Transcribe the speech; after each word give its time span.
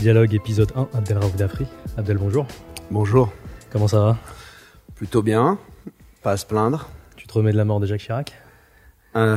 Dialogue 0.00 0.32
épisode 0.34 0.72
1, 0.76 0.88
Abdel 0.94 1.18
Raouf 1.18 1.34
Dafri. 1.34 1.66
Abdel, 1.96 2.18
bonjour. 2.18 2.46
Bonjour. 2.90 3.32
Comment 3.70 3.88
ça 3.88 3.98
va? 3.98 4.18
Plutôt 4.94 5.22
bien, 5.22 5.58
pas 6.22 6.32
à 6.32 6.36
se 6.36 6.46
plaindre. 6.46 6.88
Tu 7.16 7.26
te 7.26 7.32
remets 7.32 7.50
de 7.50 7.56
la 7.56 7.64
mort 7.64 7.80
de 7.80 7.86
Jacques 7.86 8.02
Chirac? 8.02 8.32
Euh, 9.16 9.36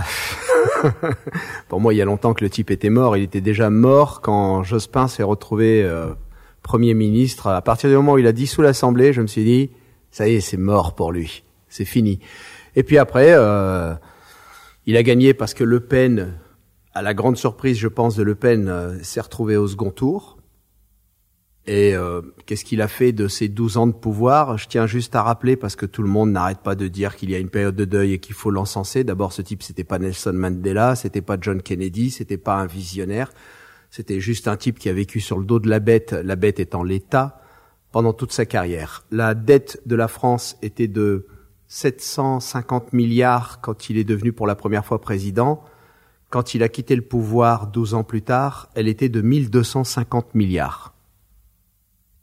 Pour 1.68 1.82
moi, 1.82 1.96
il 1.96 1.98
y 1.98 2.02
a 2.02 2.06
longtemps 2.06 2.36
que 2.36 2.44
le 2.44 2.50
type 2.52 2.70
était 2.70 2.92
mort. 2.92 3.18
Il 3.18 3.24
était 3.24 3.42
déjà 3.42 3.72
mort 3.72 4.22
quand 4.22 4.64
Jospin 4.64 5.08
s'est 5.08 5.24
retrouvé 5.24 5.84
euh, 5.84 6.14
Premier 6.62 6.94
ministre. 6.94 7.48
À 7.48 7.62
partir 7.64 7.90
du 7.90 7.96
moment 7.96 8.14
où 8.14 8.18
il 8.20 8.28
a 8.28 8.32
dissous 8.32 8.62
l'Assemblée, 8.62 9.14
je 9.14 9.22
me 9.22 9.28
suis 9.28 9.44
dit, 9.44 9.72
ça 10.12 10.28
y 10.28 10.36
est, 10.36 10.42
c'est 10.42 10.58
mort 10.58 10.94
pour 10.94 11.12
lui. 11.12 11.44
C'est 11.70 11.86
fini. 11.86 12.20
Et 12.76 12.84
puis 12.84 13.00
après, 13.00 13.32
euh, 13.32 13.96
il 14.86 14.96
a 14.96 15.02
gagné 15.02 15.34
parce 15.34 15.56
que 15.56 15.64
Le 15.64 15.80
Pen, 15.80 16.38
à 16.94 17.02
la 17.02 17.16
grande 17.16 17.38
surprise, 17.38 17.80
je 17.80 17.88
pense, 17.88 18.16
de 18.16 18.22
Le 18.22 18.36
Pen, 18.36 18.68
euh, 18.68 19.02
s'est 19.02 19.22
retrouvé 19.22 19.58
au 19.58 19.68
second 19.68 19.90
tour. 19.90 20.38
Et 21.68 21.94
euh, 21.96 22.22
qu'est-ce 22.46 22.66
qu'il 22.66 22.82
a 22.82 22.88
fait 22.88 23.12
de 23.12 23.28
ces 23.28 23.48
12 23.48 23.78
ans 23.78 23.88
de 23.88 23.92
pouvoir? 23.92 24.58
Je 24.58 24.68
tiens 24.68 24.88
juste 24.88 25.16
à 25.16 25.22
rappeler, 25.22 25.56
parce 25.56 25.76
que 25.76 25.86
tout 25.86 26.02
le 26.02 26.10
monde 26.10 26.32
n'arrête 26.32 26.60
pas 26.60 26.76
de 26.76 26.88
dire 26.88 27.16
qu'il 27.16 27.30
y 27.30 27.36
a 27.36 27.38
une 27.38 27.50
période 27.50 27.76
de 27.76 27.86
deuil 27.86 28.14
et 28.14 28.20
qu'il 28.20 28.34
faut 28.34 28.50
l'encenser. 28.50 29.04
D'abord, 29.04 29.32
ce 29.32 29.44
type, 29.44 29.62
c'était 29.62 29.84
pas 29.84 30.00
Nelson 30.00 30.34
Mandela, 30.34 30.96
c'était 30.96 31.22
pas 31.22 31.38
John 31.40 31.62
Kennedy, 31.62 32.10
c'était 32.10 32.38
pas 32.38 32.56
un 32.56 32.66
visionnaire. 32.66 33.32
C'était 33.92 34.20
juste 34.20 34.48
un 34.48 34.58
type 34.58 34.80
qui 34.80 34.90
a 34.90 34.94
vécu 34.94 35.20
sur 35.20 35.38
le 35.38 35.46
dos 35.46 35.60
de 35.60 35.70
la 35.70 35.80
bête, 35.80 36.14
la 36.14 36.36
bête 36.36 36.60
étant 36.60 36.82
l'État, 36.82 37.42
pendant 37.92 38.14
toute 38.14 38.32
sa 38.32 38.46
carrière. 38.46 39.04
La 39.12 39.36
dette 39.36 39.82
de 39.86 39.96
la 39.96 40.08
France 40.08 40.58
était 40.64 40.88
de 40.88 41.28
750 41.68 42.92
milliards 42.94 43.62
quand 43.62 43.90
il 43.90 43.98
est 43.98 44.04
devenu 44.04 44.34
pour 44.34 44.48
la 44.48 44.56
première 44.56 44.86
fois 44.86 45.00
président. 45.00 45.64
Quand 46.30 46.56
il 46.56 46.64
a 46.64 46.70
quitté 46.70 46.96
le 46.96 47.02
pouvoir 47.02 47.68
12 47.68 47.94
ans 47.94 48.04
plus 48.04 48.22
tard, 48.24 48.70
elle 48.74 48.88
était 48.88 49.10
de 49.10 49.22
1250 49.22 50.34
milliards 50.34 50.94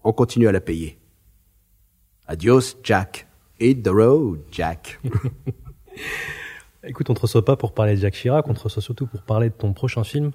on 0.04 0.12
continue 0.12 0.48
à 0.48 0.52
la 0.52 0.60
payer. 0.60 0.98
Adios, 2.26 2.76
Jack. 2.82 3.26
Hit 3.60 3.82
the 3.82 3.88
road, 3.88 4.40
Jack. 4.52 5.00
Écoute, 6.84 7.10
on 7.10 7.14
te 7.14 7.20
reçoit 7.20 7.44
pas 7.44 7.56
pour 7.56 7.72
parler 7.72 7.96
de 7.96 8.00
Jacques 8.00 8.14
Chirac, 8.14 8.46
on 8.48 8.54
te 8.54 8.60
reçoit 8.60 8.80
surtout 8.82 9.06
pour 9.06 9.22
parler 9.22 9.48
de 9.50 9.54
ton 9.54 9.72
prochain 9.72 10.04
film, 10.04 10.30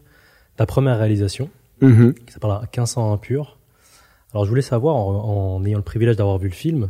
ta 0.58 0.66
première 0.66 0.98
réalisation, 0.98 1.50
Mhm. 1.82 2.14
qui 2.14 2.34
s'appellera 2.34 2.60
1500 2.62 3.14
impur. 3.14 3.58
Alors 4.34 4.46
je 4.46 4.50
voulais 4.50 4.62
savoir, 4.62 4.96
en, 4.96 5.56
en 5.56 5.66
ayant 5.66 5.78
le 5.78 5.84
privilège 5.84 6.18
d'avoir 6.18 6.38
vu 6.38 6.50
le 6.50 6.54
film, 6.54 6.90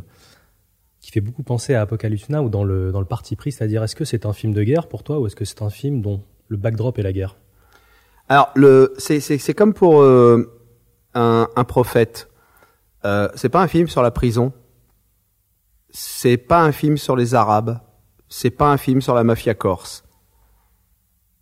qui 1.00 1.10
fait 1.12 1.20
beaucoup 1.20 1.42
penser 1.42 1.74
à 1.74 1.82
Apocalypse 1.82 2.28
Now 2.30 2.40
ou 2.44 2.48
dans 2.48 2.64
le, 2.64 2.90
dans 2.90 3.00
le 3.00 3.06
parti 3.06 3.36
pris, 3.36 3.52
c'est-à-dire 3.52 3.82
est-ce 3.84 3.94
que 3.94 4.04
c'est 4.04 4.26
un 4.26 4.32
film 4.32 4.52
de 4.54 4.62
guerre 4.64 4.88
pour 4.88 5.02
toi 5.04 5.20
ou 5.20 5.26
est-ce 5.26 5.36
que 5.36 5.44
c'est 5.44 5.62
un 5.62 5.70
film 5.70 6.00
dont 6.00 6.22
le 6.48 6.56
backdrop 6.56 6.98
est 6.98 7.02
la 7.02 7.12
guerre? 7.12 7.36
Alors, 8.28 8.50
le, 8.54 8.94
c'est, 8.98 9.20
c'est, 9.20 9.36
c'est 9.38 9.52
comme 9.54 9.74
pour 9.74 10.00
euh, 10.00 10.50
un, 11.14 11.48
un 11.54 11.64
prophète. 11.64 12.28
Euh, 13.04 13.28
c'est 13.34 13.48
pas 13.48 13.60
un 13.60 13.68
film 13.68 13.88
sur 13.88 14.02
la 14.02 14.10
prison. 14.10 14.52
C'est 15.90 16.36
pas 16.36 16.62
un 16.62 16.72
film 16.72 16.96
sur 16.96 17.16
les 17.16 17.34
Arabes. 17.34 17.80
C'est 18.28 18.50
pas 18.50 18.70
un 18.70 18.76
film 18.76 19.00
sur 19.00 19.14
la 19.14 19.24
mafia 19.24 19.54
corse. 19.54 20.04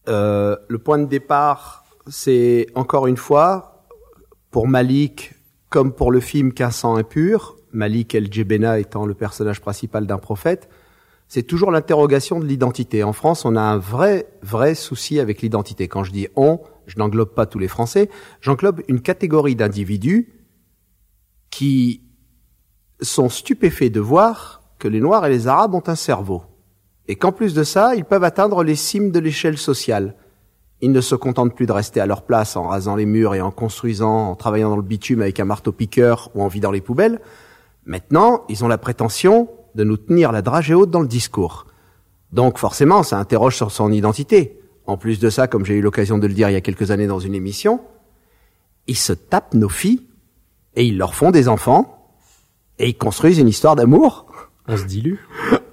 Euh, 0.09 0.57
le 0.69 0.79
point 0.79 0.99
de 0.99 1.07
départ, 1.07 1.85
c'est 2.09 2.67
encore 2.75 3.07
une 3.07 3.17
fois, 3.17 3.87
pour 4.51 4.67
Malik, 4.67 5.35
comme 5.69 5.93
pour 5.93 6.11
le 6.11 6.21
film 6.21 6.49
1500 6.49 6.97
impur, 6.97 7.57
Malik 7.73 8.15
El 8.15 8.31
Djebena 8.31 8.79
étant 8.79 9.07
le 9.07 9.15
personnage 9.15 9.61
principal 9.61 10.07
d'un 10.07 10.19
prophète, 10.19 10.69
c'est 11.29 11.45
toujours 11.45 11.71
l'interrogation 11.71 12.41
de 12.41 12.45
l'identité. 12.45 13.03
En 13.05 13.15
France, 13.15 13.47
on 13.47 13.57
a 13.57 13.61
un 13.63 13.79
vrai, 13.79 14.27
vrai 14.43 14.75
souci 14.75 15.19
avec 15.19 15.41
l'identité. 15.41 15.89
Quand 15.89 16.05
je 16.05 16.13
dis 16.13 16.29
on, 16.37 16.61
je 16.87 16.99
n'englobe 16.99 17.33
pas 17.33 17.47
tous 17.47 17.59
les 17.59 17.69
Français, 17.69 18.11
j'englobe 18.43 18.83
une 18.89 19.01
catégorie 19.01 19.57
d'individus 19.57 20.42
qui 21.53 22.01
sont 23.03 23.29
stupéfaits 23.29 23.93
de 23.93 24.01
voir 24.01 24.63
que 24.79 24.89
les 24.89 25.01
Noirs 25.01 25.27
et 25.27 25.31
les 25.31 25.47
Arabes 25.47 25.75
ont 25.75 25.83
un 25.87 25.95
cerveau. 25.95 26.43
Et 27.07 27.15
qu'en 27.15 27.31
plus 27.31 27.55
de 27.55 27.63
ça, 27.63 27.95
ils 27.95 28.05
peuvent 28.05 28.25
atteindre 28.25 28.65
les 28.65 28.75
cimes 28.75 29.13
de 29.13 29.21
l'échelle 29.21 29.59
sociale. 29.59 30.17
Ils 30.81 30.91
ne 30.91 31.01
se 31.01 31.15
contentent 31.15 31.55
plus 31.55 31.67
de 31.67 31.73
rester 31.73 32.01
à 32.01 32.07
leur 32.07 32.23
place 32.23 32.57
en 32.57 32.65
rasant 32.65 32.97
les 32.97 33.07
murs 33.07 33.35
et 33.35 33.41
en 33.41 33.51
construisant, 33.51 34.31
en 34.31 34.35
travaillant 34.35 34.71
dans 34.71 34.77
le 34.77 34.83
bitume 34.83 35.21
avec 35.21 35.39
un 35.39 35.45
marteau-piqueur 35.45 36.31
ou 36.35 36.43
en 36.43 36.49
vidant 36.49 36.71
les 36.71 36.81
poubelles. 36.81 37.21
Maintenant, 37.85 38.45
ils 38.49 38.65
ont 38.65 38.69
la 38.69 38.79
prétention 38.79 39.49
de 39.75 39.85
nous 39.85 39.99
tenir 39.99 40.33
la 40.33 40.43
dragée 40.43 40.75
haute 40.75 40.91
dans 40.91 41.03
le 41.03 41.07
discours. 41.07 41.67
Donc 42.33 42.57
forcément, 42.57 43.03
ça 43.03 43.19
interroge 43.19 43.57
sur 43.57 43.71
son 43.71 43.93
identité. 43.93 44.59
En 44.87 44.97
plus 44.97 45.21
de 45.21 45.29
ça, 45.29 45.49
comme 45.49 45.67
j'ai 45.67 45.75
eu 45.75 45.83
l'occasion 45.83 46.19
de 46.19 46.27
le 46.27 46.35
dire 46.35 46.49
il 46.49 46.55
y 46.55 46.57
a 46.57 46.63
quelques 46.63 46.91
années 46.91 47.07
dans 47.07 47.21
une 47.21 47.35
émission, 47.35 47.81
ils 48.87 48.97
se 48.97 49.13
tapent 49.13 49.55
nos 49.55 49.69
filles 49.69 50.07
et 50.77 50.85
ils 50.85 50.97
leur 50.99 51.15
font 51.15 51.31
des 51.31 51.49
enfants 51.49 52.09
et 52.79 52.89
ils 52.89 52.97
construisent 52.99 53.39
une 53.39 53.49
histoire 53.49 53.77
d'amour. 53.77 54.27
On 54.69 54.77
se 54.77 54.85
dilue 54.85 55.17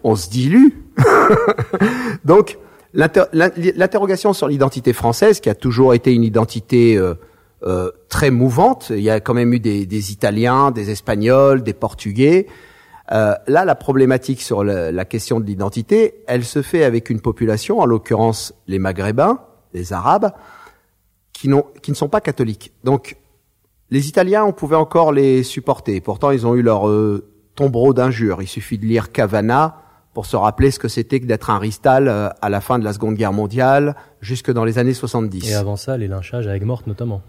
On 0.04 0.16
se 0.16 0.30
dilue. 0.30 0.70
Donc 2.26 2.58
l'inter- 2.94 3.26
l'in- 3.34 3.52
l'interrogation 3.76 4.34
sur 4.34 4.48
l'identité 4.48 4.94
française, 4.94 5.40
qui 5.40 5.50
a 5.50 5.56
toujours 5.56 5.94
été 5.94 6.14
une 6.14 6.24
identité 6.24 6.98
euh, 6.98 7.14
euh, 7.64 7.92
très 8.10 8.32
mouvante, 8.32 8.90
il 8.90 9.02
y 9.02 9.10
a 9.10 9.20
quand 9.20 9.34
même 9.34 9.54
eu 9.54 9.60
des, 9.60 9.86
des 9.86 10.12
Italiens, 10.12 10.72
des 10.72 10.90
Espagnols, 10.92 11.62
des 11.64 11.74
Portugais. 11.74 12.48
Euh, 13.12 13.34
là, 13.48 13.66
la 13.66 13.76
problématique 13.76 14.42
sur 14.42 14.64
la 14.64 15.04
question 15.06 15.40
de 15.40 15.46
l'identité, 15.46 16.24
elle 16.28 16.46
se 16.46 16.62
fait 16.62 16.84
avec 16.84 17.10
une 17.10 17.22
population, 17.22 17.80
en 17.80 17.86
l'occurrence 17.86 18.54
les 18.68 18.78
Maghrébins, 18.80 19.40
les 19.74 19.94
Arabes, 19.94 20.32
qui, 21.34 21.48
n'ont- 21.50 21.66
qui 21.82 21.90
ne 21.92 21.96
sont 21.96 22.08
pas 22.10 22.22
catholiques. 22.22 22.72
Donc, 22.84 23.18
les 23.92 24.08
Italiens, 24.08 24.46
on 24.46 24.54
pouvait 24.54 24.76
encore 24.76 25.12
les 25.12 25.44
supporter. 25.44 26.02
Pourtant, 26.02 26.32
ils 26.32 26.46
ont 26.46 26.56
eu 26.56 26.62
leur 26.62 26.88
euh, 26.88 27.28
tombereau 27.56 27.94
d'injures. 27.94 28.42
Il 28.42 28.48
suffit 28.48 28.78
de 28.78 28.86
lire 28.86 29.12
Cavana 29.12 29.78
pour 30.14 30.26
se 30.26 30.36
rappeler 30.36 30.72
ce 30.72 30.80
que 30.80 30.88
c'était 30.88 31.20
que 31.20 31.26
d'être 31.26 31.50
un 31.50 31.60
ristal 31.60 32.08
euh, 32.08 32.30
à 32.42 32.50
la 32.50 32.62
fin 32.62 32.80
de 32.80 32.84
la 32.84 32.94
Seconde 32.94 33.16
Guerre 33.16 33.34
mondiale, 33.34 33.96
jusque 34.22 34.52
dans 34.52 34.66
les 34.66 34.78
années 34.78 34.94
70. 34.94 35.50
et 35.50 35.54
avant 35.56 35.76
ça 35.76 35.98
les 35.98 36.08
lynchages 36.08 36.48
à 36.48 36.56
Aigues-Mortes 36.56 36.88
notamment. 36.88 37.22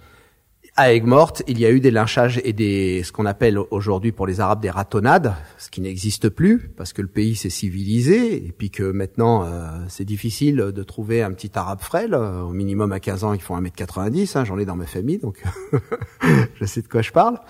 À 0.77 0.93
Aigues-Mortes, 0.95 1.43
il 1.49 1.59
y 1.59 1.67
a 1.67 1.71
eu 1.71 1.81
des 1.81 1.91
lynchages 1.91 2.41
et 2.45 2.53
des 2.53 3.03
ce 3.03 3.13
qu'on 3.13 3.27
appelle 3.27 3.59
aujourd'hui 3.71 4.13
pour 4.13 4.27
les 4.27 4.41
Arabes 4.41 4.61
des 4.61 4.71
ratonnades, 4.71 5.35
ce 5.59 5.69
qui 5.69 5.81
n'existe 5.81 6.29
plus 6.29 6.71
parce 6.77 6.93
que 6.93 7.03
le 7.03 7.09
pays 7.09 7.35
s'est 7.35 7.51
civilisé 7.51 8.47
et 8.47 8.53
puis 8.53 8.71
que 8.71 8.85
maintenant 8.85 9.45
euh, 9.45 9.69
c'est 9.89 10.05
difficile 10.05 10.57
de 10.57 10.83
trouver 10.83 11.23
un 11.23 11.33
petit 11.33 11.51
Arabe 11.55 11.81
frêle. 11.81 12.15
Euh, 12.15 12.43
Au 12.43 12.53
minimum 12.53 12.93
à 12.93 13.01
15 13.01 13.25
ans, 13.25 13.35
ils 13.35 13.43
font 13.43 13.61
1m90. 13.61 14.39
Hein, 14.39 14.45
J'en 14.45 14.59
ai 14.59 14.65
dans 14.65 14.77
ma 14.77 14.87
famille, 14.87 15.19
donc 15.19 15.43
je 16.55 16.65
sais 16.65 16.83
de 16.83 16.89
quoi 16.89 17.03
je 17.03 17.11
parle. 17.11 17.41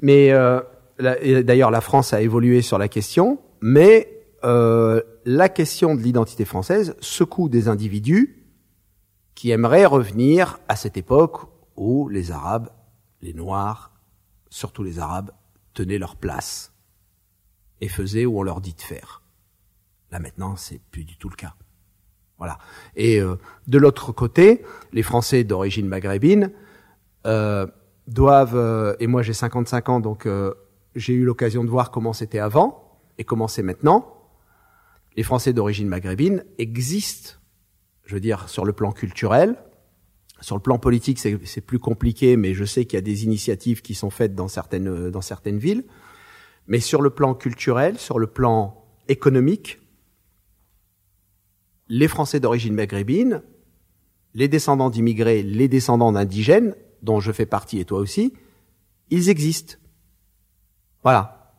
Mais 0.00 0.30
euh, 0.32 0.60
d'ailleurs, 0.98 1.70
la 1.70 1.80
France 1.80 2.12
a 2.12 2.20
évolué 2.20 2.62
sur 2.62 2.78
la 2.78 2.88
question, 2.88 3.38
mais 3.60 4.18
euh, 4.44 5.00
la 5.24 5.48
question 5.48 5.94
de 5.94 6.00
l'identité 6.00 6.44
française 6.44 6.94
secoue 7.00 7.48
des 7.48 7.68
individus 7.68 8.44
qui 9.34 9.50
aimeraient 9.50 9.86
revenir 9.86 10.60
à 10.68 10.76
cette 10.76 10.96
époque 10.96 11.42
où 11.78 12.08
les 12.08 12.30
Arabes, 12.30 12.70
les 13.22 13.34
Noirs, 13.34 13.92
surtout 14.50 14.82
les 14.82 14.98
Arabes, 14.98 15.30
tenaient 15.74 15.98
leur 15.98 16.16
place 16.16 16.72
et 17.80 17.88
faisaient 17.88 18.26
où 18.26 18.38
on 18.38 18.42
leur 18.42 18.60
dit 18.60 18.74
de 18.74 18.80
faire. 18.80 19.22
Là 20.10 20.18
maintenant, 20.18 20.56
c'est 20.56 20.80
plus 20.90 21.04
du 21.04 21.16
tout 21.16 21.28
le 21.28 21.36
cas. 21.36 21.54
Voilà. 22.38 22.58
Et 22.94 23.20
euh, 23.20 23.36
de 23.66 23.78
l'autre 23.78 24.12
côté, 24.12 24.64
les 24.92 25.02
Français 25.02 25.44
d'origine 25.44 25.88
maghrébine 25.88 26.52
euh, 27.26 27.66
doivent, 28.06 28.56
euh, 28.56 28.94
et 29.00 29.06
moi 29.06 29.22
j'ai 29.22 29.32
55 29.32 29.88
ans, 29.88 30.00
donc 30.00 30.28
j'ai 30.94 31.12
eu 31.12 31.24
l'occasion 31.24 31.64
de 31.64 31.70
voir 31.70 31.90
comment 31.90 32.12
c'était 32.12 32.38
avant 32.38 33.00
et 33.18 33.24
comment 33.24 33.48
c'est 33.48 33.62
maintenant. 33.62 34.14
Les 35.16 35.24
Français 35.24 35.52
d'origine 35.52 35.88
maghrébine 35.88 36.44
existent, 36.58 37.32
je 38.04 38.14
veux 38.14 38.20
dire, 38.20 38.48
sur 38.48 38.64
le 38.64 38.72
plan 38.72 38.92
culturel, 38.92 39.56
sur 40.40 40.56
le 40.56 40.62
plan 40.62 40.78
politique, 40.78 41.18
c'est 41.18 41.60
plus 41.60 41.78
compliqué, 41.78 42.36
mais 42.36 42.54
je 42.54 42.64
sais 42.64 42.84
qu'il 42.84 42.96
y 42.96 42.98
a 42.98 43.02
des 43.02 43.24
initiatives 43.24 43.82
qui 43.82 43.94
sont 43.94 44.10
faites 44.10 44.34
dans 44.34 44.48
certaines, 44.48 45.10
dans 45.10 45.20
certaines 45.20 45.58
villes. 45.58 45.84
Mais 46.66 46.80
sur 46.80 47.02
le 47.02 47.10
plan 47.10 47.34
culturel, 47.34 47.98
sur 47.98 48.18
le 48.18 48.26
plan 48.26 48.84
économique, 49.08 49.80
les 51.88 52.08
Français 52.08 52.40
d'origine 52.40 52.74
maghrébine, 52.74 53.42
les 54.34 54.48
descendants 54.48 54.90
d'immigrés, 54.90 55.42
les 55.42 55.68
descendants 55.68 56.12
d'indigènes, 56.12 56.76
dont 57.02 57.20
je 57.20 57.32
fais 57.32 57.46
partie 57.46 57.80
et 57.80 57.84
toi 57.84 57.98
aussi, 57.98 58.34
ils 59.10 59.30
existent. 59.30 59.76
Voilà. 61.02 61.54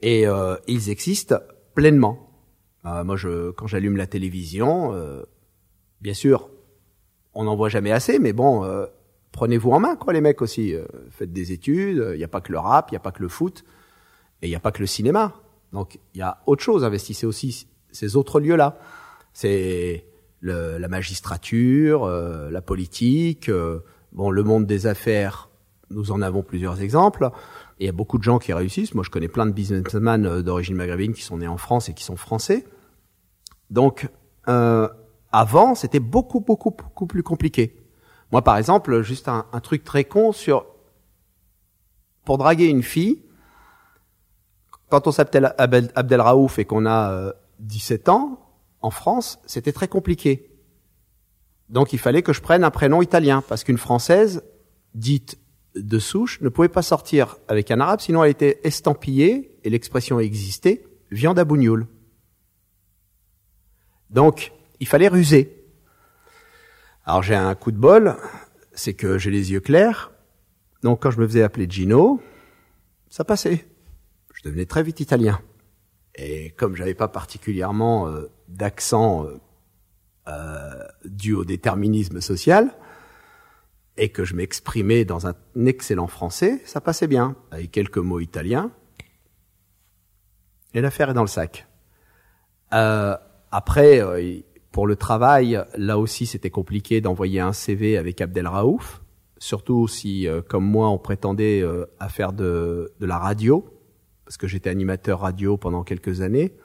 Et 0.00 0.26
euh, 0.26 0.56
ils 0.66 0.90
existent 0.90 1.38
pleinement. 1.74 2.30
Euh, 2.84 3.02
moi, 3.04 3.16
je, 3.16 3.50
quand 3.52 3.66
j'allume 3.66 3.96
la 3.96 4.06
télévision, 4.06 4.92
euh, 4.92 5.22
bien 6.00 6.14
sûr, 6.14 6.50
on 7.36 7.44
n'en 7.44 7.54
voit 7.54 7.68
jamais 7.68 7.92
assez, 7.92 8.18
mais 8.18 8.32
bon, 8.32 8.64
euh, 8.64 8.86
prenez-vous 9.30 9.70
en 9.70 9.78
main, 9.78 9.94
quoi, 9.94 10.12
les 10.12 10.20
mecs 10.20 10.42
aussi. 10.42 10.74
Euh, 10.74 10.84
faites 11.10 11.32
des 11.32 11.52
études. 11.52 12.04
Il 12.14 12.18
n'y 12.18 12.24
a 12.24 12.28
pas 12.28 12.40
que 12.40 12.50
le 12.50 12.58
rap, 12.58 12.88
il 12.90 12.94
n'y 12.94 12.98
a 12.98 13.00
pas 13.00 13.12
que 13.12 13.22
le 13.22 13.28
foot, 13.28 13.64
et 14.42 14.46
il 14.46 14.50
n'y 14.50 14.56
a 14.56 14.60
pas 14.60 14.72
que 14.72 14.80
le 14.80 14.86
cinéma. 14.86 15.34
Donc, 15.72 15.98
il 16.14 16.18
y 16.18 16.22
a 16.22 16.38
autre 16.46 16.62
chose. 16.62 16.84
Investissez 16.84 17.26
aussi 17.26 17.68
ces 17.92 18.16
autres 18.16 18.40
lieux-là. 18.40 18.78
C'est 19.32 20.06
la 20.42 20.88
magistrature, 20.88 22.04
euh, 22.04 22.50
la 22.50 22.62
politique, 22.62 23.48
euh, 23.48 23.80
bon, 24.12 24.30
le 24.30 24.42
monde 24.42 24.66
des 24.66 24.86
affaires, 24.86 25.50
nous 25.90 26.10
en 26.10 26.22
avons 26.22 26.42
plusieurs 26.42 26.80
exemples. 26.80 27.30
Il 27.78 27.86
y 27.86 27.88
a 27.88 27.92
beaucoup 27.92 28.18
de 28.18 28.22
gens 28.22 28.38
qui 28.38 28.52
réussissent. 28.52 28.94
Moi, 28.94 29.04
je 29.04 29.10
connais 29.10 29.28
plein 29.28 29.46
de 29.46 29.52
businessmen 29.52 30.26
euh, 30.26 30.42
d'origine 30.42 30.76
maghrébine 30.76 31.12
qui 31.12 31.22
sont 31.22 31.38
nés 31.38 31.48
en 31.48 31.58
France 31.58 31.88
et 31.88 31.94
qui 31.94 32.04
sont 32.04 32.16
français. 32.16 32.64
Donc, 33.70 34.08
euh, 34.48 34.88
avant, 35.32 35.74
c'était 35.74 36.00
beaucoup, 36.00 36.40
beaucoup, 36.40 36.70
beaucoup 36.70 37.06
plus 37.06 37.22
compliqué. 37.22 37.76
Moi, 38.32 38.42
par 38.42 38.56
exemple, 38.56 39.02
juste 39.02 39.28
un, 39.28 39.44
truc 39.62 39.84
très 39.84 40.04
con 40.04 40.32
sur 40.32 40.66
pour 42.24 42.38
draguer 42.38 42.66
une 42.66 42.82
fille. 42.82 43.22
Quand 44.88 45.06
on 45.06 45.12
s'appelle 45.12 45.54
Abdel 45.58 46.20
Raouf 46.20 46.58
et 46.58 46.64
qu'on 46.64 46.86
a 46.86 47.12
euh, 47.12 47.32
17 47.60 48.08
ans, 48.08 48.40
en 48.80 48.90
France, 48.90 49.38
c'était 49.46 49.72
très 49.72 49.88
compliqué. 49.88 50.50
Donc, 51.68 51.92
il 51.92 51.98
fallait 51.98 52.22
que 52.22 52.32
je 52.32 52.40
prenne 52.40 52.64
un 52.64 52.70
prénom 52.70 53.02
italien 53.02 53.42
parce 53.48 53.64
qu'une 53.64 53.78
française 53.78 54.44
dite 54.94 55.38
de 55.74 55.98
souche 55.98 56.40
ne 56.40 56.48
pouvait 56.48 56.68
pas 56.68 56.82
sortir 56.82 57.36
avec 57.48 57.70
un 57.70 57.80
arabe, 57.80 58.00
sinon 58.00 58.24
elle 58.24 58.30
était 58.30 58.60
estampillée, 58.64 59.58
et 59.62 59.70
l'expression 59.70 60.18
existait, 60.20 60.86
viande 61.10 61.38
à 61.38 61.44
bougnoul. 61.44 61.86
Donc, 64.10 64.52
il 64.80 64.86
fallait 64.86 65.08
ruser. 65.08 65.64
Alors 67.04 67.22
j'ai 67.22 67.34
un 67.34 67.54
coup 67.54 67.70
de 67.70 67.78
bol, 67.78 68.16
c'est 68.72 68.94
que 68.94 69.18
j'ai 69.18 69.30
les 69.30 69.52
yeux 69.52 69.60
clairs, 69.60 70.10
donc 70.82 71.02
quand 71.02 71.10
je 71.10 71.20
me 71.20 71.26
faisais 71.26 71.42
appeler 71.42 71.66
Gino, 71.68 72.20
ça 73.08 73.24
passait. 73.24 73.66
Je 74.34 74.42
devenais 74.42 74.66
très 74.66 74.82
vite 74.82 75.00
italien. 75.00 75.40
Et 76.14 76.50
comme 76.50 76.76
j'avais 76.76 76.94
pas 76.94 77.08
particulièrement 77.08 78.08
euh, 78.08 78.30
d'accent 78.48 79.26
euh, 79.26 79.40
euh, 80.28 80.84
dû 81.04 81.34
au 81.34 81.44
déterminisme 81.44 82.20
social, 82.20 82.74
et 83.96 84.10
que 84.10 84.24
je 84.24 84.34
m'exprimais 84.34 85.04
dans 85.04 85.26
un 85.26 85.34
excellent 85.64 86.06
français, 86.06 86.60
ça 86.64 86.80
passait 86.80 87.06
bien, 87.06 87.34
avec 87.50 87.70
quelques 87.70 87.98
mots 87.98 88.20
italiens. 88.20 88.70
Et 90.74 90.80
l'affaire 90.80 91.10
est 91.10 91.14
dans 91.14 91.22
le 91.22 91.28
sac. 91.28 91.66
Euh, 92.74 93.16
après, 93.50 94.02
pour 94.76 94.86
le 94.86 94.94
travail, 94.94 95.58
là 95.78 95.98
aussi, 95.98 96.26
c'était 96.26 96.50
compliqué 96.50 97.00
d'envoyer 97.00 97.40
un 97.40 97.54
CV 97.54 97.96
avec 97.96 98.20
Abdel 98.20 98.46
Raouf, 98.46 99.00
surtout 99.38 99.88
si, 99.88 100.28
euh, 100.28 100.42
comme 100.42 100.66
moi, 100.66 100.90
on 100.90 100.98
prétendait 100.98 101.62
euh, 101.62 101.86
à 101.98 102.10
faire 102.10 102.34
de, 102.34 102.92
la 103.00 103.16
radio, 103.16 103.64
parce 104.26 104.36
que 104.36 104.46
j'étais 104.46 104.68
animateur 104.68 105.20
radio 105.20 105.56
pendant 105.56 105.82
quelques 105.82 106.20
années. 106.20 106.58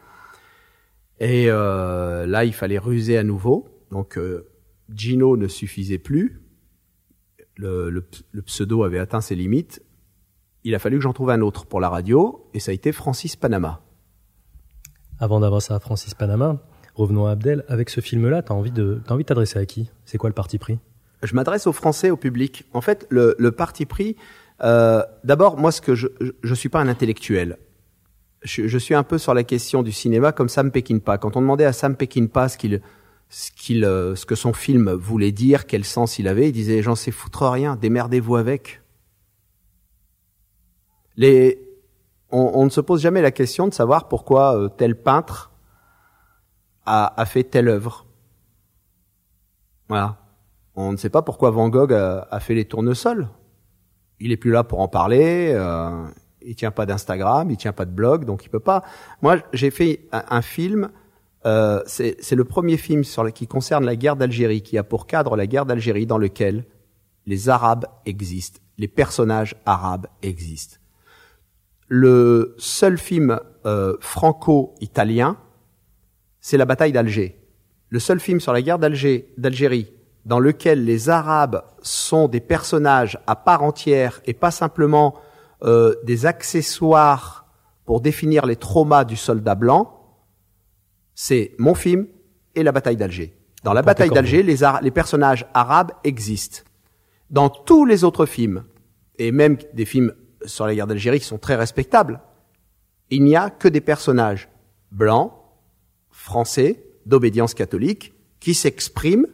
Et 1.22 1.46
euh, 1.48 2.28
là, 2.28 2.44
il 2.44 2.52
fallait 2.52 2.80
ruser 2.80 3.18
à 3.18 3.24
nouveau. 3.24 3.70
Donc, 3.92 4.20
Gino 4.94 5.38
ne 5.38 5.48
suffisait 5.48 5.98
plus 5.98 6.42
le, 7.56 8.06
pseudo 8.46 8.84
avait 8.84 9.00
atteint 9.00 9.22
ses 9.22 9.36
limites, 9.36 9.82
il 10.66 10.76
a 10.76 10.80
fallu 10.80 10.98
que 10.98 11.04
j'en 11.04 11.14
trouve 11.14 11.30
un 11.30 11.40
autre 11.40 11.66
pour 11.66 11.80
la 11.80 11.88
radio, 11.88 12.46
et 12.54 12.60
ça 12.60 12.72
a 12.72 12.74
été 12.74 12.92
Francis 12.92 13.38
Panama. 13.38 13.80
Avant 15.18 15.40
d'avancer 15.40 15.72
à 15.72 15.80
Francis 15.80 16.14
Panama, 16.14 16.62
revenons 16.96 17.26
à 17.26 17.32
Abdel. 17.32 17.64
Avec 17.68 17.90
ce 17.90 18.02
film-là, 18.02 18.42
t'as 18.42 18.54
envie 18.54 18.72
de, 18.72 19.02
t'as 19.06 19.14
envie 19.14 19.24
de 19.24 19.28
t'adresser 19.28 19.60
à 19.60 19.66
qui? 19.66 19.90
C'est 20.06 20.18
quoi 20.18 20.30
le 20.30 20.34
parti 20.34 20.58
pris? 20.58 20.80
Je 21.24 21.36
m'adresse 21.36 21.68
aux 21.68 21.74
Français, 21.74 22.10
au 22.10 22.18
public. 22.18 22.66
En 22.74 22.82
fait, 22.82 23.06
le, 23.10 23.50
parti 23.52 23.86
pris, 23.86 24.16
euh, 24.64 25.04
d'abord, 25.24 25.58
moi, 25.58 25.72
ce 25.72 25.82
que 25.82 25.96
je, 25.96 26.08
je, 26.20 26.32
je 26.42 26.54
suis 26.54 26.70
pas 26.70 26.80
un 26.80 26.88
intellectuel. 26.88 27.58
Je, 28.44 28.78
suis 28.80 28.96
un 28.96 29.04
peu 29.04 29.20
sur 29.20 29.36
la 29.36 29.44
question 29.44 29.84
du 29.84 29.92
cinéma 29.92 30.32
comme 30.32 30.50
Sam 30.50 30.72
Peckinpah. 30.72 31.20
Quand 31.20 31.36
on 31.38 31.42
demandait 31.42 31.66
à 31.66 31.74
Sam 31.74 31.96
Peckinpah 31.96 32.50
ce 32.50 32.58
qu'il 32.58 32.82
ce, 33.30 33.52
qu'il, 33.52 33.86
euh, 33.86 34.16
ce 34.16 34.26
que 34.26 34.36
son 34.36 34.52
film 34.52 34.92
voulait 34.92 35.32
dire, 35.32 35.68
quel 35.68 35.86
sens 35.86 36.20
il 36.20 36.28
avait. 36.28 36.50
Il 36.50 36.52
disait, 36.52 36.82
j'en 36.82 36.96
sais 36.96 37.12
foutre 37.12 37.48
rien, 37.50 37.76
démerdez-vous 37.76 38.36
avec. 38.36 38.82
Les, 41.18 41.62
on, 42.32 42.52
on, 42.56 42.66
ne 42.66 42.70
se 42.70 42.82
pose 42.82 43.02
jamais 43.02 43.22
la 43.22 43.32
question 43.32 43.68
de 43.68 43.74
savoir 43.74 44.08
pourquoi 44.08 44.58
euh, 44.58 44.70
tel 44.70 44.96
peintre 44.96 45.51
a, 46.86 47.20
a, 47.20 47.26
fait 47.26 47.44
telle 47.44 47.68
œuvre. 47.68 48.06
Voilà. 49.90 50.18
On 50.76 50.92
ne 50.92 50.98
sait 50.98 51.10
pas 51.10 51.22
pourquoi 51.22 51.52
Van 51.52 51.70
Gogh 51.70 51.94
a, 51.94 52.28
a 52.32 52.40
fait 52.40 52.56
les 52.56 52.66
tournesols. 52.66 53.28
Il 54.20 54.32
est 54.32 54.38
plus 54.38 54.52
là 54.52 54.64
pour 54.64 54.80
en 54.80 54.88
parler. 54.88 55.52
Euh, 55.54 56.08
il 56.44 56.56
tient 56.56 56.72
pas 56.72 56.86
d'Instagram, 56.86 57.50
il 57.52 57.58
tient 57.58 57.74
pas 57.74 57.86
de 57.86 57.92
blog, 57.92 58.26
donc 58.26 58.46
il 58.46 58.50
peut 58.50 58.60
pas. 58.60 58.84
Moi, 59.22 59.38
j'ai 59.54 59.72
fait 59.72 60.08
un, 60.12 60.42
film 60.42 60.90
euh, 61.46 61.82
c'est 61.86 62.36
le 62.36 62.46
premier 62.46 62.78
film 62.78 63.04
sur 63.04 63.32
qui 63.34 63.48
concerne 63.48 63.86
la 63.86 63.96
guerre 63.96 64.16
d'Algérie, 64.16 64.62
qui 64.62 64.78
a 64.78 64.84
pour 64.84 65.08
cadre 65.08 65.36
la 65.36 65.48
guerre 65.48 65.66
d'Algérie 65.66 66.06
dans 66.06 66.18
lequel 66.18 66.66
les 67.26 67.50
Arabes 67.50 67.86
existent, 68.06 68.60
les 68.78 68.88
personnages 68.88 69.56
arabes 69.66 70.08
existent. 70.22 70.78
Le 71.88 72.56
seul 72.58 72.98
film 72.98 73.40
euh, 73.66 73.96
franco-italien, 74.00 75.38
c'est 76.42 76.58
la 76.58 76.66
bataille 76.66 76.92
d'Alger. 76.92 77.38
Le 77.90 78.00
seul 78.00 78.20
film 78.20 78.40
sur 78.40 78.52
la 78.52 78.62
guerre 78.62 78.80
d'Algérie 78.80 79.92
dans 80.26 80.40
lequel 80.40 80.86
les 80.86 81.10
Arabes 81.10 81.64
sont 81.82 82.28
des 82.28 82.40
personnages 82.40 83.18
à 83.28 83.36
part 83.36 83.64
entière 83.64 84.22
et 84.26 84.34
pas 84.34 84.52
simplement 84.52 85.16
euh, 85.64 85.96
des 86.04 86.26
accessoires 86.26 87.48
pour 87.86 88.02
définir 88.02 88.46
les 88.46 88.56
traumas 88.56 89.04
du 89.04 89.16
soldat 89.16 89.56
blanc, 89.56 89.98
c'est 91.16 91.54
mon 91.58 91.76
film 91.76 92.08
et 92.56 92.64
la 92.64 92.72
bataille 92.72 92.98
d'Alger. 92.98 93.34
Dans 93.64 93.74
la 93.74 93.82
bataille 93.82 94.10
d'Alger, 94.10 94.44
les, 94.44 94.58
les, 94.82 94.92
personnages 94.92 95.46
arabes 95.54 95.92
existent. 96.04 96.62
Dans 97.30 97.50
tous 97.50 97.86
les 97.86 98.04
autres 98.04 98.26
films, 98.26 98.64
et 99.18 99.32
même 99.32 99.58
des 99.74 99.86
films 99.86 100.14
sur 100.46 100.66
la 100.66 100.74
guerre 100.74 100.88
d'Algérie 100.88 101.20
qui 101.20 101.26
sont 101.26 101.38
très 101.38 101.56
respectables, 101.56 102.22
il 103.10 103.24
n'y 103.24 103.36
a 103.36 103.50
que 103.50 103.68
des 103.68 103.82
personnages 103.82 104.50
blancs, 104.92 105.32
français, 106.32 106.82
d'obédience 107.06 107.54
catholique, 107.54 108.14
qui 108.40 108.54
s'expriment 108.54 109.28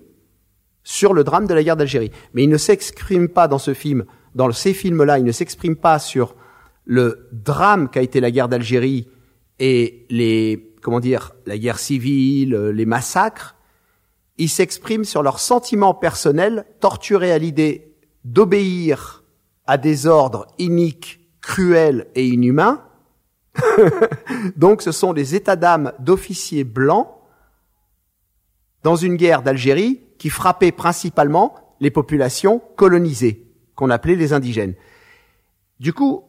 sur 0.83 1.13
le 1.13 1.23
drame 1.23 1.45
de 1.45 1.53
la 1.53 1.63
guerre 1.63 1.77
d'Algérie. 1.77 2.11
Mais 2.33 2.44
ils 2.44 2.49
ne 2.49 2.57
s'expriment 2.57 3.29
pas 3.29 3.47
dans 3.47 3.59
ce 3.59 3.75
film, 3.75 4.05
dans 4.33 4.51
ces 4.51 4.73
films-là, 4.73 5.19
ils 5.19 5.23
ne 5.23 5.31
s'expriment 5.31 5.75
pas 5.75 5.99
sur 5.99 6.35
le 6.85 7.30
drame 7.31 7.87
qu'a 7.89 8.01
été 8.01 8.19
la 8.19 8.31
guerre 8.31 8.49
d'Algérie 8.49 9.07
et 9.59 10.07
les, 10.09 10.73
comment 10.81 10.99
dire, 10.99 11.33
la 11.45 11.59
guerre 11.59 11.77
civile, 11.77 12.56
euh, 12.56 12.71
les 12.71 12.87
massacres, 12.87 13.56
ils 14.39 14.49
s'expriment 14.49 15.06
sur 15.06 15.21
leurs 15.21 15.39
sentiments 15.39 15.94
personnels, 15.94 16.66
torturés 16.80 17.31
à 17.31 17.37
l'idée 17.37 17.94
d'obéir 18.25 19.23
à 19.68 19.77
des 19.77 20.07
ordres 20.07 20.47
iniques, 20.57 21.19
cruels 21.42 22.07
et 22.16 22.27
inhumains. 22.27 22.86
Donc 24.56 24.81
ce 24.81 24.92
sont 24.92 25.14
des 25.14 25.35
états 25.35 25.56
d'âme 25.56 25.94
d'officiers 25.99 26.64
blancs 26.64 27.07
dans 28.83 28.95
une 28.95 29.16
guerre 29.16 29.42
d'Algérie 29.42 30.02
qui 30.18 30.30
frappait 30.30 30.71
principalement 30.71 31.76
les 31.80 31.92
populations 31.92 32.61
colonisées, 32.76 33.45
qu'on 33.76 33.90
appelait 33.90 34.16
les 34.16 34.33
indigènes. 34.33 34.76
Du 35.80 35.94
coup, 35.94 36.23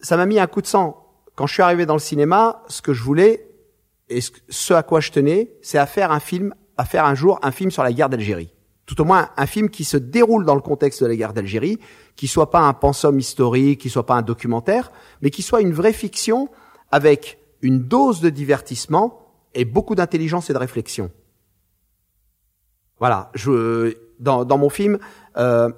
ça 0.00 0.16
m'a 0.16 0.26
mis 0.26 0.38
un 0.38 0.46
coup 0.46 0.62
de 0.62 0.66
sang. 0.66 1.04
Quand 1.34 1.46
je 1.46 1.54
suis 1.54 1.62
arrivé 1.62 1.86
dans 1.86 1.94
le 1.94 2.00
cinéma, 2.00 2.62
ce 2.68 2.82
que 2.82 2.92
je 2.92 3.02
voulais, 3.02 3.48
et 4.08 4.20
ce 4.48 4.74
à 4.74 4.82
quoi 4.82 5.00
je 5.00 5.10
tenais, 5.10 5.52
c'est 5.62 5.78
à 5.78 5.86
faire 5.86 6.10
un 6.10 6.20
film, 6.20 6.54
à 6.76 6.84
faire 6.84 7.04
un 7.04 7.14
jour 7.14 7.38
un 7.42 7.50
film 7.50 7.70
sur 7.70 7.82
la 7.82 7.92
guerre 7.92 8.08
d'Algérie. 8.08 8.52
Tout 8.86 9.00
au 9.02 9.04
moins 9.04 9.28
un 9.36 9.46
film 9.46 9.68
qui 9.68 9.84
se 9.84 9.98
déroule 9.98 10.46
dans 10.46 10.54
le 10.54 10.62
contexte 10.62 11.02
de 11.02 11.08
la 11.08 11.14
guerre 11.14 11.34
d'Algérie, 11.34 11.78
qui 12.16 12.26
soit 12.26 12.50
pas 12.50 12.60
un 12.60 12.72
pensum 12.72 13.18
historique, 13.18 13.80
qui 13.80 13.90
soit 13.90 14.06
pas 14.06 14.14
un 14.14 14.22
documentaire, 14.22 14.90
mais 15.20 15.30
qui 15.30 15.42
soit 15.42 15.60
une 15.60 15.74
vraie 15.74 15.92
fiction 15.92 16.48
avec 16.90 17.38
une 17.62 17.80
dose 17.80 18.20
de 18.20 18.30
divertissement 18.30 19.20
et 19.54 19.64
beaucoup 19.64 19.94
d'intelligence 19.94 20.50
et 20.50 20.52
de 20.52 20.58
réflexion. 20.58 21.10
Voilà, 22.98 23.30
je, 23.34 23.96
dans, 24.18 24.44
dans 24.44 24.58
mon 24.58 24.70
film, 24.70 24.98
euh, 25.36 25.70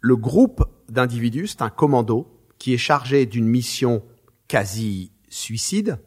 le 0.00 0.16
groupe 0.16 0.64
d'individus, 0.88 1.48
c'est 1.48 1.62
un 1.62 1.70
commando 1.70 2.26
qui 2.58 2.74
est 2.74 2.78
chargé 2.78 3.26
d'une 3.26 3.46
mission 3.46 4.02
quasi 4.46 5.12
suicide, 5.28 5.98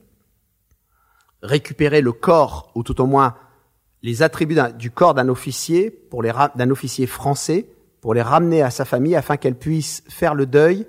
récupérer 1.42 2.02
le 2.02 2.12
corps, 2.12 2.72
ou 2.76 2.84
tout 2.84 3.02
au 3.02 3.06
moins 3.06 3.36
les 4.04 4.24
attributs 4.24 4.58
du 4.78 4.92
corps 4.92 5.14
d'un 5.14 5.30
officier, 5.30 6.08
d'un 6.56 6.70
officier 6.70 7.08
français, 7.08 7.68
pour 8.02 8.14
les 8.14 8.22
ramener 8.22 8.64
à 8.64 8.72
sa 8.72 8.84
famille 8.84 9.16
afin 9.16 9.38
qu'elle 9.38 9.58
puisse 9.58 10.04
faire 10.10 10.34
le 10.34 10.48
deuil 10.48 10.88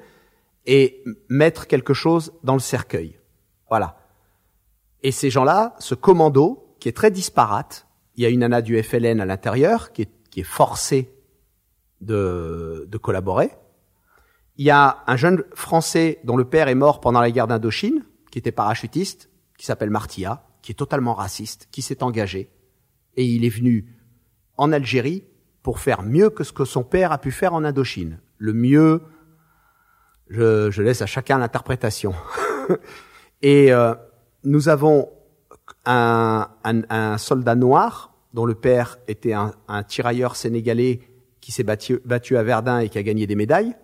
et 0.67 1.03
mettre 1.29 1.67
quelque 1.67 1.95
chose 1.95 2.33
dans 2.43 2.55
le 2.55 2.61
cercueil. 2.61 3.19
Voilà. 3.69 3.97
Et 5.03 5.13
ces 5.13 5.31
gens-là, 5.31 5.75
ce 5.79 5.95
commando, 5.95 6.77
qui 6.79 6.89
est 6.89 6.97
très 6.97 7.11
disparate, 7.11 7.87
il 8.17 8.23
y 8.23 8.27
a 8.27 8.29
une 8.29 8.41
nana 8.41 8.63
du 8.63 8.81
FLN 8.81 9.21
à 9.21 9.25
l'intérieur 9.25 9.93
qui 9.93 10.03
est, 10.03 10.11
qui 10.31 10.41
est 10.41 10.45
forcée 10.45 11.13
de, 12.01 12.87
de 12.89 12.99
collaborer. 12.99 13.51
Il 14.57 14.67
y 14.67 14.71
a 14.71 15.03
un 15.07 15.17
jeune 15.17 15.45
Français 15.55 16.21
dont 16.25 16.37
le 16.37 16.45
père 16.45 16.69
est 16.69 16.75
mort 16.75 17.01
pendant 17.01 17.21
la 17.21 17.31
guerre 17.31 17.47
d'Indochine, 17.47 18.05
qui 18.31 18.39
était 18.39 18.53
parachutiste, 18.53 19.31
qui 19.59 19.67
s'appelle 19.67 19.91
Martia, 19.91 20.45
qui 20.61 20.73
est 20.73 20.77
totalement 20.77 21.15
raciste, 21.15 21.69
qui 21.71 21.83
s'est 21.83 22.03
engagé, 22.03 22.51
et 23.17 23.25
il 23.25 23.45
est 23.45 23.51
venu 23.51 23.87
en 24.57 24.73
Algérie 24.73 25.25
pour 25.63 25.79
faire 25.79 26.03
mieux 26.03 26.31
que 26.31 26.45
ce 26.45 26.53
que 26.53 26.65
son 26.65 26.83
père 26.83 27.13
a 27.13 27.19
pu 27.19 27.31
faire 27.31 27.55
en 27.55 27.65
Indochine. 27.65 28.21
Le 28.39 28.53
mieux 28.53 29.03
Je, 30.33 30.81
laisse 30.81 31.03
à 31.03 31.07
chacun 31.07 31.39
l'interprétation. 31.39 32.15
Et 33.43 33.71
euh, 33.71 33.95
nous 34.45 34.71
avons 34.71 35.11
un, 35.85 36.49
soldat 37.19 37.55
noir 37.55 38.15
dont 38.33 38.47
le 38.47 38.55
père 38.55 38.99
était 39.09 39.35
un, 39.35 39.53
un 39.69 39.83
tirailleur 39.83 40.37
sénégalais 40.37 41.01
qui 41.43 41.53
s'est 41.53 41.65
battu, 41.65 42.01
battu 42.07 42.39
à 42.39 42.43
Verdun 42.43 42.79
et 42.79 42.89
qui 42.89 42.97
a 42.97 43.03
gagné 43.03 43.27
des 43.27 43.35
médailles, 43.35 43.75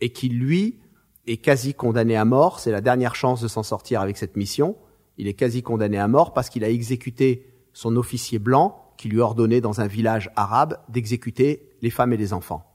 et 0.00 0.10
qui 0.10 0.28
lui 0.28 0.80
est 1.28 1.36
quasi 1.36 1.74
condamné 1.74 2.16
à 2.16 2.24
mort. 2.24 2.58
C'est 2.58 2.72
la 2.72 2.80
dernière 2.80 3.14
chance 3.14 3.40
de 3.40 3.46
s'en 3.46 3.62
sortir 3.62 4.00
avec 4.00 4.16
cette 4.16 4.36
mission. 4.36 4.76
Il 5.16 5.28
est 5.28 5.34
quasi 5.34 5.62
condamné 5.62 5.98
à 5.98 6.08
mort 6.08 6.32
parce 6.32 6.48
qu'il 6.48 6.64
a 6.64 6.70
exécuté 6.70 7.46
son 7.72 7.96
officier 7.96 8.40
blanc 8.40 8.92
qui 8.96 9.08
lui 9.08 9.20
ordonnait 9.20 9.60
dans 9.60 9.80
un 9.80 9.86
village 9.86 10.30
arabe 10.34 10.78
d'exécuter 10.88 11.70
les 11.82 11.90
femmes 11.90 12.12
et 12.12 12.16
les 12.16 12.32
enfants. 12.32 12.67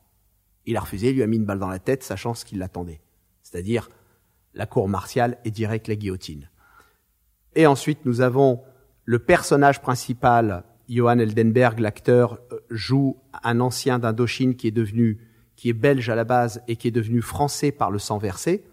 Il 0.66 0.78
a 0.78 0.82
refusé, 0.82 1.10
il 1.10 1.16
lui 1.16 1.24
a 1.24 1.28
mis 1.28 1.38
une 1.38 1.46
balle 1.46 1.60
dans 1.60 1.70
la 1.70 1.80
tête, 1.80 2.04
sachant 2.04 2.34
ce 2.34 2.46
qui 2.46 2.56
l'attendait. 2.56 3.02
C'est-à-dire 3.42 3.90
la 4.54 4.66
cour 4.66 4.88
martiale 4.88 5.38
et 5.46 5.52
direct 5.52 5.88
la 5.88 5.96
guillotine. 5.96 6.50
Et 7.56 7.68
ensuite, 7.68 8.06
nous 8.06 8.22
avons 8.22 8.62
le 9.06 9.20
personnage 9.20 9.82
principal, 9.82 10.64
Johan 10.90 11.20
Eldenberg, 11.20 11.80
l'acteur, 11.80 12.40
euh, 12.52 12.60
joue 12.70 13.18
un 13.44 13.60
ancien 13.60 14.00
d'Indochine 14.00 14.56
qui 14.56 14.68
est 14.68 14.72
devenu, 14.72 15.20
qui 15.56 15.70
est 15.70 15.74
belge 15.74 16.10
à 16.10 16.16
la 16.16 16.24
base 16.24 16.62
et 16.68 16.76
qui 16.76 16.88
est 16.88 16.92
devenu 16.92 17.22
français 17.22 17.72
par 17.72 17.92
le 17.92 18.00
sang 18.00 18.18
versé. 18.18 18.64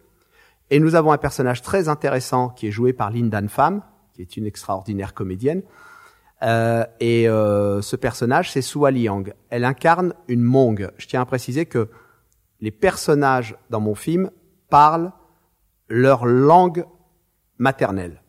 Et 0.71 0.79
nous 0.79 0.95
avons 0.95 1.13
un 1.13 1.19
personnage 1.19 1.63
très 1.63 1.89
intéressant 1.89 2.49
qui 2.49 2.69
est 2.69 2.71
joué 2.71 2.93
par 2.93 3.11
Lindan 3.11 3.49
Pham, 3.49 3.83
qui 4.15 4.23
est 4.23 4.37
une 4.37 4.47
extraordinaire 4.47 5.15
comédienne. 5.15 5.63
Euh, 6.43 6.85
et 7.01 7.29
euh, 7.29 7.83
ce 7.83 7.97
personnage, 7.97 8.53
c'est 8.53 8.63
Sua 8.63 8.91
Liang. 8.91 9.25
Elle 9.51 9.65
incarne 9.65 10.15
une 10.29 10.43
Mong. 10.43 10.91
Je 10.97 11.07
tiens 11.07 11.21
à 11.21 11.27
préciser 11.27 11.67
que 11.67 11.91
les 12.61 12.71
personnages 12.71 13.57
dans 13.69 13.81
mon 13.81 13.95
film 13.95 14.31
parlent 14.69 15.13
leur 15.89 16.25
langue 16.25 16.87
maternelle. 17.59 18.23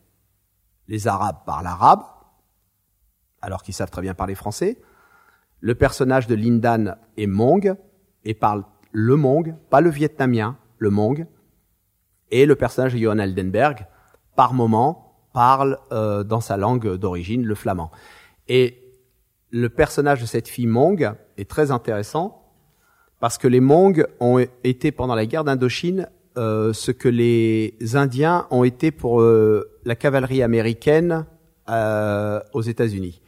Les 0.88 1.06
Arabes 1.06 1.38
parlent 1.46 1.66
arabe, 1.66 2.02
alors 3.40 3.62
qu'ils 3.62 3.74
savent 3.74 3.90
très 3.90 4.02
bien 4.02 4.14
parler 4.14 4.34
français. 4.34 4.80
Le 5.60 5.74
personnage 5.74 6.26
de 6.26 6.34
Lindan 6.34 6.96
est 7.16 7.26
Mong 7.26 7.76
et 8.24 8.34
parle 8.34 8.64
le 8.90 9.16
Mong, 9.16 9.54
pas 9.70 9.80
le 9.80 9.90
vietnamien, 9.90 10.58
le 10.78 10.90
Mong. 10.90 11.26
Et 12.30 12.46
le 12.46 12.56
personnage 12.56 12.94
de 12.94 12.98
Johan 12.98 13.18
Aldenberg, 13.18 13.86
par 14.34 14.54
moment, 14.54 15.11
parle 15.32 15.78
euh, 15.92 16.24
dans 16.24 16.40
sa 16.40 16.56
langue 16.56 16.96
d'origine, 16.96 17.44
le 17.44 17.54
flamand. 17.54 17.90
Et 18.48 18.78
le 19.50 19.68
personnage 19.68 20.20
de 20.20 20.26
cette 20.26 20.48
fille 20.48 20.66
Mong 20.66 21.14
est 21.36 21.48
très 21.48 21.70
intéressant 21.70 22.42
parce 23.20 23.38
que 23.38 23.48
les 23.48 23.60
Mong 23.60 24.06
ont 24.20 24.44
été 24.64 24.92
pendant 24.92 25.14
la 25.14 25.26
guerre 25.26 25.44
d'Indochine 25.44 26.08
euh, 26.36 26.72
ce 26.72 26.90
que 26.90 27.08
les 27.08 27.76
Indiens 27.94 28.46
ont 28.50 28.64
été 28.64 28.90
pour 28.90 29.20
euh, 29.20 29.78
la 29.84 29.94
cavalerie 29.94 30.42
américaine 30.42 31.26
aux 32.52 32.60
États-Unis, 32.60 33.22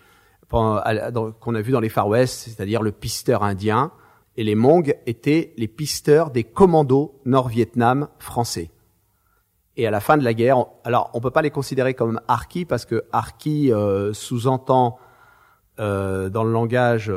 qu'on 0.50 0.75
a 0.76 1.61
vu 1.62 1.73
dans 1.73 1.80
les 1.80 1.88
Far 1.88 2.08
West, 2.08 2.42
c'est-à-dire 2.46 2.82
le 2.82 2.92
pisteur 2.92 3.42
indien, 3.42 3.90
et 4.37 4.44
les 4.44 4.54
Hmong 4.54 4.94
étaient 5.06 5.54
les 5.56 5.68
pisteurs 5.68 6.30
des 6.30 6.44
commandos 6.44 7.20
Nord-Vietnam 7.25 8.08
français. 8.18 8.70
Et 9.76 9.87
à 9.87 9.90
la 9.90 10.00
fin 10.00 10.16
de 10.16 10.25
la 10.25 10.35
guerre, 10.35 10.64
alors 10.85 11.11
on 11.14 11.21
peut 11.21 11.31
pas 11.31 11.43
les 11.43 11.50
considérer 11.50 11.95
comme 11.95 12.21
harkis 12.28 12.64
parce 12.64 12.85
que 12.85 13.04
harki 13.12 13.73
sous-entend 14.12 14.99
euh, 15.81 16.28
dans 16.28 16.45
le 16.45 16.52
langage 16.52 17.12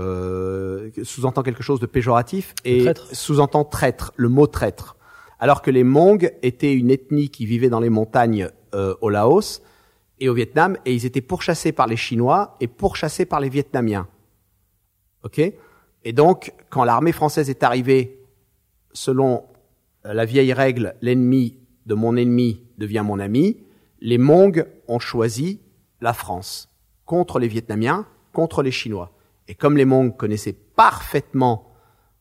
sous-entend 1.04 1.44
quelque 1.44 1.62
chose 1.62 1.80
de 1.80 1.86
péjoratif 1.86 2.56
et 2.66 2.86
sous-entend 3.12 3.64
traître, 3.64 4.12
le 4.16 4.30
mot 4.30 4.48
traître. 4.48 4.98
Alors 5.40 5.62
que 5.62 5.70
les 5.70 5.84
Hmong 5.84 6.34
étaient 6.42 6.74
une 6.74 6.90
ethnie 6.90 7.30
qui 7.30 7.46
vivait 7.46 7.70
dans 7.70 7.80
les 7.80 7.90
montagnes 7.90 8.50
euh, 8.74 8.96
au 9.02 9.10
Laos 9.10 9.62
et 10.20 10.30
au 10.30 10.34
Vietnam, 10.34 10.78
et 10.86 10.94
ils 10.94 11.06
étaient 11.06 11.22
pourchassés 11.22 11.72
par 11.72 11.86
les 11.86 11.96
Chinois 11.96 12.56
et 12.60 12.68
pourchassés 12.68 13.26
par 13.26 13.40
les 13.40 13.50
Vietnamiens. 13.50 14.08
Ok? 15.24 15.40
Et 16.04 16.14
donc, 16.14 16.54
quand 16.70 16.84
l'armée 16.84 17.12
française 17.12 17.50
est 17.52 17.62
arrivée, 17.62 18.20
selon 18.94 19.44
euh, 20.06 20.14
la 20.14 20.26
vieille 20.26 20.54
règle, 20.54 20.96
l'ennemi 21.02 21.60
de 21.88 21.96
mon 21.96 22.16
ennemi 22.16 22.62
devient 22.78 23.04
mon 23.04 23.18
ami, 23.18 23.58
les 24.02 24.18
Hmong 24.18 24.68
ont 24.88 25.00
choisi 25.00 25.62
la 26.02 26.14
France 26.14 26.70
contre 27.06 27.40
les 27.40 27.48
Vietnamiens, 27.48 28.06
contre 28.34 28.62
les 28.62 28.72
Chinois. 28.72 29.12
Et 29.48 29.56
comme 29.56 29.78
les 29.78 29.86
Hmong 29.86 30.16
connaissaient 30.16 30.54
parfaitement 30.54 31.72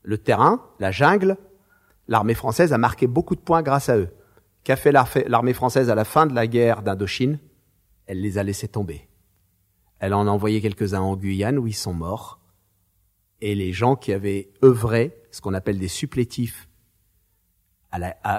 le 0.03 0.17
terrain, 0.17 0.63
la 0.79 0.93
jungle, 0.93 1.37
l'armée 2.07 2.35
française 2.35 2.73
a 2.73 2.79
marqué 2.79 3.09
beaucoup 3.09 3.35
de 3.35 3.41
points 3.41 3.63
grâce 3.63 3.89
à 3.89 3.99
eux. 3.99 4.09
Qu'a 4.63 4.77
fait 4.77 4.93
l'armée 4.93 5.53
française 5.53 5.91
à 5.91 5.95
la 5.97 6.05
fin 6.05 6.27
de 6.27 6.35
la 6.35 6.47
guerre 6.47 6.83
d'Indochine? 6.83 7.41
Elle 8.07 8.21
les 8.21 8.39
a 8.39 8.45
laissés 8.45 8.69
tomber. 8.69 9.09
Elle 9.99 10.15
en 10.15 10.29
a 10.29 10.31
envoyé 10.31 10.61
quelques-uns 10.61 11.01
en 11.01 11.17
Guyane 11.17 11.59
où 11.59 11.67
ils 11.67 11.75
sont 11.75 11.95
morts. 11.95 12.41
Et 13.41 13.57
les 13.57 13.73
gens 13.73 13.97
qui 13.97 14.13
avaient 14.13 14.51
œuvré, 14.63 15.21
ce 15.33 15.41
qu'on 15.41 15.55
appelle 15.55 15.79
des 15.79 15.89
supplétifs, 15.89 16.69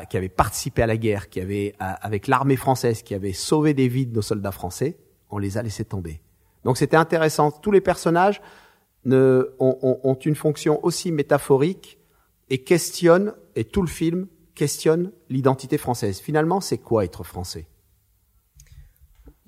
qui 0.09 0.17
avaient 0.17 0.29
participé 0.29 0.81
à 0.83 0.87
la 0.87 0.97
guerre, 0.97 1.29
qui 1.29 1.39
avaient, 1.39 1.73
avec 1.79 2.27
l'armée 2.27 2.55
française, 2.55 3.01
qui 3.01 3.13
avaient 3.13 3.33
sauvé 3.33 3.73
des 3.73 3.87
vies 3.87 4.05
de 4.05 4.13
nos 4.13 4.21
soldats 4.21 4.51
français, 4.51 4.97
on 5.29 5.37
les 5.37 5.57
a 5.57 5.63
laissés 5.63 5.85
tomber. 5.85 6.21
Donc 6.63 6.77
c'était 6.77 6.97
intéressant. 6.97 7.51
Tous 7.51 7.71
les 7.71 7.81
personnages 7.81 8.41
ne, 9.05 9.55
ont 9.59 10.19
une 10.23 10.35
fonction 10.35 10.83
aussi 10.83 11.11
métaphorique 11.11 11.97
et 12.49 12.63
questionnent 12.63 13.33
et 13.55 13.63
tout 13.63 13.81
le 13.81 13.87
film 13.87 14.27
questionne 14.55 15.11
l'identité 15.29 15.77
française. 15.77 16.19
Finalement, 16.19 16.61
c'est 16.61 16.77
quoi 16.77 17.05
être 17.05 17.23
français? 17.23 17.67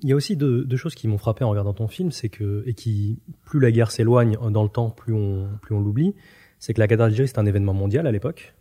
Il 0.02 0.08
y 0.08 0.12
a 0.12 0.16
aussi 0.16 0.36
deux, 0.36 0.76
choses 0.76 0.94
qui 0.94 1.08
m'ont 1.08 1.18
frappé 1.18 1.44
en 1.44 1.50
regardant 1.50 1.74
ton 1.74 1.88
film, 1.88 2.10
c'est 2.10 2.30
que 2.30 2.62
et 2.66 2.72
qui 2.72 3.20
plus 3.44 3.60
la 3.60 3.70
guerre 3.70 3.90
s'éloigne 3.90 4.38
dans 4.50 4.62
le 4.62 4.68
temps, 4.70 4.88
plus 4.88 5.12
on 5.12 5.50
plus 5.60 5.74
on 5.74 5.80
l'oublie, 5.80 6.14
c'est 6.58 6.72
que 6.72 6.80
la 6.80 6.86
guerre 6.86 6.98
d'Algérie 6.98 7.28
c'est 7.28 7.38
un 7.38 7.44
événement 7.44 7.74
mondial 7.74 8.06
à 8.06 8.12
l'époque. 8.12 8.54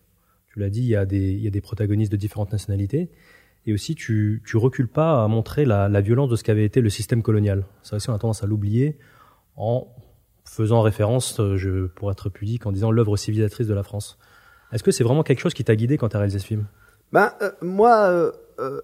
Tu 0.60 0.64
l'as 0.64 0.70
dit, 0.70 0.82
il 0.82 0.88
y 1.42 1.48
a 1.48 1.52
des 1.52 1.62
protagonistes 1.62 2.12
de 2.12 2.18
différentes 2.18 2.52
nationalités. 2.52 3.10
Et 3.66 3.72
aussi, 3.72 3.96
tu, 3.96 4.44
tu 4.46 4.58
recules 4.58 4.90
pas 4.90 5.24
à 5.24 5.28
montrer 5.30 5.64
la, 5.64 6.02
violence 6.02 6.30
de 6.30 6.36
ce 6.36 6.44
qu'avait 6.44 6.66
été 6.66 6.82
le 6.82 6.90
système 6.90 7.24
colonial. 7.24 7.64
Ça 7.82 7.96
aussi, 7.96 8.10
on 8.10 8.14
a 8.14 8.20
tendance 8.20 8.44
à 8.44 8.46
l'oublier 8.46 8.98
en 9.56 9.88
faisant 10.44 10.82
référence, 10.82 11.40
euh, 11.40 11.90
pour 11.96 12.12
être 12.12 12.28
pudique, 12.28 12.66
en 12.66 12.74
disant 12.74 12.92
l'œuvre 12.92 13.16
civilisatrice 13.16 13.68
de 13.68 13.74
la 13.74 13.84
France. 13.84 14.20
Est-ce 14.74 14.84
que 14.84 14.92
c'est 14.92 15.06
vraiment 15.06 15.24
quelque 15.24 15.40
chose 15.40 15.54
qui 15.54 15.64
t'a 15.64 15.78
guidé 15.78 15.98
quand 15.98 16.10
tu 16.10 16.18
as 16.18 16.20
réalisé 16.20 16.40
ce 16.40 16.46
film? 16.46 16.66
Ben 17.14 17.32
euh, 17.42 17.52
moi, 17.62 18.34
euh, 18.60 18.82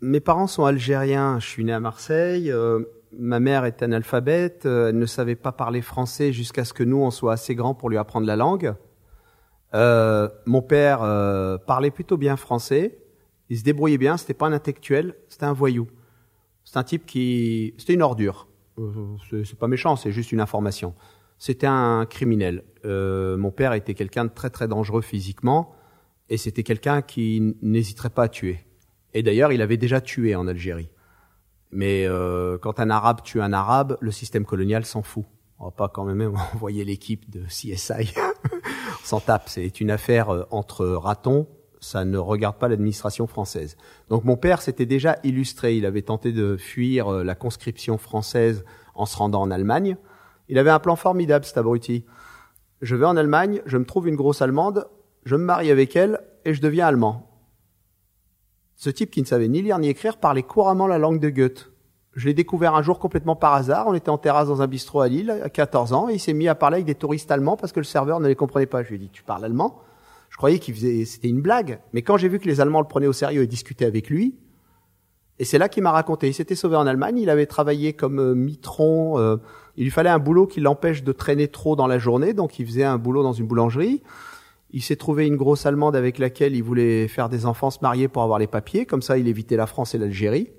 mes 0.00 0.20
parents 0.20 0.46
sont 0.46 0.66
algériens. 0.66 1.40
Je 1.40 1.48
suis 1.48 1.64
né 1.64 1.72
à 1.72 1.80
Marseille. 1.80 2.52
Ma 3.18 3.40
mère 3.40 3.64
est 3.64 3.82
analphabète. 3.82 4.66
elle 4.66 4.96
ne 4.96 5.06
savait 5.06 5.34
pas 5.34 5.50
parler 5.50 5.82
français 5.82 6.32
jusqu'à 6.32 6.64
ce 6.64 6.72
que 6.72 6.84
nous 6.84 6.98
on 6.98 7.10
soit 7.10 7.32
assez 7.32 7.56
grands 7.56 7.74
pour 7.74 7.90
lui 7.90 7.98
apprendre 7.98 8.28
la 8.28 8.36
langue. 8.36 8.76
Mon 10.46 10.62
père 10.62 10.98
parlait 11.66 11.90
plutôt 11.90 12.16
bien 12.16 12.36
français. 12.36 12.98
Il 13.48 13.58
se 13.58 13.64
débrouillait 13.64 13.98
bien. 13.98 14.16
C'était 14.16 14.34
pas 14.34 14.46
un 14.46 14.52
intellectuel. 14.52 15.14
C'était 15.28 15.44
un 15.44 15.52
voyou. 15.52 15.88
C'est 16.64 16.78
un 16.78 16.84
type 16.84 17.06
qui, 17.06 17.74
c'était 17.78 17.94
une 17.94 18.02
ordure. 18.02 18.48
c'est 19.30 19.58
pas 19.58 19.68
méchant. 19.68 19.96
C'est 19.96 20.12
juste 20.12 20.32
une 20.32 20.40
information. 20.40 20.94
C'était 21.38 21.66
un 21.66 22.06
criminel. 22.06 22.64
Euh, 22.84 23.36
mon 23.36 23.50
père 23.50 23.72
était 23.72 23.94
quelqu'un 23.94 24.24
de 24.24 24.30
très 24.30 24.50
très 24.50 24.68
dangereux 24.68 25.02
physiquement 25.02 25.74
et 26.28 26.36
c'était 26.36 26.62
quelqu'un 26.62 27.02
qui 27.02 27.56
n'hésiterait 27.62 28.10
pas 28.10 28.24
à 28.24 28.28
tuer. 28.28 28.60
Et 29.12 29.22
d'ailleurs, 29.22 29.52
il 29.52 29.62
avait 29.62 29.76
déjà 29.76 30.00
tué 30.00 30.34
en 30.34 30.46
Algérie. 30.48 30.90
Mais 31.70 32.06
euh, 32.06 32.58
quand 32.58 32.80
un 32.80 32.90
arabe 32.90 33.22
tue 33.22 33.40
un 33.40 33.52
arabe, 33.52 33.98
le 34.00 34.10
système 34.10 34.44
colonial 34.44 34.84
s'en 34.84 35.02
fout. 35.02 35.24
On 35.58 35.66
va 35.66 35.70
pas 35.70 35.88
quand 35.88 36.04
même 36.04 36.34
envoyer 36.54 36.84
l'équipe 36.84 37.28
de 37.30 37.44
CSI. 37.44 38.14
S'en 39.06 39.20
tape. 39.20 39.48
C'est 39.48 39.80
une 39.80 39.92
affaire 39.92 40.30
euh, 40.30 40.42
entre 40.50 40.84
ratons. 40.84 41.46
Ça 41.78 42.04
ne 42.04 42.18
regarde 42.18 42.56
pas 42.56 42.66
l'administration 42.66 43.28
française. 43.28 43.76
Donc 44.08 44.24
mon 44.24 44.36
père 44.36 44.60
s'était 44.60 44.84
déjà 44.84 45.20
illustré. 45.22 45.76
Il 45.76 45.86
avait 45.86 46.02
tenté 46.02 46.32
de 46.32 46.56
fuir 46.56 47.06
euh, 47.06 47.22
la 47.22 47.36
conscription 47.36 47.98
française 47.98 48.64
en 48.96 49.06
se 49.06 49.16
rendant 49.16 49.42
en 49.42 49.52
Allemagne. 49.52 49.96
Il 50.48 50.58
avait 50.58 50.70
un 50.70 50.80
plan 50.80 50.96
formidable, 50.96 51.44
cet 51.44 51.56
abruti. 51.56 52.04
Je 52.82 52.96
vais 52.96 53.06
en 53.06 53.16
Allemagne, 53.16 53.62
je 53.64 53.78
me 53.78 53.84
trouve 53.84 54.08
une 54.08 54.16
grosse 54.16 54.42
Allemande, 54.42 54.88
je 55.24 55.36
me 55.36 55.44
marie 55.44 55.70
avec 55.70 55.94
elle 55.94 56.20
et 56.44 56.52
je 56.52 56.60
deviens 56.60 56.88
allemand. 56.88 57.30
Ce 58.74 58.90
type 58.90 59.12
qui 59.12 59.20
ne 59.20 59.26
savait 59.26 59.46
ni 59.46 59.62
lire 59.62 59.78
ni 59.78 59.86
écrire 59.86 60.16
parlait 60.16 60.42
couramment 60.42 60.88
la 60.88 60.98
langue 60.98 61.20
de 61.20 61.30
Goethe. 61.30 61.70
Je 62.16 62.26
l'ai 62.26 62.34
découvert 62.34 62.74
un 62.74 62.82
jour 62.82 62.98
complètement 62.98 63.36
par 63.36 63.52
hasard. 63.52 63.86
On 63.86 63.94
était 63.94 64.08
en 64.08 64.18
terrasse 64.18 64.48
dans 64.48 64.62
un 64.62 64.66
bistrot 64.66 65.02
à 65.02 65.08
Lille, 65.08 65.30
à 65.30 65.50
14 65.50 65.92
ans, 65.92 66.08
et 66.08 66.14
il 66.14 66.18
s'est 66.18 66.32
mis 66.32 66.48
à 66.48 66.54
parler 66.54 66.76
avec 66.76 66.86
des 66.86 66.94
touristes 66.94 67.30
allemands 67.30 67.56
parce 67.56 67.72
que 67.72 67.80
le 67.80 67.84
serveur 67.84 68.20
ne 68.20 68.26
les 68.26 68.34
comprenait 68.34 68.66
pas. 68.66 68.82
Je 68.82 68.88
lui 68.88 68.96
ai 68.96 68.98
dit, 68.98 69.10
tu 69.10 69.22
parles 69.22 69.44
allemand? 69.44 69.80
Je 70.30 70.36
croyais 70.36 70.58
qu'il 70.58 70.74
faisait, 70.74 71.04
c'était 71.04 71.28
une 71.28 71.40
blague. 71.40 71.78
Mais 71.92 72.02
quand 72.02 72.16
j'ai 72.16 72.28
vu 72.28 72.38
que 72.38 72.46
les 72.46 72.60
Allemands 72.60 72.80
le 72.80 72.86
prenaient 72.86 73.06
au 73.06 73.12
sérieux 73.12 73.42
et 73.42 73.46
discutaient 73.46 73.84
avec 73.84 74.10
lui, 74.10 74.34
et 75.38 75.44
c'est 75.44 75.58
là 75.58 75.68
qu'il 75.68 75.82
m'a 75.82 75.92
raconté. 75.92 76.28
Il 76.28 76.34
s'était 76.34 76.54
sauvé 76.54 76.76
en 76.76 76.86
Allemagne. 76.86 77.18
Il 77.18 77.28
avait 77.28 77.46
travaillé 77.46 77.92
comme 77.92 78.18
euh, 78.18 78.34
mitron. 78.34 79.18
Euh, 79.18 79.36
il 79.76 79.84
lui 79.84 79.90
fallait 79.90 80.10
un 80.10 80.18
boulot 80.18 80.46
qui 80.46 80.60
l'empêche 80.60 81.02
de 81.02 81.12
traîner 81.12 81.48
trop 81.48 81.76
dans 81.76 81.86
la 81.86 81.98
journée. 81.98 82.32
Donc, 82.32 82.58
il 82.58 82.66
faisait 82.66 82.84
un 82.84 82.96
boulot 82.96 83.22
dans 83.22 83.34
une 83.34 83.46
boulangerie. 83.46 84.02
Il 84.70 84.82
s'est 84.82 84.96
trouvé 84.96 85.26
une 85.26 85.36
grosse 85.36 85.66
Allemande 85.66 85.94
avec 85.94 86.18
laquelle 86.18 86.56
il 86.56 86.62
voulait 86.62 87.06
faire 87.06 87.28
des 87.28 87.44
enfants, 87.44 87.70
se 87.70 87.78
marier 87.82 88.08
pour 88.08 88.22
avoir 88.22 88.38
les 88.38 88.46
papiers. 88.46 88.86
Comme 88.86 89.02
ça, 89.02 89.18
il 89.18 89.28
évitait 89.28 89.56
la 89.56 89.66
France 89.66 89.94
et 89.94 89.98
l'Algérie. 89.98 90.50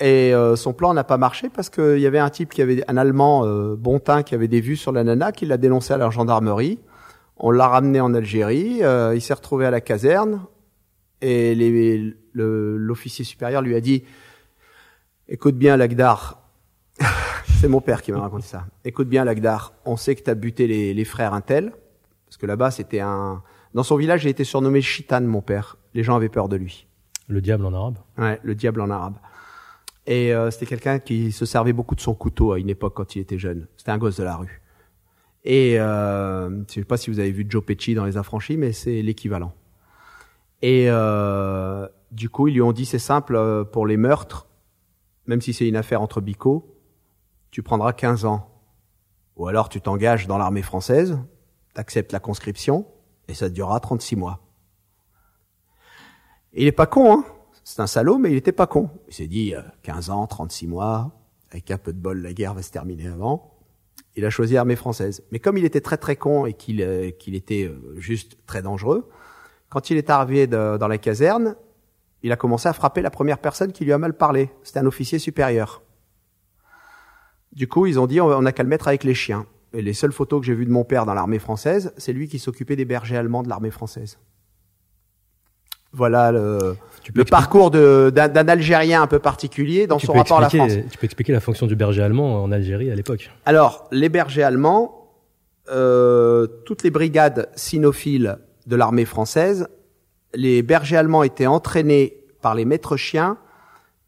Et 0.00 0.32
euh, 0.34 0.56
son 0.56 0.72
plan 0.72 0.94
n'a 0.94 1.04
pas 1.04 1.18
marché 1.18 1.50
parce 1.50 1.68
qu'il 1.68 1.98
y 1.98 2.06
avait 2.06 2.18
un 2.18 2.30
type 2.30 2.50
qui 2.52 2.62
avait 2.62 2.82
un 2.88 2.96
Allemand 2.96 3.44
euh, 3.44 3.76
bon 3.76 3.98
teint 3.98 4.22
qui 4.22 4.34
avait 4.34 4.48
des 4.48 4.60
vues 4.62 4.76
sur 4.76 4.92
la 4.92 5.04
nana, 5.04 5.30
qui 5.30 5.44
l'a 5.44 5.58
dénoncé 5.58 5.92
à 5.92 5.98
la 5.98 6.08
gendarmerie. 6.08 6.78
On 7.36 7.50
l'a 7.50 7.68
ramené 7.68 8.00
en 8.00 8.14
Algérie. 8.14 8.78
euh, 8.82 9.14
il 9.14 9.20
s'est 9.20 9.34
retrouvé 9.34 9.66
à 9.66 9.70
la 9.70 9.80
caserne 9.82 10.40
et 11.20 11.54
les- 11.54 12.14
le- 12.32 12.76
l'officier 12.78 13.24
supérieur 13.26 13.60
lui 13.60 13.74
a 13.74 13.80
dit 13.80 14.04
"Écoute 15.28 15.56
bien, 15.56 15.76
Lagdar." 15.76 16.42
C'est 17.60 17.68
mon 17.68 17.80
père 17.82 18.00
qui 18.00 18.10
m'a 18.12 18.20
raconté 18.20 18.44
ça. 18.46 18.64
Écoute 18.86 19.08
bien, 19.08 19.24
Lagdar. 19.24 19.74
On 19.84 19.96
sait 19.96 20.14
que 20.14 20.22
tu 20.22 20.30
as 20.30 20.34
buté 20.34 20.66
les, 20.66 20.94
les 20.94 21.04
frères 21.04 21.34
Intel 21.34 21.72
parce 22.26 22.36
que 22.38 22.46
là-bas 22.46 22.70
c'était 22.70 23.00
un. 23.00 23.42
Dans 23.74 23.82
son 23.82 23.96
village, 23.96 24.24
il 24.24 24.28
était 24.28 24.44
surnommé 24.44 24.80
Chitan, 24.80 25.20
mon 25.20 25.42
père. 25.42 25.76
Les 25.94 26.02
gens 26.02 26.16
avaient 26.16 26.28
peur 26.30 26.48
de 26.48 26.56
lui. 26.56 26.86
Le 27.28 27.40
diable 27.40 27.64
en 27.66 27.72
arabe. 27.74 27.98
Ouais, 28.18 28.40
le 28.42 28.54
diable 28.54 28.80
en 28.80 28.90
arabe. 28.90 29.14
Et 30.10 30.34
euh, 30.34 30.50
c'était 30.50 30.66
quelqu'un 30.66 30.98
qui 30.98 31.30
se 31.30 31.46
servait 31.46 31.72
beaucoup 31.72 31.94
de 31.94 32.00
son 32.00 32.14
couteau 32.14 32.50
à 32.50 32.58
une 32.58 32.68
époque 32.68 32.94
quand 32.96 33.14
il 33.14 33.20
était 33.20 33.38
jeune. 33.38 33.68
C'était 33.76 33.92
un 33.92 33.98
gosse 33.98 34.16
de 34.16 34.24
la 34.24 34.34
rue. 34.34 34.60
Et 35.44 35.78
euh, 35.78 36.64
je 36.66 36.74
sais 36.74 36.84
pas 36.84 36.96
si 36.96 37.10
vous 37.10 37.20
avez 37.20 37.30
vu 37.30 37.46
Joe 37.48 37.64
Pesci 37.64 37.94
dans 37.94 38.04
Les 38.04 38.16
Affranchis, 38.16 38.56
mais 38.56 38.72
c'est 38.72 39.02
l'équivalent. 39.02 39.54
Et 40.62 40.86
euh, 40.88 41.86
du 42.10 42.28
coup, 42.28 42.48
ils 42.48 42.54
lui 42.54 42.60
ont 42.60 42.72
dit 42.72 42.86
c'est 42.86 42.98
simple 42.98 43.36
euh, 43.36 43.62
pour 43.62 43.86
les 43.86 43.96
meurtres, 43.96 44.48
même 45.26 45.40
si 45.40 45.52
c'est 45.52 45.68
une 45.68 45.76
affaire 45.76 46.02
entre 46.02 46.20
bicots, 46.20 46.76
tu 47.52 47.62
prendras 47.62 47.92
15 47.92 48.24
ans. 48.24 48.50
Ou 49.36 49.46
alors 49.46 49.68
tu 49.68 49.80
t'engages 49.80 50.26
dans 50.26 50.38
l'armée 50.38 50.62
française, 50.62 51.20
t'acceptes 51.72 52.10
la 52.10 52.18
conscription, 52.18 52.84
et 53.28 53.34
ça 53.34 53.48
durera 53.48 53.78
36 53.78 54.16
mois. 54.16 54.40
Il 56.52 56.66
est 56.66 56.72
pas 56.72 56.86
con, 56.86 57.12
hein? 57.12 57.24
C'est 57.64 57.80
un 57.80 57.86
salaud, 57.86 58.18
mais 58.18 58.30
il 58.30 58.36
était 58.36 58.52
pas 58.52 58.66
con. 58.66 58.90
Il 59.08 59.14
s'est 59.14 59.26
dit, 59.26 59.54
euh, 59.54 59.62
15 59.82 60.10
ans, 60.10 60.26
36 60.26 60.66
mois, 60.66 61.12
avec 61.50 61.70
un 61.70 61.78
peu 61.78 61.92
de 61.92 61.98
bol, 61.98 62.20
la 62.20 62.32
guerre 62.32 62.54
va 62.54 62.62
se 62.62 62.70
terminer 62.70 63.08
avant. 63.08 63.56
Il 64.16 64.24
a 64.24 64.30
choisi 64.30 64.54
l'armée 64.54 64.76
française. 64.76 65.22
Mais 65.30 65.38
comme 65.38 65.56
il 65.56 65.64
était 65.64 65.80
très 65.80 65.96
très 65.96 66.16
con 66.16 66.46
et 66.46 66.52
qu'il 66.52 66.82
euh, 66.82 67.10
qu'il 67.10 67.34
était 67.34 67.64
euh, 67.64 67.94
juste 67.98 68.38
très 68.46 68.62
dangereux, 68.62 69.08
quand 69.68 69.90
il 69.90 69.96
est 69.96 70.10
arrivé 70.10 70.48
dans 70.48 70.88
la 70.88 70.98
caserne, 70.98 71.54
il 72.24 72.32
a 72.32 72.36
commencé 72.36 72.68
à 72.68 72.72
frapper 72.72 73.02
la 73.02 73.10
première 73.10 73.38
personne 73.38 73.70
qui 73.70 73.84
lui 73.84 73.92
a 73.92 73.98
mal 73.98 74.16
parlé. 74.16 74.50
C'était 74.64 74.80
un 74.80 74.86
officier 74.86 75.20
supérieur. 75.20 75.82
Du 77.52 77.68
coup, 77.68 77.86
ils 77.86 78.00
ont 78.00 78.08
dit, 78.08 78.20
on 78.20 78.26
on 78.26 78.46
a 78.46 78.52
qu'à 78.52 78.64
le 78.64 78.68
mettre 78.68 78.88
avec 78.88 79.04
les 79.04 79.14
chiens. 79.14 79.46
Et 79.72 79.82
les 79.82 79.92
seules 79.92 80.12
photos 80.12 80.40
que 80.40 80.46
j'ai 80.46 80.54
vues 80.54 80.66
de 80.66 80.72
mon 80.72 80.82
père 80.82 81.06
dans 81.06 81.14
l'armée 81.14 81.38
française, 81.38 81.92
c'est 81.96 82.12
lui 82.12 82.28
qui 82.28 82.40
s'occupait 82.40 82.74
des 82.74 82.84
bergers 82.84 83.16
allemands 83.16 83.44
de 83.44 83.48
l'armée 83.48 83.70
française. 83.70 84.18
Voilà 85.92 86.30
le, 86.32 86.76
le 87.14 87.24
parcours 87.24 87.70
d'un 87.70 88.48
Algérien 88.48 89.02
un 89.02 89.06
peu 89.06 89.18
particulier 89.18 89.86
dans 89.86 89.96
tu 89.98 90.06
son 90.06 90.12
peux 90.12 90.18
rapport 90.18 90.38
à 90.38 90.42
la 90.42 90.48
France. 90.50 90.60
expliquer- 90.72 90.88
Tu 90.90 90.98
peux 90.98 91.04
expliquer 91.04 91.32
la 91.32 91.40
fonction 91.40 91.66
du 91.66 91.74
berger 91.76 92.02
allemand 92.02 92.42
en 92.42 92.52
Algérie 92.52 92.90
à 92.90 92.94
l'époque. 92.94 93.30
Alors, 93.44 93.88
les 93.90 94.08
bergers 94.08 94.42
allemands, 94.44 95.08
euh, 95.70 96.46
toutes 96.64 96.82
les 96.82 96.90
brigades 96.90 97.48
cynophiles 97.56 98.38
de 98.66 98.76
l'armée 98.76 99.04
française, 99.04 99.68
les 100.34 100.62
bergers 100.62 100.96
allemands 100.96 101.22
étaient 101.24 101.46
entraînés 101.46 102.18
par 102.40 102.54
les 102.54 102.64
maîtres 102.64 102.96
chiens, 102.96 103.36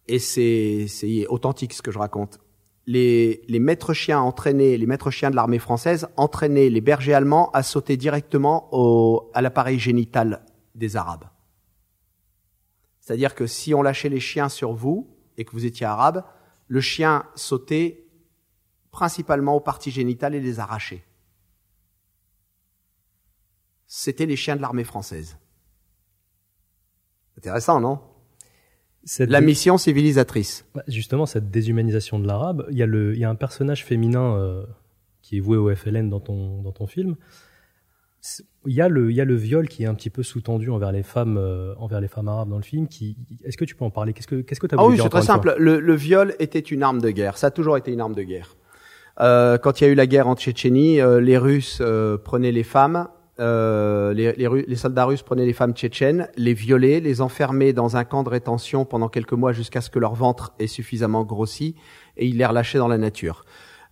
et 0.08 0.18
c'est 0.18 0.86
authentique 1.28 1.72
ce 1.72 1.82
que 1.82 1.90
je 1.90 1.98
raconte. 1.98 2.38
Les, 2.86 3.42
les 3.48 3.58
maîtres 3.60 3.92
chiens 3.92 4.20
entraînaient, 4.20 4.76
les 4.76 4.86
maîtres 4.86 5.10
chiens 5.10 5.30
de 5.30 5.36
l'armée 5.36 5.58
française 5.60 6.08
entraînaient 6.16 6.68
les 6.68 6.80
bergers 6.80 7.14
allemands 7.14 7.50
à 7.52 7.62
sauter 7.62 7.96
directement 7.96 8.68
au, 8.72 9.30
à 9.34 9.42
l'appareil 9.42 9.78
génital 9.78 10.42
des 10.74 10.96
Arabes. 10.96 11.24
C'est-à-dire 13.02 13.34
que 13.34 13.46
si 13.46 13.74
on 13.74 13.82
lâchait 13.82 14.08
les 14.08 14.20
chiens 14.20 14.48
sur 14.48 14.72
vous 14.72 15.14
et 15.36 15.44
que 15.44 15.50
vous 15.52 15.66
étiez 15.66 15.84
arabe, 15.84 16.24
le 16.68 16.80
chien 16.80 17.24
sautait 17.34 18.06
principalement 18.92 19.56
aux 19.56 19.60
parties 19.60 19.90
génitales 19.90 20.34
et 20.36 20.40
les 20.40 20.60
arrachait. 20.60 21.02
C'était 23.86 24.24
les 24.26 24.36
chiens 24.36 24.56
de 24.56 24.62
l'armée 24.62 24.84
française. 24.84 25.36
Intéressant, 27.36 27.80
non? 27.80 28.00
Cette 29.04 29.30
La 29.30 29.40
mission 29.40 29.78
civilisatrice. 29.78 30.64
Bah, 30.74 30.84
Justement, 30.86 31.26
cette 31.26 31.50
déshumanisation 31.50 32.20
de 32.20 32.26
l'arabe, 32.26 32.66
il 32.70 32.78
y, 32.78 32.82
a 32.82 32.86
le- 32.86 33.14
il 33.14 33.18
y 33.20 33.24
a 33.24 33.30
un 33.30 33.34
personnage 33.34 33.84
féminin 33.84 34.36
euh, 34.36 34.64
qui 35.22 35.38
est 35.38 35.40
voué 35.40 35.56
au 35.56 35.74
FLN 35.74 36.08
dans 36.08 36.20
ton, 36.20 36.62
dans 36.62 36.70
ton 36.72 36.86
film. 36.86 37.16
Il 38.66 38.72
y, 38.72 38.80
a 38.80 38.88
le, 38.88 39.10
il 39.10 39.16
y 39.16 39.20
a 39.20 39.24
le 39.24 39.34
viol 39.34 39.66
qui 39.68 39.82
est 39.82 39.86
un 39.86 39.94
petit 39.94 40.10
peu 40.10 40.22
sous-tendu 40.22 40.70
envers 40.70 40.92
les 40.92 41.02
femmes, 41.02 41.36
euh, 41.36 41.74
envers 41.78 42.00
les 42.00 42.06
femmes 42.06 42.28
arabes 42.28 42.48
dans 42.48 42.56
le 42.56 42.62
film. 42.62 42.86
Qui, 42.86 43.16
est-ce 43.42 43.56
que 43.56 43.64
tu 43.64 43.74
peux 43.74 43.84
en 43.84 43.90
parler? 43.90 44.12
Qu'est-ce 44.12 44.28
que 44.28 44.42
qu'est-ce 44.42 44.60
que 44.60 44.68
tu 44.68 44.76
as 44.76 44.78
Ah 44.78 44.86
oui, 44.86 44.96
c'est 45.00 45.08
très 45.08 45.22
simple. 45.22 45.56
Le, 45.58 45.80
le 45.80 45.94
viol 45.94 46.34
était 46.38 46.60
une 46.60 46.84
arme 46.84 47.00
de 47.00 47.10
guerre. 47.10 47.36
Ça 47.36 47.48
a 47.48 47.50
toujours 47.50 47.76
été 47.76 47.92
une 47.92 48.00
arme 48.00 48.14
de 48.14 48.22
guerre. 48.22 48.56
Euh, 49.20 49.58
quand 49.58 49.80
il 49.80 49.84
y 49.84 49.86
a 49.88 49.90
eu 49.90 49.94
la 49.94 50.06
guerre 50.06 50.28
en 50.28 50.36
Tchétchénie, 50.36 51.00
euh, 51.00 51.20
les 51.20 51.36
Russes 51.36 51.78
euh, 51.80 52.16
prenaient 52.16 52.52
les 52.52 52.62
femmes, 52.62 53.08
euh, 53.40 54.12
les, 54.12 54.32
les 54.34 54.64
les 54.66 54.76
soldats 54.76 55.06
russes 55.06 55.22
prenaient 55.22 55.46
les 55.46 55.54
femmes 55.54 55.72
tchétchènes, 55.72 56.28
les 56.36 56.52
violaient, 56.52 57.00
les 57.00 57.22
enfermaient 57.22 57.72
dans 57.72 57.96
un 57.96 58.04
camp 58.04 58.22
de 58.22 58.28
rétention 58.28 58.84
pendant 58.84 59.08
quelques 59.08 59.32
mois 59.32 59.52
jusqu'à 59.52 59.80
ce 59.80 59.88
que 59.90 59.98
leur 59.98 60.14
ventre 60.14 60.52
ait 60.58 60.66
suffisamment 60.66 61.24
grossi 61.24 61.74
et 62.18 62.26
ils 62.26 62.36
les 62.36 62.44
relâchaient 62.44 62.78
dans 62.78 62.88
la 62.88 62.98
nature. 62.98 63.44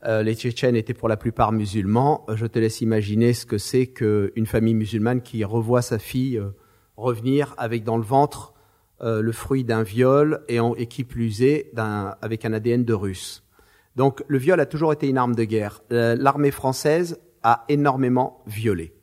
Euh, 0.04 0.22
les 0.22 0.34
Tchétchènes 0.34 0.76
étaient 0.76 0.94
pour 0.94 1.08
la 1.08 1.16
plupart 1.16 1.52
musulmans. 1.52 2.24
Je 2.34 2.46
te 2.46 2.58
laisse 2.58 2.80
imaginer 2.80 3.32
ce 3.32 3.46
que 3.46 3.58
c'est 3.58 3.86
qu'une 3.86 4.46
famille 4.46 4.74
musulmane 4.74 5.20
qui 5.20 5.44
revoit 5.44 5.82
sa 5.82 5.98
fille 5.98 6.38
euh, 6.38 6.50
revenir 6.96 7.54
avec 7.58 7.84
dans 7.84 7.96
le 7.96 8.02
ventre 8.02 8.54
euh, 9.02 9.22
le 9.22 9.32
fruit 9.32 9.64
d'un 9.64 9.82
viol 9.82 10.42
et, 10.48 10.60
en, 10.60 10.74
et 10.74 10.86
qui 10.86 11.06
d'un, 11.72 12.14
avec 12.20 12.44
un 12.44 12.52
ADN 12.52 12.84
de 12.84 12.94
russe. 12.94 13.44
Donc 13.96 14.22
le 14.28 14.38
viol 14.38 14.60
a 14.60 14.66
toujours 14.66 14.92
été 14.92 15.08
une 15.08 15.18
arme 15.18 15.34
de 15.34 15.44
guerre. 15.44 15.82
Euh, 15.92 16.16
L'armée 16.18 16.50
française 16.50 17.18
a 17.42 17.64
énormément 17.68 18.42
violé. 18.46 18.94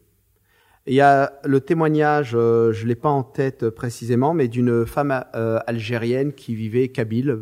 Il 0.90 0.94
y 0.94 1.02
a 1.02 1.34
le 1.44 1.60
témoignage, 1.60 2.32
euh, 2.34 2.72
je 2.72 2.88
l'ai 2.88 2.96
pas 2.96 3.10
en 3.10 3.24
tête 3.24 3.64
euh, 3.64 3.72
précisément, 3.72 4.34
mais 4.34 4.48
d'une 4.48 4.86
femme 4.86 5.26
euh, 5.36 5.60
algérienne 5.68 6.32
qui 6.32 6.56
vivait 6.56 6.88
kabyle, 6.88 7.40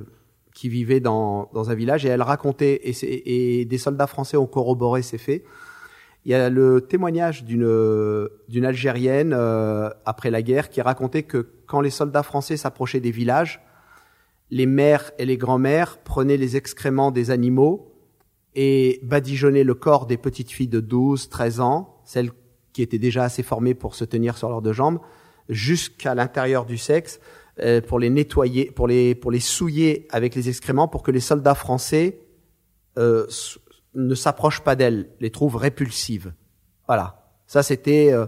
qui 0.55 0.69
vivait 0.69 1.01
dans, 1.01 1.51
dans 1.53 1.69
un 1.69 1.75
village 1.75 2.05
et 2.05 2.09
elle 2.09 2.23
racontait 2.23 2.81
et, 2.83 3.59
et 3.59 3.65
des 3.65 3.77
soldats 3.77 4.07
français 4.07 4.37
ont 4.37 4.47
corroboré 4.47 5.03
ces 5.03 5.19
faits. 5.19 5.43
Il 6.23 6.31
y 6.31 6.33
a 6.33 6.49
le 6.49 6.81
témoignage 6.81 7.43
d'une 7.43 8.27
d'une 8.47 8.65
algérienne 8.65 9.33
euh, 9.33 9.91
après 10.05 10.31
la 10.31 10.41
guerre 10.41 10.69
qui 10.69 10.81
racontait 10.81 11.21
que 11.21 11.45
quand 11.67 11.81
les 11.81 11.91
soldats 11.91 12.23
français 12.23 12.57
s'approchaient 12.57 13.01
des 13.01 13.11
villages, 13.11 13.61
les 14.49 14.65
mères 14.65 15.11
et 15.19 15.25
les 15.25 15.37
grands-mères 15.37 15.99
prenaient 15.99 16.37
les 16.37 16.55
excréments 16.55 17.11
des 17.11 17.29
animaux 17.29 17.91
et 18.55 19.01
badigeonnaient 19.03 19.65
le 19.65 19.75
corps 19.75 20.05
des 20.07 20.17
petites 20.17 20.49
filles 20.49 20.69
de 20.69 20.79
12, 20.79 21.29
13 21.29 21.59
ans, 21.59 21.99
celles 22.05 22.31
qui 22.71 22.81
étaient 22.81 22.97
déjà 22.97 23.23
assez 23.23 23.43
formées 23.43 23.73
pour 23.73 23.93
se 23.93 24.05
tenir 24.05 24.37
sur 24.37 24.49
leurs 24.49 24.61
deux 24.61 24.73
jambes, 24.73 24.99
jusqu'à 25.49 26.15
l'intérieur 26.15 26.65
du 26.65 26.77
sexe, 26.77 27.19
euh, 27.61 27.81
pour 27.81 27.99
les 27.99 28.09
nettoyer, 28.09 28.71
pour 28.71 28.87
les, 28.87 29.15
pour 29.15 29.31
les 29.31 29.39
souiller 29.39 30.07
avec 30.11 30.35
les 30.35 30.49
excréments, 30.49 30.87
pour 30.87 31.03
que 31.03 31.11
les 31.11 31.19
soldats 31.19 31.55
français 31.55 32.19
euh, 32.97 33.25
ne 33.93 34.15
s'approchent 34.15 34.61
pas 34.61 34.75
d'elles, 34.75 35.09
les 35.19 35.31
trouvent 35.31 35.55
répulsives. 35.55 36.33
Voilà. 36.87 37.21
Ça, 37.47 37.63
c'était 37.63 38.11
euh, 38.11 38.25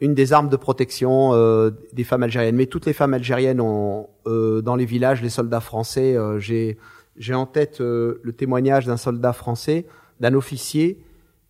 une 0.00 0.14
des 0.14 0.32
armes 0.32 0.48
de 0.48 0.56
protection 0.56 1.32
euh, 1.34 1.70
des 1.92 2.04
femmes 2.04 2.22
algériennes. 2.22 2.56
Mais 2.56 2.66
toutes 2.66 2.86
les 2.86 2.92
femmes 2.92 3.14
algériennes 3.14 3.60
ont, 3.60 4.08
euh, 4.26 4.60
dans 4.62 4.76
les 4.76 4.86
villages, 4.86 5.22
les 5.22 5.30
soldats 5.30 5.60
français, 5.60 6.16
j'ai, 6.38 6.78
j'ai 7.16 7.34
en 7.34 7.46
tête 7.46 7.80
le 7.80 8.32
témoignage 8.36 8.86
d'un 8.86 8.96
soldat 8.96 9.32
français, 9.32 9.86
d'un 10.20 10.34
officier, 10.34 11.02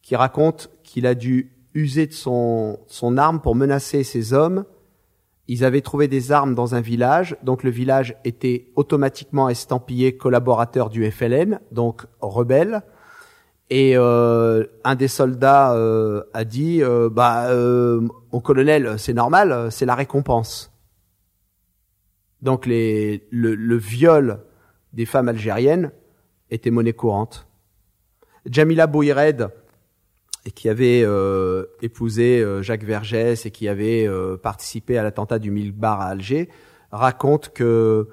qui 0.02 0.14
raconte 0.16 0.70
qu'il 0.82 1.06
a 1.06 1.14
dû 1.14 1.52
user 1.74 2.06
de 2.06 2.12
son, 2.12 2.78
son 2.86 3.18
arme 3.18 3.40
pour 3.40 3.54
menacer 3.54 4.04
ses 4.04 4.32
hommes. 4.32 4.64
Ils 5.48 5.64
avaient 5.64 5.80
trouvé 5.80 6.08
des 6.08 6.32
armes 6.32 6.54
dans 6.54 6.74
un 6.74 6.80
village, 6.80 7.36
donc 7.42 7.62
le 7.62 7.70
village 7.70 8.16
était 8.24 8.72
automatiquement 8.74 9.48
estampillé 9.48 10.16
collaborateur 10.16 10.90
du 10.90 11.08
FLN, 11.10 11.60
donc 11.70 12.06
rebelle. 12.20 12.82
Et 13.70 13.96
euh, 13.96 14.64
un 14.84 14.94
des 14.94 15.08
soldats 15.08 15.74
euh, 15.74 16.22
a 16.32 16.44
dit 16.44 16.82
euh, 16.82 17.08
bah 17.10 17.48
euh, 17.48 18.00
mon 18.32 18.40
colonel 18.40 18.96
c'est 18.96 19.12
normal 19.12 19.72
c'est 19.72 19.86
la 19.86 19.94
récompense. 19.94 20.72
Donc 22.42 22.66
le, 22.66 23.76
viol 23.76 24.40
des 24.92 25.06
femmes 25.06 25.28
algériennes 25.28 25.90
était 26.50 26.70
monnaie 26.70 26.92
courante. 26.92 27.48
Jamila 28.46 28.86
Bouired 28.86 29.50
et 30.46 30.52
qui 30.52 30.68
avait 30.68 31.02
euh, 31.04 31.66
épousé 31.82 32.40
euh, 32.40 32.62
Jacques 32.62 32.84
Vergès 32.84 33.44
et 33.46 33.50
qui 33.50 33.66
avait 33.68 34.06
euh, 34.06 34.36
participé 34.36 34.96
à 34.96 35.02
l'attentat 35.02 35.40
du 35.40 35.50
Mille 35.50 35.72
Bar 35.72 36.00
à 36.00 36.06
Alger 36.06 36.48
raconte 36.92 37.52
que 37.52 38.08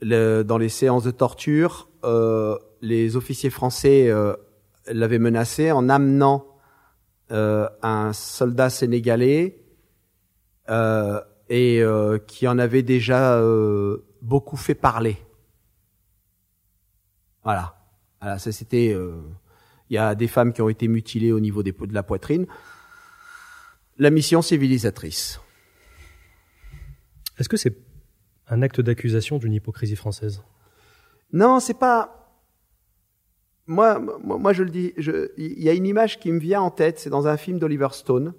le- 0.00 0.42
dans 0.44 0.58
les 0.58 0.68
séances 0.68 1.02
de 1.02 1.10
torture 1.10 1.90
euh, 2.04 2.56
les 2.80 3.16
officiers 3.16 3.50
français 3.50 4.08
euh, 4.08 4.34
l'avait 4.86 5.18
menacé 5.18 5.72
en 5.72 5.88
amenant 5.88 6.46
un 7.28 8.12
soldat 8.12 8.70
sénégalais 8.70 9.58
et 11.48 11.82
qui 12.28 12.46
en 12.46 12.58
avait 12.60 12.84
déjà 12.84 13.42
beaucoup 14.22 14.56
fait 14.56 14.76
parler. 14.76 15.16
Voilà. 17.42 17.74
voilà 18.20 18.38
ça 18.38 18.52
c'était. 18.52 18.96
Il 19.90 19.94
y 19.94 19.98
a 19.98 20.14
des 20.14 20.26
femmes 20.28 20.52
qui 20.52 20.62
ont 20.62 20.68
été 20.68 20.88
mutilées 20.88 21.32
au 21.32 21.40
niveau 21.40 21.62
des, 21.62 21.72
de 21.72 21.94
la 21.94 22.02
poitrine. 22.02 22.46
La 23.98 24.10
mission 24.10 24.42
civilisatrice. 24.42 25.40
Est-ce 27.38 27.48
que 27.48 27.56
c'est 27.56 27.76
un 28.48 28.62
acte 28.62 28.80
d'accusation 28.80 29.38
d'une 29.38 29.52
hypocrisie 29.52 29.96
française? 29.96 30.42
Non, 31.32 31.60
c'est 31.60 31.78
pas. 31.78 32.12
Moi, 33.66 33.98
moi, 33.98 34.38
moi, 34.38 34.52
je 34.52 34.62
le 34.62 34.70
dis. 34.70 34.92
je- 34.96 35.30
Il 35.36 35.62
y 35.62 35.68
a 35.68 35.72
une 35.72 35.86
image 35.86 36.18
qui 36.20 36.30
me 36.32 36.38
vient 36.38 36.60
en 36.62 36.70
tête. 36.70 36.98
C'est 36.98 37.10
dans 37.10 37.26
un 37.26 37.36
film 37.36 37.58
d'Oliver 37.58 37.88
Stone 37.92 38.34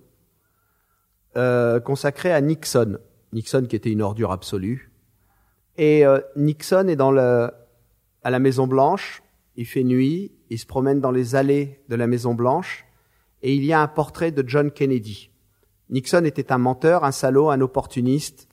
euh, 1.35 1.79
consacré 1.79 2.31
à 2.31 2.41
Nixon. 2.41 2.97
Nixon 3.33 3.65
qui 3.67 3.75
était 3.75 3.91
une 3.91 4.01
ordure 4.01 4.31
absolue. 4.31 4.91
Et 5.77 6.05
euh, 6.05 6.19
Nixon 6.35 6.87
est 6.87 6.95
dans 6.95 7.11
le, 7.11 7.51
à 8.23 8.29
la 8.31 8.39
Maison 8.39 8.67
Blanche. 8.67 9.21
Il 9.55 9.65
fait 9.65 9.83
nuit. 9.83 10.31
Il 10.49 10.59
se 10.59 10.65
promène 10.65 11.01
dans 11.01 11.11
les 11.11 11.35
allées 11.35 11.83
de 11.89 11.95
la 11.95 12.07
Maison 12.07 12.33
Blanche. 12.33 12.85
Et 13.41 13.53
il 13.55 13.63
y 13.65 13.73
a 13.73 13.81
un 13.81 13.87
portrait 13.87 14.31
de 14.31 14.47
John 14.47 14.71
Kennedy. 14.71 15.29
Nixon 15.89 16.25
était 16.25 16.51
un 16.51 16.57
menteur, 16.57 17.03
un 17.03 17.11
salaud, 17.11 17.49
un 17.49 17.61
opportuniste, 17.61 18.47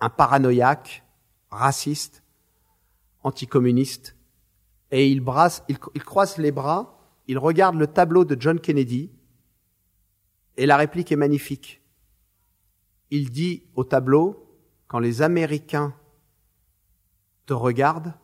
un 0.00 0.10
paranoïaque, 0.10 1.04
raciste, 1.50 2.22
anticommuniste. 3.22 4.16
Et 4.90 5.08
il, 5.08 5.20
brasse, 5.20 5.62
il, 5.68 5.78
croise 5.78 6.38
les 6.38 6.52
bras, 6.52 6.98
il 7.26 7.38
regarde 7.38 7.76
le 7.76 7.86
tableau 7.86 8.24
de 8.24 8.40
John 8.40 8.58
Kennedy, 8.58 9.12
et 10.56 10.66
la 10.66 10.76
réplique 10.76 11.12
est 11.12 11.16
magnifique. 11.16 11.82
Il 13.10 13.30
dit 13.30 13.64
au 13.74 13.84
tableau, 13.84 14.48
quand 14.86 14.98
les 14.98 15.22
Américains 15.22 15.94
te 17.46 17.52
regardent, 17.52 18.14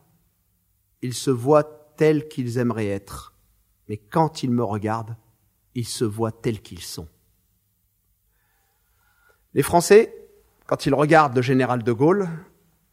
ils 1.01 1.13
se 1.13 1.31
voient 1.31 1.74
tels 1.95 2.27
qu'ils 2.27 2.57
aimeraient 2.57 2.87
être, 2.87 3.33
mais 3.87 3.97
quand 3.97 4.43
ils 4.43 4.51
me 4.51 4.63
regardent, 4.63 5.15
ils 5.73 5.87
se 5.87 6.05
voient 6.05 6.31
tels 6.31 6.61
qu'ils 6.61 6.81
sont. 6.81 7.07
Les 9.53 9.61
Français, 9.61 10.13
quand 10.67 10.85
ils 10.85 10.93
regardent 10.93 11.35
le 11.35 11.41
général 11.41 11.83
de 11.83 11.91
Gaulle, 11.91 12.29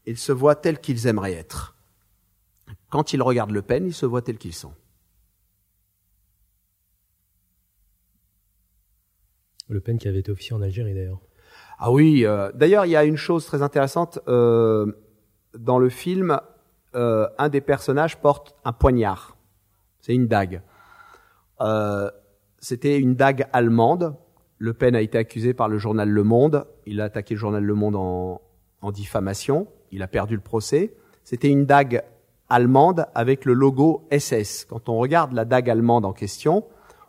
ils 0.07 0.19
se 0.19 0.33
voient 0.33 0.57
tels 0.57 0.81
qu'ils 0.81 1.07
aimeraient 1.07 1.33
être. 1.33 1.77
Quand 2.91 3.13
ils 3.13 3.23
regardent 3.23 3.53
Le 3.53 3.63
Pen, 3.63 3.87
ils 3.87 3.95
se 3.95 4.07
voient 4.07 4.23
tels 4.23 4.39
qu'ils 4.39 4.55
sont. 4.55 4.75
Le 9.69 9.81
Pen 9.81 9.99
qui 9.99 10.09
avait 10.09 10.19
été 10.19 10.31
officier 10.31 10.55
en 10.55 10.63
Algérie 10.63 10.95
d'ailleurs. 10.95 11.21
Ah 11.79 11.91
oui, 11.91 12.27
euh, 12.27 12.53
d'ailleurs, 12.53 12.85
il 12.87 12.91
y 12.91 12.97
a 12.97 13.05
une 13.05 13.17
chose 13.17 13.47
très 13.47 13.63
intéressante. 13.63 14.19
euh, 14.29 14.93
dans 15.59 15.79
le 15.79 15.89
film, 15.89 16.41
euh, 16.95 17.29
un 17.39 17.49
des 17.49 17.61
personnages 17.61 18.19
porte 18.19 18.55
un 18.65 18.73
poignard. 18.73 19.37
C'est 20.01 20.15
une 20.15 20.27
dague. 20.27 20.63
Euh, 21.61 22.11
C'était 22.59 22.99
une 22.99 23.15
dague 23.15 23.47
allemande. 23.53 24.17
Le 24.59 24.75
Pen 24.75 24.95
a 24.95 25.01
été 25.01 25.19
accusé 25.19 25.55
par 25.55 25.69
le 25.69 25.79
journal 25.79 26.09
Le 26.09 26.23
Monde. 26.23 26.67
Il 26.87 27.01
a 27.01 27.05
attaqué 27.05 27.35
le 27.35 27.41
journal 27.41 27.65
Le 27.65 27.75
Monde 27.75 27.97
en, 27.97 28.41
diffamation. 28.93 29.69
Il 29.91 30.03
a 30.03 30.09
perdu 30.09 30.35
le 30.35 30.41
procès. 30.41 30.95
C'était 31.25 31.49
une 31.49 31.67
dague 31.67 32.03
allemande 32.49 33.07
avec 33.15 33.45
le 33.45 33.55
logo 33.55 34.07
SS. 34.11 34.67
Quand 34.67 34.89
on 34.89 34.99
regarde 34.99 35.33
la 35.33 35.45
dague 35.45 35.71
allemande 35.71 36.05
en 36.05 36.13
question, 36.13 36.65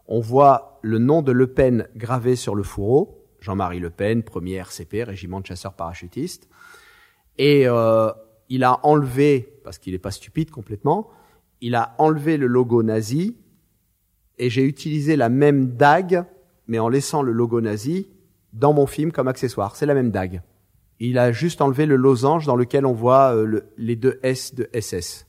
on 0.07 0.19
voit 0.19 0.79
le 0.81 0.99
nom 0.99 1.21
de 1.21 1.31
Le 1.31 1.47
Pen 1.47 1.87
gravé 1.95 2.35
sur 2.35 2.55
le 2.55 2.63
fourreau. 2.63 3.23
Jean-Marie 3.39 3.79
Le 3.79 3.89
Pen, 3.89 4.23
premier 4.23 4.53
RCP, 4.53 5.03
régiment 5.03 5.41
de 5.41 5.45
chasseurs 5.45 5.73
parachutistes. 5.73 6.47
Et 7.37 7.67
euh, 7.67 8.11
il 8.55 8.63
a 8.63 8.79
enlevé, 8.85 9.59
parce 9.63 9.79
qu'il 9.79 9.93
n'est 9.93 9.99
pas 10.07 10.11
stupide 10.11 10.51
complètement, 10.51 11.09
il 11.59 11.73
a 11.73 11.95
enlevé 11.97 12.37
le 12.37 12.45
logo 12.45 12.83
nazi 12.83 13.35
et 14.37 14.51
j'ai 14.51 14.63
utilisé 14.63 15.15
la 15.15 15.27
même 15.29 15.75
dague, 15.75 16.23
mais 16.67 16.77
en 16.77 16.87
laissant 16.87 17.23
le 17.23 17.31
logo 17.31 17.61
nazi 17.61 18.07
dans 18.53 18.71
mon 18.71 18.85
film 18.85 19.11
comme 19.11 19.27
accessoire. 19.27 19.75
C'est 19.75 19.87
la 19.87 19.95
même 19.95 20.11
dague. 20.11 20.43
Il 20.99 21.17
a 21.17 21.31
juste 21.31 21.61
enlevé 21.61 21.87
le 21.87 21.95
losange 21.95 22.45
dans 22.45 22.55
lequel 22.55 22.85
on 22.85 22.93
voit 22.93 23.33
euh, 23.35 23.45
le- 23.45 23.65
les 23.77 23.95
deux 23.95 24.19
S 24.21 24.53
de 24.53 24.69
SS. 24.79 25.25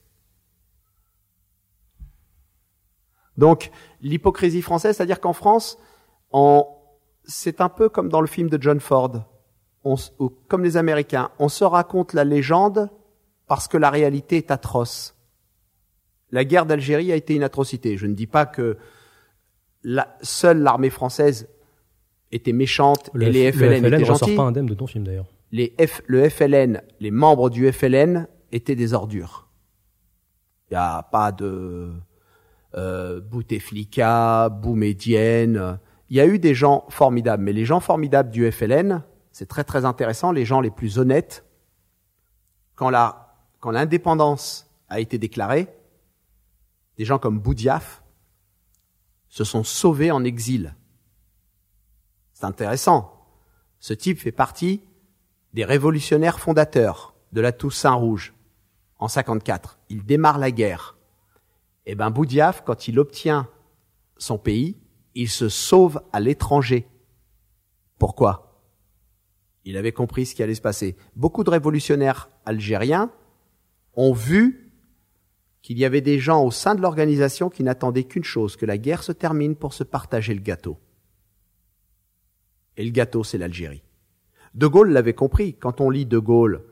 Donc, 3.37 3.71
l'hypocrisie 4.01 4.61
française, 4.61 4.95
c'est-à-dire 4.97 5.19
qu'en 5.19 5.33
France, 5.33 5.79
c'est 7.23 7.59
un 7.59 7.69
peu 7.69 7.89
comme 7.89 8.09
dans 8.09 8.21
le 8.21 8.27
film 8.27 8.49
de 8.49 8.61
John 8.61 8.79
Ford, 8.79 9.23
on 9.83 9.95
comme 10.47 10.63
les 10.63 10.77
Américains, 10.77 11.31
on 11.39 11.49
se 11.49 11.63
raconte 11.63 12.13
la 12.13 12.23
légende 12.23 12.89
parce 13.47 13.67
que 13.67 13.77
la 13.77 13.89
réalité 13.89 14.37
est 14.37 14.51
atroce. 14.51 15.15
La 16.31 16.43
guerre 16.43 16.65
d'Algérie 16.65 17.11
a 17.11 17.15
été 17.15 17.35
une 17.35 17.43
atrocité. 17.43 17.97
Je 17.97 18.07
ne 18.07 18.13
dis 18.13 18.27
pas 18.27 18.45
que 18.45 18.77
la, 19.83 20.17
seule 20.21 20.59
l'armée 20.61 20.89
française 20.89 21.47
était 22.31 22.53
méchante 22.53 23.09
Le, 23.13 23.27
et 23.27 23.31
les 23.31 23.51
F- 23.51 23.57
le 23.59 23.67
FLN, 23.69 23.85
étaient 23.85 23.95
ressort 23.97 24.17
gentils. 24.27 24.35
pas 24.35 24.43
indemne 24.43 24.65
de 24.65 24.73
ton 24.73 24.87
film 24.87 25.03
d'ailleurs. 25.05 25.27
Les 25.51 25.73
F, 25.79 26.01
le 26.07 26.27
FLN, 26.27 26.81
les 26.99 27.11
membres 27.11 27.49
du 27.49 27.71
FLN 27.71 28.27
étaient 28.51 28.75
des 28.75 28.93
ordures. 28.93 29.47
Il 30.69 30.73
n'y 30.73 30.77
a 30.77 31.03
pas 31.03 31.31
de 31.31 31.93
euh, 32.75 33.21
Bouteflika, 33.21 34.49
Boumedienne. 34.49 35.79
Il 36.09 36.17
y 36.17 36.19
a 36.19 36.25
eu 36.25 36.39
des 36.39 36.55
gens 36.55 36.85
formidables, 36.89 37.43
mais 37.43 37.53
les 37.53 37.65
gens 37.65 37.79
formidables 37.79 38.31
du 38.31 38.51
FLN, 38.51 39.03
c'est 39.31 39.47
très 39.47 39.63
très 39.63 39.85
intéressant, 39.85 40.31
les 40.31 40.45
gens 40.45 40.59
les 40.61 40.71
plus 40.71 40.97
honnêtes, 40.97 41.45
quand 42.73 42.89
la 42.89 43.24
quand 43.65 43.71
l'indépendance 43.71 44.69
a 44.89 44.99
été 44.99 45.17
déclarée, 45.17 45.67
des 46.99 47.03
gens 47.03 47.17
comme 47.17 47.39
Boudiaf 47.39 48.03
se 49.27 49.43
sont 49.43 49.63
sauvés 49.63 50.11
en 50.11 50.23
exil. 50.23 50.75
C'est 52.33 52.45
intéressant. 52.45 53.25
Ce 53.79 53.95
type 53.95 54.19
fait 54.19 54.31
partie 54.31 54.83
des 55.53 55.65
révolutionnaires 55.65 56.39
fondateurs 56.39 57.15
de 57.31 57.41
la 57.41 57.51
Toussaint 57.51 57.95
Rouge 57.95 58.35
en 58.99 59.07
54. 59.07 59.79
Il 59.89 60.05
démarre 60.05 60.37
la 60.37 60.51
guerre. 60.51 60.95
Et 61.87 61.95
ben 61.95 62.11
Boudiaf, 62.11 62.63
quand 62.63 62.87
il 62.87 62.99
obtient 62.99 63.49
son 64.17 64.37
pays, 64.37 64.77
il 65.15 65.27
se 65.27 65.49
sauve 65.49 66.03
à 66.13 66.19
l'étranger. 66.19 66.87
Pourquoi? 67.97 68.61
Il 69.63 69.75
avait 69.75 69.91
compris 69.91 70.27
ce 70.27 70.35
qui 70.35 70.43
allait 70.43 70.53
se 70.53 70.61
passer. 70.61 70.95
Beaucoup 71.15 71.43
de 71.43 71.49
révolutionnaires 71.49 72.29
algériens 72.45 73.09
ont 73.95 74.13
vu 74.13 74.71
qu'il 75.61 75.77
y 75.79 75.85
avait 75.85 76.01
des 76.01 76.19
gens 76.19 76.43
au 76.43 76.51
sein 76.51 76.75
de 76.75 76.81
l'organisation 76.81 77.49
qui 77.49 77.63
n'attendaient 77.63 78.03
qu'une 78.03 78.23
chose, 78.23 78.55
que 78.55 78.65
la 78.65 78.77
guerre 78.77 79.03
se 79.03 79.11
termine 79.11 79.55
pour 79.55 79.73
se 79.73 79.83
partager 79.83 80.33
le 80.33 80.41
gâteau. 80.41 80.77
Et 82.77 82.83
le 82.83 82.91
gâteau, 82.91 83.23
c'est 83.23 83.37
l'Algérie. 83.37 83.81
De 84.53 84.67
Gaulle 84.67 84.91
l'avait 84.91 85.13
compris. 85.13 85.55
Quand 85.55 85.81
on 85.81 85.89
lit 85.89 86.05
De 86.05 86.19
Gaulle 86.19 86.63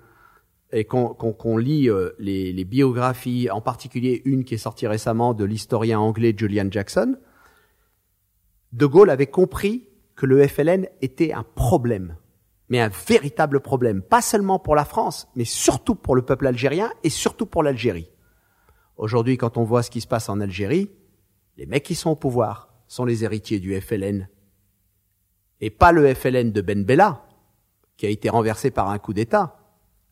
et 0.71 0.85
qu'on 0.85 1.09
qu'on- 1.09 1.33
qu'on 1.33 1.57
lit 1.57 1.89
euh, 1.89 2.11
les 2.19 2.65
biographies, 2.65 3.49
en 3.49 3.61
particulier 3.61 4.21
une 4.25 4.43
qui 4.43 4.53
est 4.55 4.57
sortie 4.57 4.87
récemment 4.87 5.33
de 5.33 5.43
l'historien 5.45 5.99
anglais 5.99 6.33
Julian 6.37 6.67
Jackson, 6.69 7.15
De 8.73 8.85
Gaulle 8.85 9.09
avait 9.09 9.27
compris 9.27 9.87
que 10.15 10.25
le 10.25 10.47
FLN 10.47 10.87
était 11.01 11.31
un 11.33 11.43
problème, 11.55 12.15
mais 12.69 12.79
un 12.79 12.89
véritable 12.89 13.59
problème, 13.59 14.01
pas 14.01 14.21
seulement 14.21 14.59
pour 14.59 14.75
la 14.75 14.85
France, 14.85 15.27
mais 15.35 15.45
surtout 15.45 15.95
pour 15.95 16.15
le 16.15 16.21
peuple 16.21 16.47
algérien 16.47 16.91
et 17.03 17.09
surtout 17.09 17.45
pour 17.45 17.63
l'Algérie. 17.63 18.09
Aujourd'hui, 18.97 19.37
quand 19.37 19.57
on 19.57 19.63
voit 19.63 19.83
ce 19.83 19.91
qui 19.91 20.01
se 20.01 20.07
passe 20.07 20.29
en 20.29 20.39
Algérie, 20.39 20.91
les 21.57 21.65
mecs 21.65 21.83
qui 21.83 21.95
sont 21.95 22.11
au 22.11 22.15
pouvoir 22.15 22.73
sont 22.87 23.05
les 23.05 23.23
héritiers 23.23 23.59
du 23.59 23.79
FLN 23.79 24.27
et 25.63 25.69
pas 25.69 25.91
le 25.91 26.13
FLN 26.13 26.51
de 26.51 26.61
Ben 26.61 26.83
Bella, 26.83 27.25
qui 27.95 28.05
a 28.05 28.09
été 28.09 28.29
renversé 28.29 28.69
par 28.69 28.89
un 28.89 28.99
coup 28.99 29.13
d'État. 29.13 29.57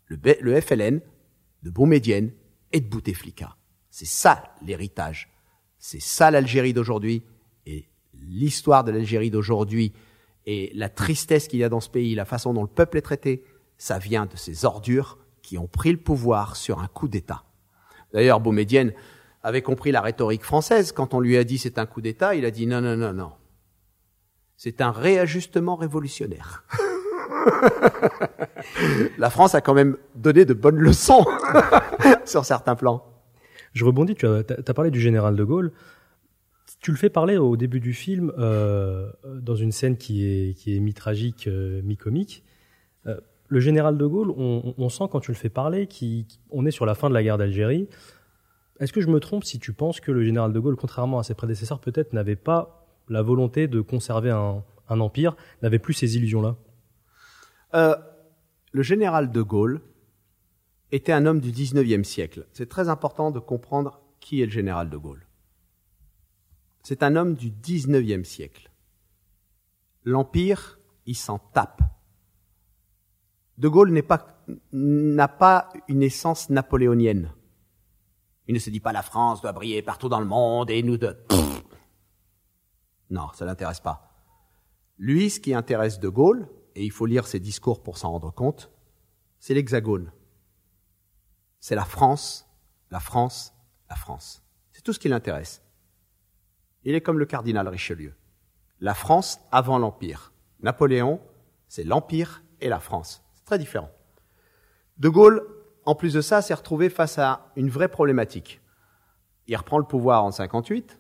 Le, 0.05 0.61
FLN 0.61 1.01
de 1.63 1.69
Boumedienne 1.69 2.31
et 2.71 2.79
de 2.79 2.87
Bouteflika. 2.87 3.57
C'est 3.89 4.07
ça 4.07 4.43
l'héritage. 4.61 5.29
C'est 5.77 6.01
ça 6.01 6.31
l'Algérie 6.31 6.73
d'aujourd'hui. 6.73 7.23
Et 7.65 7.89
l'histoire 8.13 8.83
de 8.83 8.91
l'Algérie 8.91 9.29
d'aujourd'hui 9.29 9.93
et 10.45 10.71
la 10.73 10.89
tristesse 10.89 11.47
qu'il 11.47 11.59
y 11.59 11.63
a 11.63 11.69
dans 11.69 11.79
ce 11.79 11.89
pays, 11.89 12.15
la 12.15 12.25
façon 12.25 12.53
dont 12.53 12.63
le 12.63 12.67
peuple 12.67 12.97
est 12.97 13.01
traité, 13.01 13.43
ça 13.77 13.99
vient 13.99 14.25
de 14.25 14.35
ces 14.35 14.65
ordures 14.65 15.19
qui 15.41 15.57
ont 15.57 15.67
pris 15.67 15.91
le 15.91 15.97
pouvoir 15.97 16.55
sur 16.55 16.79
un 16.79 16.87
coup 16.87 17.07
d'État. 17.07 17.43
D'ailleurs, 18.13 18.39
Boumedienne 18.39 18.93
avait 19.43 19.61
compris 19.61 19.91
la 19.91 20.01
rhétorique 20.01 20.43
française. 20.43 20.91
Quand 20.91 21.13
on 21.13 21.19
lui 21.19 21.37
a 21.37 21.43
dit 21.43 21.57
c'est 21.57 21.79
un 21.79 21.85
coup 21.85 22.01
d'État, 22.01 22.35
il 22.35 22.45
a 22.45 22.51
dit 22.51 22.67
non, 22.67 22.81
non, 22.81 22.95
non, 22.95 23.13
non. 23.13 23.31
C'est 24.57 24.81
un 24.81 24.91
réajustement 24.91 25.75
révolutionnaire. 25.75 26.63
La 29.17 29.29
France 29.29 29.55
a 29.55 29.61
quand 29.61 29.73
même 29.73 29.97
donné 30.15 30.45
de 30.45 30.53
bonnes 30.53 30.77
leçons 30.77 31.25
sur 32.25 32.45
certains 32.45 32.75
plans. 32.75 33.03
Je 33.73 33.85
rebondis, 33.85 34.15
tu 34.15 34.27
as, 34.27 34.73
parlé 34.73 34.91
du 34.91 34.99
général 34.99 35.35
de 35.35 35.43
Gaulle. 35.43 35.71
Tu 36.81 36.89
le 36.89 36.97
fais 36.97 37.11
parler 37.11 37.37
au 37.37 37.55
début 37.57 37.79
du 37.79 37.93
film 37.93 38.33
euh, 38.39 39.11
dans 39.23 39.55
une 39.55 39.71
scène 39.71 39.97
qui 39.97 40.25
est, 40.25 40.57
qui 40.57 40.75
est 40.75 40.79
mi-tragique, 40.79 41.47
euh, 41.47 41.81
mi-comique. 41.83 42.43
Euh, 43.05 43.19
le 43.47 43.59
général 43.59 43.97
de 43.97 44.05
Gaulle, 44.05 44.31
on, 44.31 44.73
on, 44.75 44.89
sent 44.89 45.03
quand 45.11 45.19
tu 45.19 45.31
le 45.31 45.37
fais 45.37 45.49
parler 45.49 45.87
qu'on 45.87 46.65
est 46.65 46.71
sur 46.71 46.87
la 46.87 46.95
fin 46.95 47.07
de 47.09 47.13
la 47.13 47.21
guerre 47.21 47.37
d'Algérie. 47.37 47.87
Est-ce 48.79 48.93
que 48.93 49.01
je 49.01 49.07
me 49.07 49.19
trompe 49.19 49.43
si 49.43 49.59
tu 49.59 49.73
penses 49.73 49.99
que 49.99 50.11
le 50.11 50.23
général 50.23 50.53
de 50.53 50.59
Gaulle, 50.59 50.75
contrairement 50.75 51.19
à 51.19 51.23
ses 51.23 51.35
prédécesseurs, 51.35 51.79
peut-être 51.79 52.13
n'avait 52.13 52.35
pas 52.35 52.87
la 53.09 53.21
volonté 53.21 53.67
de 53.67 53.81
conserver 53.81 54.31
un, 54.31 54.63
un 54.89 54.99
empire, 54.99 55.35
n'avait 55.61 55.79
plus 55.79 55.93
ces 55.93 56.17
illusions-là? 56.17 56.55
Euh, 57.75 57.95
Le 58.71 58.81
général 58.81 59.31
de 59.31 59.41
Gaulle 59.41 59.81
était 60.91 61.13
un 61.13 61.27
homme 61.27 61.41
du 61.41 61.51
19e 61.51 62.03
siècle. 62.03 62.47
C'est 62.53 62.69
très 62.69 62.89
important 62.89 63.29
de 63.29 63.39
comprendre 63.39 64.01
qui 64.19 64.41
est 64.41 64.45
le 64.45 64.51
général 64.51 64.89
de 64.89 64.97
Gaulle. 64.97 65.27
C'est 66.83 67.03
un 67.03 67.15
homme 67.15 67.35
du 67.35 67.51
19e 67.51 68.23
siècle. 68.23 68.71
L'Empire, 70.03 70.79
il 71.05 71.15
s'en 71.15 71.37
tape. 71.37 71.81
De 73.57 73.67
Gaulle 73.67 73.91
n'a 73.91 74.01
pas, 74.01 74.47
pas 75.27 75.69
une 75.87 76.01
essence 76.01 76.49
napoléonienne. 76.49 77.31
Il 78.47 78.55
ne 78.55 78.59
se 78.59 78.69
dit 78.69 78.79
pas 78.79 78.91
la 78.91 79.03
France 79.03 79.41
doit 79.41 79.51
briller 79.51 79.81
partout 79.81 80.09
dans 80.09 80.19
le 80.19 80.25
monde 80.25 80.69
et 80.69 80.81
nous 80.83 80.97
de... 80.97 81.15
Non, 83.09 83.27
ça 83.33 83.45
l'intéresse 83.45 83.81
pas. 83.81 84.11
Lui, 84.97 85.29
ce 85.29 85.39
qui 85.39 85.53
intéresse 85.53 85.99
De 85.99 86.09
Gaulle, 86.09 86.47
et 86.75 86.83
il 86.83 86.91
faut 86.91 87.05
lire 87.05 87.27
ses 87.27 87.39
discours 87.39 87.83
pour 87.83 87.97
s'en 87.97 88.11
rendre 88.11 88.31
compte, 88.31 88.71
c'est 89.39 89.53
l'hexagone. 89.53 90.11
C'est 91.59 91.75
la 91.75 91.85
France, 91.85 92.47
la 92.89 92.99
France, 92.99 93.53
la 93.89 93.95
France. 93.95 94.43
C'est 94.71 94.81
tout 94.81 94.93
ce 94.93 94.99
qui 94.99 95.09
l'intéresse. 95.09 95.61
Il 96.83 96.95
est 96.95 97.01
comme 97.01 97.19
le 97.19 97.25
cardinal 97.25 97.67
Richelieu. 97.67 98.13
La 98.79 98.93
France 98.93 99.39
avant 99.51 99.77
l'Empire. 99.77 100.33
Napoléon, 100.61 101.19
c'est 101.67 101.83
l'Empire 101.83 102.43
et 102.59 102.69
la 102.69 102.79
France. 102.79 103.23
C'est 103.33 103.45
très 103.45 103.59
différent. 103.59 103.91
De 104.97 105.09
Gaulle, 105.09 105.45
en 105.85 105.95
plus 105.95 106.13
de 106.13 106.21
ça, 106.21 106.41
s'est 106.41 106.53
retrouvé 106.53 106.89
face 106.89 107.17
à 107.17 107.51
une 107.55 107.69
vraie 107.69 107.87
problématique. 107.87 108.61
Il 109.47 109.55
reprend 109.55 109.77
le 109.77 109.85
pouvoir 109.85 110.23
en 110.23 110.31
58, 110.31 110.99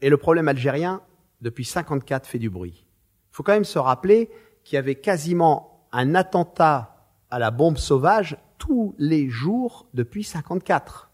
et 0.00 0.10
le 0.10 0.16
problème 0.16 0.48
algérien, 0.48 1.00
depuis 1.40 1.64
54, 1.64 2.26
fait 2.26 2.38
du 2.38 2.50
bruit. 2.50 2.84
Il 3.30 3.36
faut 3.36 3.42
quand 3.42 3.52
même 3.52 3.64
se 3.64 3.78
rappeler 3.78 4.30
qu'il 4.64 4.74
y 4.76 4.78
avait 4.78 4.96
quasiment 4.96 5.86
un 5.92 6.14
attentat 6.14 6.96
à 7.30 7.38
la 7.38 7.50
bombe 7.50 7.78
sauvage 7.78 8.36
tous 8.58 8.94
les 8.98 9.28
jours 9.28 9.86
depuis 9.94 10.24
54. 10.24 11.11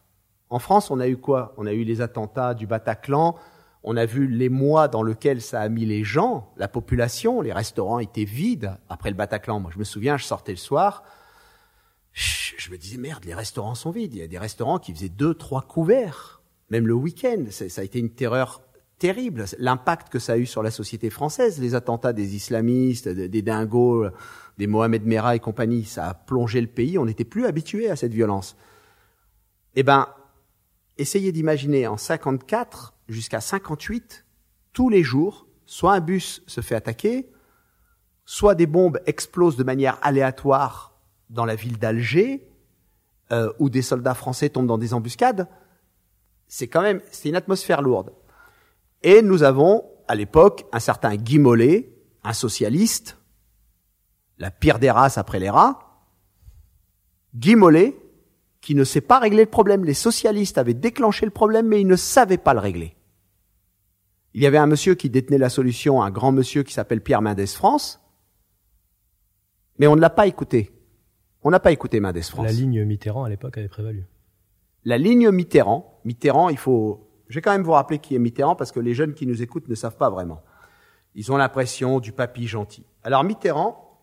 En 0.51 0.59
France, 0.59 0.91
on 0.91 1.01
a 1.01 1.09
eu 1.09 1.17
quoi? 1.17 1.55
On 1.57 1.67
a 1.67 1.73
eu 1.73 1.85
les 1.85 2.01
attentats 2.01 2.55
du 2.55 2.67
Bataclan, 2.67 3.37
on 3.83 3.97
a 3.97 4.07
vu 4.07 4.27
les 4.27 4.49
mois 4.49 4.89
dans 4.89 5.03
lesquels 5.03 5.41
ça 5.41 5.61
a 5.61 5.69
mis 5.69 5.85
les 5.85 6.05
gens, 6.05 6.53
la 6.57 6.69
population, 6.69 7.41
les 7.41 7.53
restaurants 7.53 7.99
étaient 7.99 8.25
vides 8.25 8.77
après 8.89 9.11
le 9.11 9.17
Bataclan. 9.17 9.61
Moi, 9.61 9.71
je 9.73 9.79
me 9.79 9.85
souviens, 9.85 10.17
je 10.17 10.25
sortais 10.25 10.53
le 10.53 10.59
soir, 10.59 11.05
je 12.13 12.71
me 12.71 12.77
disais 12.77 12.99
merde, 12.99 13.25
les 13.25 13.35
restaurants 13.35 13.75
sont 13.75 13.91
vides. 13.91 14.15
Il 14.15 14.21
y 14.21 14.25
a 14.25 14.29
des 14.29 14.39
restaurants 14.39 14.79
qui 14.79 14.93
faisaient 14.93 15.09
deux, 15.09 15.35
trois 15.35 15.63
couverts, 15.63 16.43
même 16.71 16.87
le 16.87 16.95
week-end. 16.95 17.45
Ça 17.51 17.81
a 17.81 17.85
été 17.85 17.99
une 17.99 18.11
terreur 18.11 18.63
terrible. 18.99 19.45
L'impact 19.59 20.09
que 20.09 20.19
ça 20.19 20.33
a 20.33 20.37
eu 20.37 20.47
sur 20.47 20.63
la 20.63 20.71
société 20.71 21.11
française, 21.11 21.61
les 21.61 21.75
attentats 21.75 22.13
des 22.13 22.35
islamistes, 22.35 23.09
des 23.09 23.43
dingos, 23.43 24.07
des 24.59 24.67
Mohamed 24.67 25.07
Merah 25.07 25.37
et 25.37 25.39
compagnie, 25.39 25.85
ça 25.85 26.09
a 26.09 26.15
plongé 26.15 26.61
le 26.61 26.67
pays. 26.67 26.99
On 26.99 27.05
n'était 27.05 27.25
plus 27.25 27.47
habitué 27.47 27.89
à 27.89 27.97
cette 27.97 28.13
violence. 28.13 28.57
Eh 29.77 29.85
ben, 29.85 30.09
essayez 30.99 31.33
d'imaginer 31.33 31.87
en 31.87 31.97
54 31.97 32.95
jusqu'à 33.09 33.41
58, 33.41 34.27
tous 34.73 34.89
les 34.89 35.03
jours, 35.03 35.47
soit 35.67 35.95
un 35.95 36.01
bus 36.01 36.43
se 36.47 36.61
fait 36.61 36.75
attaquer, 36.75 37.31
soit 38.25 38.55
des 38.55 38.67
bombes 38.67 39.01
explosent 39.07 39.57
de 39.57 39.65
manière 39.65 39.99
aléatoire 40.03 40.99
dans 41.31 41.45
la 41.45 41.55
ville 41.55 41.79
d'Alger, 41.79 42.47
euh, 43.33 43.53
où 43.59 43.71
des 43.71 43.83
soldats 43.83 44.15
français 44.15 44.51
tombent 44.51 44.67
dans 44.67 44.79
des 44.79 44.95
embuscades. 44.95 45.49
C'est 46.47 46.69
quand 46.69 46.83
même, 46.83 47.01
c'est 47.11 47.29
une 47.29 47.37
atmosphère 47.37 47.83
lourde. 47.83 48.13
Et 49.03 49.23
nous 49.23 49.43
avons, 49.43 49.85
à 50.09 50.15
l'époque, 50.15 50.67
un 50.73 50.81
certain 50.81 51.15
Guy 51.17 51.39
Mollet, 51.39 51.93
un 52.25 52.33
socialiste, 52.33 53.19
la 54.39 54.51
pire 54.51 54.79
des 54.79 54.91
races 54.91 55.19
après 55.19 55.39
les 55.39 55.51
rats, 55.51 56.07
Guy 57.35 57.55
Mollet, 57.55 57.97
qui 58.61 58.75
ne 58.75 58.85
sait 58.85 59.01
pas 59.01 59.19
régler 59.19 59.45
le 59.45 59.51
problème. 59.51 59.85
Les 59.85 59.95
socialistes 59.95 60.59
avaient 60.59 60.75
déclenché 60.75 61.25
le 61.25 61.31
problème, 61.31 61.69
mais 61.69 61.81
ils 61.81 61.87
ne 61.87 61.97
savaient 61.97 62.39
pas 62.39 62.55
le 62.55 62.61
régler. 62.61 62.97
Il 64.35 64.43
y 64.43 64.47
avait 64.47 64.59
un 64.59 64.67
monsieur 64.67 64.95
qui 64.95 65.11
détenait 65.11 65.39
la 65.39 65.49
solution, 65.49 66.03
un 66.03 66.11
grand 66.11 66.33
monsieur 66.33 66.63
qui 66.63 66.73
s'appelle 66.73 67.01
Pierre 67.01 67.23
Mendès 67.23 67.47
France, 67.47 68.01
mais 69.79 69.87
on 69.87 69.97
ne 69.97 70.01
l'a 70.01 70.11
pas 70.11 70.27
écouté. 70.27 70.73
On 71.43 71.51
n'a 71.51 71.61
pas 71.61 71.73
écouté 71.73 72.01
Mendès 72.01 72.23
France. 72.23 72.47
La 72.47 72.53
ligne 72.53 72.85
Mitterrand 72.85 73.25
à 73.25 73.29
l'époque 73.29 73.57
avait 73.59 73.69
prévalu. 73.69 74.07
La 74.85 74.99
ligne 74.99 75.31
Mitterrand, 75.31 76.01
Mitterrand, 76.05 76.49
il 76.49 76.59
faut, 76.59 77.09
je 77.29 77.37
vais 77.37 77.43
quand 77.43 77.53
même 77.53 77.63
vous 77.63 77.73
rappeler 77.73 77.99
qui 77.99 78.15
est 78.15 78.19
Mitterrand 78.19 78.57
parce 78.57 78.73
que 78.73 78.81
les 78.81 78.95
jeunes 78.95 79.15
qui 79.15 79.27
nous 79.27 79.43
écoutent 79.43 79.69
ne 79.69 79.75
savent 79.75 79.97
pas 79.97 80.11
vraiment. 80.11 80.43
Ils 81.15 81.33
ont 81.33 81.37
l'impression 81.37 82.01
du 82.01 82.13
papy 82.13 82.47
gentil. 82.47 82.85
Alors 83.03 83.25
Mitterrand, 83.25 84.01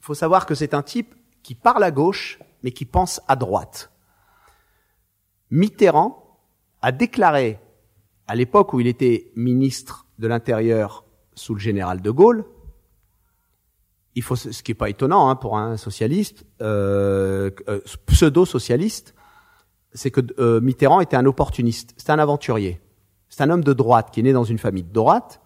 il 0.00 0.04
faut 0.04 0.14
savoir 0.14 0.46
que 0.46 0.54
c'est 0.54 0.74
un 0.74 0.82
type 0.82 1.14
qui 1.42 1.54
parle 1.54 1.84
à 1.84 1.90
gauche, 1.90 2.38
mais 2.62 2.72
qui 2.72 2.84
pense 2.84 3.20
à 3.28 3.36
droite. 3.36 3.90
Mitterrand 5.50 6.38
a 6.82 6.92
déclaré, 6.92 7.58
à 8.26 8.34
l'époque 8.34 8.72
où 8.72 8.80
il 8.80 8.86
était 8.86 9.32
ministre 9.34 10.06
de 10.18 10.28
l'Intérieur 10.28 11.04
sous 11.34 11.54
le 11.54 11.60
général 11.60 12.00
de 12.00 12.10
Gaulle, 12.10 12.44
il 14.14 14.22
faut, 14.22 14.36
ce 14.36 14.62
qui 14.62 14.70
n'est 14.70 14.76
pas 14.76 14.90
étonnant 14.90 15.28
hein, 15.28 15.36
pour 15.36 15.56
un 15.56 15.76
socialiste, 15.76 16.44
euh, 16.60 17.50
euh, 17.68 17.80
pseudo-socialiste, 18.06 19.14
c'est 19.92 20.10
que 20.10 20.20
euh, 20.38 20.60
Mitterrand 20.60 21.00
était 21.00 21.16
un 21.16 21.26
opportuniste, 21.26 21.94
c'était 21.96 22.12
un 22.12 22.18
aventurier, 22.18 22.80
c'est 23.28 23.42
un 23.42 23.50
homme 23.50 23.64
de 23.64 23.72
droite 23.72 24.10
qui 24.12 24.20
est 24.20 24.22
né 24.24 24.32
dans 24.32 24.44
une 24.44 24.58
famille 24.58 24.82
de 24.82 24.92
droite. 24.92 25.40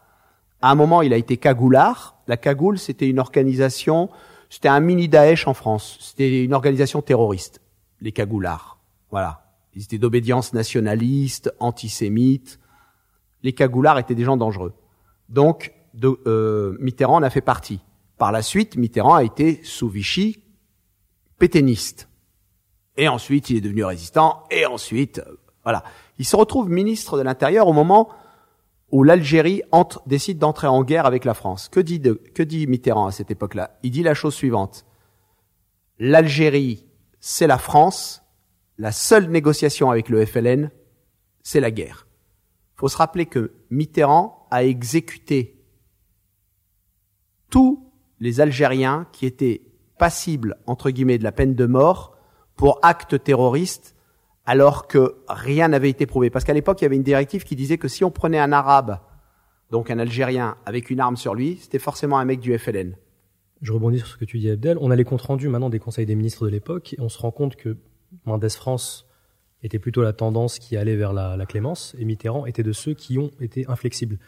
À 0.62 0.70
un 0.70 0.74
moment, 0.74 1.02
il 1.02 1.12
a 1.12 1.16
été 1.16 1.36
cagoulard. 1.36 2.16
La 2.26 2.38
cagoule, 2.38 2.78
c'était 2.78 3.08
une 3.08 3.18
organisation 3.18 4.08
c'était 4.54 4.68
un 4.68 4.78
mini 4.78 5.08
Daesh 5.08 5.48
en 5.48 5.52
France. 5.52 5.96
C'était 5.98 6.44
une 6.44 6.54
organisation 6.54 7.02
terroriste, 7.02 7.60
les 8.00 8.12
cagoulards. 8.12 8.78
Voilà. 9.10 9.52
Ils 9.74 9.82
étaient 9.82 9.98
d'obédience 9.98 10.52
nationaliste, 10.52 11.52
antisémite. 11.58 12.60
Les 13.42 13.52
cagoulards 13.52 13.98
étaient 13.98 14.14
des 14.14 14.22
gens 14.22 14.36
dangereux. 14.36 14.72
Donc, 15.28 15.74
euh, 16.04 16.76
Mitterrand 16.78 17.16
en 17.16 17.22
a 17.24 17.30
fait 17.30 17.40
partie. 17.40 17.80
Par 18.16 18.30
la 18.30 18.42
suite, 18.42 18.76
Mitterrand 18.76 19.16
a 19.16 19.24
été 19.24 19.60
sous 19.64 19.88
Vichy 19.88 20.38
pétainiste. 21.40 22.08
Et 22.96 23.08
ensuite, 23.08 23.50
il 23.50 23.56
est 23.56 23.60
devenu 23.60 23.84
résistant. 23.84 24.44
Et 24.52 24.66
ensuite, 24.66 25.18
euh, 25.18 25.34
voilà. 25.64 25.82
Il 26.20 26.24
se 26.24 26.36
retrouve 26.36 26.70
ministre 26.70 27.18
de 27.18 27.22
l'Intérieur 27.22 27.66
au 27.66 27.72
moment 27.72 28.08
où 28.94 29.02
l'Algérie 29.02 29.60
décide 30.06 30.38
d'entrer 30.38 30.68
en 30.68 30.84
guerre 30.84 31.04
avec 31.04 31.24
la 31.24 31.34
France. 31.34 31.68
Que 31.68 31.80
dit, 31.80 32.66
Mitterrand 32.68 33.08
à 33.08 33.10
cette 33.10 33.32
époque-là? 33.32 33.76
Il 33.82 33.90
dit 33.90 34.04
la 34.04 34.14
chose 34.14 34.36
suivante. 34.36 34.86
L'Algérie, 35.98 36.86
c'est 37.18 37.48
la 37.48 37.58
France. 37.58 38.22
La 38.78 38.92
seule 38.92 39.28
négociation 39.30 39.90
avec 39.90 40.08
le 40.08 40.24
FLN, 40.24 40.70
c'est 41.42 41.58
la 41.58 41.72
guerre. 41.72 42.06
Il 42.76 42.78
faut 42.78 42.88
se 42.88 42.96
rappeler 42.96 43.26
que 43.26 43.54
Mitterrand 43.68 44.46
a 44.52 44.62
exécuté 44.62 45.60
tous 47.50 47.90
les 48.20 48.40
Algériens 48.40 49.08
qui 49.10 49.26
étaient 49.26 49.62
passibles, 49.98 50.56
entre 50.68 50.90
guillemets, 50.90 51.18
de 51.18 51.24
la 51.24 51.32
peine 51.32 51.56
de 51.56 51.66
mort 51.66 52.16
pour 52.54 52.78
actes 52.82 53.24
terroristes 53.24 53.96
alors 54.46 54.86
que 54.86 55.16
rien 55.28 55.68
n'avait 55.68 55.90
été 55.90 56.06
prouvé. 56.06 56.30
Parce 56.30 56.44
qu'à 56.44 56.52
l'époque, 56.52 56.80
il 56.80 56.84
y 56.84 56.86
avait 56.86 56.96
une 56.96 57.02
directive 57.02 57.44
qui 57.44 57.56
disait 57.56 57.78
que 57.78 57.88
si 57.88 58.04
on 58.04 58.10
prenait 58.10 58.38
un 58.38 58.52
arabe, 58.52 58.98
donc 59.70 59.90
un 59.90 59.98
Algérien, 59.98 60.56
avec 60.66 60.90
une 60.90 61.00
arme 61.00 61.16
sur 61.16 61.34
lui, 61.34 61.58
c'était 61.60 61.78
forcément 61.78 62.18
un 62.18 62.24
mec 62.24 62.40
du 62.40 62.56
FLN. 62.56 62.96
Je 63.62 63.72
rebondis 63.72 63.98
sur 63.98 64.08
ce 64.08 64.16
que 64.16 64.24
tu 64.24 64.38
dis, 64.38 64.50
Abdel. 64.50 64.76
On 64.80 64.90
a 64.90 64.96
les 64.96 65.04
comptes 65.04 65.22
rendus 65.22 65.48
maintenant 65.48 65.70
des 65.70 65.78
conseils 65.78 66.06
des 66.06 66.14
ministres 66.14 66.44
de 66.44 66.50
l'époque, 66.50 66.94
et 66.94 67.00
on 67.00 67.08
se 67.08 67.18
rend 67.18 67.30
compte 67.30 67.56
que 67.56 67.76
Mendes 68.26 68.48
France 68.50 69.06
était 69.62 69.78
plutôt 69.78 70.02
la 70.02 70.12
tendance 70.12 70.58
qui 70.58 70.76
allait 70.76 70.96
vers 70.96 71.14
la, 71.14 71.46
clémence, 71.46 71.96
et 71.98 72.04
Mitterrand 72.04 72.44
était 72.44 72.62
de 72.62 72.72
ceux 72.72 72.92
qui 72.92 73.18
ont 73.18 73.30
été 73.40 73.64
inflexibles. 73.68 74.18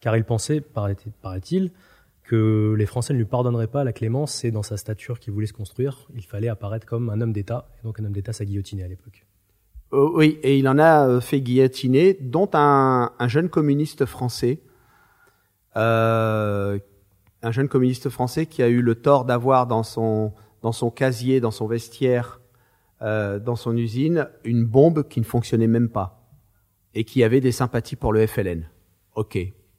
Car 0.00 0.16
il 0.16 0.24
pensait, 0.24 0.60
paraît-il, 0.60 1.72
que 2.22 2.74
les 2.78 2.86
Français 2.86 3.12
ne 3.12 3.18
lui 3.18 3.24
pardonneraient 3.24 3.66
pas 3.66 3.82
la 3.82 3.92
clémence, 3.92 4.44
et 4.44 4.52
dans 4.52 4.62
sa 4.62 4.76
stature 4.76 5.18
qu'il 5.18 5.32
voulait 5.32 5.48
se 5.48 5.52
construire, 5.52 6.06
il 6.14 6.24
fallait 6.24 6.48
apparaître 6.48 6.86
comme 6.86 7.10
un 7.10 7.20
homme 7.20 7.32
d'État, 7.32 7.68
et 7.80 7.82
donc 7.82 7.98
un 7.98 8.04
homme 8.04 8.12
d'État 8.12 8.32
s'est 8.32 8.46
guillotiné 8.46 8.84
à 8.84 8.88
l'époque. 8.88 9.26
Euh, 9.92 10.10
oui, 10.14 10.38
et 10.42 10.58
il 10.58 10.68
en 10.68 10.78
a 10.78 11.06
euh, 11.06 11.20
fait 11.20 11.40
guillotiner, 11.40 12.16
dont 12.20 12.50
un, 12.54 13.10
jeune 13.26 13.48
communiste 13.48 14.06
français, 14.06 14.60
euh, 15.76 16.78
un 17.42 17.50
jeune 17.52 17.68
communiste 17.68 18.08
français 18.08 18.46
qui 18.46 18.62
a 18.62 18.68
eu 18.68 18.80
le 18.80 18.94
tort 18.94 19.24
d'avoir 19.24 19.66
dans 19.66 19.82
son 19.82 20.32
dans 20.62 20.72
son 20.72 20.90
casier, 20.90 21.40
dans 21.40 21.50
son 21.50 21.66
vestiaire, 21.66 22.40
dans 23.02 23.54
son 23.54 23.76
usine, 23.76 24.28
une 24.44 24.64
bombe 24.64 25.06
qui 25.06 25.20
ne 25.20 25.26
fonctionnait 25.26 25.66
même 25.66 25.90
pas. 25.90 26.22
et 26.94 27.04
qui 27.04 27.22
avait 27.22 27.42
des 27.42 27.52
sympathies 27.52 27.96
pour 27.96 28.14
le 28.14 28.26
FLN. 28.26 28.66
Ok, 29.14 29.36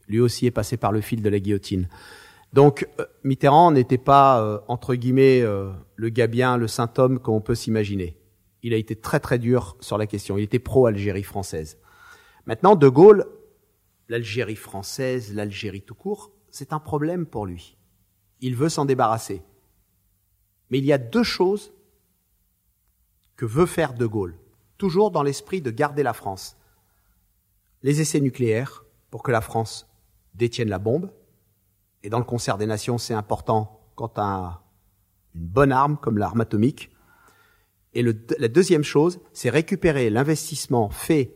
lui 0.07 0.19
aussi 0.19 0.45
est 0.45 0.51
passé 0.51 0.77
par 0.77 0.91
le 0.91 1.01
fil 1.01 1.23
de 1.23 1.29
la 1.29 1.39
guillotine. 1.39 1.87
Donc 2.53 2.87
Mitterrand 3.23 3.71
n'était 3.71 3.97
pas, 3.97 4.63
entre 4.67 4.93
guillemets, 4.93 5.41
le 5.41 6.09
gars 6.09 6.27
bien, 6.27 6.55
le 6.57 6.67
saint 6.67 6.91
homme 6.99 7.17
qu'on 7.17 7.41
peut 7.41 7.55
s'imaginer. 7.55 8.15
Il 8.65 8.73
a 8.73 8.77
été 8.77 8.95
très 8.95 9.19
très 9.19 9.37
dur 9.37 9.77
sur 9.79 9.99
la 9.99 10.07
question. 10.07 10.39
Il 10.39 10.43
était 10.43 10.57
pro-Algérie 10.57 11.21
française. 11.21 11.77
Maintenant, 12.47 12.75
De 12.75 12.89
Gaulle, 12.89 13.27
l'Algérie 14.09 14.55
française, 14.55 15.35
l'Algérie 15.35 15.83
tout 15.83 15.93
court, 15.93 16.31
c'est 16.49 16.73
un 16.73 16.79
problème 16.79 17.27
pour 17.27 17.45
lui. 17.45 17.77
Il 18.41 18.55
veut 18.55 18.69
s'en 18.69 18.85
débarrasser. 18.85 19.43
Mais 20.71 20.79
il 20.79 20.85
y 20.85 20.91
a 20.91 20.97
deux 20.97 21.21
choses 21.21 21.73
que 23.35 23.45
veut 23.45 23.67
faire 23.67 23.93
De 23.93 24.07
Gaulle, 24.07 24.35
toujours 24.79 25.11
dans 25.11 25.21
l'esprit 25.21 25.61
de 25.61 25.69
garder 25.69 26.01
la 26.01 26.13
France. 26.13 26.57
Les 27.83 28.01
essais 28.01 28.19
nucléaires, 28.19 28.83
pour 29.11 29.21
que 29.21 29.31
la 29.31 29.41
France 29.41 29.87
détienne 30.33 30.69
la 30.69 30.79
bombe, 30.79 31.11
et 32.01 32.09
dans 32.09 32.17
le 32.17 32.25
concert 32.25 32.57
des 32.57 32.65
nations, 32.65 32.97
c'est 32.97 33.13
important 33.13 33.91
quand 33.93 34.17
à 34.17 34.63
une 35.35 35.45
bonne 35.45 35.71
arme 35.71 35.97
comme 35.97 36.17
l'arme 36.17 36.41
atomique. 36.41 36.89
Et 37.95 38.03
la 38.03 38.47
deuxième 38.49 38.83
chose, 38.83 39.19
c'est 39.31 39.49
récupérer 39.49 40.09
l'investissement 40.09 40.89
fait 40.89 41.33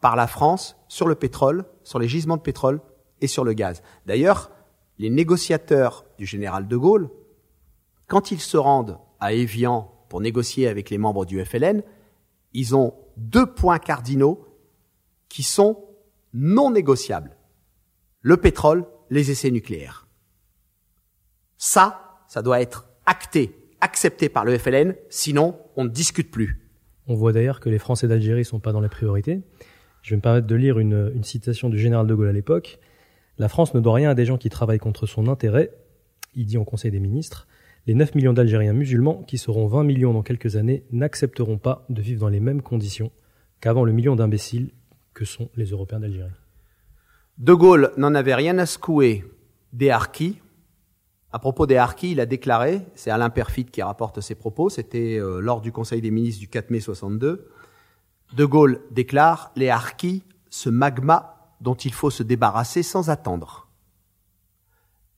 par 0.00 0.16
la 0.16 0.26
France 0.26 0.76
sur 0.88 1.06
le 1.06 1.14
pétrole, 1.14 1.64
sur 1.84 2.00
les 2.00 2.08
gisements 2.08 2.36
de 2.36 2.42
pétrole 2.42 2.80
et 3.20 3.28
sur 3.28 3.44
le 3.44 3.52
gaz. 3.52 3.80
D'ailleurs, 4.04 4.50
les 4.98 5.08
négociateurs 5.08 6.04
du 6.18 6.26
général 6.26 6.68
de 6.68 6.76
Gaulle, 6.76 7.10
quand 8.08 8.32
ils 8.32 8.40
se 8.40 8.56
rendent 8.56 8.98
à 9.20 9.32
Évian 9.32 9.92
pour 10.08 10.20
négocier 10.20 10.68
avec 10.68 10.90
les 10.90 10.98
membres 10.98 11.24
du 11.24 11.42
FLN, 11.42 11.82
ils 12.52 12.74
ont 12.74 12.94
deux 13.16 13.46
points 13.46 13.78
cardinaux 13.78 14.46
qui 15.28 15.42
sont 15.42 15.84
non 16.32 16.70
négociables. 16.70 17.36
Le 18.20 18.36
pétrole 18.36 18.84
les 19.10 19.30
essais 19.30 19.50
nucléaires. 19.50 20.06
Ça, 21.56 22.18
ça 22.26 22.42
doit 22.42 22.60
être 22.60 22.88
acté, 23.06 23.63
accepté 23.84 24.28
par 24.28 24.44
le 24.44 24.56
FLN, 24.58 24.94
sinon 25.10 25.56
on 25.76 25.84
ne 25.84 25.90
discute 25.90 26.30
plus. 26.30 26.60
On 27.06 27.14
voit 27.14 27.32
d'ailleurs 27.32 27.60
que 27.60 27.68
les 27.68 27.78
Français 27.78 28.08
d'Algérie 28.08 28.40
ne 28.40 28.44
sont 28.44 28.60
pas 28.60 28.72
dans 28.72 28.80
les 28.80 28.88
priorités. 28.88 29.42
Je 30.02 30.10
vais 30.10 30.16
me 30.16 30.22
permettre 30.22 30.46
de 30.46 30.54
lire 30.54 30.78
une, 30.78 31.12
une 31.14 31.24
citation 31.24 31.68
du 31.68 31.78
général 31.78 32.06
de 32.06 32.14
Gaulle 32.14 32.28
à 32.28 32.32
l'époque. 32.32 32.78
La 33.38 33.48
France 33.48 33.74
ne 33.74 33.80
doit 33.80 33.94
rien 33.94 34.10
à 34.10 34.14
des 34.14 34.24
gens 34.24 34.38
qui 34.38 34.48
travaillent 34.48 34.78
contre 34.78 35.06
son 35.06 35.28
intérêt. 35.28 35.70
Il 36.34 36.46
dit 36.46 36.56
au 36.56 36.64
Conseil 36.64 36.90
des 36.90 37.00
ministres, 37.00 37.46
les 37.86 37.94
9 37.94 38.14
millions 38.14 38.32
d'Algériens 38.32 38.72
musulmans, 38.72 39.22
qui 39.26 39.36
seront 39.36 39.66
20 39.66 39.84
millions 39.84 40.14
dans 40.14 40.22
quelques 40.22 40.56
années, 40.56 40.84
n'accepteront 40.90 41.58
pas 41.58 41.84
de 41.90 42.00
vivre 42.00 42.20
dans 42.20 42.28
les 42.28 42.40
mêmes 42.40 42.62
conditions 42.62 43.12
qu'avant 43.60 43.84
le 43.84 43.92
million 43.92 44.16
d'imbéciles 44.16 44.70
que 45.12 45.24
sont 45.24 45.50
les 45.54 45.66
Européens 45.66 46.00
d'Algérie. 46.00 46.30
De 47.38 47.52
Gaulle 47.52 47.92
n'en 47.96 48.14
avait 48.14 48.34
rien 48.34 48.58
à 48.58 48.66
secouer 48.66 49.24
des 49.72 49.90
harkis. 49.90 50.38
À 51.34 51.40
propos 51.40 51.66
des 51.66 51.76
harkis, 51.76 52.12
il 52.12 52.20
a 52.20 52.26
déclaré, 52.26 52.82
c'est 52.94 53.10
Alain 53.10 53.28
Perfit 53.28 53.64
qui 53.64 53.82
rapporte 53.82 54.20
ses 54.20 54.36
propos, 54.36 54.70
c'était 54.70 55.18
euh, 55.18 55.40
lors 55.40 55.60
du 55.60 55.72
Conseil 55.72 56.00
des 56.00 56.12
ministres 56.12 56.38
du 56.38 56.46
4 56.46 56.70
mai 56.70 56.78
62, 56.78 57.50
De 58.34 58.44
Gaulle 58.44 58.82
déclare 58.92 59.50
les 59.56 59.68
harkis, 59.68 60.22
ce 60.48 60.70
magma 60.70 61.56
dont 61.60 61.74
il 61.74 61.92
faut 61.92 62.10
se 62.10 62.22
débarrasser 62.22 62.84
sans 62.84 63.10
attendre. 63.10 63.66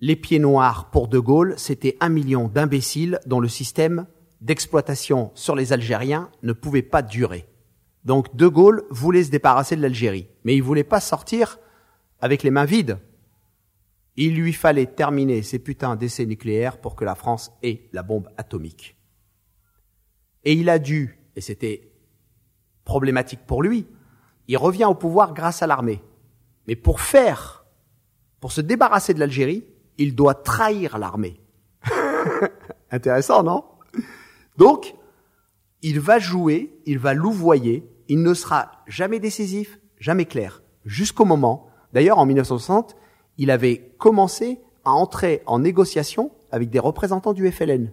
Les 0.00 0.16
pieds 0.16 0.38
noirs 0.38 0.88
pour 0.88 1.08
De 1.08 1.18
Gaulle, 1.18 1.52
c'était 1.58 1.98
un 2.00 2.08
million 2.08 2.48
d'imbéciles 2.48 3.20
dont 3.26 3.40
le 3.40 3.48
système 3.48 4.06
d'exploitation 4.40 5.32
sur 5.34 5.54
les 5.54 5.74
Algériens 5.74 6.30
ne 6.42 6.54
pouvait 6.54 6.80
pas 6.80 7.02
durer. 7.02 7.46
Donc 8.06 8.34
De 8.34 8.46
Gaulle 8.46 8.84
voulait 8.88 9.24
se 9.24 9.30
débarrasser 9.30 9.76
de 9.76 9.82
l'Algérie, 9.82 10.28
mais 10.44 10.56
il 10.56 10.62
voulait 10.62 10.82
pas 10.82 11.00
sortir 11.00 11.58
avec 12.22 12.42
les 12.42 12.50
mains 12.50 12.64
vides. 12.64 12.96
Il 14.16 14.34
lui 14.36 14.52
fallait 14.52 14.86
terminer 14.86 15.42
ces 15.42 15.58
putains 15.58 15.96
d'essais 15.96 16.26
nucléaires 16.26 16.80
pour 16.80 16.96
que 16.96 17.04
la 17.04 17.14
France 17.14 17.52
ait 17.62 17.88
la 17.92 18.02
bombe 18.02 18.28
atomique. 18.36 18.96
Et 20.44 20.54
il 20.54 20.70
a 20.70 20.78
dû, 20.78 21.18
et 21.34 21.40
c'était 21.40 21.92
problématique 22.84 23.40
pour 23.46 23.62
lui, 23.62 23.86
il 24.48 24.56
revient 24.56 24.84
au 24.84 24.94
pouvoir 24.94 25.34
grâce 25.34 25.62
à 25.62 25.66
l'armée. 25.66 26.02
Mais 26.66 26.76
pour 26.76 27.00
faire, 27.00 27.66
pour 28.40 28.52
se 28.52 28.60
débarrasser 28.60 29.12
de 29.12 29.20
l'Algérie, 29.20 29.64
il 29.98 30.14
doit 30.14 30.34
trahir 30.34 30.98
l'armée. 30.98 31.40
Intéressant, 32.90 33.42
non? 33.42 33.64
Donc, 34.56 34.94
il 35.82 36.00
va 36.00 36.18
jouer, 36.18 36.80
il 36.86 36.98
va 36.98 37.12
louvoyer, 37.12 37.88
il 38.08 38.22
ne 38.22 38.34
sera 38.34 38.70
jamais 38.86 39.18
décisif, 39.18 39.78
jamais 39.98 40.24
clair, 40.24 40.62
jusqu'au 40.84 41.24
moment 41.24 41.66
D'ailleurs, 41.92 42.18
en 42.18 42.26
1960, 42.26 42.96
il 43.38 43.50
avait 43.50 43.94
commencé 43.98 44.60
à 44.84 44.92
entrer 44.92 45.42
en 45.46 45.58
négociation 45.58 46.30
avec 46.50 46.70
des 46.70 46.78
représentants 46.78 47.32
du 47.32 47.50
FLN. 47.50 47.90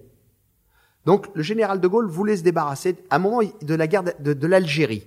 Donc, 1.06 1.27
le 1.34 1.43
général 1.43 1.82
de 1.82 1.88
Gaulle 1.88 2.08
voulait 2.08 2.38
se 2.38 2.43
débarrasser 2.43 2.95
à 3.10 3.17
un 3.17 3.19
moment 3.19 3.41
de 3.62 3.75
la 3.75 3.88
guerre 3.88 4.03
de, 4.03 4.47
l'Algérie. 4.47 5.06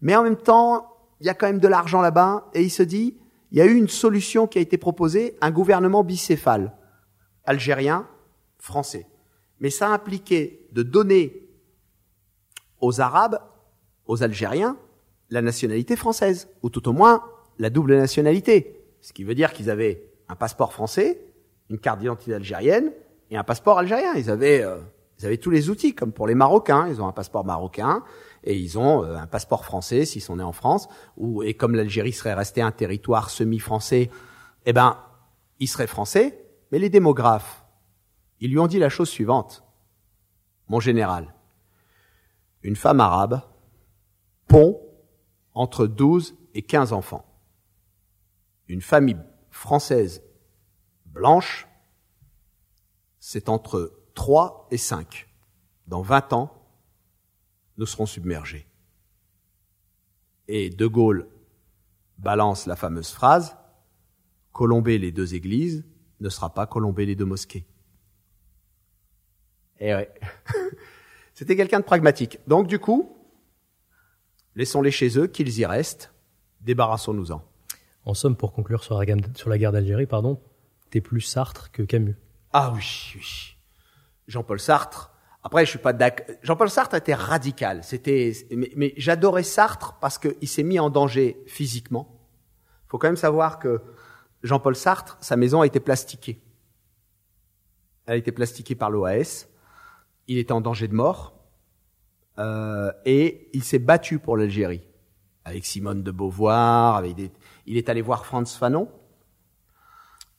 Mais 0.00 0.16
en 0.16 0.22
même 0.22 0.36
temps, 0.36 0.86
il 1.20 1.26
y 1.26 1.30
a 1.30 1.34
quand 1.34 1.46
même 1.46 1.58
de 1.58 1.68
l'argent 1.68 2.00
là-bas, 2.00 2.48
et 2.54 2.62
il 2.62 2.70
se 2.70 2.82
dit, 2.82 3.18
il 3.50 3.58
y 3.58 3.60
a 3.60 3.66
eu 3.66 3.74
une 3.74 3.88
solution 3.88 4.46
qui 4.46 4.58
a 4.58 4.62
été 4.62 4.78
proposée, 4.78 5.36
un 5.40 5.50
gouvernement 5.50 6.02
bicéphale, 6.02 6.72
algérien, 7.44 8.08
français. 8.58 9.06
Mais 9.60 9.70
ça 9.70 9.90
impliquait 9.90 10.66
de 10.72 10.82
donner 10.82 11.46
aux 12.80 13.00
Arabes, 13.00 13.38
aux 14.06 14.22
Algériens, 14.22 14.76
la 15.30 15.42
nationalité 15.42 15.96
française, 15.96 16.48
ou 16.62 16.70
tout 16.70 16.88
au 16.88 16.92
moins 16.92 17.22
la 17.58 17.70
double 17.70 17.96
nationalité. 17.96 18.83
Ce 19.04 19.12
qui 19.12 19.22
veut 19.22 19.34
dire 19.34 19.52
qu'ils 19.52 19.68
avaient 19.68 20.02
un 20.30 20.34
passeport 20.34 20.72
français, 20.72 21.20
une 21.68 21.78
carte 21.78 21.98
d'identité 21.98 22.32
algérienne 22.32 22.90
et 23.30 23.36
un 23.36 23.44
passeport 23.44 23.78
algérien. 23.78 24.14
Ils 24.14 24.30
avaient, 24.30 24.62
euh, 24.62 24.78
ils 25.18 25.26
avaient 25.26 25.36
tous 25.36 25.50
les 25.50 25.68
outils, 25.68 25.94
comme 25.94 26.10
pour 26.10 26.26
les 26.26 26.34
Marocains. 26.34 26.88
Ils 26.88 27.02
ont 27.02 27.06
un 27.06 27.12
passeport 27.12 27.44
marocain 27.44 28.02
et 28.44 28.56
ils 28.56 28.78
ont 28.78 29.04
euh, 29.04 29.16
un 29.16 29.26
passeport 29.26 29.66
français 29.66 30.06
s'ils 30.06 30.22
sont 30.22 30.36
nés 30.36 30.42
en 30.42 30.52
France. 30.52 30.88
Ou, 31.18 31.42
et 31.42 31.52
comme 31.52 31.74
l'Algérie 31.74 32.14
serait 32.14 32.32
restée 32.32 32.62
un 32.62 32.72
territoire 32.72 33.28
semi-français, 33.28 34.08
eh 34.64 34.72
ben, 34.72 34.96
ils 35.60 35.68
seraient 35.68 35.86
français. 35.86 36.42
Mais 36.72 36.78
les 36.78 36.88
démographes, 36.88 37.62
ils 38.40 38.50
lui 38.50 38.58
ont 38.58 38.68
dit 38.68 38.78
la 38.78 38.88
chose 38.88 39.10
suivante. 39.10 39.64
Mon 40.68 40.80
général, 40.80 41.34
une 42.62 42.74
femme 42.74 43.00
arabe 43.00 43.42
pond 44.48 44.80
entre 45.52 45.86
12 45.86 46.36
et 46.54 46.62
15 46.62 46.94
enfants 46.94 47.33
une 48.68 48.80
famille 48.80 49.18
française 49.50 50.22
blanche, 51.06 51.68
c'est 53.18 53.48
entre 53.48 53.92
3 54.14 54.68
et 54.70 54.78
5. 54.78 55.28
Dans 55.86 56.02
20 56.02 56.32
ans, 56.32 56.68
nous 57.76 57.86
serons 57.86 58.06
submergés. 58.06 58.66
Et 60.48 60.70
De 60.70 60.86
Gaulle 60.86 61.28
balance 62.18 62.66
la 62.66 62.76
fameuse 62.76 63.10
phrase 63.10 63.56
Colomber 64.52 64.98
les 64.98 65.10
deux 65.10 65.34
églises 65.34 65.84
ne 66.20 66.28
sera 66.28 66.54
pas 66.54 66.66
colomber 66.66 67.06
les 67.06 67.16
deux 67.16 67.24
mosquées. 67.24 67.66
Eh 69.80 69.92
ouais. 69.94 70.14
C'était 71.34 71.56
quelqu'un 71.56 71.80
de 71.80 71.84
pragmatique. 71.84 72.38
Donc 72.46 72.68
du 72.68 72.78
coup, 72.78 73.16
laissons-les 74.54 74.92
chez 74.92 75.18
eux, 75.18 75.26
qu'ils 75.26 75.58
y 75.58 75.66
restent, 75.66 76.14
débarrassons-nous-en. 76.60 77.42
En 78.06 78.14
somme, 78.14 78.36
pour 78.36 78.52
conclure 78.52 78.84
sur 78.84 78.98
la, 78.98 79.06
guerre 79.58 79.72
d'Algérie, 79.72 80.06
pardon, 80.06 80.40
t'es 80.90 81.00
plus 81.00 81.22
Sartre 81.22 81.70
que 81.70 81.82
Camus. 81.82 82.16
Ah 82.52 82.72
oui, 82.74 83.12
oui. 83.16 83.56
Jean-Paul 84.28 84.60
Sartre. 84.60 85.10
Après, 85.42 85.64
je 85.64 85.70
suis 85.70 85.78
pas 85.78 85.92
d'accord. 85.92 86.26
Jean-Paul 86.42 86.70
Sartre 86.70 86.94
était 86.96 87.14
radical. 87.14 87.82
C'était, 87.82 88.32
mais, 88.50 88.70
mais 88.76 88.94
j'adorais 88.96 89.42
Sartre 89.42 89.98
parce 90.00 90.18
qu'il 90.18 90.48
s'est 90.48 90.62
mis 90.62 90.78
en 90.78 90.90
danger 90.90 91.42
physiquement. 91.46 92.20
Faut 92.88 92.98
quand 92.98 93.08
même 93.08 93.16
savoir 93.16 93.58
que 93.58 93.82
Jean-Paul 94.42 94.76
Sartre, 94.76 95.16
sa 95.20 95.36
maison 95.36 95.62
a 95.62 95.66
été 95.66 95.80
plastiquée. 95.80 96.40
Elle 98.06 98.14
a 98.14 98.16
été 98.16 98.32
plastiquée 98.32 98.74
par 98.74 98.90
l'OAS. 98.90 99.48
Il 100.28 100.38
était 100.38 100.52
en 100.52 100.60
danger 100.60 100.88
de 100.88 100.94
mort. 100.94 101.34
Euh, 102.38 102.92
et 103.04 103.48
il 103.52 103.64
s'est 103.64 103.78
battu 103.78 104.18
pour 104.18 104.36
l'Algérie. 104.36 104.82
Avec 105.44 105.64
Simone 105.64 106.02
de 106.02 106.10
Beauvoir, 106.10 106.96
avec 106.96 107.14
des, 107.14 107.30
il 107.66 107.76
est 107.76 107.88
allé 107.88 108.02
voir 108.02 108.26
Franz 108.26 108.56
Fanon. 108.58 108.88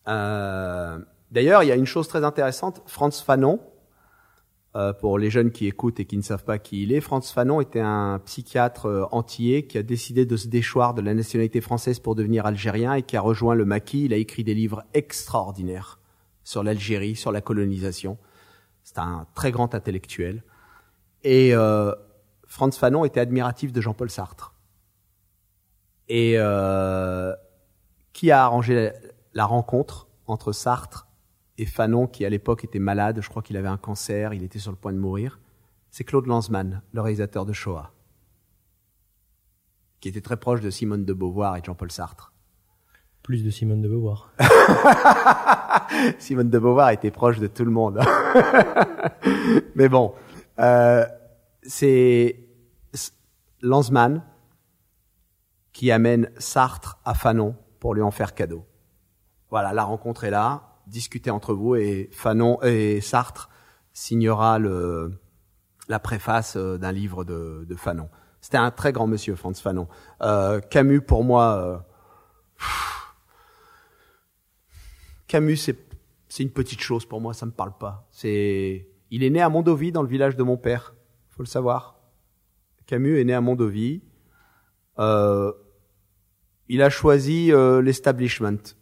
Euh, 0.08 1.00
D'ailleurs, 1.36 1.64
il 1.64 1.68
y 1.68 1.72
a 1.74 1.76
une 1.76 1.86
chose 1.86 2.08
très 2.08 2.24
intéressante. 2.24 2.82
Franz 2.86 3.22
Fanon, 3.22 3.60
euh, 4.78 4.94
pour 4.94 5.20
les 5.20 5.30
jeunes 5.30 5.52
qui 5.52 5.68
écoutent 5.68 6.00
et 6.00 6.06
qui 6.06 6.16
ne 6.16 6.22
savent 6.22 6.46
pas 6.46 6.60
qui 6.60 6.84
il 6.84 6.94
est, 6.94 7.02
Franz 7.02 7.30
Fanon 7.34 7.60
était 7.60 7.82
un 7.82 8.20
psychiatre 8.20 8.86
euh, 8.86 9.04
antillais 9.12 9.66
qui 9.66 9.78
a 9.78 9.84
décidé 9.84 10.26
de 10.26 10.38
se 10.38 10.48
déchoir 10.48 10.94
de 10.94 11.02
la 11.02 11.14
nationalité 11.14 11.60
française 11.60 12.00
pour 12.00 12.16
devenir 12.16 12.46
algérien 12.46 12.94
et 12.94 13.04
qui 13.04 13.18
a 13.18 13.22
rejoint 13.22 13.54
le 13.54 13.66
maquis. 13.66 14.06
Il 14.06 14.14
a 14.14 14.16
écrit 14.16 14.46
des 14.46 14.54
livres 14.54 14.86
extraordinaires 14.94 16.00
sur 16.46 16.64
l'Algérie, 16.64 17.18
sur 17.18 17.34
la 17.34 17.42
colonisation. 17.42 18.18
C'est 18.84 19.00
un 19.00 19.28
très 19.36 19.52
grand 19.52 19.76
intellectuel. 19.76 20.42
Et 21.26 21.54
euh, 21.54 21.92
Franz 22.48 22.78
Fanon 22.80 23.04
était 23.04 23.20
admiratif 23.20 23.74
de 23.74 23.82
Jean-Paul 23.82 24.10
Sartre. 24.10 24.54
Et 26.08 26.36
euh, 26.38 27.34
qui 28.14 28.32
a 28.32 28.44
arrangé 28.44 28.92
la, 29.34 29.46
rencontre 29.46 30.08
entre 30.28 30.52
Sartre 30.52 31.08
et 31.58 31.66
Fanon, 31.66 32.08
qui 32.08 32.26
à 32.26 32.30
l'époque 32.30 32.64
était 32.64 32.80
malade, 32.80 33.20
je 33.22 33.30
crois 33.30 33.42
qu'il 33.42 33.58
avait 33.58 33.68
un 33.68 33.78
cancer, 33.78 34.34
il 34.34 34.44
était 34.44 34.60
sur 34.60 34.72
le 34.72 34.78
point 34.78 34.94
de 34.94 34.98
mourir 34.98 35.40
C'est 35.90 36.04
Claude 36.04 36.28
Lanzmann, 36.28 36.82
le 36.94 37.02
réalisateur 37.02 37.46
de 37.46 37.54
Shoah, 37.54 37.92
qui 40.00 40.10
était 40.10 40.22
très 40.22 40.38
proche 40.38 40.62
de 40.62 40.70
Simone 40.70 41.06
de 41.06 41.14
Beauvoir 41.14 41.56
et 41.58 41.62
de 41.62 41.66
Jean-Paul 41.66 41.92
Sartre. 41.92 42.34
Plus 43.24 43.44
de 43.44 43.50
Simone 43.50 43.82
de 43.82 43.90
Beauvoir. 43.90 44.32
Simone 46.20 46.52
de 46.52 46.60
Beauvoir 46.60 46.92
était 46.92 47.10
proche 47.10 47.40
de 47.40 47.48
tout 47.48 47.66
le 47.66 47.72
monde. 47.72 48.00
Mais 49.76 49.90
bon, 49.90 50.14
euh, 50.60 51.06
c'est 51.64 52.40
Lanzmann 53.62 54.24
qui 55.76 55.92
amène 55.92 56.32
Sartre 56.38 57.00
à 57.04 57.14
Fanon 57.14 57.54
pour 57.82 57.94
lui 57.96 58.02
en 58.02 58.10
faire 58.10 58.34
cadeau. 58.34 58.66
Voilà, 59.50 59.74
la 59.74 59.84
rencontre 59.84 60.24
est 60.24 60.30
là, 60.30 60.80
discutez 60.88 61.30
entre 61.32 61.54
vous 61.54 61.76
et 61.76 62.10
Fanon 62.14 62.62
et 62.64 63.02
Sartre 63.02 63.50
signera 63.92 64.58
le, 64.58 65.20
la 65.90 66.00
préface 66.00 66.56
euh, 66.56 66.78
d'un 66.78 66.94
livre 66.94 67.26
de, 67.26 67.66
de 67.68 67.76
Fanon. 67.76 68.10
C'était 68.40 68.58
un 68.58 68.72
très 68.72 68.94
grand 68.94 69.06
monsieur, 69.06 69.36
Franz 69.36 69.62
Fanon. 69.62 69.90
Euh, 70.22 70.62
Camus, 70.62 71.02
pour 71.02 71.26
moi, 71.26 71.58
euh, 71.58 71.78
Camus, 75.28 75.58
c'est 75.58 75.78
c'est 76.30 76.44
une 76.44 76.52
petite 76.52 76.82
chose 76.82 77.06
pour 77.06 77.20
moi, 77.20 77.34
ça 77.34 77.46
me 77.46 77.52
parle 77.52 77.78
pas. 77.78 78.08
C'est, 78.12 78.88
il 79.12 79.24
est 79.24 79.30
né 79.30 79.42
à 79.42 79.50
Mondovie, 79.50 79.92
dans 79.92 80.02
le 80.02 80.08
village 80.08 80.38
de 80.38 80.44
mon 80.44 80.58
père. 80.58 80.96
Faut 81.32 81.44
le 81.44 81.48
savoir. 81.48 82.00
Camus 82.86 83.20
est 83.20 83.26
né 83.26 83.34
à 83.34 83.42
Mondovie. 83.42 84.04
Euh, 85.00 85.52
il 86.70 86.82
a 86.82 86.90
choisi 86.90 87.52
euh, 87.52 87.82
l'establishment. 87.82 88.76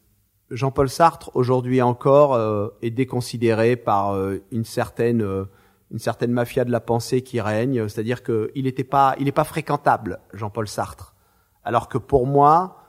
Jean-Paul 0.52 0.90
Sartre, 0.90 1.32
aujourd'hui 1.34 1.82
encore, 1.82 2.36
euh, 2.36 2.70
est 2.82 2.92
déconsidéré 2.92 3.76
par 3.76 4.14
euh, 4.14 4.38
une 4.52 4.66
certaine 4.66 5.22
euh, 5.22 5.46
une 5.92 6.00
certaine 6.00 6.32
mafia 6.32 6.66
de 6.66 6.72
la 6.72 6.80
pensée 6.80 7.22
qui 7.22 7.40
règne. 7.40 7.88
C'est-à-dire 7.88 8.24
qu'il 8.24 8.74
pas, 8.90 9.16
il 9.20 9.26
n'est 9.26 9.32
pas 9.32 9.44
fréquentable, 9.44 10.20
Jean-Paul 10.34 10.68
Sartre. 10.68 11.14
Alors 11.64 11.88
que 11.88 12.00
pour 12.00 12.26
moi, 12.26 12.84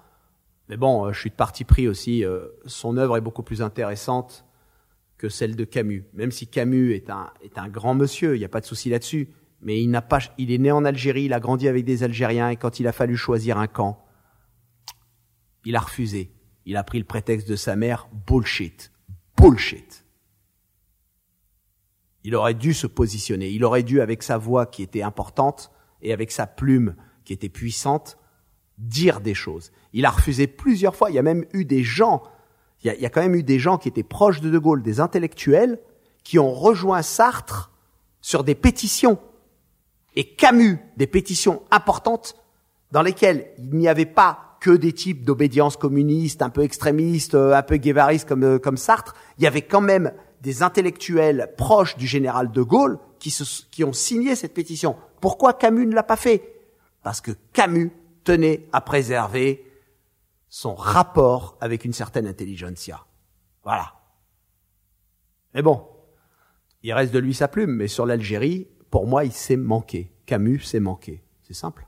mais 0.69 0.79
bon, 0.79 1.07
euh, 1.07 1.13
je 1.13 1.21
suis 1.21 1.31
de 1.31 1.35
parti 1.35 1.65
pris 1.65 1.87
aussi. 1.87 2.25
euh, 2.25 2.49
son 2.65 2.97
œuvre 2.97 3.17
est 3.17 3.21
beaucoup 3.21 3.43
plus 3.43 3.61
intéressante 3.63 4.47
que 5.19 5.29
celle 5.29 5.55
de 5.55 5.65
Camus. 5.65 6.07
Même 6.15 6.33
si 6.33 6.47
Camus 6.47 6.95
est 6.95 7.11
un 7.11 7.31
est 7.43 7.59
un 7.59 7.69
grand 7.69 7.95
monsieur, 7.95 8.37
il 8.37 8.39
n'y 8.39 8.45
a 8.45 8.49
pas 8.49 8.61
de 8.61 8.67
souci 8.67 8.89
là-dessus. 8.89 9.29
Mais 9.61 9.81
il 9.81 9.91
n'a 9.91 10.03
pas, 10.03 10.19
il 10.37 10.51
est 10.51 10.59
né 10.59 10.73
en 10.73 10.85
Algérie, 10.85 11.25
il 11.25 11.33
a 11.33 11.41
grandi 11.41 11.69
avec 11.69 11.85
des 11.85 12.03
Algériens 12.03 12.51
et 12.51 12.57
quand 12.57 12.81
il 12.81 12.87
a 12.87 12.93
fallu 12.93 13.17
choisir 13.17 13.57
un 13.57 13.67
camp, 13.67 14.04
il 15.65 15.77
a 15.77 15.81
refusé. 15.81 16.31
Il 16.67 16.77
a 16.77 16.85
pris 16.85 16.99
le 16.99 17.05
prétexte 17.05 17.49
de 17.49 17.57
sa 17.57 17.77
mère. 17.77 18.09
Bullshit, 18.27 18.93
bullshit. 19.37 20.05
Il 22.23 22.35
aurait 22.35 22.55
dû 22.55 22.73
se 22.73 22.87
positionner. 22.87 23.51
Il 23.51 23.65
aurait 23.65 23.83
dû, 23.83 24.01
avec 24.01 24.23
sa 24.23 24.39
voix 24.39 24.67
qui 24.67 24.83
était 24.83 25.03
importante 25.03 25.71
et 26.01 26.13
avec 26.13 26.33
sa 26.33 26.47
plume 26.47 26.97
qui 27.25 27.33
était 27.33 27.49
puissante, 27.49 28.19
dire 28.79 29.21
des 29.21 29.35
choses. 29.35 29.73
Il 29.93 30.07
a 30.07 30.11
refusé 30.11 30.47
plusieurs 30.47 30.97
fois. 30.97 31.11
Il 31.11 31.15
y 31.15 31.19
a 31.19 31.23
même 31.23 31.45
eu 31.53 31.65
des 31.65 31.83
gens, 31.83 32.23
il 32.83 32.93
y 32.93 33.07
a, 33.07 33.11
quand 33.11 33.23
même 33.23 33.35
eu 33.35 33.43
des 33.43 33.59
gens 33.59 33.79
qui 33.79 33.89
étaient 33.89 34.03
proches 34.03 34.41
de 34.41 34.51
De 34.51 34.59
Gaulle, 34.59 34.83
des 34.83 35.01
intellectuels, 35.01 35.79
qui 36.23 36.39
ont 36.39 36.53
rejoint 36.53 37.03
Sartre 37.03 37.71
sur 38.21 38.45
des 38.45 38.55
pétitions. 38.55 39.19
Et 40.17 40.35
Camus, 40.35 40.79
des 40.97 41.07
pétitions 41.07 41.63
importantes 41.71 42.37
dans 42.91 43.03
lesquelles 43.03 43.49
il 43.59 43.77
n'y 43.77 43.89
avait 43.89 44.07
pas 44.07 44.54
que 44.65 44.71
des 44.71 44.95
types 44.95 45.27
d'obédience 45.27 45.77
communiste, 45.77 46.41
un 46.41 46.49
peu 46.49 46.63
extrémistes, 46.63 47.35
euh, 47.35 47.55
un 47.55 47.61
peu 47.61 47.77
guévaristes 47.77 48.27
comme, 48.27 48.45
euh, 48.45 48.59
comme 48.59 48.79
Sartre. 48.79 49.15
Il 49.37 49.45
y 49.45 49.47
avait 49.47 49.61
quand 49.61 49.83
même 49.83 50.11
des 50.41 50.63
intellectuels 50.63 51.53
proches 51.59 51.99
du 51.99 52.07
général 52.07 52.51
de 52.51 52.63
Gaulle 52.63 52.99
qui, 53.19 53.29
se, 53.29 53.45
qui 53.71 53.85
ont 53.85 53.93
signé 53.93 54.35
cette 54.35 54.55
pétition. 54.55 54.97
Pourquoi 55.21 55.53
Camus 55.53 55.85
ne 55.85 55.95
l'a 55.95 56.03
pas 56.03 56.17
fait? 56.17 56.63
Parce 57.03 57.21
que 57.21 57.33
Camus 57.53 57.93
tenait 58.25 58.67
à 58.73 58.81
préserver 58.81 59.71
son 60.49 60.75
rapport 60.75 61.59
avec 61.61 61.85
une 61.85 61.93
certaine 61.93 62.27
intelligentsia. 62.27 63.05
Voilà. 63.65 63.93
Mais 65.53 65.61
bon, 65.61 65.87
il 66.83 66.95
reste 66.95 67.13
de 67.13 67.19
lui 67.19 67.35
sa 67.35 67.49
plume, 67.49 67.73
mais 67.73 67.89
sur 67.89 68.07
l'Algérie, 68.07 68.67
pour 68.91 69.07
moi, 69.07 69.27
il 69.27 69.33
s'est 69.33 69.59
manqué. 69.59 70.11
Camus 70.25 70.61
s'est 70.61 70.81
manqué. 70.81 71.23
C'est 71.43 71.53
simple. 71.53 71.87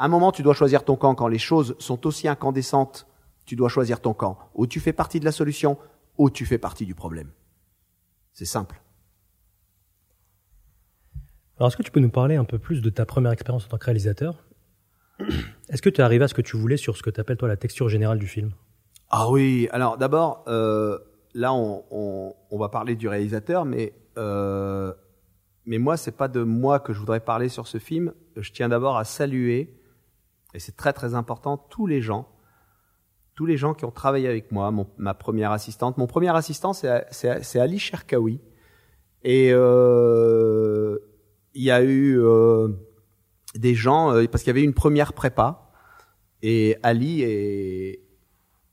À 0.00 0.06
un 0.06 0.08
moment, 0.08 0.32
tu 0.32 0.42
dois 0.42 0.54
choisir 0.54 0.82
ton 0.82 0.96
camp. 0.96 1.14
Quand 1.14 1.28
les 1.28 1.38
choses 1.38 1.76
sont 1.78 2.06
aussi 2.06 2.26
incandescentes, 2.26 3.06
tu 3.44 3.54
dois 3.54 3.68
choisir 3.68 4.00
ton 4.00 4.14
camp. 4.14 4.38
Ou 4.54 4.66
tu 4.66 4.80
fais 4.80 4.94
partie 4.94 5.20
de 5.20 5.26
la 5.26 5.30
solution, 5.30 5.76
ou 6.16 6.30
tu 6.30 6.46
fais 6.46 6.56
partie 6.56 6.86
du 6.86 6.94
problème. 6.94 7.28
C'est 8.32 8.46
simple. 8.46 8.80
Alors, 11.58 11.68
est-ce 11.68 11.76
que 11.76 11.82
tu 11.82 11.90
peux 11.90 12.00
nous 12.00 12.08
parler 12.08 12.36
un 12.36 12.46
peu 12.46 12.58
plus 12.58 12.80
de 12.80 12.88
ta 12.88 13.04
première 13.04 13.32
expérience 13.32 13.66
en 13.66 13.68
tant 13.68 13.76
que 13.76 13.84
réalisateur? 13.84 14.42
Est-ce 15.68 15.82
que 15.82 15.90
tu 15.90 16.00
es 16.00 16.02
arrivé 16.02 16.24
à 16.24 16.28
ce 16.28 16.34
que 16.34 16.40
tu 16.40 16.56
voulais 16.56 16.78
sur 16.78 16.96
ce 16.96 17.02
que 17.02 17.10
tu 17.10 17.20
appelles 17.20 17.36
toi 17.36 17.48
la 17.48 17.58
texture 17.58 17.90
générale 17.90 18.18
du 18.18 18.26
film? 18.26 18.52
Ah 19.10 19.28
oui, 19.28 19.68
alors 19.70 19.98
d'abord, 19.98 20.44
euh, 20.48 20.98
là 21.34 21.52
on, 21.52 21.84
on, 21.90 22.34
on 22.50 22.58
va 22.58 22.70
parler 22.70 22.96
du 22.96 23.06
réalisateur, 23.06 23.66
mais 23.66 23.92
euh, 24.16 24.94
mais 25.66 25.76
moi 25.76 25.98
c'est 25.98 26.16
pas 26.16 26.28
de 26.28 26.42
moi 26.42 26.80
que 26.80 26.94
je 26.94 26.98
voudrais 26.98 27.20
parler 27.20 27.50
sur 27.50 27.66
ce 27.66 27.76
film. 27.76 28.14
Je 28.36 28.50
tiens 28.50 28.70
d'abord 28.70 28.96
à 28.96 29.04
saluer, 29.04 29.76
et 30.54 30.58
c'est 30.58 30.76
très 30.76 30.92
très 30.92 31.14
important, 31.14 31.56
tous 31.56 31.86
les 31.86 32.00
gens, 32.00 32.28
tous 33.34 33.46
les 33.46 33.56
gens 33.56 33.74
qui 33.74 33.84
ont 33.84 33.90
travaillé 33.90 34.28
avec 34.28 34.52
moi, 34.52 34.70
mon, 34.70 34.86
ma 34.98 35.14
première 35.14 35.52
assistante. 35.52 35.98
Mon 35.98 36.06
premier 36.06 36.34
assistant 36.34 36.72
c'est 36.72 37.58
Ali 37.58 37.78
Cherkaoui, 37.78 38.40
et 39.22 39.50
euh, 39.52 40.98
il 41.54 41.62
y 41.62 41.70
a 41.70 41.82
eu 41.82 42.18
euh, 42.20 42.68
des 43.54 43.74
gens 43.74 44.12
euh, 44.12 44.26
parce 44.26 44.42
qu'il 44.42 44.50
y 44.50 44.56
avait 44.56 44.64
une 44.64 44.74
première 44.74 45.12
prépa, 45.12 45.70
et 46.42 46.76
Ali 46.82 47.22
est 47.22 48.00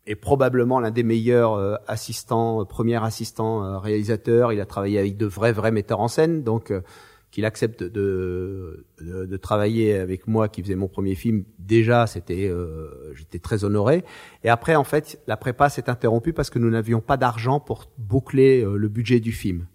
est 0.10 0.16
probablement 0.16 0.80
l'un 0.80 0.92
des 0.92 1.04
meilleurs 1.04 1.56
euh, 1.56 1.76
assistants, 1.88 2.62
euh, 2.62 2.66
premier 2.66 3.04
assistant 3.04 3.80
réalisateur. 3.80 4.54
Il 4.54 4.62
a 4.62 4.66
travaillé 4.66 5.00
avec 5.00 5.18
de 5.18 5.26
vrais, 5.26 5.52
vrais 5.52 5.72
metteurs 5.72 6.00
en 6.00 6.08
scène, 6.08 6.44
donc 6.44 6.74
qu'il 7.32 7.46
accepte 7.46 7.84
de, 7.84 8.86
de, 9.02 9.26
de, 9.26 9.38
travailler 9.38 9.96
avec 9.98 10.28
moi, 10.28 10.48
qui 10.48 10.62
faisait 10.62 10.76
mon 10.76 10.88
premier 10.88 11.14
film. 11.14 11.44
Déjà, 11.60 12.08
c'était, 12.08 12.48
euh, 12.48 13.14
j'étais 13.14 13.40
très 13.40 13.64
honoré. 13.64 14.04
Et 14.44 14.50
après, 14.50 14.76
en 14.76 14.84
fait, 14.84 15.22
la 15.28 15.38
prépa 15.38 15.70
s'est 15.70 15.90
interrompue 15.90 16.34
parce 16.34 16.50
que 16.50 16.58
nous 16.58 16.70
n'avions 16.70 17.02
pas 17.02 17.18
d'argent 17.18 17.60
pour 17.60 17.92
boucler 17.98 18.64
euh, 18.64 18.78
le 18.78 18.88
budget 18.88 19.20
du 19.20 19.34
film. 19.34 19.68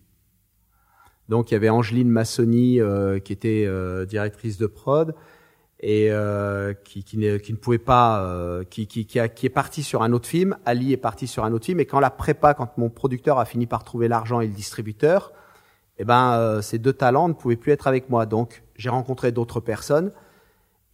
Donc, 1.29 1.51
il 1.51 1.55
y 1.55 1.57
avait 1.57 1.71
Angeline 1.71 2.11
Massoni 2.11 2.81
euh, 2.81 3.19
qui 3.19 3.33
était 3.33 3.65
euh, 3.67 4.05
directrice 4.05 4.59
de 4.59 4.67
prod 4.67 5.15
et 5.81 6.09
euh, 6.11 6.75
qui, 6.75 7.05
qui, 7.05 7.17
ne, 7.17 7.39
qui, 7.39 7.53
ne, 7.53 7.59
pouvait 7.59 7.79
pas, 7.79 8.61
qui, 8.71 8.87
qui, 8.87 9.07
qui, 9.07 9.19
est 9.19 9.53
parti 9.53 9.83
sur 9.83 10.03
un 10.03 10.13
autre 10.13 10.29
film. 10.29 10.57
Ali 10.65 10.93
est 10.93 10.99
parti 10.99 11.27
sur 11.27 11.45
un 11.45 11.53
autre 11.53 11.67
film. 11.67 11.81
Et 11.81 11.87
quand 11.87 12.01
la 12.01 12.11
prépa, 12.11 12.55
quand 12.55 12.77
mon 12.77 12.91
producteur 12.91 13.39
a 13.39 13.45
fini 13.45 13.67
par 13.67 13.83
trouver 13.83 14.09
l'argent 14.09 14.41
et 14.41 14.47
le 14.47 14.53
distributeur, 14.53 15.33
eh 15.99 16.05
ben, 16.05 16.32
euh, 16.34 16.62
ces 16.62 16.78
deux 16.78 16.93
talents 16.93 17.28
ne 17.28 17.34
pouvaient 17.34 17.57
plus 17.57 17.72
être 17.72 17.86
avec 17.86 18.11
moi. 18.11 18.26
Donc, 18.26 18.62
j'ai 18.76 18.88
rencontré 18.88 19.32
d'autres 19.32 19.61
personnes. 19.61 20.12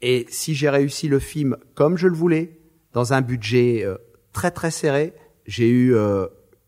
Et 0.02 0.26
si 0.28 0.54
j'ai 0.54 0.68
réussi 0.68 1.08
le 1.08 1.18
film 1.18 1.56
comme 1.74 1.96
je 1.96 2.06
le 2.06 2.14
voulais, 2.14 2.58
dans 2.92 3.12
un 3.12 3.20
budget 3.20 3.82
euh, 3.84 3.96
très 4.32 4.50
très 4.50 4.70
serré, 4.70 5.14
j'ai 5.46 5.68
eu 5.68 5.96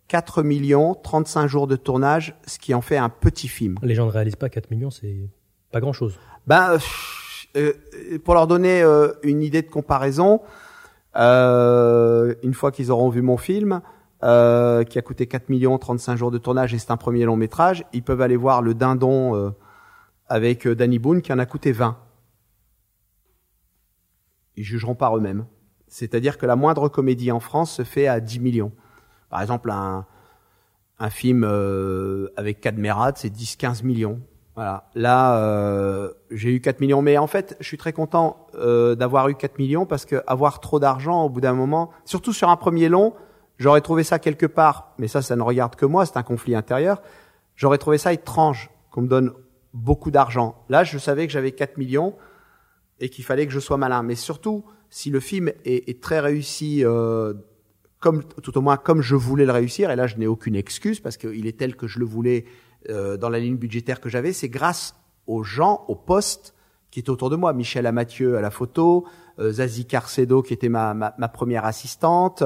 4 0.08 0.42
millions, 0.42 0.94
35 0.94 1.46
jours 1.46 1.66
de 1.66 1.76
tournage, 1.76 2.34
ce 2.46 2.58
qui 2.58 2.74
en 2.74 2.80
fait 2.80 2.96
un 2.96 3.10
petit 3.10 3.46
film. 3.46 3.76
Les 3.82 3.94
gens 3.94 4.06
ne 4.06 4.10
réalisent 4.10 4.36
pas 4.36 4.48
4 4.48 4.70
millions, 4.70 4.90
c'est 4.90 5.28
pas 5.70 5.80
grand-chose. 5.80 6.18
Ben, 6.46 6.78
euh, 7.56 7.72
pour 8.24 8.34
leur 8.34 8.46
donner 8.46 8.82
euh, 8.82 9.12
une 9.22 9.42
idée 9.42 9.62
de 9.62 9.70
comparaison, 9.70 10.40
euh, 11.16 12.34
une 12.42 12.54
fois 12.54 12.72
qu'ils 12.72 12.90
auront 12.90 13.08
vu 13.08 13.22
mon 13.22 13.36
film, 13.36 13.80
euh, 14.22 14.84
qui 14.84 14.98
a 14.98 15.02
coûté 15.02 15.26
4 15.26 15.48
millions, 15.48 15.78
35 15.78 16.16
jours 16.16 16.30
de 16.30 16.38
tournage 16.38 16.74
et 16.74 16.78
c'est 16.78 16.90
un 16.90 16.96
premier 16.96 17.24
long 17.24 17.36
métrage, 17.36 17.84
ils 17.92 18.02
peuvent 18.02 18.20
aller 18.20 18.36
voir 18.36 18.62
Le 18.62 18.74
Dindon 18.74 19.34
euh, 19.34 19.50
avec 20.28 20.66
Danny 20.68 20.98
Boone 20.98 21.22
qui 21.22 21.32
en 21.32 21.38
a 21.38 21.46
coûté 21.46 21.72
20. 21.72 21.96
Ils 24.56 24.64
jugeront 24.64 24.94
par 24.94 25.16
eux-mêmes. 25.16 25.46
C'est-à-dire 25.88 26.38
que 26.38 26.46
la 26.46 26.56
moindre 26.56 26.88
comédie 26.88 27.32
en 27.32 27.40
France 27.40 27.72
se 27.72 27.82
fait 27.82 28.06
à 28.06 28.20
10 28.20 28.40
millions. 28.40 28.72
Par 29.28 29.42
exemple, 29.42 29.70
un, 29.70 30.06
un 31.00 31.10
film 31.10 31.44
euh, 31.44 32.28
avec 32.36 32.60
Cadmerade, 32.60 33.16
c'est 33.16 33.34
10-15 33.34 33.84
millions. 33.84 34.20
Voilà. 34.54 34.90
Là, 34.94 35.38
euh, 35.38 36.10
j'ai 36.30 36.50
eu 36.50 36.60
4 36.60 36.80
millions, 36.80 37.00
mais 37.00 37.16
en 37.16 37.26
fait, 37.26 37.56
je 37.60 37.66
suis 37.66 37.78
très 37.78 37.94
content 37.94 38.46
euh, 38.56 38.94
d'avoir 38.94 39.28
eu 39.28 39.34
4 39.34 39.58
millions 39.58 39.86
parce 39.86 40.04
que 40.04 40.22
avoir 40.26 40.60
trop 40.60 40.78
d'argent, 40.78 41.24
au 41.24 41.30
bout 41.30 41.40
d'un 41.40 41.54
moment, 41.54 41.90
surtout 42.04 42.34
sur 42.34 42.50
un 42.50 42.56
premier 42.56 42.90
long, 42.90 43.14
j'aurais 43.60 43.82
trouvé 43.82 44.02
ça 44.02 44.18
quelque 44.18 44.46
part, 44.46 44.94
mais 44.98 45.06
ça, 45.06 45.22
ça 45.22 45.36
ne 45.36 45.42
regarde 45.42 45.76
que 45.76 45.86
moi, 45.86 46.04
c'est 46.06 46.16
un 46.16 46.24
conflit 46.24 46.56
intérieur. 46.56 47.00
J'aurais 47.54 47.78
trouvé 47.78 47.98
ça 47.98 48.12
étrange 48.12 48.70
qu'on 48.90 49.02
me 49.02 49.08
donne 49.08 49.32
beaucoup 49.72 50.10
d'argent. 50.10 50.64
Là, 50.68 50.82
je 50.82 50.98
savais 50.98 51.26
que 51.26 51.32
j'avais 51.32 51.52
4 51.52 51.76
millions 51.76 52.16
et 52.98 53.08
qu'il 53.08 53.24
fallait 53.24 53.46
que 53.46 53.52
je 53.52 53.60
sois 53.60 53.76
malin. 53.76 54.02
Mais 54.02 54.16
surtout, 54.16 54.64
si 54.88 55.10
le 55.10 55.20
film 55.20 55.48
est, 55.64 55.88
est 55.88 56.02
très 56.02 56.20
réussi, 56.20 56.84
euh, 56.84 57.34
comme 58.00 58.24
tout 58.24 58.56
au 58.56 58.62
moins 58.62 58.76
comme 58.76 59.02
je 59.02 59.14
voulais 59.14 59.44
le 59.44 59.52
réussir, 59.52 59.90
et 59.90 59.96
là 59.96 60.06
je 60.06 60.16
n'ai 60.16 60.26
aucune 60.26 60.56
excuse 60.56 61.00
parce 61.00 61.16
qu'il 61.16 61.46
est 61.46 61.58
tel 61.58 61.76
que 61.76 61.86
je 61.86 61.98
le 61.98 62.06
voulais 62.06 62.46
euh, 62.88 63.16
dans 63.16 63.28
la 63.28 63.38
ligne 63.38 63.56
budgétaire 63.56 64.00
que 64.00 64.08
j'avais, 64.08 64.32
c'est 64.32 64.48
grâce 64.48 64.94
aux 65.26 65.42
gens, 65.42 65.84
aux 65.86 65.94
postes 65.94 66.54
qui 66.90 66.98
étaient 66.98 67.10
autour 67.10 67.30
de 67.30 67.36
moi. 67.36 67.52
Michel 67.52 67.86
Amathieu 67.86 68.36
à 68.36 68.40
la 68.40 68.50
photo, 68.50 69.06
euh, 69.38 69.52
Zazie 69.52 69.86
Carcedo 69.86 70.42
qui 70.42 70.54
était 70.54 70.70
ma, 70.70 70.94
ma, 70.94 71.14
ma 71.18 71.28
première 71.28 71.66
assistante, 71.66 72.42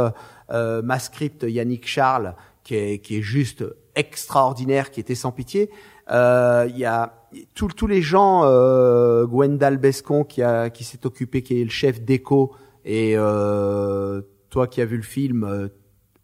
euh, 0.51 0.83
ma 0.83 0.99
script 0.99 1.45
Yannick 1.49 1.87
Charles 1.87 2.35
qui 2.63 2.77
est, 2.77 2.99
qui 2.99 3.19
est 3.19 3.23
juste 3.23 3.65
extraordinaire, 3.95 4.91
qui 4.91 5.01
était 5.01 5.15
sans 5.15 5.33
pitié. 5.33 5.71
Euh, 6.11 6.67
Il 6.69 6.79
y 6.79 6.85
a 6.85 7.29
tous 7.55 7.87
les 7.87 8.03
gens, 8.03 8.43
euh, 8.45 9.27
Gwendal 9.27 9.77
Bescon 9.79 10.25
qui, 10.25 10.43
a, 10.43 10.71
qui 10.71 10.85
s'est 10.85 11.05
occupé, 11.05 11.43
qui 11.43 11.61
est 11.61 11.65
le 11.65 11.71
chef 11.71 12.01
déco, 12.01 12.55
et 12.85 13.15
euh, 13.17 14.23
toi 14.51 14.67
qui 14.67 14.81
as 14.81 14.87
vu 14.87 14.97
le 14.97 15.03
film, 15.03 15.45
euh, 15.45 15.69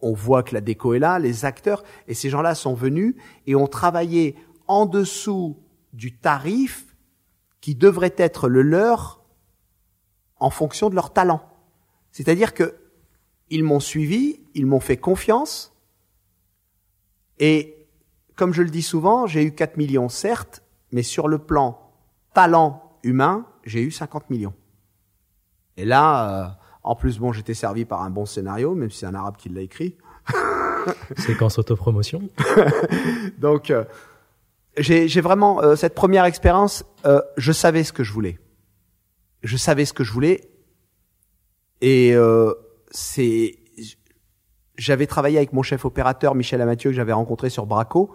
on 0.01 0.13
voit 0.13 0.43
que 0.43 0.55
la 0.55 0.61
déco 0.61 0.95
est 0.95 0.99
là, 0.99 1.19
les 1.19 1.45
acteurs, 1.45 1.83
et 2.09 2.15
ces 2.15 2.31
gens-là 2.31 2.55
sont 2.55 2.75
venus 2.75 3.15
et 3.47 3.55
ont 3.55 3.67
travaillé 3.67 4.37
en 4.67 4.87
dessous 4.87 5.59
du 5.93 6.17
tarif 6.17 6.97
qui 7.61 7.75
devrait 7.75 8.15
être 8.17 8.49
le 8.49 8.63
leur 8.63 9.23
en 10.39 10.51
fonction 10.51 10.89
de 10.89 10.95
leur 10.95 11.13
talent. 11.13 11.43
C'est-à-dire 12.13 12.55
que 12.55 12.75
ils 13.51 13.65
m'ont 13.65 13.81
suivi, 13.81 14.41
ils 14.55 14.67
m'ont 14.67 14.81
fait 14.81 14.97
confiance, 14.97 15.73
et 17.39 17.77
comme 18.37 18.53
je 18.55 18.63
le 18.63 18.71
dis 18.71 18.83
souvent, 18.83 19.27
j'ai 19.27 19.43
eu 19.45 19.53
4 19.53 19.77
millions, 19.77 20.09
certes, 20.09 20.63
mais 20.93 21.03
sur 21.03 21.29
le 21.29 21.39
plan 21.39 21.93
talent 22.35 22.99
humain, 23.03 23.47
j'ai 23.65 23.83
eu 23.83 23.91
50 23.91 24.31
millions. 24.31 24.55
Et 25.77 25.85
là, 25.85 26.47
euh, 26.47 26.49
en 26.83 26.95
plus, 26.95 27.19
bon, 27.19 27.33
j'étais 27.33 27.55
servi 27.55 27.85
par 27.85 28.03
un 28.03 28.11
bon 28.11 28.27
scénario, 28.27 28.75
même 28.75 28.91
si 28.91 28.99
c'est 28.99 29.07
un 29.07 29.15
arabe 29.15 29.37
qui 29.37 29.49
l'a 29.49 29.61
écrit. 29.63 29.97
Séquence 31.17 31.59
autopromotion. 31.59 32.23
Donc, 33.39 33.71
euh, 33.71 33.85
j'ai 34.79 35.21
vraiment 35.21 35.63
euh, 35.63 35.77
cette 35.77 35.95
première 35.95 36.25
expérience. 36.25 36.85
euh, 37.05 37.21
je 37.37 37.53
savais 37.53 37.85
ce 37.85 37.93
que 37.93 38.05
je 38.05 38.13
voulais. 38.13 38.39
Je 39.43 39.57
savais 39.57 39.85
ce 39.85 39.93
que 39.93 40.05
je 40.05 40.13
voulais, 40.13 40.51
et 41.81 42.15
euh, 42.15 42.53
c'est. 42.91 43.57
J'avais 44.77 45.07
travaillé 45.07 45.37
avec 45.37 45.53
mon 45.53 45.63
chef 45.63 45.85
opérateur 45.85 46.35
Michel 46.35 46.61
Amathieu 46.63 46.91
que 46.91 46.97
j'avais 46.97 47.13
rencontré 47.13 47.51
sur 47.51 47.67
Braco 47.67 48.15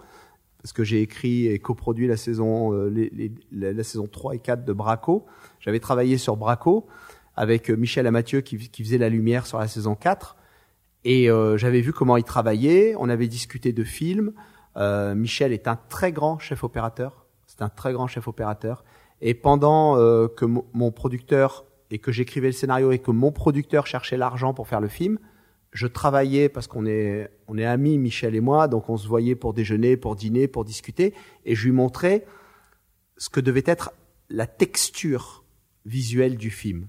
parce 0.60 0.72
que 0.72 0.82
j'ai 0.82 1.00
écrit 1.00 1.46
et 1.46 1.60
coproduit 1.60 2.08
la 2.08 2.16
saison 2.16 2.72
euh, 2.74 3.08
la, 3.52 3.84
saison 3.84 4.08
3 4.08 4.34
et 4.34 4.38
4 4.40 4.64
de 4.64 4.72
Braco. 4.72 5.26
J'avais 5.60 5.78
travaillé 5.78 6.18
sur 6.18 6.36
Braco 6.36 6.88
avec 7.36 7.70
euh, 7.70 7.76
Michel 7.76 8.06
Amathieu 8.08 8.40
qui, 8.40 8.58
qui 8.58 8.82
faisait 8.82 8.98
la 8.98 9.08
lumière 9.08 9.46
sur 9.46 9.58
la 9.60 9.68
saison 9.68 9.94
4 9.94 10.36
et 11.04 11.30
euh, 11.30 11.56
j'avais 11.56 11.82
vu 11.82 11.92
comment 11.92 12.16
il 12.16 12.24
travaillait, 12.24 12.96
on 12.98 13.08
avait 13.08 13.28
discuté 13.28 13.72
de 13.72 13.84
films. 13.84 14.32
Euh, 14.76 15.14
Michel 15.14 15.52
est 15.52 15.68
un 15.68 15.76
très 15.76 16.10
grand 16.10 16.40
chef 16.40 16.64
opérateur, 16.64 17.26
c'est 17.46 17.62
un 17.62 17.68
très 17.68 17.92
grand 17.92 18.08
chef 18.08 18.26
opérateur 18.26 18.82
et 19.20 19.34
pendant 19.34 19.96
euh, 19.98 20.26
que 20.26 20.44
mo- 20.44 20.66
mon 20.72 20.90
producteur 20.90 21.64
et 21.90 21.98
que 21.98 22.12
j'écrivais 22.12 22.48
le 22.48 22.52
scénario 22.52 22.92
et 22.92 22.98
que 22.98 23.10
mon 23.10 23.32
producteur 23.32 23.86
cherchait 23.86 24.16
l'argent 24.16 24.54
pour 24.54 24.66
faire 24.68 24.80
le 24.80 24.88
film, 24.88 25.18
je 25.72 25.86
travaillais 25.86 26.48
parce 26.48 26.66
qu'on 26.66 26.86
est 26.86 27.30
on 27.48 27.58
est 27.58 27.64
amis 27.64 27.98
Michel 27.98 28.34
et 28.34 28.40
moi, 28.40 28.66
donc 28.68 28.88
on 28.88 28.96
se 28.96 29.06
voyait 29.06 29.34
pour 29.36 29.52
déjeuner, 29.54 29.96
pour 29.96 30.16
dîner, 30.16 30.48
pour 30.48 30.64
discuter, 30.64 31.14
et 31.44 31.54
je 31.54 31.64
lui 31.66 31.72
montrais 31.72 32.24
ce 33.18 33.28
que 33.28 33.40
devait 33.40 33.62
être 33.66 33.92
la 34.30 34.46
texture 34.46 35.44
visuelle 35.84 36.36
du 36.36 36.50
film. 36.50 36.88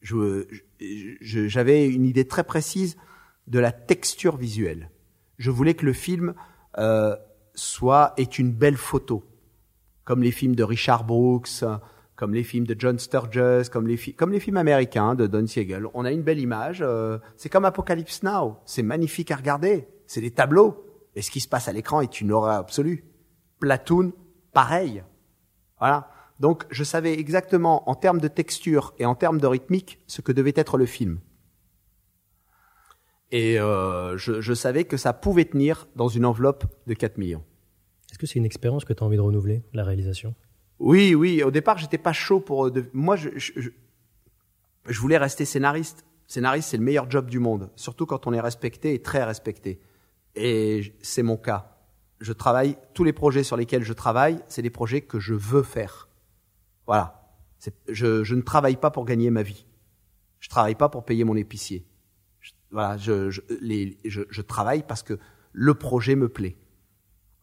Je- 0.00 0.46
je- 1.20 1.48
J'avais 1.48 1.86
une 1.88 2.04
idée 2.04 2.26
très 2.26 2.44
précise 2.44 2.96
de 3.46 3.58
la 3.58 3.72
texture 3.72 4.36
visuelle. 4.36 4.90
Je 5.38 5.50
voulais 5.50 5.74
que 5.74 5.86
le 5.86 5.92
film 5.92 6.34
euh, 6.78 7.16
soit 7.54 8.12
est 8.16 8.38
une 8.38 8.52
belle 8.52 8.76
photo, 8.76 9.24
comme 10.04 10.22
les 10.22 10.30
films 10.30 10.54
de 10.54 10.62
Richard 10.62 11.04
Brooks, 11.04 11.62
comme 12.16 12.32
les 12.32 12.42
films 12.42 12.66
de 12.66 12.74
John 12.78 12.98
Sturges, 12.98 13.68
comme 13.68 13.86
les, 13.86 13.98
comme 14.14 14.32
les 14.32 14.40
films 14.40 14.56
américains 14.56 15.14
de 15.14 15.26
Don 15.26 15.46
Siegel. 15.46 15.86
On 15.94 16.04
a 16.04 16.10
une 16.10 16.22
belle 16.22 16.40
image. 16.40 16.80
euh, 16.82 17.18
c'est 17.36 17.50
comme 17.50 17.66
Apocalypse 17.66 18.22
Now. 18.22 18.56
C'est 18.64 18.82
magnifique 18.82 19.30
à 19.30 19.36
regarder. 19.36 19.86
C'est 20.06 20.22
des 20.22 20.30
tableaux. 20.30 20.82
Et 21.14 21.22
ce 21.22 21.30
qui 21.30 21.40
se 21.40 21.48
passe 21.48 21.68
à 21.68 21.72
l'écran 21.72 22.00
est 22.00 22.20
une 22.20 22.32
horreur 22.32 22.56
absolue. 22.56 23.04
Platoon, 23.60 24.12
pareil. 24.52 25.04
Voilà. 25.78 26.10
Donc, 26.40 26.64
je 26.70 26.84
savais 26.84 27.18
exactement, 27.18 27.88
en 27.88 27.94
termes 27.94 28.20
de 28.20 28.28
texture 28.28 28.94
et 28.98 29.06
en 29.06 29.14
termes 29.14 29.40
de 29.40 29.46
rythmique, 29.46 30.00
ce 30.06 30.20
que 30.20 30.32
devait 30.32 30.52
être 30.56 30.76
le 30.76 30.86
film. 30.86 31.20
Et 33.30 33.58
euh, 33.58 34.16
je, 34.16 34.40
je 34.40 34.54
savais 34.54 34.84
que 34.84 34.96
ça 34.96 35.12
pouvait 35.12 35.46
tenir 35.46 35.88
dans 35.96 36.08
une 36.08 36.24
enveloppe 36.24 36.64
de 36.86 36.94
4 36.94 37.18
millions. 37.18 37.44
Est-ce 38.10 38.18
que 38.18 38.26
c'est 38.26 38.38
une 38.38 38.44
expérience 38.44 38.84
que 38.84 38.92
tu 38.92 39.02
as 39.02 39.06
envie 39.06 39.16
de 39.16 39.22
renouveler, 39.22 39.64
la 39.72 39.84
réalisation? 39.84 40.34
Oui, 40.78 41.14
oui. 41.14 41.42
Au 41.42 41.50
départ, 41.50 41.78
j'étais 41.78 41.98
pas 41.98 42.12
chaud 42.12 42.40
pour. 42.40 42.66
euh, 42.66 42.70
de- 42.70 42.90
Moi, 42.92 43.16
je, 43.16 43.30
je, 43.36 43.52
je- 43.60 45.00
voulais 45.00 45.16
rester 45.18 45.44
scénariste. 45.44 46.04
Scénariste, 46.26 46.70
c'est 46.70 46.76
le 46.76 46.82
meilleur 46.84 47.10
job 47.10 47.30
du 47.30 47.38
monde, 47.38 47.70
surtout 47.76 48.04
quand 48.04 48.26
on 48.26 48.32
est 48.32 48.40
respecté 48.40 48.94
et 48.94 49.00
très 49.02 49.22
respecté. 49.24 49.80
Et 50.34 50.94
c'est 51.02 51.22
mon 51.22 51.36
cas. 51.36 51.76
Je 52.20 52.32
travaille. 52.32 52.76
Tous 52.94 53.04
les 53.04 53.12
projets 53.12 53.44
sur 53.44 53.56
lesquels 53.56 53.84
je 53.84 53.92
travaille, 53.92 54.42
c'est 54.48 54.62
des 54.62 54.70
projets 54.70 55.02
que 55.02 55.18
je 55.20 55.34
veux 55.34 55.62
faire. 55.62 56.08
Voilà. 56.86 57.22
Je, 57.88 58.22
je 58.24 58.34
ne 58.34 58.42
travaille 58.42 58.76
pas 58.76 58.90
pour 58.90 59.04
gagner 59.04 59.30
ma 59.30 59.42
vie. 59.42 59.66
Je 60.40 60.48
travaille 60.48 60.74
pas 60.74 60.88
pour 60.88 61.04
payer 61.04 61.24
mon 61.24 61.36
épicier. 61.36 61.86
Je- 62.40 62.52
voilà. 62.70 62.96
Je, 62.98 63.30
je 63.30 64.42
travaille 64.42 64.82
parce 64.82 65.02
que 65.02 65.18
le 65.52 65.74
projet 65.74 66.16
me 66.16 66.28
plaît. 66.28 66.56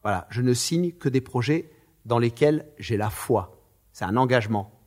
Voilà, 0.02 0.26
je 0.30 0.42
ne 0.42 0.52
signe 0.54 0.92
que 0.92 1.08
des 1.08 1.20
projets 1.22 1.70
dans 2.04 2.18
lesquels 2.18 2.66
j'ai 2.78 2.96
la 2.96 3.10
foi. 3.10 3.60
C'est 3.92 4.04
un 4.04 4.16
engagement. 4.16 4.80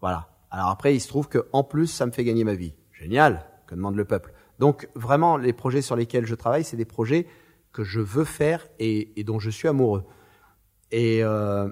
Voilà. 0.00 0.28
Alors 0.50 0.68
après, 0.68 0.94
il 0.94 1.00
se 1.00 1.08
trouve 1.08 1.28
que 1.28 1.48
en 1.52 1.64
plus, 1.64 1.86
ça 1.86 2.06
me 2.06 2.12
fait 2.12 2.24
gagner 2.24 2.44
ma 2.44 2.54
vie. 2.54 2.74
Génial, 2.92 3.46
que 3.66 3.74
demande 3.74 3.96
le 3.96 4.04
peuple? 4.04 4.32
Donc 4.58 4.88
vraiment, 4.94 5.36
les 5.36 5.52
projets 5.52 5.82
sur 5.82 5.96
lesquels 5.96 6.26
je 6.26 6.34
travaille, 6.34 6.64
c'est 6.64 6.76
des 6.76 6.84
projets 6.84 7.26
que 7.72 7.82
je 7.82 8.00
veux 8.00 8.24
faire 8.24 8.66
et, 8.78 9.24
dont 9.24 9.38
je 9.38 9.50
suis 9.50 9.66
amoureux. 9.66 10.04
Et 10.90 11.24
euh, 11.24 11.68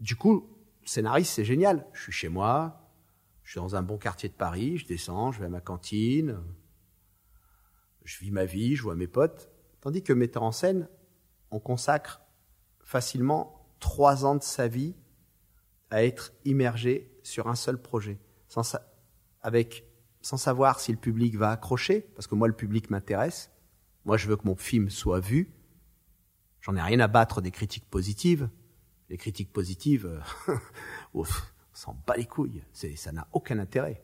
du 0.00 0.14
coup, 0.14 0.46
scénariste, 0.84 1.32
c'est 1.32 1.44
génial. 1.44 1.86
Je 1.94 2.02
suis 2.02 2.12
chez 2.12 2.28
moi, 2.28 2.92
je 3.42 3.52
suis 3.52 3.60
dans 3.60 3.76
un 3.76 3.82
bon 3.82 3.96
quartier 3.96 4.28
de 4.28 4.34
Paris, 4.34 4.76
je 4.76 4.86
descends, 4.86 5.32
je 5.32 5.40
vais 5.40 5.46
à 5.46 5.48
ma 5.48 5.60
cantine, 5.60 6.38
je 8.04 8.18
vis 8.18 8.30
ma 8.30 8.44
vie, 8.44 8.76
je 8.76 8.82
vois 8.82 8.94
mes 8.94 9.06
potes. 9.06 9.50
Tandis 9.80 10.02
que 10.02 10.12
metteur 10.12 10.42
en 10.42 10.52
scène, 10.52 10.88
on 11.50 11.60
consacre 11.60 12.20
facilement 12.84 13.55
trois 13.86 14.24
ans 14.24 14.34
de 14.34 14.42
sa 14.42 14.66
vie 14.66 14.96
à 15.90 16.02
être 16.04 16.32
immergé 16.44 17.08
sur 17.22 17.46
un 17.46 17.54
seul 17.54 17.80
projet, 17.80 18.18
sans, 18.48 18.64
sa- 18.64 18.92
avec, 19.42 19.86
sans 20.22 20.36
savoir 20.36 20.80
si 20.80 20.90
le 20.90 20.98
public 20.98 21.36
va 21.36 21.52
accrocher, 21.52 22.00
parce 22.16 22.26
que 22.26 22.34
moi, 22.34 22.48
le 22.48 22.52
public 22.54 22.90
m'intéresse. 22.90 23.52
Moi, 24.04 24.16
je 24.16 24.26
veux 24.26 24.36
que 24.36 24.44
mon 24.44 24.56
film 24.56 24.90
soit 24.90 25.20
vu. 25.20 25.52
J'en 26.62 26.74
ai 26.74 26.82
rien 26.82 26.98
à 26.98 27.06
battre 27.06 27.40
des 27.40 27.52
critiques 27.52 27.88
positives. 27.88 28.48
Les 29.08 29.16
critiques 29.18 29.52
positives, 29.52 30.06
euh, 30.48 30.56
ouf, 31.14 31.54
on 31.72 31.76
s'en 31.76 31.96
bat 32.08 32.16
les 32.16 32.26
couilles. 32.26 32.64
Ça 32.72 33.12
n'a 33.12 33.28
aucun 33.32 33.60
intérêt. 33.60 34.02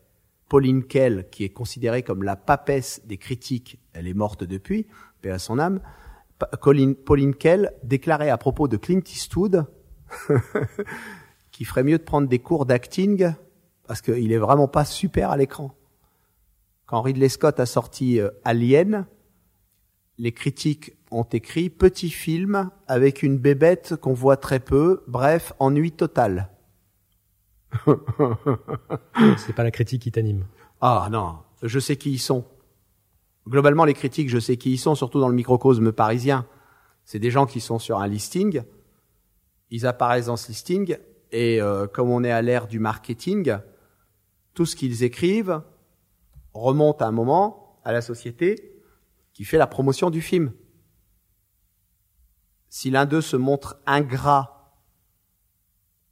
Pauline 0.49 0.85
Kell, 0.85 1.29
qui 1.31 1.43
est 1.43 1.53
considérée 1.53 2.05
comme 2.05 2.23
la 2.23 2.37
papesse 2.37 3.05
des 3.05 3.19
critiques, 3.19 3.81
elle 3.95 4.07
est 4.07 4.15
morte 4.15 4.45
depuis, 4.45 4.87
paix 5.23 5.31
à 5.31 5.41
son 5.41 5.59
âme. 5.59 5.81
Colin- 6.61 6.95
Pauline 6.95 7.35
Kell 7.35 7.73
déclarait 7.83 8.31
à 8.31 8.39
propos 8.39 8.69
de 8.69 8.77
Clint 8.77 9.01
Eastwood 9.07 9.67
qu'il 11.51 11.67
ferait 11.67 11.85
mieux 11.85 11.99
de 11.99 12.03
prendre 12.03 12.29
des 12.29 12.39
cours 12.39 12.67
d'acting 12.67 13.33
parce 13.87 14.01
qu'il 14.01 14.33
est 14.33 14.39
vraiment 14.39 14.69
pas 14.69 14.85
super 14.85 15.31
à 15.31 15.37
l'écran. 15.37 15.75
Quand 16.87 17.03
Ridley 17.03 17.29
Scott 17.29 17.59
a 17.61 17.67
sorti 17.67 18.21
euh, 18.21 18.31
Alien, 18.45 19.07
les 20.19 20.33
critiques 20.33 20.93
ont 21.11 21.25
écrit 21.25 21.71
petit 21.71 22.11
film 22.11 22.71
avec 22.87 23.23
une 23.23 23.39
bébête 23.39 23.97
qu'on 23.97 24.13
voit 24.15 24.37
très 24.37 24.61
peu, 24.61 25.03
bref, 25.09 25.53
ennui 25.59 25.93
total. 25.93 26.51
C'est 29.39 29.55
pas 29.55 29.63
la 29.65 29.71
critique 29.71 30.03
qui 30.03 30.13
t'anime. 30.13 30.45
Ah 30.81 31.09
non, 31.11 31.39
je 31.63 31.79
sais 31.79 31.97
qui 31.97 32.13
ils 32.13 32.19
sont. 32.19 32.45
Globalement, 33.49 33.85
les 33.85 33.95
critiques, 33.95 34.29
je 34.29 34.39
sais 34.39 34.57
qui 34.57 34.73
ils 34.73 34.79
sont, 34.79 34.95
surtout 34.95 35.21
dans 35.21 35.29
le 35.29 35.35
microcosme 35.35 35.93
parisien. 35.93 36.47
C'est 37.05 37.19
des 37.19 37.31
gens 37.31 37.47
qui 37.47 37.61
sont 37.61 37.79
sur 37.79 37.99
un 37.99 38.07
listing, 38.07 38.63
ils 39.71 39.87
apparaissent 39.87 40.27
dans 40.27 40.37
ce 40.37 40.49
listing, 40.49 40.97
et 41.33 41.61
euh, 41.61 41.87
comme 41.87 42.11
on 42.11 42.23
est 42.23 42.31
à 42.31 42.43
l'ère 42.43 42.69
du 42.69 42.79
marketing, 42.79 43.57
tout 44.55 44.67
ce 44.67 44.77
qu'ils 44.77 45.03
écrivent 45.03 45.63
remonte 46.53 47.03
à 47.03 47.07
un 47.07 47.13
moment 47.13 47.81
à 47.85 47.93
la 47.93 48.03
société 48.03 48.81
qui 49.33 49.45
fait 49.45 49.59
la 49.59 49.67
promotion 49.67 50.11
du 50.11 50.21
film. 50.21 50.53
Si 52.69 52.91
l'un 52.91 53.07
d'eux 53.07 53.23
se 53.23 53.37
montre 53.37 53.81
ingrat 53.87 54.77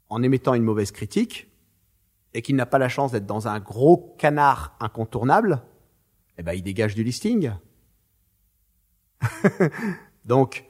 en 0.08 0.22
émettant 0.22 0.54
une 0.54 0.64
mauvaise 0.64 0.90
critique, 0.90 1.50
et 2.32 2.42
qu'il 2.42 2.56
n'a 2.56 2.66
pas 2.66 2.78
la 2.78 2.88
chance 2.88 3.12
d'être 3.12 3.26
dans 3.26 3.48
un 3.48 3.58
gros 3.58 4.14
canard 4.18 4.76
incontournable, 4.80 5.62
eh 6.40 6.42
ben, 6.42 6.54
il 6.54 6.62
dégage 6.62 6.94
du 6.94 7.04
listing. 7.04 7.52
Donc, 10.24 10.64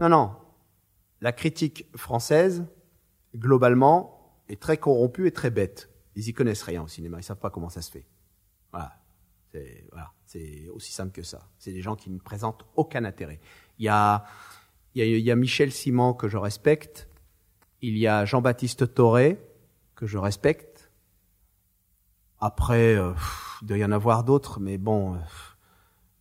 non, 0.00 0.08
non. 0.08 0.36
La 1.20 1.32
critique 1.32 1.88
française, 1.96 2.64
globalement, 3.34 4.36
est 4.48 4.62
très 4.62 4.76
corrompue 4.76 5.26
et 5.26 5.32
très 5.32 5.50
bête. 5.50 5.90
Ils 6.14 6.28
y 6.28 6.32
connaissent 6.32 6.62
rien 6.62 6.80
au 6.80 6.86
cinéma, 6.86 7.18
ils 7.18 7.24
savent 7.24 7.40
pas 7.40 7.50
comment 7.50 7.68
ça 7.68 7.82
se 7.82 7.90
fait. 7.90 8.06
Voilà. 8.70 9.02
C'est, 9.50 9.88
voilà. 9.90 10.12
C'est 10.26 10.68
aussi 10.68 10.92
simple 10.92 11.10
que 11.10 11.24
ça. 11.24 11.48
C'est 11.58 11.72
des 11.72 11.82
gens 11.82 11.96
qui 11.96 12.08
ne 12.08 12.20
présentent 12.20 12.64
aucun 12.76 13.04
intérêt. 13.04 13.40
Il 13.80 13.84
y 13.84 13.88
a, 13.88 14.24
il 14.94 15.00
y 15.00 15.02
a, 15.02 15.06
il 15.18 15.24
y 15.24 15.30
a 15.32 15.36
Michel 15.36 15.72
Simon 15.72 16.14
que 16.14 16.28
je 16.28 16.36
respecte. 16.36 17.08
Il 17.80 17.98
y 17.98 18.06
a 18.06 18.24
Jean-Baptiste 18.24 18.94
Toré 18.94 19.40
que 19.96 20.06
je 20.06 20.18
respecte. 20.18 20.92
Après, 22.38 22.94
euh, 22.94 23.12
il 23.62 23.68
doit 23.68 23.78
y 23.78 23.84
en 23.84 23.92
avoir 23.92 24.24
d'autres, 24.24 24.60
mais 24.60 24.78
bon, 24.78 25.14
euh, 25.14 25.18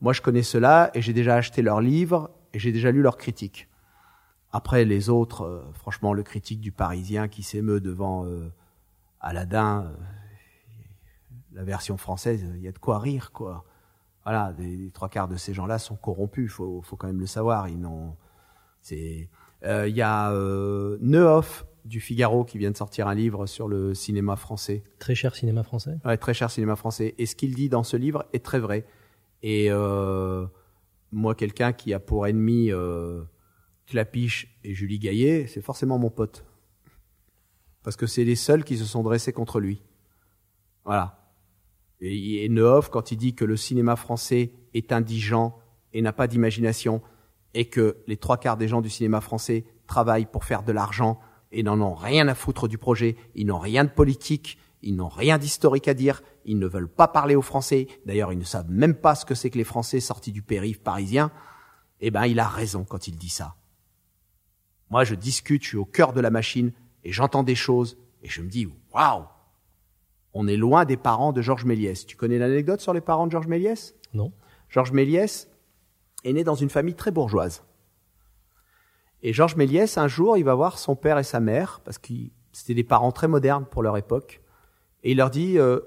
moi 0.02 0.14
je 0.14 0.22
connais 0.22 0.44
ceux-là 0.44 0.92
et 0.94 1.02
j'ai 1.02 1.14
déjà 1.14 1.36
acheté 1.36 1.62
leurs 1.62 1.82
livres 1.82 2.32
et 2.54 2.60
j'ai 2.60 2.72
déjà 2.72 2.92
lu 2.92 3.02
leurs 3.02 3.18
critiques. 3.18 3.68
Après 4.52 4.86
les 4.86 5.10
autres, 5.10 5.44
euh, 5.44 5.62
franchement, 5.74 6.14
le 6.14 6.24
critique 6.24 6.62
du 6.62 6.72
Parisien 6.72 7.28
qui 7.28 7.44
s'émeut 7.44 7.82
devant 7.82 8.26
euh, 8.26 8.52
Aladdin, 9.20 9.92
la 11.52 11.64
version 11.64 11.98
française, 11.98 12.46
il 12.56 12.62
y 12.62 12.68
a 12.68 12.72
de 12.72 12.80
quoi 12.80 13.00
rire, 13.00 13.32
quoi. 13.32 13.66
Voilà, 14.24 14.54
des, 14.54 14.78
des 14.78 14.92
trois 14.92 15.10
quarts 15.10 15.28
de 15.28 15.38
ces 15.38 15.54
gens-là 15.54 15.78
sont 15.78 15.96
corrompus, 15.96 16.52
faut, 16.52 16.82
faut 16.82 16.96
quand 16.96 17.08
même 17.08 17.20
le 17.20 17.28
savoir. 17.28 17.70
Ils 17.70 17.80
n'ont, 17.80 18.16
c'est, 18.82 19.30
il 19.64 19.96
y 19.96 20.02
a 20.02 20.32
Neuhoff 21.00 21.66
du 21.86 22.00
Figaro 22.00 22.44
qui 22.44 22.58
vient 22.58 22.72
de 22.72 22.78
sortir 22.78 23.08
un 23.08 23.16
livre 23.16 23.46
sur 23.46 23.68
le 23.68 23.94
cinéma 23.94 24.36
français. 24.36 24.84
Très 25.00 25.16
cher 25.16 25.36
cinéma 25.36 25.64
français. 25.64 25.98
Ouais, 26.04 26.18
très 26.18 26.34
cher 26.34 26.50
cinéma 26.50 26.76
français. 26.76 27.16
Et 27.18 27.26
ce 27.26 27.36
qu'il 27.36 27.54
dit 27.54 27.70
dans 27.70 27.84
ce 27.84 27.96
livre 27.96 28.26
est 28.34 28.44
très 28.44 28.60
vrai. 28.60 28.86
Et 29.44 29.68
euh, 29.70 30.48
moi, 31.12 31.36
quelqu'un 31.36 31.74
qui 31.74 31.94
a 31.94 32.00
pour 32.00 32.26
ennemi 32.26 32.72
euh, 32.72 33.22
Clapiche 33.86 34.58
et 34.64 34.74
Julie 34.74 35.00
Gaillet, 35.00 35.46
c'est 35.48 35.62
forcément 35.62 36.00
mon 36.00 36.10
pote. 36.10 36.44
Parce 37.84 37.96
que 37.96 38.08
c'est 38.08 38.24
les 38.24 38.36
seuls 38.36 38.64
qui 38.64 38.78
se 38.78 38.86
sont 38.86 39.04
dressés 39.04 39.32
contre 39.32 39.60
lui. 39.60 39.84
Voilà. 40.86 41.32
Et, 42.02 42.46
et 42.46 42.50
quand 42.92 43.12
il 43.12 43.18
dit 43.18 43.36
que 43.36 43.46
le 43.46 43.56
cinéma 43.56 43.96
français 43.96 44.52
est 44.74 44.92
indigent 44.92 45.58
et 45.94 46.02
n'a 46.02 46.12
pas 46.12 46.28
d'imagination, 46.28 47.02
et 47.54 47.66
que 47.66 47.98
les 48.08 48.18
trois 48.18 48.38
quarts 48.38 48.58
des 48.58 48.68
gens 48.68 48.82
du 48.82 48.90
cinéma 48.90 49.22
français 49.22 49.66
travaillent 49.88 50.26
pour 50.26 50.44
faire 50.44 50.64
de 50.64 50.72
l'argent 50.72 51.20
et 51.56 51.64
n'en 51.64 51.80
ont 51.80 51.96
rien 51.96 52.28
à 52.28 52.36
foutre 52.36 52.68
du 52.68 52.78
projet, 52.78 53.16
ils 53.34 53.48
n'ont 53.48 53.60
rien 53.60 53.86
de 53.86 53.90
politique, 53.90 54.60
ils 54.82 54.96
n'ont 54.96 55.08
rien 55.08 55.38
d'historique 55.38 55.88
à 55.88 55.94
dire, 55.94 56.22
ils 56.44 56.60
ne 56.60 56.68
veulent 56.68 56.90
pas 56.90 57.08
parler 57.08 57.34
aux 57.34 57.42
Français, 57.42 57.88
d'ailleurs 58.06 58.34
ils 58.34 58.38
ne 58.38 58.44
savent 58.44 58.70
même 58.70 58.94
pas 58.94 59.16
ce 59.16 59.26
que 59.26 59.36
c'est 59.36 59.50
que 59.50 59.58
les 59.58 59.64
Français 59.64 60.02
sortis 60.02 60.34
du 60.34 60.42
périph' 60.42 60.84
parisien, 60.84 61.32
eh 62.02 62.12
ben 62.12 62.26
il 62.26 62.42
a 62.42 62.48
raison 62.48 62.84
quand 62.84 63.08
il 63.08 63.18
dit 63.18 63.30
ça. 63.30 63.56
Moi 64.90 65.06
je 65.06 65.16
discute, 65.16 65.64
je 65.64 65.70
suis 65.70 65.78
au 65.78 65.86
cœur 65.86 66.12
de 66.12 66.20
la 66.20 66.30
machine 66.30 66.74
et 67.06 67.14
j'entends 67.14 67.44
des 67.44 67.56
choses 67.56 67.98
et 68.22 68.28
je 68.28 68.42
me 68.42 68.50
dis 68.50 68.68
waouh, 68.94 69.24
on 70.34 70.50
est 70.50 70.58
loin 70.58 70.84
des 70.84 70.98
parents 70.98 71.32
de 71.32 71.42
Georges 71.42 71.64
Méliès. 71.64 72.06
Tu 72.06 72.18
connais 72.18 72.38
l'anecdote 72.38 72.82
sur 72.82 72.94
les 72.94 73.00
parents 73.00 73.28
de 73.28 73.32
Georges 73.32 73.48
Méliès? 73.48 73.96
Non. 74.14 74.34
Georges 74.68 74.92
Méliès 74.92 75.48
est 76.26 76.34
né 76.34 76.44
dans 76.44 76.56
une 76.56 76.70
famille 76.70 76.96
très 76.96 77.12
bourgeoise. 77.12 77.64
Et 79.28 79.34
Georges 79.34 79.56
Méliès, 79.56 79.98
un 79.98 80.08
jour, 80.08 80.38
il 80.38 80.44
va 80.44 80.54
voir 80.54 80.78
son 80.78 80.96
père 80.96 81.18
et 81.18 81.24
sa 81.24 81.40
mère, 81.40 81.82
parce 81.84 81.98
que 81.98 82.14
c'était 82.52 82.76
des 82.76 82.84
parents 82.84 83.12
très 83.12 83.28
modernes 83.28 83.66
pour 83.66 83.82
leur 83.82 83.98
époque, 83.98 84.40
et 85.02 85.14
il 85.14 85.18
leur 85.18 85.32
dit 85.32 85.58
euh, 85.58 85.80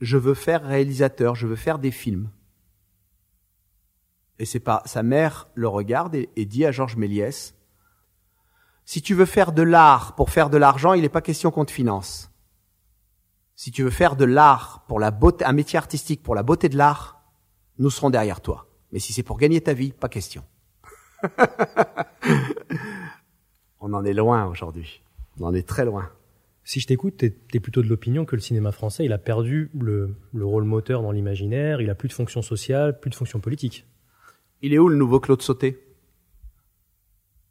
Je 0.00 0.16
veux 0.16 0.34
faire 0.34 0.64
réalisateur, 0.64 1.36
je 1.36 1.46
veux 1.46 1.54
faire 1.54 1.78
des 1.78 1.92
films. 1.92 2.30
Et 4.40 4.44
c'est 4.44 4.58
pas 4.58 4.82
sa 4.86 5.04
mère 5.04 5.50
le 5.54 5.68
regarde 5.68 6.16
et, 6.16 6.30
et 6.34 6.44
dit 6.44 6.64
à 6.64 6.72
Georges 6.72 6.96
Méliès 6.96 7.54
Si 8.86 9.02
tu 9.02 9.14
veux 9.14 9.24
faire 9.24 9.52
de 9.52 9.62
l'art 9.62 10.16
pour 10.16 10.30
faire 10.30 10.50
de 10.50 10.56
l'argent, 10.56 10.94
il 10.94 11.02
n'est 11.02 11.08
pas 11.08 11.22
question 11.22 11.52
qu'on 11.52 11.64
te 11.64 11.70
finance. 11.70 12.32
Si 13.54 13.70
tu 13.70 13.84
veux 13.84 13.90
faire 13.90 14.16
de 14.16 14.24
l'art 14.24 14.84
pour 14.88 14.98
la 14.98 15.12
beauté, 15.12 15.44
un 15.44 15.52
métier 15.52 15.76
artistique 15.76 16.24
pour 16.24 16.34
la 16.34 16.42
beauté 16.42 16.68
de 16.68 16.76
l'art, 16.76 17.22
nous 17.78 17.90
serons 17.90 18.10
derrière 18.10 18.40
toi. 18.40 18.66
Mais 18.90 18.98
si 18.98 19.12
c'est 19.12 19.22
pour 19.22 19.38
gagner 19.38 19.60
ta 19.60 19.74
vie, 19.74 19.92
pas 19.92 20.08
question. 20.08 20.42
On 23.80 23.92
en 23.92 24.04
est 24.04 24.12
loin 24.14 24.46
aujourd'hui. 24.46 25.02
On 25.40 25.46
en 25.46 25.54
est 25.54 25.66
très 25.66 25.84
loin. 25.84 26.08
Si 26.64 26.78
je 26.80 26.86
t'écoute, 26.86 27.16
t'es 27.16 27.36
es 27.54 27.60
plutôt 27.60 27.82
de 27.82 27.88
l'opinion 27.88 28.24
que 28.24 28.36
le 28.36 28.40
cinéma 28.42 28.70
français, 28.70 29.04
il 29.04 29.12
a 29.12 29.18
perdu 29.18 29.68
le, 29.78 30.14
le 30.32 30.44
rôle 30.44 30.62
moteur 30.64 31.02
dans 31.02 31.10
l'imaginaire, 31.10 31.80
il 31.80 31.90
a 31.90 31.96
plus 31.96 32.06
de 32.08 32.12
fonction 32.12 32.40
sociale, 32.42 33.00
plus 33.00 33.10
de 33.10 33.16
fonction 33.16 33.40
politique. 33.40 33.84
Il 34.60 34.72
est 34.72 34.78
où 34.78 34.88
le 34.88 34.94
nouveau 34.96 35.18
Claude 35.18 35.42
Sauté? 35.42 35.82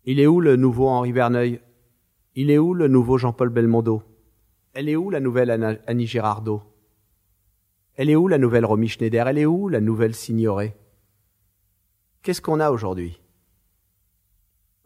Il 0.06 0.20
est 0.22 0.28
où 0.28 0.40
le 0.40 0.56
nouveau 0.56 0.88
Henri 0.88 1.12
Verneuil? 1.12 1.60
Il 2.36 2.50
est 2.50 2.58
où 2.58 2.74
le 2.74 2.88
nouveau 2.88 3.18
Jean-Paul 3.18 3.50
Belmondo? 3.50 4.02
Elle 4.74 4.88
est 4.88 4.96
où 4.96 5.10
la 5.10 5.20
nouvelle 5.20 5.52
Anna- 5.52 5.78
Annie 5.86 6.08
Girardot? 6.08 6.64
Elle 7.96 8.10
est 8.10 8.16
où 8.16 8.30
la 8.30 8.38
nouvelle 8.38 8.64
Romy 8.66 8.88
Schneider? 8.88 9.28
Elle 9.28 9.38
est 9.38 9.46
où 9.46 9.68
la 9.68 9.82
nouvelle 9.82 10.16
Signoret? 10.16 10.78
Qu'est-ce 12.24 12.42
qu'on 12.42 12.62
a 12.62 12.72
aujourd'hui? 12.72 13.20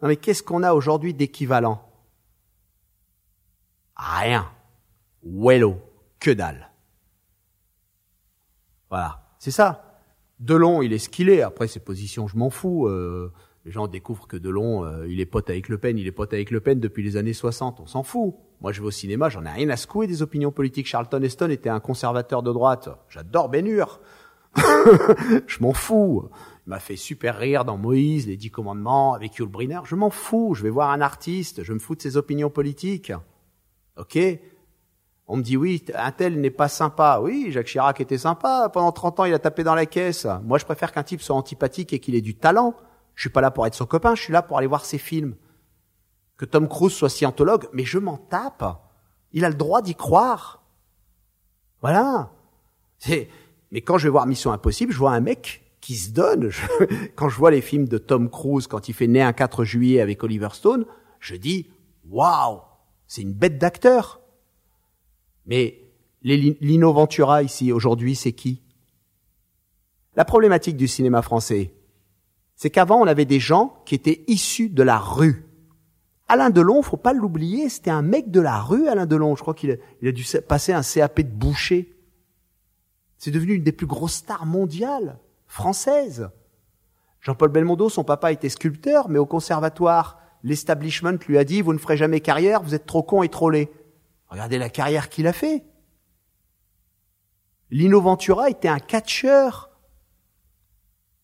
Non 0.05 0.09
mais 0.09 0.17
qu'est-ce 0.17 0.43
qu'on 0.43 0.61
a 0.61 0.75
aujourd'hui 0.75 1.15
d'équivalent? 1.15 1.81
Rien. 3.95 4.47
Wello. 5.23 5.77
Que 6.19 6.29
dalle. 6.29 6.69
Voilà. 8.91 9.33
C'est 9.39 9.49
ça. 9.49 9.99
Delon, 10.39 10.83
il 10.83 10.93
est 10.93 10.99
ce 10.99 11.09
qu'il 11.09 11.27
est. 11.27 11.41
Après, 11.41 11.67
ses 11.67 11.79
positions, 11.79 12.27
je 12.27 12.37
m'en 12.37 12.51
fous. 12.51 12.85
Euh, 12.85 13.33
les 13.65 13.71
gens 13.71 13.87
découvrent 13.87 14.27
que 14.27 14.37
Delon, 14.37 14.85
euh, 14.85 15.07
il 15.07 15.19
est 15.19 15.25
pote 15.25 15.49
avec 15.49 15.69
Le 15.69 15.79
Pen. 15.79 15.97
Il 15.97 16.05
est 16.05 16.11
pote 16.11 16.33
avec 16.35 16.51
Le 16.51 16.59
Pen 16.59 16.79
depuis 16.79 17.01
les 17.01 17.17
années 17.17 17.33
60. 17.33 17.79
On 17.79 17.87
s'en 17.87 18.03
fout. 18.03 18.35
Moi, 18.61 18.71
je 18.73 18.81
vais 18.81 18.87
au 18.87 18.91
cinéma, 18.91 19.29
j'en 19.29 19.43
ai 19.43 19.49
rien 19.49 19.69
à 19.69 19.75
secouer 19.75 20.05
des 20.05 20.21
opinions 20.21 20.51
politiques. 20.51 20.85
Charlton 20.85 21.23
Heston 21.23 21.49
était 21.49 21.69
un 21.69 21.79
conservateur 21.79 22.43
de 22.43 22.53
droite. 22.53 22.89
J'adore 23.09 23.49
Bénur. 23.49 23.99
je 24.55 25.61
m'en 25.61 25.73
fous. 25.73 26.29
M'a 26.65 26.79
fait 26.79 26.95
super 26.95 27.37
rire 27.37 27.63
dans 27.63 27.77
Moïse, 27.77 28.25
les 28.25 28.37
Dix 28.37 28.49
Commandements, 28.49 29.13
avec 29.13 29.35
Yul. 29.35 29.49
Je 29.83 29.95
m'en 29.95 30.09
fous. 30.09 30.55
Je 30.55 30.63
vais 30.63 30.71
voir 30.71 30.89
un 30.89 31.01
artiste. 31.01 31.63
Je 31.63 31.73
me 31.73 31.79
fous 31.79 31.95
de 31.95 32.01
ses 32.01 32.17
opinions 32.17 32.49
politiques. 32.49 33.11
Ok? 33.97 34.17
On 35.27 35.37
me 35.37 35.41
dit 35.41 35.57
oui, 35.57 35.83
un 35.95 36.11
tel 36.11 36.39
n'est 36.39 36.51
pas 36.51 36.67
sympa. 36.67 37.19
Oui, 37.21 37.47
Jacques 37.49 37.67
Chirac 37.67 37.99
était 38.01 38.17
sympa. 38.17 38.69
Pendant 38.69 38.91
30 38.91 39.19
ans, 39.21 39.25
il 39.25 39.33
a 39.33 39.39
tapé 39.39 39.63
dans 39.63 39.75
la 39.75 39.85
caisse. 39.85 40.27
Moi, 40.43 40.57
je 40.57 40.65
préfère 40.65 40.91
qu'un 40.91 41.03
type 41.03 41.21
soit 41.21 41.35
antipathique 41.35 41.93
et 41.93 41.99
qu'il 41.99 42.15
ait 42.15 42.21
du 42.21 42.35
talent. 42.35 42.75
Je 43.15 43.21
suis 43.21 43.29
pas 43.29 43.41
là 43.41 43.49
pour 43.49 43.65
être 43.65 43.75
son 43.75 43.85
copain, 43.85 44.13
je 44.13 44.21
suis 44.21 44.33
là 44.33 44.41
pour 44.41 44.57
aller 44.57 44.67
voir 44.67 44.85
ses 44.85 44.97
films. 44.97 45.35
Que 46.37 46.45
Tom 46.45 46.67
Cruise 46.67 46.93
soit 46.93 47.09
scientologue, 47.09 47.67
mais 47.73 47.85
je 47.85 47.97
m'en 47.97 48.17
tape. 48.17 48.65
Il 49.31 49.45
a 49.45 49.49
le 49.49 49.55
droit 49.55 49.81
d'y 49.81 49.95
croire. 49.95 50.63
Voilà. 51.81 52.31
Mais 53.71 53.81
quand 53.81 53.97
je 53.97 54.07
vais 54.07 54.11
voir 54.11 54.27
Mission 54.27 54.51
Impossible, 54.51 54.91
je 54.91 54.97
vois 54.97 55.13
un 55.13 55.21
mec 55.21 55.64
qui 55.85 55.95
se 55.95 56.11
donne. 56.11 56.49
Je- 56.49 56.61
Quand 57.15 57.29
je 57.29 57.37
vois 57.37 57.51
les 57.51 57.61
films 57.61 57.87
de 57.87 57.97
Tom 57.97 58.29
Cruise, 58.29 58.67
quand 58.67 58.89
il 58.89 58.93
fait 58.93 59.07
Né 59.07 59.21
un 59.21 59.33
4 59.33 59.63
juillet 59.63 60.01
avec 60.01 60.23
Oliver 60.23 60.49
Stone, 60.53 60.85
je 61.19 61.35
dis, 61.35 61.69
waouh, 62.09 62.61
c'est 63.07 63.21
une 63.21 63.33
bête 63.33 63.57
d'acteur. 63.59 64.19
Mais 65.45 65.81
Lino 66.23 66.91
Ventura 66.91 67.43
ici, 67.43 67.71
aujourd'hui, 67.71 68.15
c'est 68.15 68.31
qui? 68.33 68.63
La 70.15 70.25
problématique 70.25 70.77
du 70.77 70.87
cinéma 70.87 71.21
français, 71.21 71.73
c'est 72.55 72.69
qu'avant, 72.71 72.99
on 73.01 73.05
avait 73.05 73.25
des 73.25 73.39
gens 73.39 73.81
qui 73.85 73.93
étaient 73.95 74.23
issus 74.27 74.69
de 74.69 74.81
la 74.81 74.97
rue. 74.97 75.45
Alain 76.27 76.49
Delon, 76.49 76.81
faut 76.81 76.97
pas 76.97 77.13
l'oublier, 77.13 77.69
c'était 77.69 77.91
un 77.91 78.01
mec 78.01 78.31
de 78.31 78.39
la 78.39 78.59
rue, 78.59 78.87
Alain 78.87 79.05
Delon. 79.05 79.35
Je 79.35 79.41
crois 79.41 79.53
qu'il 79.53 79.71
a, 79.71 79.75
il 80.01 80.07
a 80.07 80.11
dû 80.11 80.25
passer 80.47 80.73
un 80.73 80.81
CAP 80.81 81.21
de 81.21 81.29
boucher. 81.29 81.95
C'est 83.19 83.29
devenu 83.29 83.53
une 83.53 83.63
des 83.63 83.71
plus 83.71 83.85
grosses 83.85 84.15
stars 84.15 84.45
mondiales, 84.47 85.19
françaises. 85.55 86.29
Jean-Paul 87.21 87.49
Belmondo, 87.49 87.89
son 87.89 88.03
papa 88.03 88.31
était 88.31 88.49
sculpteur, 88.49 89.09
mais 89.09 89.17
au 89.17 89.25
conservatoire, 89.25 90.19
l'establishment 90.43 91.17
lui 91.27 91.37
a 91.37 91.43
dit, 91.43 91.61
vous 91.61 91.73
ne 91.73 91.79
ferez 91.79 91.97
jamais 91.97 92.19
carrière, 92.19 92.61
vous 92.61 92.75
êtes 92.75 92.85
trop 92.85 93.01
con 93.01 93.23
et 93.23 93.29
trop 93.29 93.49
laid. 93.49 93.71
Regardez 94.27 94.57
la 94.57 94.69
carrière 94.69 95.09
qu'il 95.09 95.27
a 95.27 95.33
fait. 95.33 95.63
Lino 97.71 98.01
Ventura 98.01 98.49
était 98.49 98.67
un 98.67 98.79
catcheur. 98.79 99.71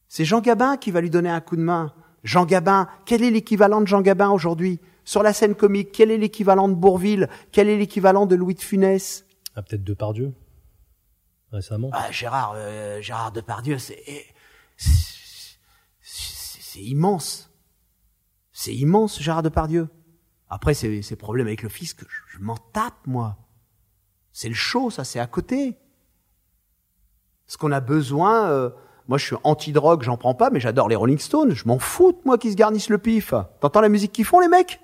C'est 0.07 0.25
Jean 0.25 0.39
Gabin 0.39 0.77
qui 0.77 0.91
va 0.91 1.01
lui 1.01 1.09
donner 1.09 1.29
un 1.29 1.41
coup 1.41 1.57
de 1.57 1.61
main. 1.61 1.93
Jean 2.23 2.45
Gabin, 2.45 2.87
quel 3.05 3.23
est 3.23 3.31
l'équivalent 3.31 3.81
de 3.81 3.87
Jean 3.87 4.01
Gabin 4.01 4.29
aujourd'hui? 4.29 4.79
Sur 5.03 5.23
la 5.23 5.33
scène 5.33 5.55
comique, 5.55 5.91
quel 5.91 6.09
est 6.09 6.17
l'équivalent 6.17 6.69
de 6.69 6.75
Bourville? 6.75 7.27
Quel 7.51 7.67
est 7.67 7.77
l'équivalent 7.77 8.25
de 8.25 8.35
Louis 8.35 8.55
de 8.55 8.61
Funès? 8.61 9.25
Ah, 9.55 9.61
peut-être 9.61 9.83
Depardieu 9.83 10.33
récemment. 11.51 11.89
ah, 11.93 12.11
Gérard, 12.11 12.53
euh, 12.55 13.01
Gérard 13.01 13.31
Depardieu, 13.31 13.77
c'est 13.77 14.03
c'est- 14.77 15.57
c'est 16.01 16.81
immense. 16.81 17.49
C'est 18.51 18.73
immense, 18.73 19.19
Gérard 19.21 19.43
Depardieu. 19.43 19.87
Après, 20.49 20.73
ses, 20.73 21.01
ses 21.01 21.15
problèmes 21.15 21.47
avec 21.47 21.61
le 21.63 21.69
fisc, 21.69 22.01
je, 22.29 22.39
m'en 22.39 22.57
tape, 22.57 23.05
moi. 23.07 23.37
C'est 24.31 24.49
le 24.49 24.55
show, 24.55 24.89
ça, 24.89 25.03
c'est 25.03 25.19
à 25.19 25.27
côté. 25.27 25.77
Ce 27.47 27.57
qu'on 27.57 27.71
a 27.71 27.79
besoin, 27.81 28.49
euh, 28.49 28.69
moi 29.07 29.17
je 29.17 29.25
suis 29.25 29.35
anti-drogue, 29.43 30.03
j'en 30.03 30.17
prends 30.17 30.33
pas, 30.35 30.49
mais 30.49 30.59
j'adore 30.59 30.87
les 30.87 30.95
Rolling 30.95 31.19
Stones, 31.19 31.51
je 31.53 31.67
m'en 31.67 31.79
fous, 31.79 32.19
moi, 32.25 32.37
qui 32.37 32.51
se 32.51 32.55
garnissent 32.55 32.89
le 32.89 32.97
pif. 32.97 33.33
T'entends 33.59 33.81
la 33.81 33.89
musique 33.89 34.11
qu'ils 34.13 34.25
font, 34.25 34.39
les 34.39 34.47
mecs? 34.47 34.79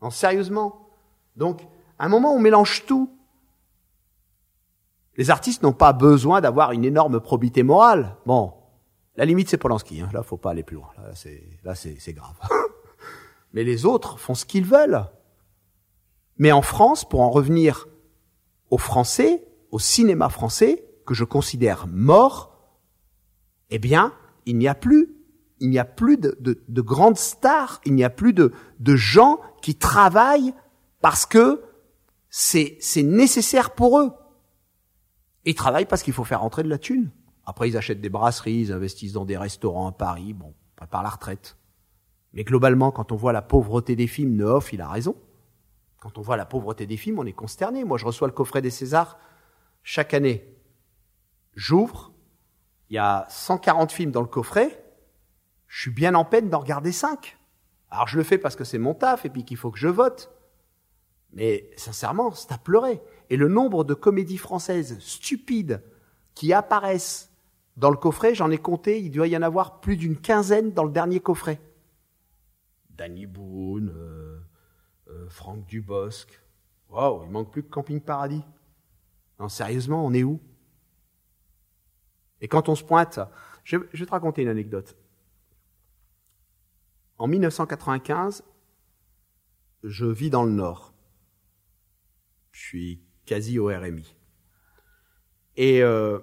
Non, 0.00 0.10
sérieusement. 0.10 0.88
Donc, 1.36 1.62
à 1.98 2.04
un 2.06 2.08
moment, 2.08 2.32
on 2.34 2.38
mélange 2.38 2.84
tout. 2.86 3.10
Les 5.16 5.30
artistes 5.30 5.62
n'ont 5.62 5.72
pas 5.72 5.92
besoin 5.92 6.40
d'avoir 6.40 6.72
une 6.72 6.84
énorme 6.84 7.20
probité 7.20 7.62
morale. 7.62 8.16
Bon, 8.24 8.54
la 9.16 9.24
limite, 9.24 9.48
c'est 9.48 9.58
Polanski. 9.58 10.00
Hein. 10.00 10.08
Là, 10.12 10.22
faut 10.22 10.38
pas 10.38 10.50
aller 10.50 10.62
plus 10.62 10.76
loin. 10.76 10.88
Là, 11.64 11.74
c'est, 11.74 12.12
grave. 12.12 12.34
Mais 13.52 13.64
les 13.64 13.84
autres 13.84 14.18
font 14.18 14.34
ce 14.34 14.46
qu'ils 14.46 14.64
veulent. 14.64 15.04
Mais 16.38 16.52
en 16.52 16.62
France, 16.62 17.06
pour 17.06 17.20
en 17.20 17.30
revenir 17.30 17.88
aux 18.70 18.78
Français, 18.78 19.46
au 19.70 19.78
cinéma 19.78 20.28
français, 20.30 20.84
que 21.06 21.14
je 21.14 21.24
considère 21.24 21.86
mort, 21.88 22.52
eh 23.70 23.78
bien, 23.78 24.14
il 24.46 24.56
n'y 24.56 24.68
a 24.68 24.74
plus, 24.74 25.14
il 25.60 25.68
n'y 25.70 25.78
a 25.78 25.84
plus 25.84 26.16
de, 26.16 26.36
de, 26.40 26.62
de 26.66 26.80
grandes 26.80 27.18
stars, 27.18 27.80
il 27.84 27.94
n'y 27.94 28.04
a 28.04 28.10
plus 28.10 28.32
de, 28.32 28.52
gens 28.80 29.40
qui 29.60 29.74
travaillent 29.74 30.54
parce 31.00 31.26
que 31.26 31.62
c'est 32.28 32.78
nécessaire 32.96 33.74
pour 33.74 33.98
eux. 34.00 34.10
Ils 35.44 35.54
travaillent 35.54 35.86
parce 35.86 36.02
qu'il 36.02 36.12
faut 36.12 36.24
faire 36.24 36.40
rentrer 36.40 36.62
de 36.62 36.68
la 36.68 36.78
thune. 36.78 37.10
Après, 37.44 37.68
ils 37.68 37.76
achètent 37.76 38.00
des 38.00 38.08
brasseries, 38.08 38.60
ils 38.60 38.72
investissent 38.72 39.12
dans 39.12 39.24
des 39.24 39.36
restaurants 39.36 39.88
à 39.88 39.92
Paris, 39.92 40.32
bon, 40.32 40.54
préparent 40.76 41.02
la 41.02 41.10
retraite. 41.10 41.56
Mais 42.32 42.44
globalement, 42.44 42.92
quand 42.92 43.12
on 43.12 43.16
voit 43.16 43.32
la 43.32 43.42
pauvreté 43.42 43.96
des 43.96 44.06
films, 44.06 44.36
Neuf, 44.36 44.72
il 44.72 44.80
a 44.80 44.88
raison. 44.88 45.16
Quand 46.00 46.18
on 46.18 46.22
voit 46.22 46.36
la 46.36 46.46
pauvreté 46.46 46.86
des 46.86 46.96
films, 46.96 47.18
on 47.18 47.26
est 47.26 47.32
consterné. 47.32 47.84
Moi, 47.84 47.98
je 47.98 48.06
reçois 48.06 48.28
le 48.28 48.32
coffret 48.32 48.62
des 48.62 48.70
Césars 48.70 49.18
chaque 49.82 50.14
année. 50.14 50.56
J'ouvre, 51.54 52.12
il 52.88 52.94
y 52.94 52.98
a 52.98 53.26
140 53.28 53.92
films 53.92 54.10
dans 54.10 54.20
le 54.20 54.26
coffret, 54.26 54.82
je 55.66 55.80
suis 55.80 55.90
bien 55.90 56.14
en 56.14 56.24
peine 56.24 56.50
d'en 56.50 56.60
regarder 56.60 56.92
5. 56.92 57.38
Alors 57.90 58.06
je 58.06 58.18
le 58.18 58.24
fais 58.24 58.38
parce 58.38 58.56
que 58.56 58.64
c'est 58.64 58.78
mon 58.78 58.94
taf 58.94 59.24
et 59.24 59.30
puis 59.30 59.44
qu'il 59.44 59.56
faut 59.56 59.70
que 59.70 59.78
je 59.78 59.88
vote. 59.88 60.30
Mais 61.32 61.70
sincèrement, 61.76 62.30
c'est 62.32 62.52
à 62.52 62.58
pleurer. 62.58 63.00
Et 63.32 63.38
le 63.38 63.48
nombre 63.48 63.82
de 63.82 63.94
comédies 63.94 64.36
françaises 64.36 64.98
stupides 64.98 65.82
qui 66.34 66.52
apparaissent 66.52 67.32
dans 67.78 67.88
le 67.88 67.96
coffret, 67.96 68.34
j'en 68.34 68.50
ai 68.50 68.58
compté, 68.58 69.00
il 69.00 69.10
doit 69.10 69.26
y 69.26 69.34
en 69.34 69.40
avoir 69.40 69.80
plus 69.80 69.96
d'une 69.96 70.18
quinzaine 70.18 70.74
dans 70.74 70.84
le 70.84 70.92
dernier 70.92 71.18
coffret. 71.18 71.58
Danny 72.90 73.24
Boone, 73.24 73.90
euh, 73.96 74.38
euh, 75.08 75.28
Franck 75.30 75.64
Dubosc. 75.64 76.42
Waouh, 76.90 77.24
il 77.24 77.30
manque 77.30 77.50
plus 77.50 77.62
que 77.62 77.70
Camping 77.70 78.02
Paradis. 78.02 78.44
Non, 79.40 79.48
sérieusement, 79.48 80.04
on 80.04 80.12
est 80.12 80.24
où? 80.24 80.38
Et 82.42 82.48
quand 82.48 82.68
on 82.68 82.74
se 82.74 82.84
pointe, 82.84 83.18
je, 83.64 83.78
je 83.94 84.00
vais 84.00 84.06
te 84.06 84.10
raconter 84.10 84.42
une 84.42 84.48
anecdote. 84.48 84.94
En 87.16 87.28
1995, 87.28 88.44
je 89.84 90.04
vis 90.04 90.28
dans 90.28 90.44
le 90.44 90.52
Nord. 90.52 90.92
Je 92.50 92.60
suis 92.60 93.00
au 93.58 93.66
RMI. 93.66 94.14
Et 95.56 95.82
euh, 95.82 96.18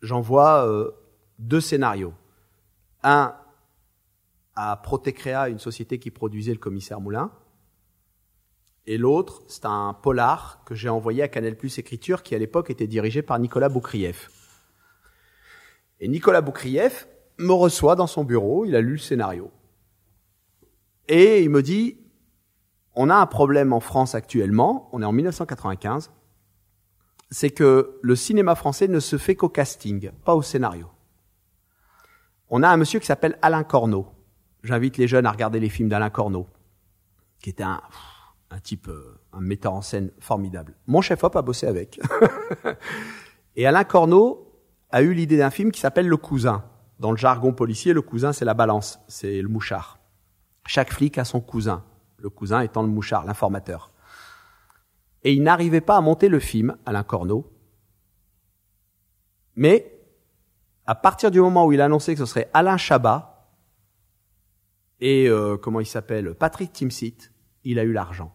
j'envoie 0.00 0.66
euh, 0.66 0.90
deux 1.38 1.60
scénarios. 1.60 2.14
Un 3.02 3.34
à 4.54 4.76
Protecrea, 4.76 5.48
une 5.48 5.58
société 5.58 5.98
qui 5.98 6.10
produisait 6.10 6.52
le 6.52 6.58
commissaire 6.58 7.00
Moulin. 7.00 7.32
Et 8.86 8.98
l'autre, 8.98 9.42
c'est 9.46 9.64
un 9.64 9.94
polar 9.94 10.62
que 10.64 10.74
j'ai 10.74 10.88
envoyé 10.88 11.22
à 11.22 11.28
Canal 11.28 11.56
Plus 11.56 11.78
Écriture, 11.78 12.22
qui 12.22 12.34
à 12.34 12.38
l'époque 12.38 12.68
était 12.70 12.86
dirigé 12.86 13.22
par 13.22 13.38
Nicolas 13.38 13.68
Boukrieff. 13.68 14.30
Et 16.00 16.08
Nicolas 16.08 16.40
Boukrieff 16.40 17.08
me 17.38 17.52
reçoit 17.52 17.94
dans 17.94 18.06
son 18.06 18.24
bureau, 18.24 18.64
il 18.64 18.74
a 18.74 18.80
lu 18.80 18.92
le 18.92 18.98
scénario. 18.98 19.50
Et 21.08 21.42
il 21.42 21.50
me 21.50 21.62
dit, 21.62 22.01
on 22.94 23.10
a 23.10 23.14
un 23.14 23.26
problème 23.26 23.72
en 23.72 23.80
France 23.80 24.14
actuellement, 24.14 24.88
on 24.92 25.02
est 25.02 25.04
en 25.04 25.12
1995, 25.12 26.10
c'est 27.30 27.50
que 27.50 27.98
le 28.02 28.16
cinéma 28.16 28.54
français 28.54 28.88
ne 28.88 29.00
se 29.00 29.16
fait 29.16 29.34
qu'au 29.34 29.48
casting, 29.48 30.10
pas 30.24 30.34
au 30.34 30.42
scénario. 30.42 30.88
On 32.50 32.62
a 32.62 32.68
un 32.68 32.76
monsieur 32.76 33.00
qui 33.00 33.06
s'appelle 33.06 33.38
Alain 33.40 33.64
Corneau. 33.64 34.06
J'invite 34.62 34.98
les 34.98 35.08
jeunes 35.08 35.24
à 35.24 35.30
regarder 35.30 35.58
les 35.58 35.70
films 35.70 35.88
d'Alain 35.88 36.10
Corneau, 36.10 36.46
qui 37.40 37.48
était 37.50 37.62
un, 37.62 37.80
un 38.50 38.60
type, 38.60 38.88
euh, 38.88 39.18
un 39.32 39.40
metteur 39.40 39.72
en 39.72 39.80
scène 39.80 40.10
formidable. 40.20 40.74
Mon 40.86 41.00
chef-op 41.00 41.34
a 41.34 41.42
bossé 41.42 41.66
avec. 41.66 41.98
Et 43.56 43.66
Alain 43.66 43.84
Corneau 43.84 44.52
a 44.90 45.02
eu 45.02 45.14
l'idée 45.14 45.38
d'un 45.38 45.50
film 45.50 45.72
qui 45.72 45.80
s'appelle 45.80 46.06
Le 46.06 46.16
Cousin. 46.18 46.64
Dans 47.00 47.10
le 47.10 47.16
jargon 47.16 47.52
policier, 47.52 47.94
le 47.94 48.02
cousin, 48.02 48.32
c'est 48.32 48.44
la 48.44 48.54
balance, 48.54 49.00
c'est 49.08 49.42
le 49.42 49.48
mouchard. 49.48 49.98
Chaque 50.66 50.92
flic 50.92 51.18
a 51.18 51.24
son 51.24 51.40
cousin, 51.40 51.82
le 52.22 52.30
cousin 52.30 52.60
étant 52.60 52.82
le 52.82 52.88
mouchard, 52.88 53.24
l'informateur. 53.24 53.90
Et 55.24 55.32
il 55.32 55.42
n'arrivait 55.42 55.80
pas 55.80 55.96
à 55.96 56.00
monter 56.00 56.28
le 56.28 56.38
film, 56.38 56.76
Alain 56.86 57.02
Corneau. 57.02 57.52
Mais, 59.56 60.00
à 60.86 60.94
partir 60.94 61.30
du 61.30 61.40
moment 61.40 61.66
où 61.66 61.72
il 61.72 61.80
a 61.80 61.86
annoncé 61.86 62.14
que 62.14 62.20
ce 62.20 62.26
serait 62.26 62.48
Alain 62.54 62.76
Chabat, 62.76 63.50
et 65.00 65.28
euh, 65.28 65.56
comment 65.56 65.80
il 65.80 65.86
s'appelle, 65.86 66.34
Patrick 66.34 66.72
Timsit, 66.72 67.32
il 67.64 67.78
a 67.78 67.82
eu 67.82 67.92
l'argent. 67.92 68.34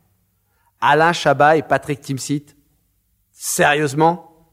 Alain 0.81 1.13
Chabat 1.13 1.57
et 1.57 1.63
Patrick 1.63 2.01
Timsit, 2.01 2.57
sérieusement? 3.31 4.51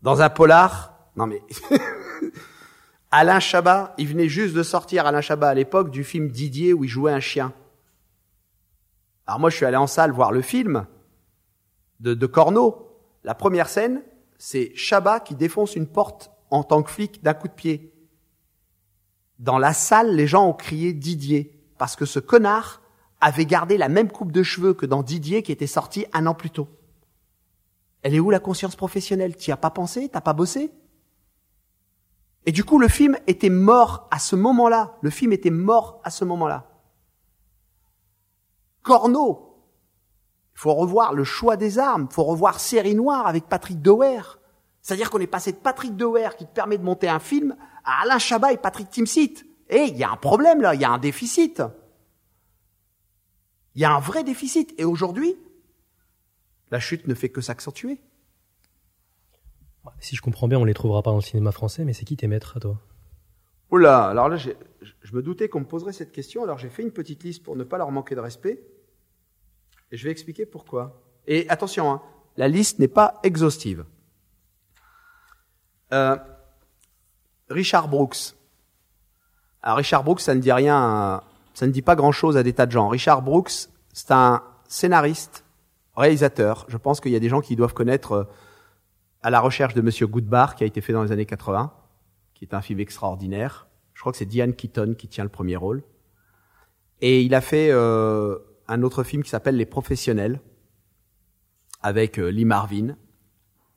Dans 0.00 0.22
un 0.22 0.30
polar? 0.30 1.10
Non 1.16 1.26
mais... 1.26 1.42
Alain 3.10 3.40
Chabat, 3.40 3.94
il 3.98 4.08
venait 4.08 4.28
juste 4.28 4.54
de 4.54 4.62
sortir, 4.62 5.06
Alain 5.06 5.20
Chabat 5.20 5.50
à 5.50 5.54
l'époque, 5.54 5.90
du 5.90 6.02
film 6.02 6.28
Didier 6.28 6.72
où 6.72 6.84
il 6.84 6.88
jouait 6.88 7.12
un 7.12 7.20
chien. 7.20 7.52
Alors 9.32 9.40
moi 9.40 9.48
je 9.48 9.56
suis 9.56 9.64
allé 9.64 9.78
en 9.78 9.86
salle 9.86 10.12
voir 10.12 10.30
le 10.30 10.42
film, 10.42 10.86
de, 12.00 12.12
de 12.12 12.26
Corneau. 12.26 13.00
La 13.24 13.34
première 13.34 13.70
scène, 13.70 14.02
c'est 14.36 14.72
Chabat 14.74 15.20
qui 15.20 15.34
défonce 15.34 15.74
une 15.74 15.86
porte 15.86 16.30
en 16.50 16.62
tant 16.62 16.82
que 16.82 16.90
flic 16.90 17.22
d'un 17.22 17.32
coup 17.32 17.48
de 17.48 17.54
pied. 17.54 17.94
Dans 19.38 19.56
la 19.56 19.72
salle, 19.72 20.14
les 20.14 20.26
gens 20.26 20.46
ont 20.46 20.52
crié 20.52 20.92
Didier, 20.92 21.58
parce 21.78 21.96
que 21.96 22.04
ce 22.04 22.18
connard 22.18 22.82
avait 23.22 23.46
gardé 23.46 23.78
la 23.78 23.88
même 23.88 24.12
coupe 24.12 24.32
de 24.32 24.42
cheveux 24.42 24.74
que 24.74 24.84
dans 24.84 25.02
Didier 25.02 25.42
qui 25.42 25.50
était 25.50 25.66
sorti 25.66 26.04
un 26.12 26.26
an 26.26 26.34
plus 26.34 26.50
tôt. 26.50 26.68
Elle 28.02 28.14
est 28.14 28.20
où 28.20 28.28
la 28.28 28.38
conscience 28.38 28.76
professionnelle? 28.76 29.34
T'y 29.34 29.50
as 29.50 29.56
pas 29.56 29.70
pensé? 29.70 30.10
T'as 30.10 30.20
pas 30.20 30.34
bossé? 30.34 30.70
Et 32.44 32.52
du 32.52 32.64
coup, 32.64 32.78
le 32.78 32.88
film 32.88 33.16
était 33.26 33.48
mort 33.48 34.08
à 34.10 34.18
ce 34.18 34.36
moment-là. 34.36 34.98
Le 35.00 35.08
film 35.08 35.32
était 35.32 35.48
mort 35.48 36.02
à 36.04 36.10
ce 36.10 36.26
moment-là. 36.26 36.68
Corneau, 38.82 39.56
il 40.54 40.58
faut 40.58 40.74
revoir 40.74 41.12
le 41.12 41.24
choix 41.24 41.56
des 41.56 41.78
armes, 41.78 42.08
il 42.10 42.14
faut 42.14 42.24
revoir 42.24 42.60
Série 42.60 42.94
Noire 42.94 43.26
avec 43.26 43.48
Patrick 43.48 43.80
Dower. 43.80 44.22
C'est-à-dire 44.80 45.10
qu'on 45.10 45.20
est 45.20 45.26
passé 45.26 45.52
de 45.52 45.58
Patrick 45.58 45.96
Dower 45.96 46.30
qui 46.36 46.44
te 46.46 46.52
permet 46.52 46.76
de 46.76 46.82
monter 46.82 47.08
un 47.08 47.20
film 47.20 47.56
à 47.84 48.02
Alain 48.02 48.18
Chabat 48.18 48.52
et 48.52 48.56
Patrick 48.56 48.90
Timsit. 48.90 49.44
Et 49.68 49.84
il 49.84 49.96
y 49.96 50.04
a 50.04 50.10
un 50.10 50.16
problème 50.16 50.60
là, 50.60 50.74
il 50.74 50.80
y 50.80 50.84
a 50.84 50.90
un 50.90 50.98
déficit. 50.98 51.62
Il 53.74 53.80
y 53.80 53.84
a 53.84 53.94
un 53.94 54.00
vrai 54.00 54.24
déficit. 54.24 54.74
Et 54.78 54.84
aujourd'hui, 54.84 55.36
la 56.70 56.80
chute 56.80 57.06
ne 57.06 57.14
fait 57.14 57.28
que 57.28 57.40
s'accentuer. 57.40 58.00
Si 60.00 60.16
je 60.16 60.20
comprends 60.20 60.48
bien, 60.48 60.58
on 60.58 60.64
les 60.64 60.74
trouvera 60.74 61.02
pas 61.02 61.10
dans 61.10 61.16
le 61.16 61.22
cinéma 61.22 61.52
français, 61.52 61.84
mais 61.84 61.92
c'est 61.92 62.04
qui 62.04 62.16
tes 62.16 62.26
maîtres 62.26 62.56
à 62.56 62.60
toi? 62.60 62.78
Oula, 63.70 64.08
alors 64.08 64.28
là, 64.28 64.36
je 64.36 64.52
me 65.14 65.22
doutais 65.22 65.48
qu'on 65.48 65.60
me 65.60 65.64
poserait 65.64 65.92
cette 65.92 66.12
question, 66.12 66.42
alors 66.42 66.58
j'ai 66.58 66.68
fait 66.68 66.82
une 66.82 66.90
petite 66.90 67.22
liste 67.22 67.42
pour 67.42 67.56
ne 67.56 67.64
pas 67.64 67.78
leur 67.78 67.90
manquer 67.90 68.14
de 68.14 68.20
respect. 68.20 68.62
Et 69.92 69.96
je 69.98 70.04
vais 70.04 70.10
expliquer 70.10 70.46
pourquoi. 70.46 71.02
Et 71.26 71.48
attention, 71.50 71.92
hein, 71.92 72.02
la 72.36 72.48
liste 72.48 72.78
n'est 72.78 72.88
pas 72.88 73.20
exhaustive. 73.22 73.84
Euh, 75.92 76.16
Richard 77.50 77.88
Brooks. 77.88 78.34
Alors 79.62 79.76
Richard 79.76 80.02
Brooks, 80.02 80.20
ça 80.20 80.34
ne 80.34 80.40
dit 80.40 80.50
rien, 80.50 81.22
ça 81.54 81.66
ne 81.66 81.72
dit 81.72 81.82
pas 81.82 81.94
grand-chose 81.94 82.38
à 82.38 82.42
des 82.42 82.54
tas 82.54 82.64
de 82.64 82.72
gens. 82.72 82.88
Richard 82.88 83.20
Brooks, 83.20 83.68
c'est 83.92 84.10
un 84.10 84.42
scénariste, 84.66 85.44
réalisateur. 85.94 86.64
Je 86.68 86.78
pense 86.78 87.00
qu'il 87.00 87.12
y 87.12 87.16
a 87.16 87.20
des 87.20 87.28
gens 87.28 87.42
qui 87.42 87.54
doivent 87.54 87.74
connaître 87.74 88.12
euh, 88.12 88.24
À 89.22 89.30
la 89.30 89.40
recherche 89.40 89.74
de 89.74 89.82
Monsieur 89.82 90.06
Goodbar, 90.06 90.56
qui 90.56 90.64
a 90.64 90.66
été 90.66 90.80
fait 90.80 90.94
dans 90.94 91.02
les 91.02 91.12
années 91.12 91.26
80, 91.26 91.70
qui 92.32 92.44
est 92.44 92.54
un 92.54 92.62
film 92.62 92.80
extraordinaire. 92.80 93.68
Je 93.92 94.00
crois 94.00 94.10
que 94.10 94.18
c'est 94.18 94.24
Diane 94.24 94.54
Keaton 94.54 94.94
qui 94.98 95.06
tient 95.06 95.22
le 95.22 95.30
premier 95.30 95.54
rôle. 95.54 95.84
Et 97.02 97.22
il 97.22 97.34
a 97.34 97.42
fait 97.42 97.68
euh, 97.70 98.38
un 98.72 98.82
autre 98.82 99.02
film 99.02 99.22
qui 99.22 99.28
s'appelle 99.28 99.56
Les 99.56 99.66
Professionnels, 99.66 100.40
avec 101.82 102.18
euh, 102.18 102.28
Lee 102.28 102.46
Marvin 102.46 102.96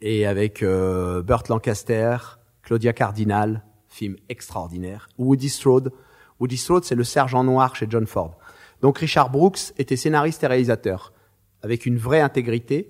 et 0.02 0.26
avec 0.26 0.64
euh, 0.64 1.22
Burt 1.22 1.50
Lancaster, 1.50 2.18
Claudia 2.64 2.94
Cardinal, 2.94 3.66
film 3.90 4.16
extraordinaire. 4.30 5.10
Woody 5.18 5.50
Strode. 5.50 5.92
Woody 6.40 6.58
Strode, 6.58 6.86
c'est 6.86 6.96
le 6.96 7.04
sergent 7.04 7.44
noir 7.44 7.76
chez 7.76 7.88
John 7.90 8.06
Ford. 8.06 8.38
Donc 8.82 9.00
Richard 9.00 9.30
Brooks 9.30 9.74
était 9.78 9.98
scénariste 9.98 10.44
et 10.44 10.48
réalisateur, 10.48 11.12
avec 11.62 11.86
une 11.86 11.98
vraie 11.98 12.22
intégrité. 12.22 12.90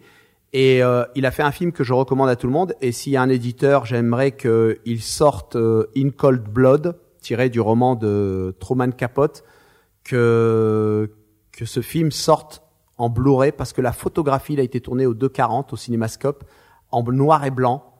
Et 0.53 0.83
euh, 0.83 1.05
il 1.15 1.25
a 1.25 1.31
fait 1.31 1.43
un 1.43 1.51
film 1.51 1.71
que 1.71 1.83
je 1.83 1.93
recommande 1.93 2.29
à 2.29 2.35
tout 2.35 2.47
le 2.47 2.53
monde. 2.53 2.75
Et 2.81 2.91
s'il 2.91 3.13
y 3.13 3.17
a 3.17 3.21
un 3.21 3.29
éditeur, 3.29 3.85
j'aimerais 3.85 4.33
qu'il 4.33 5.01
sorte 5.01 5.55
In 5.55 6.09
Cold 6.15 6.43
Blood, 6.43 6.97
tiré 7.19 7.49
du 7.49 7.59
roman 7.59 7.95
de 7.95 8.55
Truman 8.59 8.91
Capote, 8.91 9.43
que 10.03 11.09
que 11.55 11.65
ce 11.65 11.81
film 11.81 12.11
sorte 12.11 12.61
en 12.97 13.09
Blu-ray 13.09 13.51
parce 13.51 13.73
que 13.73 13.81
la 13.81 13.93
photographie 13.93 14.53
il 14.53 14.59
a 14.59 14.63
été 14.63 14.81
tournée 14.81 15.05
au 15.05 15.13
240 15.13 15.73
au 15.73 15.75
cinémascope 15.77 16.43
en 16.91 17.03
noir 17.03 17.45
et 17.45 17.51
blanc. 17.51 17.93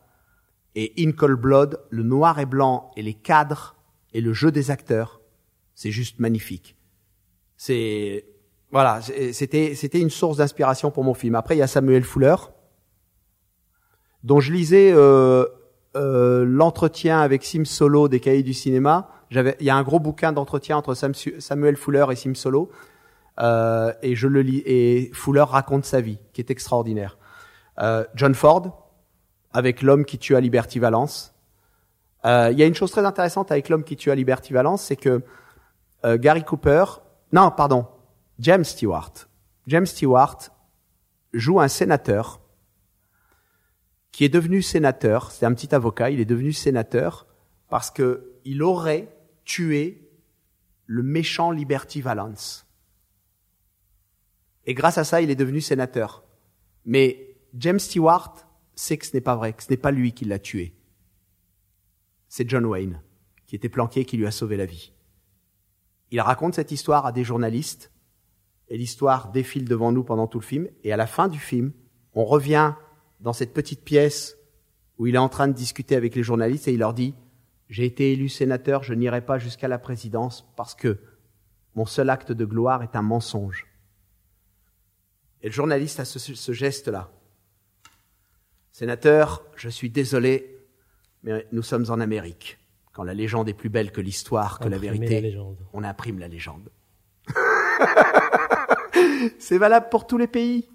Et 0.75 0.93
In 0.99 1.13
Cold 1.13 1.39
Blood, 1.39 1.79
le 1.89 2.03
noir 2.03 2.39
et 2.39 2.45
blanc 2.45 2.91
et 2.97 3.01
les 3.01 3.13
cadres 3.13 3.75
et 4.13 4.19
le 4.19 4.33
jeu 4.33 4.51
des 4.51 4.71
acteurs, 4.71 5.21
c'est 5.73 5.91
juste 5.91 6.19
magnifique. 6.19 6.75
C'est 7.55 8.25
voilà, 8.71 8.99
c'était 9.01 9.73
c'était 9.75 10.01
une 10.01 10.09
source 10.09 10.37
d'inspiration 10.37 10.91
pour 10.91 11.05
mon 11.05 11.13
film. 11.13 11.35
Après, 11.35 11.55
il 11.55 11.59
y 11.59 11.61
a 11.61 11.67
Samuel 11.67 12.03
Fuller, 12.03 12.35
dont 14.23 14.41
je 14.41 14.51
lisais 14.51 14.91
euh, 14.91 15.45
euh, 15.95 16.43
l'entretien 16.43 17.21
avec 17.21 17.45
Sim 17.45 17.63
Solo 17.63 18.09
des 18.09 18.19
Cahiers 18.19 18.43
du 18.43 18.53
cinéma. 18.53 19.09
J'avais, 19.29 19.55
il 19.61 19.65
y 19.65 19.69
a 19.69 19.77
un 19.77 19.83
gros 19.83 19.99
bouquin 19.99 20.33
d'entretien 20.33 20.75
entre 20.75 20.93
Samuel 20.93 21.77
Fuller 21.77 22.05
et 22.11 22.15
Sim 22.15 22.35
Solo, 22.35 22.69
euh, 23.39 23.93
et 24.01 24.15
je 24.15 24.27
le 24.27 24.41
lis. 24.41 24.63
Et 24.65 25.11
Fuller 25.13 25.45
raconte 25.47 25.85
sa 25.85 26.01
vie, 26.01 26.19
qui 26.33 26.41
est 26.41 26.51
extraordinaire. 26.51 27.17
Euh, 27.79 28.05
John 28.15 28.33
Ford, 28.33 28.89
avec 29.53 29.81
l'homme 29.81 30.05
qui 30.05 30.17
tue 30.17 30.35
à 30.35 30.41
Liberty 30.41 30.79
Valence. 30.79 31.33
Euh, 32.25 32.49
il 32.51 32.57
y 32.57 32.63
a 32.63 32.65
une 32.65 32.75
chose 32.75 32.91
très 32.91 33.05
intéressante 33.05 33.51
avec 33.51 33.69
l'homme 33.69 33.83
qui 33.83 33.95
tue 33.95 34.11
à 34.11 34.15
Liberty 34.15 34.51
Valence, 34.51 34.83
c'est 34.83 34.95
que 34.95 35.23
euh, 36.03 36.17
Gary 36.17 36.43
Cooper, 36.43 36.85
non, 37.31 37.51
pardon, 37.51 37.87
James 38.39 38.63
Stewart. 38.63 39.13
James 39.67 39.85
Stewart 39.85 40.37
joue 41.33 41.59
un 41.59 41.67
sénateur 41.67 42.41
qui 44.11 44.23
est 44.23 44.29
devenu 44.29 44.61
sénateur. 44.61 45.31
C'est 45.31 45.45
un 45.45 45.53
petit 45.53 45.73
avocat. 45.75 46.09
Il 46.09 46.19
est 46.19 46.25
devenu 46.25 46.53
sénateur 46.53 47.27
parce 47.69 47.91
que 47.91 48.33
il 48.45 48.63
aurait 48.63 49.13
tué 49.43 50.09
le 50.85 51.03
méchant 51.03 51.51
Liberty 51.51 52.01
Valance. 52.01 52.64
Et 54.65 54.73
grâce 54.73 54.97
à 54.97 55.03
ça, 55.03 55.21
il 55.21 55.29
est 55.29 55.35
devenu 55.35 55.61
sénateur. 55.61 56.23
Mais 56.85 57.37
James 57.53 57.79
Stewart 57.79 58.47
sait 58.75 58.97
que 58.97 59.05
ce 59.05 59.13
n'est 59.13 59.21
pas 59.21 59.35
vrai, 59.35 59.53
que 59.53 59.63
ce 59.63 59.69
n'est 59.69 59.77
pas 59.77 59.91
lui 59.91 60.11
qui 60.11 60.25
l'a 60.25 60.39
tué. 60.39 60.75
C'est 62.27 62.49
John 62.49 62.65
Wayne, 62.65 63.01
qui 63.45 63.55
était 63.55 63.69
planqué, 63.69 64.05
qui 64.05 64.17
lui 64.17 64.27
a 64.27 64.31
sauvé 64.31 64.57
la 64.57 64.65
vie. 64.65 64.91
Il 66.11 66.21
raconte 66.21 66.55
cette 66.55 66.71
histoire 66.71 67.05
à 67.05 67.11
des 67.11 67.23
journalistes 67.23 67.91
et 68.67 68.77
l'histoire 68.77 69.31
défile 69.31 69.65
devant 69.65 69.91
nous 69.91 70.03
pendant 70.03 70.27
tout 70.27 70.39
le 70.39 70.45
film. 70.45 70.67
Et 70.83 70.91
à 70.91 70.97
la 70.97 71.07
fin 71.07 71.27
du 71.27 71.39
film, 71.39 71.71
on 72.13 72.25
revient 72.25 72.73
dans 73.19 73.33
cette 73.33 73.53
petite 73.53 73.83
pièce 73.83 74.37
où 74.97 75.07
il 75.07 75.15
est 75.15 75.19
en 75.19 75.29
train 75.29 75.47
de 75.47 75.53
discuter 75.53 75.95
avec 75.95 76.15
les 76.15 76.23
journalistes 76.23 76.67
et 76.67 76.73
il 76.73 76.79
leur 76.79 76.93
dit 76.93 77.13
J'ai 77.69 77.85
été 77.85 78.11
élu 78.13 78.29
sénateur, 78.29 78.83
je 78.83 78.93
n'irai 78.93 79.21
pas 79.21 79.39
jusqu'à 79.39 79.67
la 79.67 79.79
présidence 79.79 80.45
parce 80.55 80.75
que 80.75 80.99
mon 81.75 81.85
seul 81.85 82.09
acte 82.09 82.31
de 82.31 82.45
gloire 82.45 82.83
est 82.83 82.95
un 82.95 83.01
mensonge. 83.01 83.65
Et 85.45 85.49
le 85.49 85.53
journaliste 85.53 85.99
a 85.99 86.05
ce, 86.05 86.17
ce 86.17 86.51
geste-là. 86.53 87.11
Sénateur, 88.71 89.43
je 89.55 89.69
suis 89.69 89.91
désolé, 89.91 90.57
mais 91.21 91.45
nous 91.51 91.61
sommes 91.61 91.85
en 91.89 91.99
Amérique. 91.99 92.57
Quand 92.93 93.03
la 93.03 93.13
légende 93.13 93.47
est 93.47 93.53
plus 93.53 93.69
belle 93.69 93.91
que 93.91 94.01
l'histoire, 94.01 94.57
que 94.57 94.67
la 94.67 94.79
vérité, 94.79 95.37
on 95.71 95.83
imprime 95.83 96.17
la 96.17 96.27
légende. 96.27 96.71
C'est 99.37 99.59
valable 99.59 99.89
pour 99.91 100.07
tous 100.07 100.17
les 100.17 100.25
pays. 100.25 100.67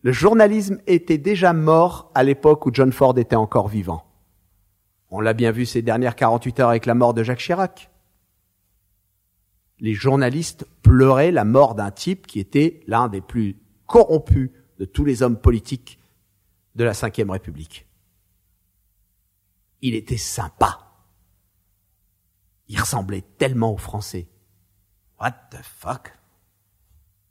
Le 0.00 0.12
journalisme 0.12 0.78
était 0.86 1.18
déjà 1.18 1.52
mort 1.52 2.10
à 2.14 2.22
l'époque 2.22 2.64
où 2.64 2.70
John 2.72 2.90
Ford 2.90 3.18
était 3.18 3.36
encore 3.36 3.68
vivant. 3.68 4.06
On 5.10 5.20
l'a 5.20 5.34
bien 5.34 5.50
vu 5.50 5.66
ces 5.66 5.82
dernières 5.82 6.16
48 6.16 6.60
heures 6.60 6.70
avec 6.70 6.86
la 6.86 6.94
mort 6.94 7.12
de 7.12 7.22
Jacques 7.22 7.40
Chirac. 7.40 7.90
Les 9.78 9.92
journalistes 9.92 10.66
pleuraient 10.80 11.32
la 11.32 11.44
mort 11.44 11.74
d'un 11.74 11.90
type 11.90 12.26
qui 12.26 12.40
était 12.40 12.80
l'un 12.86 13.08
des 13.08 13.20
plus 13.20 13.58
corrompus 13.94 14.50
de 14.80 14.86
tous 14.86 15.04
les 15.04 15.22
hommes 15.22 15.40
politiques 15.40 16.00
de 16.74 16.82
la 16.82 16.90
Ve 16.90 17.30
République. 17.30 17.86
Il 19.82 19.94
était 19.94 20.16
sympa. 20.16 20.90
Il 22.66 22.80
ressemblait 22.80 23.22
tellement 23.38 23.72
aux 23.72 23.78
Français. 23.78 24.26
What 25.20 25.30
the 25.52 25.62
fuck? 25.62 26.12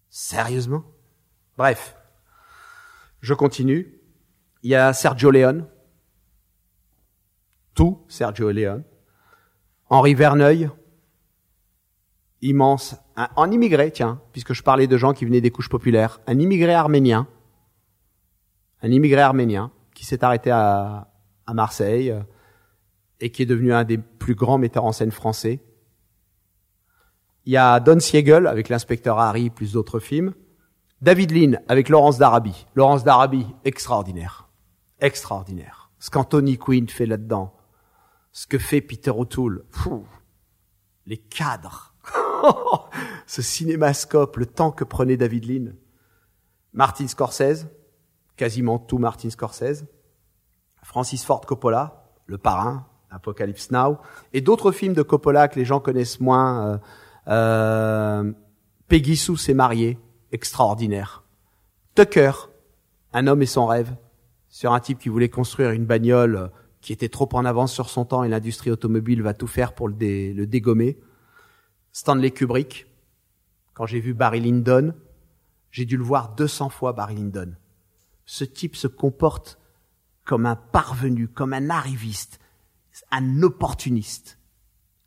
Sérieusement? 0.09 0.85
Bref, 1.57 1.97
je 3.19 3.33
continue. 3.33 3.99
Il 4.61 4.69
y 4.69 4.75
a 4.75 4.93
Sergio 4.93 5.31
Leone. 5.31 5.67
Tout 7.73 8.05
Sergio 8.07 8.51
Leone. 8.51 8.85
Henri 9.89 10.13
Verneuil. 10.13 10.69
Immense. 12.43 12.95
Un, 13.15 13.51
immigré, 13.51 13.91
tiens, 13.91 14.21
puisque 14.31 14.53
je 14.53 14.61
parlais 14.61 14.87
de 14.87 14.97
gens 14.97 15.13
qui 15.13 15.25
venaient 15.25 15.41
des 15.41 15.51
couches 15.51 15.69
populaires. 15.69 16.21
Un 16.27 16.39
immigré 16.39 16.73
arménien. 16.73 17.27
Un 18.81 18.91
immigré 18.91 19.21
arménien 19.21 19.71
qui 19.95 20.05
s'est 20.05 20.23
arrêté 20.23 20.51
à, 20.51 21.07
Marseille 21.53 22.09
euh, 22.09 22.21
et 23.19 23.31
qui 23.31 23.43
est 23.43 23.45
devenu 23.45 23.73
un 23.73 23.83
des 23.83 23.97
plus 23.97 24.35
grands 24.35 24.57
metteurs 24.57 24.85
en 24.85 24.91
scène 24.91 25.11
français 25.11 25.59
il 27.45 27.53
y 27.53 27.57
a 27.57 27.79
Don 27.79 27.99
Siegel 27.99 28.47
avec 28.47 28.69
l'inspecteur 28.69 29.19
Harry 29.19 29.49
plus 29.49 29.73
d'autres 29.73 29.99
films. 29.99 30.33
David 31.01 31.31
Lean 31.31 31.59
avec 31.67 31.89
Laurence 31.89 32.17
d'Arabie. 32.17 32.65
Laurence 32.75 33.03
d'Arabie, 33.03 33.47
extraordinaire. 33.65 34.47
Extraordinaire. 34.99 35.91
Ce 35.99 36.09
qu'Anthony 36.09 36.57
Quinn 36.57 36.87
fait 36.87 37.05
là-dedans. 37.05 37.53
Ce 38.31 38.47
que 38.47 38.57
fait 38.57 38.81
Peter 38.81 39.11
O'Toole. 39.11 39.65
les 41.05 41.17
cadres. 41.17 41.92
Ce 43.27 43.41
cinémascope, 43.41 44.37
le 44.37 44.45
temps 44.45 44.71
que 44.71 44.83
prenait 44.83 45.17
David 45.17 45.45
Lean. 45.45 45.71
Martin 46.73 47.07
Scorsese. 47.07 47.67
Quasiment 48.35 48.79
tout 48.79 48.97
Martin 48.97 49.29
Scorsese. 49.29 49.85
Francis 50.83 51.23
Ford 51.23 51.41
Coppola. 51.41 52.11
Le 52.25 52.37
parrain. 52.37 52.87
Apocalypse 53.09 53.71
Now. 53.71 53.99
Et 54.33 54.41
d'autres 54.41 54.71
films 54.71 54.93
de 54.93 55.03
Coppola 55.03 55.47
que 55.47 55.59
les 55.59 55.65
gens 55.65 55.79
connaissent 55.79 56.19
moins. 56.19 56.67
Euh, 56.67 56.77
euh, 57.27 58.31
Peggy 58.87 59.15
Sue 59.15 59.37
s'est 59.37 59.53
mariée, 59.53 59.97
extraordinaire. 60.31 61.23
Tucker, 61.95 62.31
un 63.13 63.27
homme 63.27 63.41
et 63.41 63.47
son 63.47 63.65
rêve, 63.65 63.95
sur 64.49 64.73
un 64.73 64.79
type 64.79 64.99
qui 64.99 65.09
voulait 65.09 65.29
construire 65.29 65.71
une 65.71 65.85
bagnole 65.85 66.51
qui 66.81 66.91
était 66.91 67.09
trop 67.09 67.29
en 67.33 67.45
avance 67.45 67.71
sur 67.71 67.89
son 67.89 68.03
temps 68.03 68.23
et 68.23 68.27
l'industrie 68.27 68.71
automobile 68.71 69.21
va 69.21 69.33
tout 69.33 69.47
faire 69.47 69.73
pour 69.73 69.87
le 69.87 70.45
dégommer. 70.45 70.99
Stanley 71.93 72.31
Kubrick, 72.31 72.85
quand 73.73 73.85
j'ai 73.85 74.01
vu 74.01 74.13
Barry 74.13 74.41
Lyndon, 74.41 74.93
j'ai 75.71 75.85
dû 75.85 75.95
le 75.95 76.03
voir 76.03 76.35
200 76.35 76.69
fois 76.69 76.91
Barry 76.91 77.15
Lyndon. 77.15 77.55
Ce 78.25 78.43
type 78.43 78.75
se 78.75 78.87
comporte 78.87 79.57
comme 80.25 80.45
un 80.45 80.57
parvenu, 80.57 81.29
comme 81.29 81.53
un 81.53 81.69
arriviste, 81.69 82.39
un 83.11 83.41
opportuniste 83.41 84.37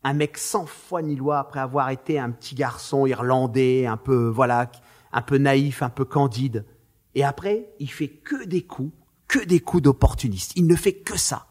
un 0.07 0.13
mec 0.13 0.37
sans 0.37 0.65
foi 0.65 1.01
ni 1.01 1.15
loi 1.15 1.39
après 1.39 1.59
avoir 1.59 1.89
été 1.89 2.17
un 2.17 2.31
petit 2.31 2.55
garçon 2.55 3.05
irlandais, 3.05 3.85
un 3.85 3.97
peu, 3.97 4.27
voilà, 4.29 4.71
un 5.11 5.21
peu 5.21 5.37
naïf, 5.37 5.83
un 5.83 5.89
peu 5.89 6.05
candide. 6.05 6.65
Et 7.13 7.25
après, 7.25 7.69
il 7.79 7.91
fait 7.91 8.07
que 8.07 8.45
des 8.45 8.61
coups, 8.61 8.93
que 9.27 9.43
des 9.43 9.59
coups 9.59 9.83
d'opportuniste. 9.83 10.53
Il 10.55 10.65
ne 10.67 10.75
fait 10.75 10.93
que 10.93 11.17
ça. 11.17 11.47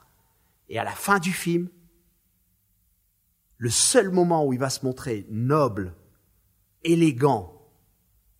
Et 0.70 0.78
à 0.78 0.84
la 0.84 0.92
fin 0.92 1.18
du 1.18 1.32
film, 1.32 1.68
le 3.58 3.70
seul 3.70 4.10
moment 4.10 4.44
où 4.44 4.52
il 4.52 4.58
va 4.58 4.70
se 4.70 4.84
montrer 4.84 5.26
noble, 5.30 5.94
élégant, 6.84 7.52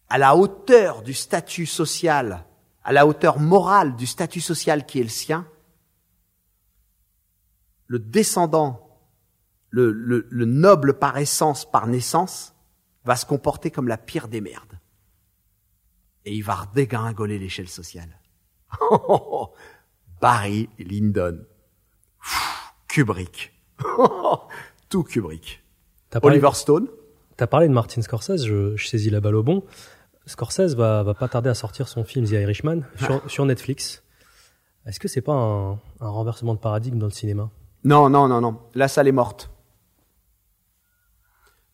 à 0.09 0.19
la 0.19 0.37
hauteur 0.37 1.03
du 1.03 1.15
statut 1.15 1.67
social, 1.67 2.45
à 2.85 2.93
la 2.93 3.07
hauteur 3.07 3.39
morale 3.39 3.97
du 3.97 4.07
statut 4.07 4.41
social 4.41 4.87
qui 4.87 5.01
est 5.01 5.05
le 5.05 5.09
sien, 5.09 5.47
le 7.87 7.99
descendant 7.99 8.87
le, 9.71 10.27
le, 10.31 10.45
noble 10.45 10.99
par 10.99 11.19
essence, 11.19 11.71
par 11.71 11.87
naissance, 11.87 12.55
va 13.05 13.15
se 13.15 13.27
comporter 13.27 13.71
comme 13.71 13.89
la 13.89 13.99
pire 13.99 14.29
des 14.29 14.41
merdes. 14.41 14.79
Et 16.25 16.35
il 16.35 16.43
va 16.43 16.55
redégringoler 16.55 17.39
l'échelle 17.39 17.69
sociale. 17.69 18.19
Barry 20.21 20.69
Lyndon. 20.79 21.45
Kubrick. 22.89 23.53
Tout 24.97 25.05
Kubrick. 25.05 25.63
Oliver 26.23 26.53
Stone. 26.55 26.89
T'as 27.37 27.47
parlé 27.47 27.69
de 27.69 27.73
Martin 27.75 28.01
Scorsese, 28.01 28.47
je, 28.47 28.77
je, 28.77 28.87
saisis 28.87 29.11
la 29.11 29.21
balle 29.21 29.35
au 29.35 29.43
bon. 29.43 29.63
Scorsese 30.25 30.75
va, 30.75 31.03
va 31.03 31.13
pas 31.13 31.29
tarder 31.29 31.51
à 31.51 31.55
sortir 31.55 31.87
son 31.87 32.03
film 32.03 32.25
The 32.25 32.31
Irishman 32.31 32.81
sur, 32.97 33.31
sur 33.31 33.45
Netflix. 33.45 34.03
Est-ce 34.87 34.99
que 34.99 35.07
c'est 35.07 35.21
pas 35.21 35.35
un, 35.35 35.73
un 36.01 36.09
renversement 36.09 36.55
de 36.55 36.61
paradigme 36.61 36.97
dans 36.97 37.09
le 37.09 37.13
cinéma? 37.13 37.51
Non, 37.85 38.09
non, 38.09 38.27
non, 38.27 38.41
non. 38.41 38.59
La 38.75 38.89
salle 38.89 39.07
est 39.07 39.13
morte. 39.13 39.51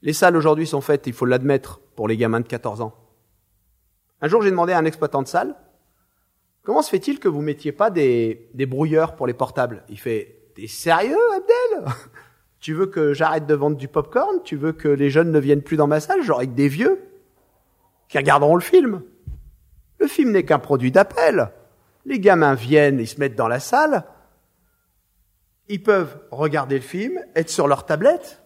Les 0.01 0.13
salles 0.13 0.37
aujourd'hui 0.37 0.67
sont 0.67 0.81
faites, 0.81 1.07
il 1.07 1.13
faut 1.13 1.27
l'admettre, 1.27 1.79
pour 1.95 2.09
les 2.09 2.17
gamins 2.17 2.41
de 2.41 2.49
14 2.49 2.81
ans. 2.81 2.93
Un 4.21 4.27
jour, 4.27 4.43
j'ai 4.43 4.51
demandé 4.51 4.73
à 4.73 4.79
un 4.79 4.85
exploitant 4.85 5.23
de 5.23 5.29
salle, 5.29 5.55
Comment 6.65 6.83
se 6.83 6.91
fait-il 6.91 7.21
que 7.21 7.29
vous 7.29 7.41
mettiez 7.41 7.71
pas 7.71 7.91
des, 7.91 8.49
des 8.55 8.67
brouilleurs 8.67 9.15
pour 9.15 9.29
les 9.29 9.35
portables? 9.35 9.85
Il 9.89 9.99
fait, 9.99 10.51
t'es 10.57 10.67
sérieux, 10.67 11.19
Abdel? 11.37 11.93
Tu 12.63 12.75
veux 12.75 12.87
que 12.87 13.13
j'arrête 13.13 13.47
de 13.47 13.55
vendre 13.55 13.77
du 13.77 13.89
popcorn? 13.89 14.41
Tu 14.45 14.55
veux 14.55 14.73
que 14.73 14.87
les 14.87 15.11
jeunes 15.11 15.33
ne 15.33 15.41
viennent 15.41 15.63
plus 15.63 15.77
dans 15.77 15.89
ma 15.89 15.99
salle, 15.99 16.23
genre 16.23 16.39
avec 16.39 16.55
des 16.55 16.69
vieux 16.69 17.03
qui 18.09 18.19
regarderont 18.19 18.55
le 18.55 18.63
film 18.63 19.03
Le 19.99 20.07
film 20.07 20.31
n'est 20.31 20.45
qu'un 20.45 20.61
produit 20.61 20.93
d'appel. 20.93 21.51
Les 22.05 22.21
gamins 22.21 22.55
viennent, 22.55 23.01
ils 23.01 23.09
se 23.09 23.19
mettent 23.19 23.35
dans 23.35 23.49
la 23.49 23.59
salle, 23.59 24.05
ils 25.69 25.83
peuvent 25.83 26.21
regarder 26.31 26.77
le 26.77 26.83
film, 26.83 27.19
être 27.35 27.51
sur 27.51 27.67
leur 27.67 27.85
tablette. 27.85 28.43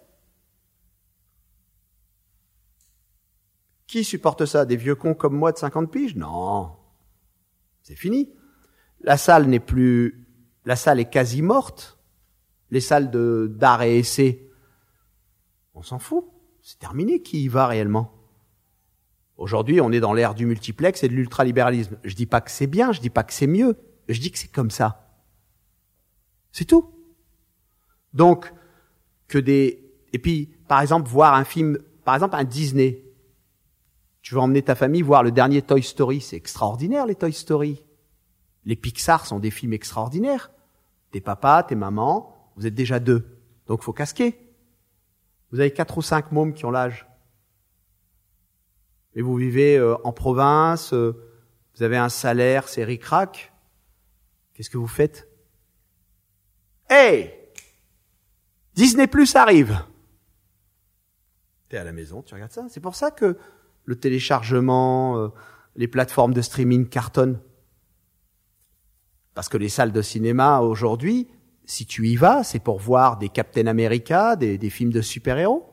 Qui 3.87 4.03
supporte 4.03 4.47
ça? 4.47 4.65
Des 4.65 4.77
vieux 4.77 4.95
cons 4.95 5.15
comme 5.15 5.37
moi 5.37 5.53
de 5.53 5.59
50 5.59 5.91
piges? 5.91 6.17
Non. 6.17 6.73
C'est 7.83 7.97
fini. 7.97 8.33
La 9.01 9.17
salle 9.19 9.47
n'est 9.47 9.61
plus, 9.61 10.27
la 10.65 10.77
salle 10.77 11.01
est 11.01 11.11
quasi 11.11 11.43
morte. 11.43 11.96
Les 12.71 12.81
salles 12.81 13.11
de, 13.11 13.51
d'art 13.55 13.83
et 13.83 13.99
essai, 13.99 14.51
on 15.75 15.83
s'en 15.83 15.99
fout. 15.99 16.25
C'est 16.63 16.79
terminé. 16.79 17.23
Qui 17.23 17.45
y 17.45 17.49
va 17.49 17.67
réellement? 17.67 18.13
Aujourd'hui, 19.37 19.81
on 19.81 19.93
est 19.93 20.01
dans 20.01 20.15
l'ère 20.15 20.35
du 20.35 20.47
multiplex 20.47 21.03
et 21.03 21.09
de 21.09 21.15
l'ultralibéralisme. 21.15 21.99
Je 22.05 22.15
dis 22.15 22.27
pas 22.27 22.41
que 22.41 22.51
c'est 22.51 22.67
bien, 22.67 22.93
je 22.93 23.01
dis 23.01 23.11
pas 23.11 23.23
que 23.23 23.33
c'est 23.33 23.47
mieux. 23.47 23.77
Je 24.09 24.21
dis 24.21 24.31
que 24.31 24.39
c'est 24.39 24.51
comme 24.51 24.71
ça. 24.71 25.19
C'est 26.53 26.65
tout. 26.65 26.91
Donc, 28.15 28.53
que 29.29 29.39
des, 29.39 29.87
et 30.13 30.19
puis, 30.19 30.55
par 30.69 30.81
exemple, 30.81 31.09
voir 31.09 31.35
un 31.35 31.45
film, 31.45 31.79
par 32.05 32.15
exemple, 32.15 32.37
un 32.37 32.45
Disney. 32.45 33.03
Tu 34.23 34.35
veux 34.35 34.41
emmener 34.41 34.63
ta 34.63 34.75
famille 34.75 35.03
voir 35.03 35.23
le 35.23 35.31
dernier 35.31 35.63
Toy 35.63 35.83
Story, 35.83 36.21
c'est 36.21 36.37
extraordinaire, 36.37 37.07
les 37.07 37.15
Toy 37.15 37.33
Story. 37.33 37.83
Les 38.65 38.75
Pixar 38.75 39.27
sont 39.27 39.39
des 39.39 39.51
films 39.51 39.75
extraordinaires. 39.75 40.51
Tes 41.13 41.21
papas, 41.21 41.63
tes 41.65 41.75
mamans, 41.75 42.36
vous 42.57 42.67
êtes 42.67 42.75
déjà 42.75 42.99
deux. 42.99 43.39
Donc, 43.67 43.83
faut 43.83 43.93
casquer. 43.93 44.39
Vous 45.53 45.61
avez 45.61 45.73
quatre 45.73 45.99
ou 45.99 46.03
cinq 46.03 46.33
mômes 46.33 46.55
qui 46.55 46.65
ont 46.65 46.71
l'âge. 46.71 47.07
Et 49.15 49.23
vous 49.23 49.37
vivez 49.37 49.79
euh, 49.79 49.97
en 50.05 50.13
province, 50.13 50.93
euh, 50.93 51.13
vous 51.75 51.83
avez 51.83 51.97
un 51.97 52.09
salaire, 52.09 52.69
c'est 52.69 52.85
ric-rac. 52.85 53.53
Qu'est-ce 54.53 54.71
que 54.71 54.79
vous 54.79 54.87
faites? 54.87 55.29
Hey 56.89 57.33
Disney 58.75 59.07
Plus 59.07 59.35
arrive. 59.37 59.79
T'es 61.69 61.79
à 61.79 61.85
la 61.85 61.93
maison, 61.93 62.23
tu 62.23 62.35
regardes 62.35 62.53
ça. 62.53 62.67
C'est 62.69 62.81
pour 62.81 62.95
ça 62.95 63.11
que 63.11 63.39
le 63.85 63.97
téléchargement, 63.97 65.19
euh, 65.19 65.29
les 65.77 65.89
plateformes 65.89 66.35
de 66.35 66.43
streaming 66.43 66.89
cartonnent. 66.89 67.41
Parce 69.35 69.49
que 69.49 69.57
les 69.57 69.69
salles 69.69 69.93
de 69.93 70.03
cinéma 70.03 70.61
aujourd'hui, 70.61 71.29
si 71.67 71.85
tu 71.85 72.07
y 72.07 72.17
vas, 72.17 72.45
c'est 72.45 72.61
pour 72.61 72.79
voir 72.79 73.19
des 73.19 73.29
Captain 73.29 73.67
America, 73.67 74.37
des, 74.37 74.71
films 74.71 74.93
de 74.93 75.03
super-héros. 75.03 75.69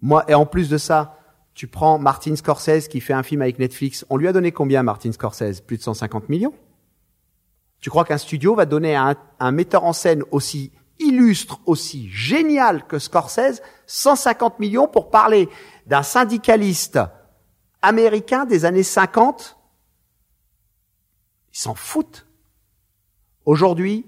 Moi, 0.00 0.24
et 0.28 0.34
en 0.34 0.46
plus 0.46 0.68
de 0.68 0.78
ça, 0.78 1.18
tu 1.52 1.66
prends 1.66 1.98
Martin 1.98 2.36
Scorsese 2.36 2.86
qui 2.86 3.00
fait 3.00 3.12
un 3.12 3.24
film 3.24 3.42
avec 3.42 3.58
Netflix. 3.58 4.06
On 4.08 4.16
lui 4.16 4.28
a 4.28 4.32
donné 4.32 4.52
combien, 4.52 4.84
Martin 4.84 5.10
Scorsese? 5.10 5.60
Plus 5.60 5.78
de 5.78 5.82
150 5.82 6.28
millions? 6.28 6.54
Tu 7.80 7.90
crois 7.90 8.04
qu'un 8.04 8.18
studio 8.18 8.54
va 8.54 8.66
donner 8.66 8.94
à 8.94 9.08
un, 9.10 9.16
un 9.40 9.50
metteur 9.50 9.82
en 9.82 9.92
scène 9.92 10.22
aussi 10.30 10.70
illustre, 11.00 11.60
aussi 11.66 12.08
génial 12.10 12.86
que 12.86 13.00
Scorsese, 13.00 13.60
150 13.86 14.60
millions 14.60 14.86
pour 14.86 15.10
parler 15.10 15.48
d'un 15.86 16.04
syndicaliste 16.04 17.00
américain 17.82 18.44
des 18.44 18.64
années 18.64 18.84
50 18.84 19.56
Ils 21.52 21.58
s'en 21.58 21.74
foutent. 21.74 22.27
Aujourd'hui, 23.48 24.04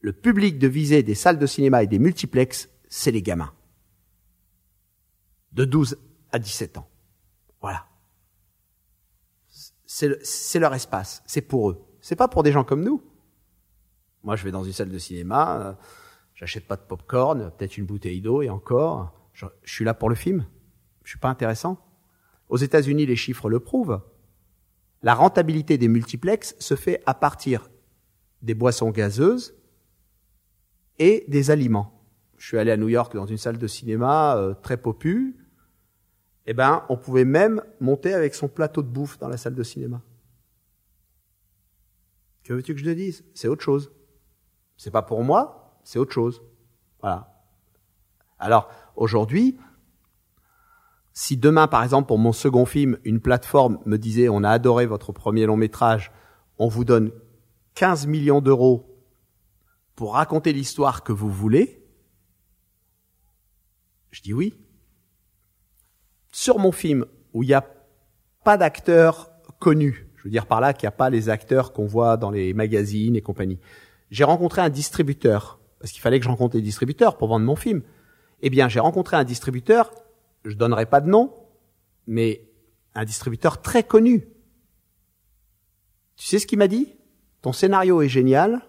le 0.00 0.12
public 0.12 0.58
de 0.58 0.66
visée 0.66 1.04
des 1.04 1.14
salles 1.14 1.38
de 1.38 1.46
cinéma 1.46 1.84
et 1.84 1.86
des 1.86 2.00
multiplex, 2.00 2.68
c'est 2.88 3.12
les 3.12 3.22
gamins. 3.22 3.52
De 5.52 5.64
12 5.64 5.96
à 6.32 6.40
17 6.40 6.76
ans. 6.76 6.88
Voilà. 7.60 7.86
C'est 9.86 10.58
leur 10.58 10.74
espace, 10.74 11.22
c'est 11.24 11.40
pour 11.40 11.70
eux. 11.70 11.86
C'est 12.00 12.16
pas 12.16 12.26
pour 12.26 12.42
des 12.42 12.50
gens 12.50 12.64
comme 12.64 12.82
nous. 12.82 13.00
Moi, 14.24 14.34
je 14.34 14.42
vais 14.42 14.50
dans 14.50 14.64
une 14.64 14.72
salle 14.72 14.90
de 14.90 14.98
cinéma, 14.98 15.60
euh, 15.60 15.72
j'achète 16.34 16.66
pas 16.66 16.74
de 16.74 16.82
popcorn, 16.82 17.52
peut-être 17.56 17.78
une 17.78 17.86
bouteille 17.86 18.20
d'eau 18.20 18.42
et 18.42 18.50
encore, 18.50 19.14
je, 19.34 19.46
je, 19.62 19.72
suis 19.72 19.84
là 19.84 19.94
pour 19.94 20.08
le 20.08 20.16
film. 20.16 20.44
Je 21.04 21.10
suis 21.10 21.20
pas 21.20 21.28
intéressant. 21.28 21.78
Aux 22.48 22.56
États-Unis, 22.56 23.06
les 23.06 23.14
chiffres 23.14 23.48
le 23.48 23.60
prouvent. 23.60 24.00
La 25.02 25.14
rentabilité 25.14 25.78
des 25.78 25.86
multiplex 25.86 26.56
se 26.58 26.74
fait 26.74 27.04
à 27.06 27.14
partir 27.14 27.68
des 28.42 28.54
boissons 28.54 28.90
gazeuses 28.90 29.54
et 30.98 31.24
des 31.28 31.50
aliments. 31.50 31.98
Je 32.36 32.46
suis 32.46 32.58
allé 32.58 32.70
à 32.70 32.76
New 32.76 32.88
York 32.88 33.14
dans 33.14 33.26
une 33.26 33.36
salle 33.36 33.58
de 33.58 33.66
cinéma 33.66 34.36
euh, 34.36 34.54
très 34.54 34.76
popue. 34.76 35.36
Eh 36.46 36.54
ben, 36.54 36.84
on 36.88 36.96
pouvait 36.96 37.24
même 37.24 37.62
monter 37.80 38.14
avec 38.14 38.34
son 38.34 38.48
plateau 38.48 38.82
de 38.82 38.88
bouffe 38.88 39.18
dans 39.18 39.28
la 39.28 39.36
salle 39.36 39.54
de 39.54 39.62
cinéma. 39.62 40.02
Que 42.44 42.54
veux-tu 42.54 42.74
que 42.74 42.80
je 42.80 42.86
te 42.86 42.90
dise? 42.90 43.24
C'est 43.34 43.48
autre 43.48 43.62
chose. 43.62 43.92
C'est 44.76 44.90
pas 44.90 45.02
pour 45.02 45.22
moi, 45.22 45.78
c'est 45.84 45.98
autre 45.98 46.12
chose. 46.12 46.40
Voilà. 47.00 47.34
Alors, 48.38 48.70
aujourd'hui, 48.96 49.58
si 51.12 51.36
demain, 51.36 51.66
par 51.66 51.82
exemple, 51.82 52.06
pour 52.06 52.18
mon 52.18 52.32
second 52.32 52.64
film, 52.64 52.96
une 53.04 53.20
plateforme 53.20 53.80
me 53.84 53.98
disait 53.98 54.28
on 54.28 54.44
a 54.44 54.50
adoré 54.50 54.86
votre 54.86 55.12
premier 55.12 55.46
long 55.46 55.56
métrage, 55.56 56.12
on 56.58 56.68
vous 56.68 56.84
donne 56.84 57.10
15 57.74 58.06
millions 58.06 58.40
d'euros 58.40 58.84
pour 59.94 60.14
raconter 60.14 60.52
l'histoire 60.52 61.02
que 61.02 61.12
vous 61.12 61.30
voulez, 61.30 61.84
je 64.10 64.22
dis 64.22 64.32
oui. 64.32 64.54
Sur 66.32 66.58
mon 66.58 66.72
film, 66.72 67.04
où 67.32 67.42
il 67.42 67.46
n'y 67.46 67.54
a 67.54 67.66
pas 68.44 68.56
d'acteurs 68.56 69.30
connus, 69.58 70.08
je 70.16 70.24
veux 70.24 70.30
dire 70.30 70.46
par 70.46 70.60
là 70.60 70.72
qu'il 70.72 70.86
n'y 70.86 70.88
a 70.88 70.96
pas 70.96 71.10
les 71.10 71.28
acteurs 71.28 71.72
qu'on 71.72 71.86
voit 71.86 72.16
dans 72.16 72.30
les 72.30 72.52
magazines 72.54 73.16
et 73.16 73.22
compagnie, 73.22 73.58
j'ai 74.10 74.24
rencontré 74.24 74.62
un 74.62 74.70
distributeur, 74.70 75.60
parce 75.80 75.92
qu'il 75.92 76.00
fallait 76.00 76.18
que 76.18 76.24
je 76.24 76.30
rencontre 76.30 76.54
des 76.54 76.62
distributeurs 76.62 77.16
pour 77.16 77.28
vendre 77.28 77.44
mon 77.44 77.56
film. 77.56 77.82
Eh 78.40 78.50
bien, 78.50 78.68
j'ai 78.68 78.80
rencontré 78.80 79.16
un 79.16 79.24
distributeur, 79.24 79.90
je 80.44 80.54
donnerai 80.54 80.86
pas 80.86 81.00
de 81.00 81.08
nom, 81.08 81.34
mais 82.06 82.48
un 82.94 83.04
distributeur 83.04 83.60
très 83.60 83.82
connu. 83.82 84.28
Tu 86.16 86.26
sais 86.26 86.38
ce 86.38 86.46
qu'il 86.46 86.58
m'a 86.58 86.68
dit? 86.68 86.97
Ton 87.42 87.52
scénario 87.52 88.02
est 88.02 88.08
génial, 88.08 88.62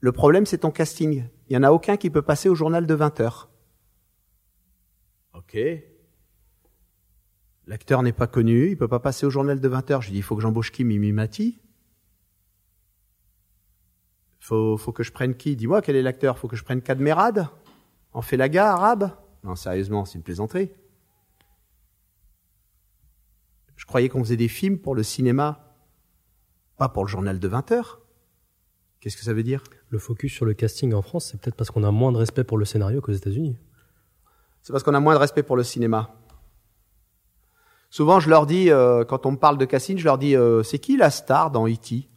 le 0.00 0.12
problème 0.12 0.46
c'est 0.46 0.58
ton 0.58 0.70
casting. 0.70 1.28
Il 1.48 1.52
n'y 1.52 1.56
en 1.56 1.62
a 1.62 1.70
aucun 1.70 1.96
qui 1.96 2.10
peut 2.10 2.22
passer 2.22 2.48
au 2.48 2.54
journal 2.54 2.86
de 2.86 2.94
20 2.94 3.20
heures. 3.20 3.50
Ok. 5.34 5.58
L'acteur 7.66 8.02
n'est 8.02 8.12
pas 8.12 8.26
connu, 8.26 8.70
il 8.70 8.76
peut 8.76 8.88
pas 8.88 9.00
passer 9.00 9.26
au 9.26 9.30
journal 9.30 9.60
de 9.60 9.68
20 9.68 9.90
heures. 9.90 10.02
Je 10.02 10.08
lui 10.08 10.12
dis, 10.12 10.18
il 10.18 10.22
faut 10.22 10.36
que 10.36 10.42
j'embauche 10.42 10.70
qui 10.70 10.84
Mimi 10.84 11.12
Mati? 11.12 11.58
Faut, 14.38 14.76
faut 14.76 14.92
que 14.92 15.02
je 15.02 15.10
prenne 15.10 15.34
qui? 15.34 15.56
Dis-moi, 15.56 15.82
quel 15.82 15.96
est 15.96 16.02
l'acteur? 16.02 16.38
Faut 16.38 16.46
que 16.46 16.54
je 16.54 16.62
prenne 16.62 16.80
Kadmerad 16.80 17.48
En 18.12 18.22
fait 18.22 18.36
la 18.36 18.48
gare 18.48 18.76
arabe 18.76 19.10
Non, 19.42 19.56
sérieusement, 19.56 20.04
c'est 20.04 20.18
une 20.18 20.22
plaisanterie. 20.22 20.70
Je 23.74 23.84
croyais 23.84 24.08
qu'on 24.08 24.22
faisait 24.22 24.36
des 24.36 24.48
films 24.48 24.78
pour 24.78 24.94
le 24.94 25.02
cinéma, 25.02 25.65
pas 26.76 26.88
pour 26.88 27.04
le 27.04 27.08
journal 27.08 27.38
de 27.38 27.48
20 27.48 27.72
heures. 27.72 28.00
Qu'est-ce 29.00 29.16
que 29.16 29.22
ça 29.22 29.32
veut 29.32 29.42
dire? 29.42 29.62
Le 29.88 29.98
focus 29.98 30.32
sur 30.32 30.44
le 30.44 30.54
casting 30.54 30.92
en 30.94 31.02
France, 31.02 31.28
c'est 31.30 31.40
peut-être 31.40 31.54
parce 31.54 31.70
qu'on 31.70 31.84
a 31.84 31.90
moins 31.90 32.12
de 32.12 32.16
respect 32.16 32.44
pour 32.44 32.58
le 32.58 32.64
scénario 32.64 33.00
qu'aux 33.00 33.12
États-Unis. 33.12 33.56
C'est 34.62 34.72
parce 34.72 34.82
qu'on 34.82 34.94
a 34.94 35.00
moins 35.00 35.14
de 35.14 35.20
respect 35.20 35.42
pour 35.42 35.56
le 35.56 35.62
cinéma. 35.62 36.14
Souvent, 37.90 38.20
je 38.20 38.28
leur 38.28 38.46
dis, 38.46 38.70
euh, 38.70 39.04
quand 39.04 39.26
on 39.26 39.32
me 39.32 39.36
parle 39.36 39.58
de 39.58 39.64
casting, 39.64 39.96
je 39.96 40.04
leur 40.04 40.18
dis, 40.18 40.34
euh, 40.34 40.62
c'est 40.62 40.78
qui 40.78 40.96
la 40.96 41.10
star 41.10 41.50
dans 41.50 41.68
E.T. 41.68 42.08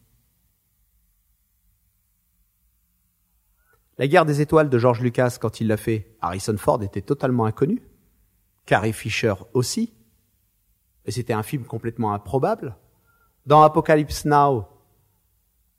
La 3.99 4.07
guerre 4.07 4.25
des 4.25 4.41
étoiles 4.41 4.69
de 4.69 4.77
George 4.79 5.01
Lucas, 5.01 5.37
quand 5.39 5.61
il 5.61 5.67
l'a 5.67 5.77
fait, 5.77 6.15
Harrison 6.21 6.57
Ford 6.57 6.81
était 6.83 7.01
totalement 7.01 7.45
inconnu. 7.45 7.81
Carrie 8.65 8.93
Fisher 8.93 9.33
aussi. 9.53 9.93
Et 11.05 11.11
c'était 11.11 11.33
un 11.33 11.43
film 11.43 11.65
complètement 11.65 12.13
improbable. 12.13 12.77
Dans 13.45 13.61
Apocalypse 13.63 14.25
Now, 14.25 14.67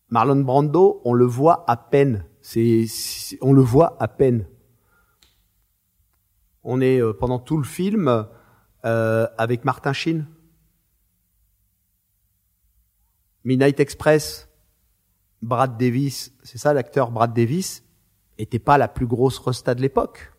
Marlon 0.08 0.40
Brando, 0.40 1.00
on 1.04 1.12
le 1.12 1.24
voit 1.24 1.64
à 1.68 1.76
peine. 1.76 2.24
On 3.40 3.52
le 3.52 3.62
voit 3.62 3.96
à 4.00 4.08
peine. 4.08 4.46
On 6.62 6.80
est 6.80 7.00
euh, 7.00 7.12
pendant 7.12 7.38
tout 7.38 7.56
le 7.56 7.64
film 7.64 8.26
euh, 8.84 9.26
avec 9.38 9.64
Martin 9.64 9.92
Sheen. 9.92 10.26
Midnight 13.44 13.80
Express, 13.80 14.48
Brad 15.40 15.78
Davis, 15.78 16.32
c'est 16.42 16.58
ça 16.58 16.74
l'acteur 16.74 17.10
Brad 17.10 17.32
Davis, 17.32 17.84
était 18.36 18.58
pas 18.58 18.76
la 18.76 18.88
plus 18.88 19.06
grosse 19.06 19.38
rosta 19.38 19.74
de 19.74 19.80
l'époque. 19.80 20.32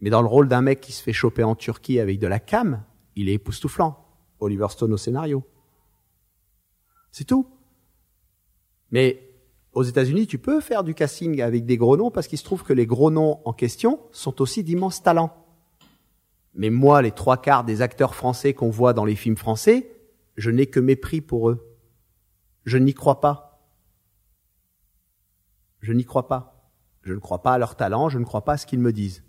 Mais 0.00 0.10
dans 0.10 0.22
le 0.22 0.28
rôle 0.28 0.48
d'un 0.48 0.62
mec 0.62 0.80
qui 0.80 0.92
se 0.92 1.02
fait 1.02 1.12
choper 1.12 1.44
en 1.44 1.54
Turquie 1.54 2.00
avec 2.00 2.18
de 2.18 2.26
la 2.26 2.40
cam, 2.40 2.82
il 3.16 3.28
est 3.28 3.34
époustouflant. 3.34 3.98
Oliver 4.40 4.66
Stone 4.70 4.92
au 4.92 4.96
scénario. 4.96 5.44
C'est 7.12 7.24
tout. 7.24 7.46
Mais 8.90 9.28
aux 9.72 9.82
États-Unis, 9.82 10.26
tu 10.26 10.38
peux 10.38 10.60
faire 10.60 10.82
du 10.82 10.94
casting 10.94 11.40
avec 11.40 11.64
des 11.64 11.76
gros 11.76 11.96
noms 11.96 12.10
parce 12.10 12.26
qu'il 12.26 12.38
se 12.38 12.44
trouve 12.44 12.64
que 12.64 12.72
les 12.72 12.86
gros 12.86 13.10
noms 13.10 13.40
en 13.44 13.52
question 13.52 14.00
sont 14.10 14.42
aussi 14.42 14.64
d'immenses 14.64 15.02
talents. 15.02 15.36
Mais 16.54 16.70
moi, 16.70 17.00
les 17.00 17.12
trois 17.12 17.40
quarts 17.40 17.64
des 17.64 17.80
acteurs 17.80 18.14
français 18.14 18.52
qu'on 18.52 18.70
voit 18.70 18.92
dans 18.92 19.04
les 19.04 19.14
films 19.14 19.36
français, 19.36 19.90
je 20.36 20.50
n'ai 20.50 20.66
que 20.66 20.80
mépris 20.80 21.20
pour 21.20 21.48
eux. 21.48 21.78
Je 22.64 22.78
n'y 22.78 22.94
crois 22.94 23.20
pas. 23.20 23.66
Je 25.80 25.92
n'y 25.92 26.04
crois 26.04 26.28
pas. 26.28 26.70
Je 27.02 27.12
ne 27.12 27.18
crois 27.18 27.42
pas 27.42 27.54
à 27.54 27.58
leur 27.58 27.74
talent, 27.74 28.08
je 28.08 28.18
ne 28.18 28.24
crois 28.24 28.44
pas 28.44 28.52
à 28.52 28.56
ce 28.56 28.66
qu'ils 28.66 28.78
me 28.78 28.92
disent. 28.92 29.24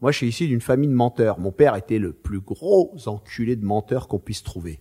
Moi, 0.00 0.12
je 0.12 0.18
suis 0.18 0.28
issu 0.28 0.46
d'une 0.46 0.60
famille 0.60 0.88
de 0.88 0.94
menteurs. 0.94 1.40
Mon 1.40 1.50
père 1.50 1.74
était 1.74 1.98
le 1.98 2.12
plus 2.12 2.40
gros 2.40 2.94
enculé 3.06 3.56
de 3.56 3.64
menteurs 3.64 4.06
qu'on 4.06 4.20
puisse 4.20 4.44
trouver. 4.44 4.80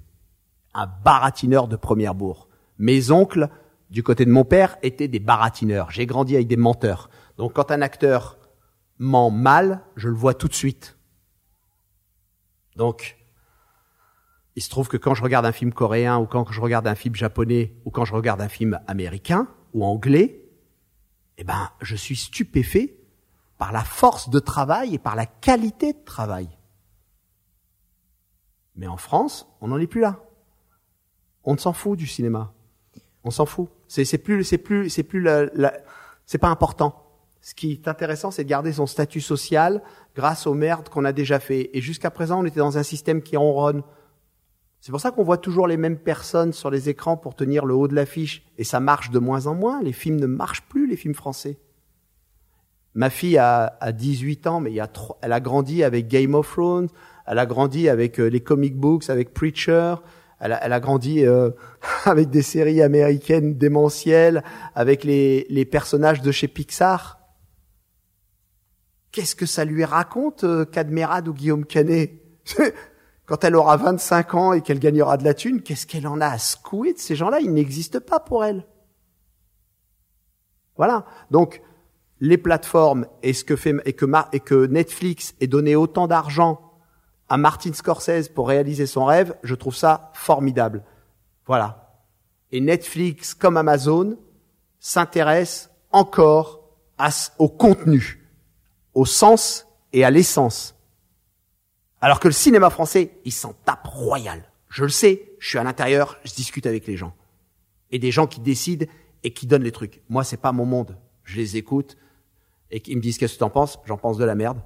Un 0.77 0.85
baratineur 0.85 1.67
de 1.67 1.75
première 1.75 2.13
bourre. 2.13 2.47
Mes 2.77 3.09
oncles, 3.09 3.49
du 3.89 4.03
côté 4.03 4.25
de 4.25 4.31
mon 4.31 4.45
père, 4.45 4.77
étaient 4.83 5.07
des 5.07 5.19
baratineurs. 5.19 5.89
J'ai 5.89 6.05
grandi 6.05 6.35
avec 6.35 6.47
des 6.47 6.55
menteurs. 6.55 7.09
Donc 7.37 7.53
quand 7.53 7.71
un 7.71 7.81
acteur 7.81 8.37
ment 8.99 9.31
mal, 9.31 9.81
je 9.95 10.07
le 10.07 10.15
vois 10.15 10.35
tout 10.35 10.47
de 10.47 10.53
suite. 10.53 10.97
Donc, 12.75 13.17
il 14.55 14.61
se 14.61 14.69
trouve 14.69 14.87
que 14.87 14.97
quand 14.97 15.15
je 15.15 15.23
regarde 15.23 15.47
un 15.47 15.51
film 15.51 15.73
coréen 15.73 16.19
ou 16.19 16.27
quand 16.27 16.51
je 16.51 16.61
regarde 16.61 16.87
un 16.87 16.95
film 16.95 17.15
japonais 17.15 17.73
ou 17.85 17.91
quand 17.91 18.05
je 18.05 18.13
regarde 18.13 18.39
un 18.39 18.49
film 18.49 18.79
américain 18.85 19.47
ou 19.73 19.83
anglais, 19.83 20.47
eh 21.37 21.43
ben, 21.43 21.71
je 21.81 21.95
suis 21.95 22.15
stupéfait 22.15 22.97
par 23.57 23.71
la 23.71 23.83
force 23.83 24.29
de 24.29 24.39
travail 24.39 24.93
et 24.93 24.99
par 24.99 25.15
la 25.15 25.25
qualité 25.25 25.93
de 25.93 26.03
travail. 26.05 26.49
Mais 28.75 28.87
en 28.87 28.97
France, 28.97 29.47
on 29.59 29.69
n'en 29.69 29.79
est 29.79 29.87
plus 29.87 30.01
là. 30.01 30.26
On 31.47 31.57
s'en 31.57 31.71
fout 31.71 31.97
du 31.97 32.07
cinéma. 32.07 32.53
On 33.23 33.31
s'en 33.31 33.45
fout. 33.45 33.69
C'est, 33.87 34.17
plus, 34.17 34.43
c'est 34.43 34.57
plus, 34.57 34.89
c'est 34.89 35.03
plus 35.03 35.21
la, 35.21 35.45
la, 35.55 35.73
c'est 36.25 36.37
pas 36.37 36.49
important. 36.49 37.05
Ce 37.39 37.55
qui 37.55 37.71
est 37.71 37.87
intéressant, 37.87 38.31
c'est 38.31 38.43
de 38.43 38.49
garder 38.49 38.73
son 38.73 38.85
statut 38.85 39.21
social 39.21 39.81
grâce 40.13 40.45
aux 40.45 40.53
merdes 40.53 40.89
qu'on 40.89 41.05
a 41.05 41.13
déjà 41.13 41.39
fait. 41.39 41.69
Et 41.71 41.79
jusqu'à 41.79 42.11
présent, 42.11 42.41
on 42.41 42.45
était 42.45 42.59
dans 42.59 42.77
un 42.77 42.83
système 42.83 43.21
qui 43.21 43.37
ronronne. 43.37 43.81
C'est 44.81 44.91
pour 44.91 44.99
ça 44.99 45.11
qu'on 45.11 45.23
voit 45.23 45.37
toujours 45.37 45.67
les 45.67 45.77
mêmes 45.77 45.97
personnes 45.97 46.51
sur 46.51 46.69
les 46.69 46.89
écrans 46.89 47.15
pour 47.15 47.33
tenir 47.33 47.65
le 47.65 47.75
haut 47.75 47.87
de 47.87 47.95
l'affiche. 47.95 48.45
Et 48.57 48.65
ça 48.65 48.81
marche 48.81 49.09
de 49.09 49.19
moins 49.19 49.47
en 49.47 49.55
moins. 49.55 49.81
Les 49.81 49.93
films 49.93 50.19
ne 50.19 50.27
marchent 50.27 50.67
plus, 50.67 50.85
les 50.85 50.97
films 50.97 51.15
français. 51.15 51.57
Ma 52.93 53.09
fille 53.09 53.37
a, 53.37 53.77
a 53.79 53.93
18 53.93 54.47
ans, 54.47 54.59
mais 54.59 54.71
il 54.71 54.75
y 54.75 54.81
a 54.81 54.91
elle 55.21 55.31
a 55.31 55.39
grandi 55.39 55.85
avec 55.85 56.09
Game 56.09 56.35
of 56.35 56.51
Thrones, 56.51 56.89
elle 57.25 57.39
a 57.39 57.45
grandi 57.45 57.87
avec 57.87 58.19
euh, 58.19 58.25
les 58.25 58.41
comic 58.41 58.75
books, 58.75 59.09
avec 59.09 59.33
Preacher, 59.33 59.95
elle 60.39 60.53
a, 60.53 60.79
grandi 60.79 61.25
euh, 61.25 61.51
avec 62.05 62.29
des 62.29 62.41
séries 62.41 62.81
américaines 62.81 63.57
démentielles, 63.57 64.43
avec 64.75 65.03
les, 65.03 65.67
personnages 65.69 66.21
de 66.21 66.31
chez 66.31 66.47
Pixar. 66.47 67.19
Qu'est-ce 69.11 69.35
que 69.35 69.45
ça 69.45 69.65
lui 69.65 69.83
raconte, 69.83 70.43
euh, 70.43 70.65
ou 71.25 71.33
Guillaume 71.33 71.65
Canet? 71.65 72.21
Quand 73.25 73.43
elle 73.43 73.55
aura 73.55 73.75
25 73.77 74.35
ans 74.35 74.53
et 74.53 74.61
qu'elle 74.61 74.79
gagnera 74.79 75.17
de 75.17 75.25
la 75.25 75.33
thune, 75.33 75.61
qu'est-ce 75.61 75.85
qu'elle 75.85 76.07
en 76.07 76.21
a 76.21 76.27
à 76.27 76.37
secouer 76.37 76.93
de 76.93 76.99
ces 76.99 77.15
gens-là? 77.15 77.39
Ils 77.41 77.53
n'existent 77.53 77.99
pas 77.99 78.19
pour 78.19 78.45
elle. 78.45 78.65
Voilà. 80.77 81.05
Donc, 81.29 81.61
les 82.19 82.37
plateformes 82.37 83.05
et 83.23 83.33
ce 83.33 83.43
que 83.43 83.55
fait 83.55 83.75
et 83.85 83.93
que 83.93 84.65
Netflix 84.67 85.35
ait 85.41 85.47
donné 85.47 85.75
autant 85.75 86.07
d'argent 86.07 86.66
à 87.29 87.37
Martin 87.37 87.73
Scorsese 87.73 88.29
pour 88.29 88.47
réaliser 88.47 88.85
son 88.85 89.05
rêve, 89.05 89.35
je 89.43 89.55
trouve 89.55 89.75
ça 89.75 90.11
formidable. 90.13 90.83
Voilà. 91.45 92.01
Et 92.51 92.61
Netflix, 92.61 93.33
comme 93.33 93.57
Amazon, 93.57 94.17
s'intéresse 94.79 95.69
encore 95.91 96.63
au 97.37 97.49
contenu, 97.49 98.27
au 98.93 99.05
sens 99.05 99.67
et 99.93 100.03
à 100.03 100.09
l'essence. 100.09 100.75
Alors 102.01 102.19
que 102.19 102.27
le 102.27 102.33
cinéma 102.33 102.69
français, 102.69 103.11
il 103.25 103.31
s'en 103.31 103.53
tape 103.53 103.85
royal. 103.85 104.43
Je 104.69 104.83
le 104.83 104.89
sais, 104.89 105.31
je 105.39 105.49
suis 105.49 105.57
à 105.57 105.63
l'intérieur, 105.63 106.17
je 106.23 106.33
discute 106.33 106.65
avec 106.65 106.87
les 106.87 106.97
gens. 106.97 107.13
Et 107.91 107.99
des 107.99 108.11
gens 108.11 108.27
qui 108.27 108.39
décident 108.39 108.85
et 109.23 109.31
qui 109.31 109.47
donnent 109.47 109.63
les 109.63 109.71
trucs. 109.71 110.01
Moi, 110.09 110.23
c'est 110.23 110.37
pas 110.37 110.51
mon 110.51 110.65
monde. 110.65 110.97
Je 111.23 111.37
les 111.37 111.57
écoute 111.57 111.97
et 112.69 112.79
qu'ils 112.81 112.97
me 112.97 113.01
disent 113.01 113.17
qu'est-ce 113.17 113.35
que 113.35 113.39
t'en 113.39 113.49
penses 113.49 113.79
J'en 113.85 113.97
pense 113.97 114.17
de 114.17 114.25
la 114.25 114.35
merde. 114.35 114.59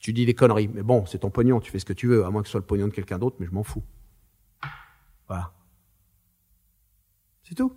Tu 0.00 0.12
dis 0.12 0.26
des 0.26 0.34
conneries, 0.34 0.68
mais 0.68 0.82
bon, 0.82 1.06
c'est 1.06 1.18
ton 1.18 1.30
pognon, 1.30 1.60
tu 1.60 1.70
fais 1.70 1.78
ce 1.78 1.84
que 1.84 1.92
tu 1.92 2.06
veux, 2.06 2.24
à 2.24 2.30
moins 2.30 2.42
que 2.42 2.48
ce 2.48 2.52
soit 2.52 2.60
le 2.60 2.66
pognon 2.66 2.86
de 2.86 2.92
quelqu'un 2.92 3.18
d'autre, 3.18 3.36
mais 3.40 3.46
je 3.46 3.50
m'en 3.50 3.64
fous. 3.64 3.82
Voilà. 5.26 5.52
C'est 7.42 7.54
tout. 7.54 7.76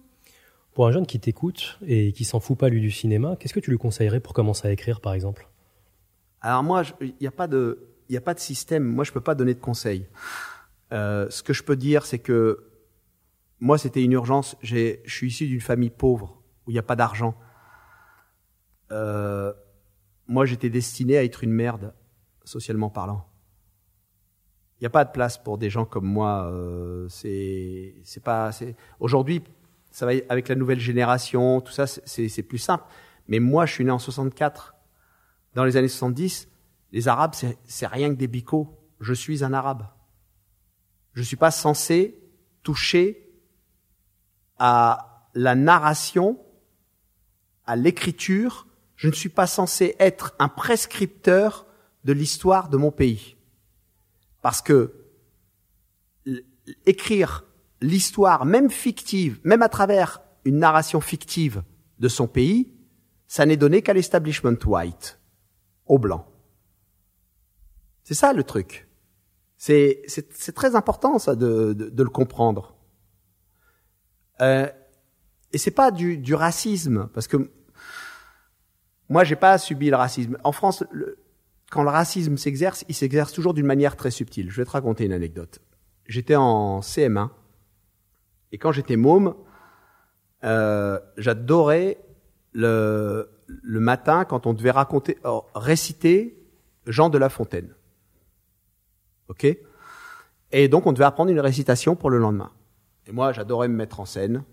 Pour 0.73 0.87
un 0.87 0.91
jeune 0.91 1.05
qui 1.05 1.19
t'écoute 1.19 1.79
et 1.85 2.13
qui 2.13 2.23
s'en 2.23 2.39
fout 2.39 2.57
pas 2.57 2.69
lui 2.69 2.79
du 2.79 2.91
cinéma, 2.91 3.35
qu'est-ce 3.37 3.53
que 3.53 3.59
tu 3.59 3.71
lui 3.71 3.77
conseillerais 3.77 4.19
pour 4.19 4.33
commencer 4.33 4.67
à 4.67 4.71
écrire, 4.71 5.01
par 5.01 5.13
exemple? 5.13 5.49
Alors 6.41 6.63
moi, 6.63 6.83
il 7.01 7.13
n'y 7.19 7.27
a 7.27 7.31
pas 7.31 7.47
de, 7.47 7.91
il 8.07 8.17
a 8.17 8.21
pas 8.21 8.33
de 8.33 8.39
système. 8.39 8.83
Moi, 8.83 9.03
je 9.03 9.11
peux 9.11 9.21
pas 9.21 9.35
donner 9.35 9.53
de 9.53 9.59
conseils. 9.59 10.07
Euh, 10.91 11.29
ce 11.29 11.43
que 11.43 11.53
je 11.53 11.63
peux 11.63 11.75
dire, 11.75 12.05
c'est 12.05 12.19
que 12.19 12.69
moi, 13.59 13.77
c'était 13.77 14.03
une 14.03 14.11
urgence. 14.11 14.57
Je 14.61 14.97
suis 15.05 15.27
issu 15.27 15.47
d'une 15.47 15.61
famille 15.61 15.89
pauvre 15.89 16.41
où 16.65 16.71
il 16.71 16.73
n'y 16.73 16.79
a 16.79 16.83
pas 16.83 16.95
d'argent. 16.95 17.37
Euh, 18.91 19.53
moi, 20.27 20.45
j'étais 20.45 20.69
destiné 20.69 21.17
à 21.17 21.23
être 21.23 21.43
une 21.43 21.53
merde 21.53 21.93
socialement 22.43 22.89
parlant. 22.89 23.25
Il 24.79 24.83
n'y 24.83 24.87
a 24.87 24.91
pas 24.91 25.05
de 25.05 25.11
place 25.11 25.37
pour 25.37 25.59
des 25.59 25.69
gens 25.69 25.85
comme 25.85 26.05
moi. 26.05 26.49
Euh, 26.51 27.07
c'est, 27.07 27.93
c'est 28.03 28.23
pas. 28.23 28.49
Aujourd'hui, 28.99 29.43
ça 29.91 30.07
va 30.07 30.13
avec 30.29 30.47
la 30.47 30.55
nouvelle 30.55 30.79
génération, 30.79 31.61
tout 31.61 31.71
ça, 31.71 31.85
c'est, 31.85 32.43
plus 32.43 32.57
simple. 32.57 32.85
Mais 33.27 33.39
moi, 33.39 33.65
je 33.67 33.73
suis 33.73 33.85
né 33.85 33.91
en 33.91 33.99
64. 33.99 34.73
Dans 35.53 35.65
les 35.65 35.77
années 35.77 35.87
70, 35.87 36.47
les 36.93 37.07
Arabes, 37.07 37.33
c'est, 37.35 37.57
c'est 37.65 37.85
rien 37.85 38.09
que 38.09 38.15
des 38.15 38.27
bicots. 38.27 38.75
Je 38.99 39.13
suis 39.13 39.43
un 39.43 39.53
Arabe. 39.53 39.85
Je 41.13 41.19
ne 41.19 41.25
suis 41.25 41.35
pas 41.35 41.51
censé 41.51 42.19
toucher 42.63 43.29
à 44.57 45.29
la 45.35 45.55
narration, 45.55 46.39
à 47.65 47.75
l'écriture. 47.75 48.65
Je 48.95 49.09
ne 49.09 49.13
suis 49.13 49.29
pas 49.29 49.45
censé 49.45 49.95
être 49.99 50.33
un 50.39 50.47
prescripteur 50.47 51.67
de 52.03 52.13
l'histoire 52.13 52.69
de 52.69 52.77
mon 52.77 52.91
pays. 52.91 53.35
Parce 54.41 54.61
que 54.61 54.93
écrire 56.85 57.45
l'histoire, 57.81 58.45
même 58.45 58.69
fictive, 58.69 59.39
même 59.43 59.61
à 59.61 59.69
travers 59.69 60.21
une 60.45 60.57
narration 60.57 61.01
fictive 61.01 61.63
de 61.99 62.07
son 62.07 62.27
pays, 62.27 62.71
ça 63.27 63.45
n'est 63.45 63.57
donné 63.57 63.81
qu'à 63.81 63.93
l'establishment 63.93 64.57
white, 64.65 65.19
au 65.85 65.97
blanc. 65.97 66.27
C'est 68.03 68.13
ça 68.13 68.33
le 68.33 68.43
truc. 68.43 68.87
C'est, 69.57 70.03
très 70.55 70.75
important 70.75 71.19
ça 71.19 71.35
de, 71.35 71.73
de, 71.73 72.03
le 72.03 72.09
comprendre. 72.09 72.75
Euh, 74.41 74.67
et 75.53 75.57
c'est 75.57 75.71
pas 75.71 75.91
du, 75.91 76.33
racisme, 76.33 77.09
parce 77.13 77.27
que 77.27 77.51
moi 79.07 79.23
j'ai 79.23 79.35
pas 79.35 79.57
subi 79.57 79.89
le 79.89 79.97
racisme. 79.97 80.37
En 80.43 80.51
France, 80.51 80.83
quand 81.71 81.83
le 81.83 81.89
racisme 81.89 82.37
s'exerce, 82.37 82.83
il 82.89 82.93
s'exerce 82.93 83.31
toujours 83.31 83.53
d'une 83.53 83.65
manière 83.65 83.95
très 83.95 84.11
subtile. 84.11 84.51
Je 84.51 84.57
vais 84.57 84.65
te 84.65 84.71
raconter 84.71 85.05
une 85.05 85.13
anecdote. 85.13 85.61
J'étais 86.05 86.35
en 86.35 86.81
CM1 86.81 87.29
et 88.51 88.57
quand 88.57 88.73
j'étais 88.73 88.97
môme, 88.97 89.33
euh, 90.43 90.99
j'adorais 91.17 91.97
le, 92.51 93.31
le 93.47 93.79
matin 93.79 94.25
quand 94.25 94.45
on 94.47 94.53
devait 94.53 94.71
raconter, 94.71 95.17
oh, 95.23 95.45
réciter 95.55 96.45
Jean 96.87 97.09
de 97.09 97.17
La 97.17 97.29
Fontaine. 97.29 97.73
Ok? 99.29 99.47
Et 100.51 100.67
donc 100.67 100.85
on 100.85 100.91
devait 100.91 101.05
apprendre 101.05 101.31
une 101.31 101.39
récitation 101.39 101.95
pour 101.95 102.09
le 102.09 102.17
lendemain. 102.17 102.51
Et 103.07 103.13
moi, 103.13 103.31
j'adorais 103.31 103.69
me 103.69 103.75
mettre 103.75 104.01
en 104.01 104.05
scène. 104.05 104.43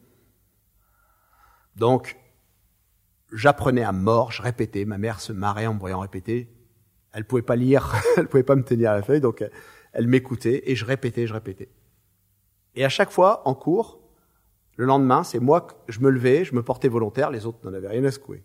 Donc, 1.74 2.16
j'apprenais 3.32 3.82
à 3.82 3.93
mort, 3.93 4.31
je 4.31 4.40
répétais. 4.40 4.85
Ma 4.85 4.99
mère 4.99 5.20
se 5.20 5.32
marrait 5.32 5.66
en 5.66 5.74
me 5.74 5.81
voyant 5.81 5.99
répéter 5.99 6.49
elle 7.13 7.25
pouvait 7.25 7.43
pas 7.43 7.57
lire, 7.57 7.95
elle 8.17 8.29
pouvait 8.29 8.43
pas 8.43 8.57
me 8.57 8.65
tenir 8.65 8.91
à 8.91 8.97
la 8.97 9.03
feuille, 9.03 9.21
donc 9.21 9.45
elle 9.93 10.07
m'écoutait 10.07 10.63
et 10.67 10.77
je 10.77 10.85
répétais, 10.85 11.27
je 11.27 11.35
répétais. 11.35 11.71
Et 12.75 12.85
à 12.85 12.89
chaque 12.89 13.11
fois, 13.11 13.43
en 13.47 13.55
cours, 13.55 14.01
le 14.77 14.85
lendemain, 14.85 15.25
c'est 15.25 15.41
moi 15.41 15.63
que 15.63 15.75
je 15.89 16.01
me 16.01 16.11
levais, 16.11 16.45
je 16.45 16.55
me 16.55 16.63
portais 16.63 16.89
volontaire, 16.89 17.31
les 17.31 17.47
autres 17.47 17.59
n'en 17.65 17.75
avaient 17.75 17.89
rien 17.89 18.05
à 18.05 18.11
secouer. 18.11 18.45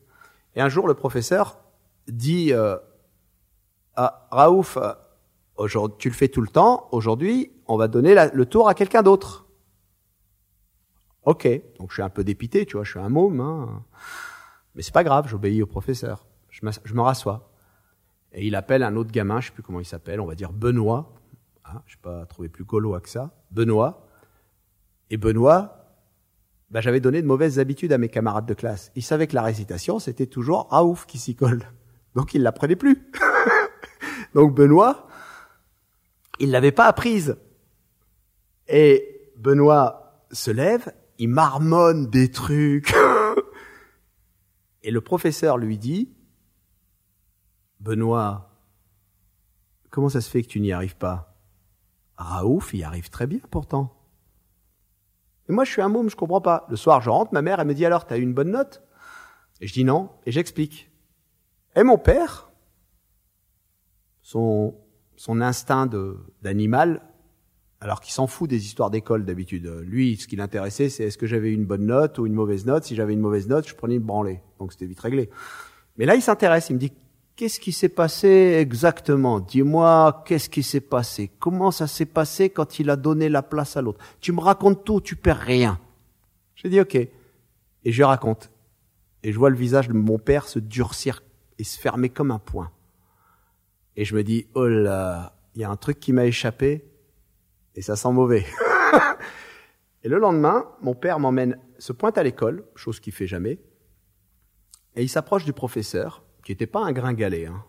Et 0.56 0.62
un 0.62 0.70
jour, 0.70 0.88
le 0.88 0.96
professeur 0.96 1.60
dit 2.08 2.54
euh, 2.54 2.78
Raouf, 3.96 4.78
aujourd'hui, 5.56 5.98
tu 6.00 6.10
le 6.10 6.16
fais 6.16 6.30
tout 6.30 6.42
le 6.42 6.48
temps, 6.48 6.88
aujourd'hui, 6.92 7.52
on 7.68 7.78
va 7.78 7.88
donner 7.88 8.16
le 8.34 8.46
tour 8.46 8.68
à 8.68 8.74
quelqu'un 8.74 9.04
d'autre. 9.04 9.48
Ok, 11.26 11.48
donc 11.78 11.90
je 11.90 11.94
suis 11.94 12.02
un 12.02 12.10
peu 12.10 12.24
dépité, 12.24 12.66
tu 12.66 12.76
vois, 12.76 12.84
je 12.84 12.92
suis 12.92 13.00
un 13.00 13.10
môme, 13.10 13.40
hein. 13.40 13.84
mais 14.76 14.82
c'est 14.82 14.94
pas 14.94 15.04
grave, 15.04 15.28
j'obéis 15.28 15.62
au 15.62 15.68
professeur. 15.68 16.26
Je, 16.50 16.62
je 16.84 16.94
me 16.94 17.02
rassois. 17.02 17.53
Et 18.34 18.48
il 18.48 18.56
appelle 18.56 18.84
un 18.84 18.96
autre 18.96 19.12
gamin, 19.12 19.40
je 19.40 19.48
sais 19.48 19.54
plus 19.54 19.64
comment 19.64 19.80
il 19.80 19.86
s'appelle, 19.86 20.20
on 20.20 20.26
va 20.26 20.36
dire 20.36 20.52
Benoît. 20.52 21.14
Ah, 21.64 21.84
je 21.86 21.96
n'ai 21.96 22.02
pas 22.02 22.26
trouvé 22.26 22.50
plus 22.50 22.64
gaulois 22.64 23.00
que 23.00 23.10
ça. 23.10 23.32
Benoît. 23.52 24.08
Et 25.10 25.18
Benoît, 25.18 25.84
bah, 26.72 26.82
j'avais 26.82 27.00
donné 27.00 27.22
de 27.22 27.28
mauvaises 27.28 27.60
habitudes 27.60 27.94
à 27.94 28.00
mes 28.00 28.10
camarades 28.10 28.48
de 28.48 28.54
classe. 28.56 28.92
Ils 28.96 29.04
savaient 29.04 29.28
que 29.28 29.36
la 29.36 29.44
récitation, 29.44 30.00
c'était 30.00 30.26
toujours 30.26 30.68
Raouf 30.72 31.06
qui 31.06 31.20
s'y 31.20 31.36
colle. 31.36 31.64
Donc 32.16 32.34
ils 32.34 32.42
l'apprenaient 32.42 32.76
plus. 32.76 33.08
Donc 34.34 34.56
Benoît, 34.56 35.08
il 36.40 36.50
l'avait 36.50 36.72
pas 36.72 36.86
apprise. 36.86 37.38
Et 38.68 39.32
Benoît 39.38 40.26
se 40.32 40.50
lève, 40.50 40.92
il 41.20 41.30
marmonne 41.30 42.08
des 42.08 42.32
trucs. 42.32 42.94
Et 44.84 44.90
le 44.90 45.02
professeur 45.02 45.58
lui 45.58 45.78
dit, 45.78 46.10
Benoît, 47.84 48.50
comment 49.90 50.08
ça 50.08 50.22
se 50.22 50.30
fait 50.30 50.42
que 50.42 50.48
tu 50.48 50.62
n'y 50.62 50.72
arrives 50.72 50.96
pas? 50.96 51.36
Raouf, 52.16 52.74
y 52.74 52.82
arrive 52.82 53.10
très 53.10 53.28
bien 53.28 53.42
pourtant. 53.52 53.94
Et 55.50 55.52
moi, 55.52 55.66
je 55.66 55.72
suis 55.72 55.82
un 55.82 55.90
môme, 55.90 56.10
je 56.10 56.16
comprends 56.16 56.40
pas. 56.40 56.66
Le 56.70 56.78
soir, 56.78 57.02
je 57.02 57.10
rentre, 57.10 57.34
ma 57.34 57.42
mère, 57.42 57.60
elle 57.60 57.68
me 57.68 57.74
dit 57.74 57.86
alors, 57.86 58.06
t'as 58.06 58.18
eu 58.18 58.22
une 58.22 58.34
bonne 58.34 58.52
note? 58.52 58.82
Et 59.60 59.68
je 59.68 59.74
dis 59.74 59.84
non, 59.84 60.10
et 60.26 60.32
j'explique. 60.32 60.90
Et 61.76 61.84
mon 61.84 61.98
père, 61.98 62.50
son, 64.22 64.76
son 65.18 65.42
instinct 65.42 65.90
d'animal, 66.42 67.02
alors 67.82 68.00
qu'il 68.00 68.14
s'en 68.14 68.28
fout 68.28 68.50
des 68.50 68.66
histoires 68.66 68.92
d'école 68.92 69.26
d'habitude. 69.26 69.68
Lui, 69.84 70.16
ce 70.16 70.28
qui 70.28 70.38
l'intéressait, 70.38 70.88
c'est 70.88 71.04
est-ce 71.04 71.18
que 71.18 71.28
j'avais 71.28 71.52
une 71.52 71.66
bonne 71.66 71.86
note 71.86 72.18
ou 72.18 72.26
une 72.26 72.34
mauvaise 72.34 72.66
note? 72.66 72.86
Si 72.86 72.96
j'avais 72.96 73.12
une 73.12 73.20
mauvaise 73.20 73.50
note, 73.50 73.68
je 73.68 73.76
prenais 73.76 73.96
une 73.96 74.04
branlée. 74.04 74.42
Donc 74.58 74.72
c'était 74.72 74.86
vite 74.86 75.02
réglé. 75.02 75.30
Mais 75.98 76.06
là, 76.06 76.16
il 76.16 76.22
s'intéresse, 76.22 76.70
il 76.70 76.76
me 76.76 76.80
dit, 76.80 76.94
qu'est-ce 77.36 77.60
qui 77.60 77.72
s'est 77.72 77.90
passé 77.90 78.58
exactement? 78.60 79.40
Dis-moi, 79.40 80.24
qu'est-ce 80.26 80.50
qui 80.50 80.64
s'est 80.64 80.82
passé? 80.82 81.32
Comment 81.40 81.72
ça 81.72 81.88
s'est 81.88 82.06
passé 82.06 82.50
quand 82.50 82.80
il 82.80 82.90
a 82.90 82.96
donné 82.96 83.30
la 83.30 83.42
place 83.42 83.78
à 83.78 83.82
l'autre? 83.82 84.04
Tu 84.20 84.32
me 84.32 84.40
racontes 84.40 84.84
tout, 84.84 85.02
tu 85.02 85.16
perds 85.16 85.40
rien. 85.40 85.80
J'ai 86.56 86.70
dit 86.70 86.80
ok. 86.80 86.96
Et 86.96 87.12
je 87.92 88.04
raconte. 88.04 88.50
Et 89.24 89.32
je 89.32 89.40
vois 89.40 89.50
le 89.50 89.56
visage 89.56 89.88
de 89.88 89.94
mon 89.94 90.20
père 90.20 90.48
se 90.48 90.60
durcir 90.60 91.24
et 91.58 91.64
se 91.64 91.80
fermer 91.80 92.10
comme 92.10 92.32
un 92.32 92.40
poing. 92.40 92.72
Et 93.96 94.06
je 94.06 94.16
me 94.16 94.24
dis, 94.24 94.48
oh 94.56 94.68
là, 94.68 95.36
il 95.56 95.62
y 95.62 95.64
a 95.64 95.70
un 95.70 95.76
truc 95.76 96.00
qui 96.00 96.14
m'a 96.14 96.26
échappé 96.26 96.86
et 97.76 97.82
ça 97.82 97.96
sent 97.96 98.12
mauvais. 98.12 98.46
et 100.04 100.10
le 100.10 100.18
lendemain, 100.18 100.66
mon 100.82 100.96
père 100.96 101.20
m'emmène, 101.20 101.58
se 101.78 101.94
pointe 101.94 102.18
à 102.18 102.24
l'école, 102.24 102.66
chose 102.76 103.00
qu'il 103.00 103.14
fait 103.14 103.28
jamais, 103.28 103.60
et 104.96 105.04
il 105.04 105.10
s'approche 105.10 105.46
du 105.46 105.54
professeur 105.54 106.24
qui 106.44 106.52
n'était 106.52 106.68
pas 106.68 106.84
un 106.84 106.92
gringalet. 106.92 107.46
Hein. 107.46 107.64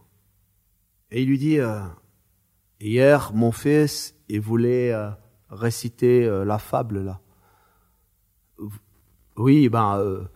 Et 1.10 1.22
il 1.22 1.28
lui 1.28 1.38
dit, 1.38 1.60
euh, 1.60 1.80
hier, 2.80 3.32
mon 3.34 3.52
fils, 3.52 4.14
il 4.28 4.40
voulait 4.40 4.92
euh, 4.92 5.10
réciter 5.48 6.24
euh, 6.24 6.44
la 6.44 6.58
fable 6.58 7.04
là. 7.04 7.20
Oui, 9.36 9.68
ben, 9.68 10.28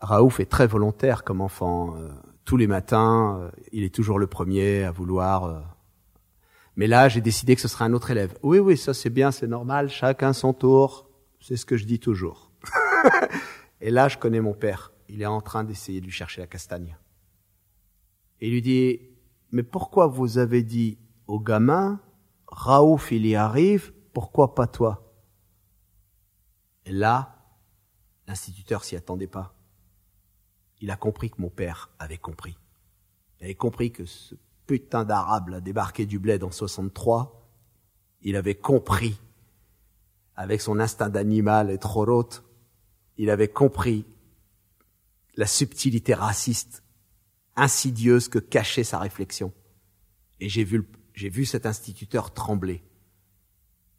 Raouf 0.00 0.38
est 0.38 0.50
très 0.50 0.66
volontaire 0.66 1.24
comme 1.24 1.40
enfant. 1.40 1.96
tous 2.44 2.58
les 2.58 2.66
matins, 2.66 3.50
il 3.72 3.82
est 3.82 3.94
toujours 3.94 4.18
le 4.18 4.26
premier 4.26 4.84
à 4.84 4.90
vouloir. 4.90 5.64
mais 6.76 6.86
là, 6.86 7.08
j'ai 7.08 7.22
décidé 7.22 7.54
que 7.54 7.62
ce 7.62 7.68
serait 7.68 7.86
un 7.86 7.94
autre 7.94 8.10
élève. 8.10 8.36
Oui, 8.42 8.58
oui, 8.58 8.76
ça 8.76 8.92
c'est 8.92 9.08
bien, 9.08 9.30
c'est 9.30 9.46
normal. 9.46 9.88
Chacun 9.88 10.34
son 10.34 10.52
tour. 10.52 11.08
C'est 11.40 11.56
ce 11.56 11.64
que 11.64 11.78
je 11.78 11.86
dis 11.86 11.98
toujours. 11.98 12.52
Et 13.80 13.90
là, 13.90 14.08
je 14.08 14.18
connais 14.18 14.42
mon 14.42 14.52
père. 14.52 14.92
Il 15.08 15.22
est 15.22 15.26
en 15.26 15.40
train 15.40 15.64
d'essayer 15.64 16.00
de 16.00 16.04
lui 16.04 16.12
chercher 16.12 16.42
la 16.42 16.46
castagne. 16.46 16.94
Il 18.42 18.50
lui 18.50 18.60
dit, 18.60 19.00
mais 19.52 19.62
pourquoi 19.62 20.08
vous 20.08 20.36
avez 20.36 20.64
dit 20.64 20.98
au 21.28 21.38
gamin, 21.38 22.00
Raouf 22.48 23.12
il 23.12 23.24
y 23.24 23.36
arrive, 23.36 23.92
pourquoi 24.12 24.56
pas 24.56 24.66
toi? 24.66 25.14
Et 26.84 26.90
là, 26.90 27.36
l'instituteur 28.26 28.82
s'y 28.82 28.96
attendait 28.96 29.28
pas. 29.28 29.54
Il 30.80 30.90
a 30.90 30.96
compris 30.96 31.30
que 31.30 31.40
mon 31.40 31.50
père 31.50 31.90
avait 32.00 32.18
compris. 32.18 32.58
Il 33.38 33.44
avait 33.44 33.54
compris 33.54 33.92
que 33.92 34.06
ce 34.06 34.34
putain 34.66 35.04
d'arabe 35.04 35.54
a 35.54 35.60
débarqué 35.60 36.04
du 36.04 36.18
bled 36.18 36.42
en 36.42 36.50
63. 36.50 37.48
Il 38.22 38.34
avait 38.34 38.56
compris, 38.56 39.20
avec 40.34 40.60
son 40.60 40.80
instinct 40.80 41.10
d'animal 41.10 41.70
et 41.70 41.78
trop 41.78 42.28
il 43.18 43.30
avait 43.30 43.46
compris 43.46 44.04
la 45.36 45.46
subtilité 45.46 46.12
raciste 46.12 46.81
insidieuse 47.56 48.28
que 48.28 48.38
cachait 48.38 48.84
sa 48.84 48.98
réflexion. 48.98 49.52
Et 50.40 50.48
j'ai 50.48 50.64
vu, 50.64 50.88
j'ai 51.14 51.28
vu 51.28 51.44
cet 51.44 51.66
instituteur 51.66 52.32
trembler. 52.32 52.82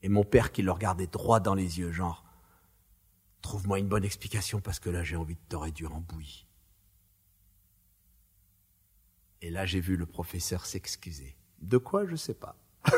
Et 0.01 0.09
mon 0.09 0.23
père 0.23 0.51
qui 0.51 0.61
le 0.61 0.71
regardait 0.71 1.07
droit 1.07 1.39
dans 1.39 1.55
les 1.55 1.79
yeux, 1.79 1.91
genre, 1.91 2.25
trouve-moi 3.41 3.79
une 3.79 3.87
bonne 3.87 4.03
explication 4.03 4.59
parce 4.59 4.79
que 4.79 4.89
là 4.89 5.03
j'ai 5.03 5.15
envie 5.15 5.37
de 5.49 5.55
réduire 5.55 5.93
en 5.95 6.01
bouillie. 6.01 6.47
Et 9.41 9.49
là 9.49 9.65
j'ai 9.65 9.79
vu 9.79 9.95
le 9.95 10.05
professeur 10.05 10.65
s'excuser. 10.65 11.35
De 11.61 11.77
quoi, 11.77 12.05
je 12.05 12.15
sais 12.15 12.33
pas. 12.33 12.57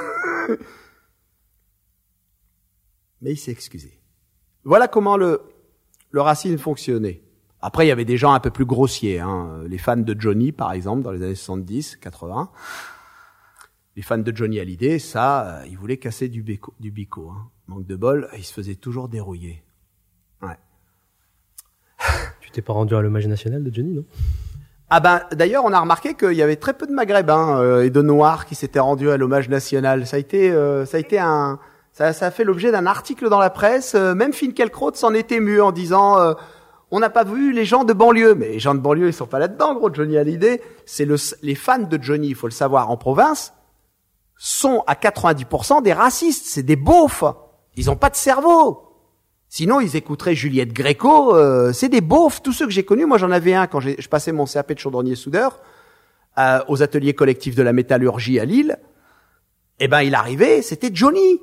Mais 3.22 3.34
il 3.34 3.38
s'est 3.38 3.52
excusé. 3.52 4.00
Voilà 4.64 4.88
comment 4.88 5.18
le, 5.18 5.42
le 6.12 6.22
racine 6.22 6.58
fonctionnait. 6.58 7.25
Après, 7.66 7.84
il 7.84 7.90
y 7.90 7.92
avait 7.92 8.06
des 8.06 8.18
gens 8.18 8.34
un 8.34 8.40
peu 8.40 8.52
plus 8.52 8.66
grossiers, 8.66 9.20
hein. 9.20 9.64
les 9.68 9.80
fans 9.80 9.98
de 9.98 10.16
Johnny, 10.16 10.52
par 10.52 10.72
exemple, 10.72 11.02
dans 11.02 11.10
les 11.10 11.24
années 11.24 11.34
70, 11.34 11.96
80. 11.96 12.52
Les 13.96 14.04
fans 14.04 14.20
de 14.20 14.36
Johnny 14.36 14.60
Hallyday, 14.60 15.00
ça, 15.00 15.48
euh, 15.48 15.66
ils 15.68 15.76
voulaient 15.76 15.98
casser 15.98 16.30
du, 16.30 16.44
bico. 16.44 16.76
Du 16.80 16.92
bico 16.92 17.32
hein. 17.32 17.50
Manque 17.66 17.88
de 17.88 17.96
bol, 17.96 18.30
ils 18.38 18.44
se 18.44 18.54
faisaient 18.54 18.76
toujours 18.76 19.10
dérouiller. 19.10 19.64
Ouais. 20.44 20.60
Tu 22.40 22.52
t'es 22.52 22.62
pas 22.62 22.74
rendu 22.74 22.96
à 22.96 23.02
l'hommage 23.02 23.26
national 23.26 23.64
de 23.64 23.74
Johnny, 23.74 23.94
non? 23.94 24.06
Ah 24.92 25.00
ben, 25.00 25.24
d'ailleurs, 25.32 25.66
on 25.66 25.74
a 25.74 25.80
remarqué 25.80 26.14
qu'il 26.14 26.34
y 26.34 26.44
avait 26.44 26.58
très 26.58 26.76
peu 26.76 26.86
de 26.86 26.94
Maghrébins 26.94 27.60
euh, 27.60 27.84
et 27.84 27.90
de 27.90 28.04
Noirs 28.04 28.46
qui 28.46 28.54
s'étaient 28.54 28.78
rendus 28.78 29.10
à 29.10 29.18
l'hommage 29.18 29.50
national. 29.50 30.06
Ça 30.06 30.18
a 30.18 30.20
été, 30.20 30.52
euh, 30.52 30.86
ça 30.86 30.98
a 30.98 31.00
été 31.00 31.18
un, 31.18 31.58
ça, 31.94 32.14
ça 32.14 32.28
a 32.28 32.32
fait 32.32 32.44
l'objet 32.44 32.72
d'un 32.72 32.86
article 32.86 33.28
dans 33.28 33.40
la 33.40 33.50
presse. 33.50 33.96
même 33.96 34.34
Finkielkraut 34.34 34.94
s'en 34.94 35.16
était 35.16 35.38
ému 35.38 35.62
en 35.62 35.72
disant 35.72 36.36
on 36.96 37.00
n'a 37.00 37.10
pas 37.10 37.26
vu 37.26 37.52
les 37.52 37.66
gens 37.66 37.84
de 37.84 37.92
banlieue. 37.92 38.36
Mais 38.36 38.48
les 38.48 38.60
gens 38.60 38.74
de 38.74 38.80
banlieue, 38.80 39.08
ils 39.08 39.14
sont 39.14 39.28
pas 39.28 39.38
là-dedans, 39.38 39.76
gros. 39.76 39.94
Johnny 39.94 40.18
Hallyday, 40.18 40.62
c'est 40.86 41.04
le, 41.04 41.18
les 41.42 41.56
fans 41.56 41.80
de 41.80 42.02
Johnny, 42.02 42.30
il 42.30 42.36
faut 42.36 42.48
le 42.48 42.54
savoir, 42.54 42.90
en 42.90 42.96
province, 42.96 43.54
sont 44.38 44.82
à 44.88 44.94
90% 44.94 45.84
des 45.84 45.92
racistes. 45.92 46.46
C'est 46.48 46.64
des 46.64 46.78
beaufs. 46.78 47.26
Ils 47.76 47.92
ont 47.92 47.98
pas 47.98 48.10
de 48.10 48.16
cerveau. 48.16 48.82
Sinon, 49.50 49.82
ils 49.82 49.98
écouteraient 49.98 50.36
Juliette 50.36 50.72
Gréco. 50.72 51.36
Euh, 51.36 51.74
c'est 51.74 51.90
des 51.90 52.00
beaufs. 52.00 52.42
Tous 52.42 52.54
ceux 52.54 52.66
que 52.66 52.72
j'ai 52.72 52.86
connus, 52.86 53.06
moi 53.06 53.18
j'en 53.18 53.32
avais 53.32 53.54
un 53.54 53.68
quand 53.68 53.82
je 53.82 54.08
passais 54.08 54.32
mon 54.32 54.46
CAP 54.46 54.72
de 54.72 54.80
chaudronnier 54.80 55.16
soudeur 55.16 55.60
euh, 56.38 56.60
aux 56.70 56.82
ateliers 56.82 57.14
collectifs 57.14 57.56
de 57.56 57.64
la 57.64 57.74
métallurgie 57.74 58.40
à 58.40 58.46
Lille. 58.46 58.78
Eh 59.80 59.90
ben, 59.90 60.02
il 60.02 60.16
arrivait, 60.16 60.62
c'était 60.62 60.92
Johnny. 60.94 61.42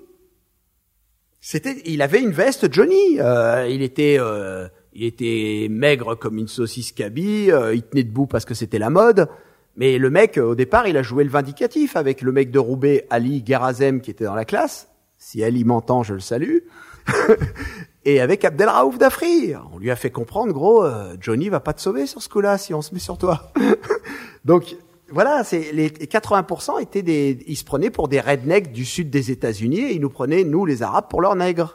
C'était, 1.44 1.82
il 1.84 2.00
avait 2.00 2.22
une 2.22 2.30
veste 2.30 2.72
Johnny. 2.72 3.20
Euh, 3.20 3.66
il 3.68 3.82
était 3.82 4.16
euh, 4.18 4.68
il 4.94 5.04
était 5.04 5.68
maigre 5.70 6.14
comme 6.14 6.38
une 6.38 6.48
saucisse 6.48 6.92
cabie, 6.92 7.50
euh, 7.50 7.74
il 7.74 7.82
tenait 7.82 8.04
debout 8.04 8.26
parce 8.26 8.44
que 8.44 8.54
c'était 8.54 8.78
la 8.78 8.90
mode. 8.90 9.28
Mais 9.76 9.96
le 9.96 10.10
mec, 10.10 10.36
au 10.36 10.54
départ, 10.54 10.86
il 10.86 10.96
a 10.96 11.02
joué 11.02 11.24
le 11.24 11.30
vindicatif 11.30 11.96
avec 11.96 12.20
le 12.20 12.30
mec 12.30 12.50
de 12.50 12.58
Roubaix, 12.58 13.06
Ali 13.08 13.42
Gerazem, 13.46 14.02
qui 14.02 14.10
était 14.10 14.24
dans 14.24 14.34
la 14.34 14.44
classe. 14.44 14.88
Si 15.16 15.42
Ali 15.42 15.64
m'entend, 15.64 16.02
je 16.02 16.14
le 16.14 16.20
salue. 16.20 16.58
et 18.04 18.20
avec 18.20 18.44
Abdelraouf 18.44 18.98
Dafri. 18.98 19.54
On 19.72 19.78
lui 19.78 19.90
a 19.90 19.96
fait 19.96 20.10
comprendre, 20.10 20.52
gros, 20.52 20.84
euh, 20.84 21.16
Johnny 21.20 21.48
va 21.48 21.60
pas 21.60 21.72
te 21.72 21.80
sauver 21.80 22.06
sur 22.06 22.22
ce 22.22 22.28
coup-là 22.28 22.58
si 22.58 22.74
on 22.74 22.82
se 22.82 22.92
met 22.92 23.00
sur 23.00 23.16
toi. 23.16 23.52
Donc, 24.44 24.76
voilà, 25.10 25.42
c'est 25.44 25.72
les 25.72 25.88
80% 25.88 26.80
étaient 26.82 27.02
des, 27.02 27.38
ils 27.46 27.56
se 27.56 27.64
prenaient 27.64 27.90
pour 27.90 28.08
des 28.08 28.20
rednecks 28.20 28.72
du 28.72 28.84
sud 28.84 29.10
des 29.10 29.30
États-Unis 29.30 29.80
et 29.80 29.94
ils 29.94 30.00
nous 30.00 30.10
prenaient 30.10 30.44
nous 30.44 30.66
les 30.66 30.82
Arabes 30.82 31.06
pour 31.08 31.22
leurs 31.22 31.36
nègres 31.36 31.74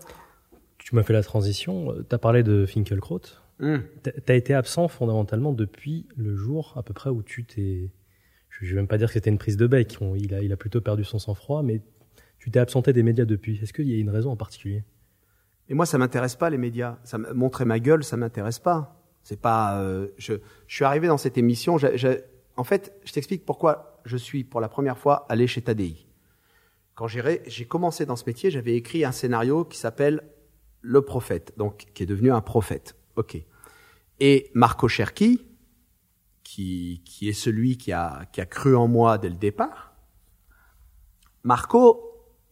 tu 0.87 0.95
m'as 0.95 1.03
fait 1.03 1.11
la 1.11 1.21
transition. 1.21 1.93
Tu 2.09 2.15
as 2.15 2.17
parlé 2.17 2.43
de 2.43 2.65
Finkelkraut. 2.65 3.19
Mm. 3.59 3.75
Tu 4.05 4.31
as 4.31 4.35
été 4.35 4.53
absent 4.53 4.87
fondamentalement 4.87 5.51
depuis 5.51 6.07
le 6.15 6.33
jour 6.33 6.73
à 6.77 6.83
peu 6.83 6.93
près 6.93 7.09
où 7.09 7.23
tu 7.23 7.43
t'es. 7.43 7.91
Je 8.49 8.63
ne 8.63 8.69
vais 8.69 8.75
même 8.77 8.87
pas 8.87 8.97
dire 8.97 9.07
que 9.07 9.13
c'était 9.13 9.29
une 9.29 9.37
prise 9.37 9.57
de 9.57 9.67
bec. 9.67 9.97
il, 10.15 10.33
a, 10.33 10.41
il 10.41 10.53
a 10.53 10.55
plutôt 10.55 10.79
perdu 10.79 11.03
son 11.03 11.19
sang-froid, 11.19 11.61
mais 11.61 11.81
tu 12.39 12.51
t'es 12.51 12.59
absenté 12.59 12.93
des 12.93 13.03
médias 13.03 13.25
depuis. 13.25 13.59
Est-ce 13.61 13.73
qu'il 13.73 13.89
y 13.89 13.95
a 13.95 13.97
une 13.97 14.09
raison 14.09 14.31
en 14.31 14.37
particulier? 14.37 14.85
Et 15.67 15.73
moi, 15.73 15.85
ça 15.85 15.97
m'intéresse 15.97 16.37
pas 16.37 16.49
les 16.49 16.57
médias. 16.57 16.99
Ça 17.03 17.17
montrer 17.17 17.65
ma 17.65 17.81
gueule, 17.81 18.05
ça 18.05 18.15
m'intéresse 18.15 18.59
pas. 18.59 19.03
C'est 19.23 19.41
pas. 19.41 19.81
Euh, 19.81 20.07
je, 20.17 20.35
je, 20.67 20.73
suis 20.73 20.85
arrivé 20.85 21.07
dans 21.07 21.17
cette 21.17 21.37
émission. 21.37 21.75
en 22.55 22.63
fait, 22.63 22.93
je 23.03 23.11
t'explique 23.11 23.45
pourquoi 23.45 23.99
je 24.05 24.15
suis 24.15 24.45
pour 24.45 24.61
la 24.61 24.69
première 24.69 24.97
fois 24.97 25.25
allé 25.27 25.47
chez 25.47 25.61
Tadi. 25.61 26.07
Quand 26.95 27.07
j'ai 27.07 27.65
commencé 27.67 28.05
dans 28.05 28.15
ce 28.15 28.23
métier, 28.25 28.51
j'avais 28.51 28.75
écrit 28.75 29.03
un 29.03 29.11
scénario 29.11 29.65
qui 29.65 29.77
s'appelle 29.77 30.23
le 30.87 31.01
prophète, 31.01 31.53
donc 31.57 31.85
qui 31.93 32.03
est 32.03 32.05
devenu 32.05 32.31
un 32.31 32.41
prophète. 32.41 32.95
Ok. 33.17 33.37
Et 34.19 34.49
Marco 34.53 34.87
Cherki, 34.87 35.45
qui, 36.43 37.01
qui 37.05 37.27
est 37.29 37.33
celui 37.33 37.77
qui 37.77 37.91
a, 37.91 38.25
qui 38.31 38.39
a 38.41 38.45
cru 38.45 38.75
en 38.75 38.87
moi 38.87 39.17
dès 39.17 39.29
le 39.29 39.35
départ, 39.35 39.93
Marco, 41.43 42.03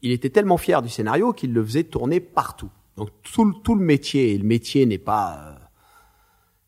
il 0.01 0.11
était 0.11 0.29
tellement 0.29 0.57
fier 0.57 0.81
du 0.81 0.89
scénario 0.89 1.33
qu'il 1.33 1.53
le 1.53 1.63
faisait 1.63 1.83
tourner 1.83 2.19
partout. 2.19 2.69
Donc 2.97 3.09
tout, 3.23 3.45
le- 3.45 3.53
tout 3.63 3.75
le 3.75 3.83
métier, 3.83 4.33
et 4.33 4.37
le 4.37 4.43
métier 4.45 4.85
n'est 4.85 4.97
pas, 4.97 5.55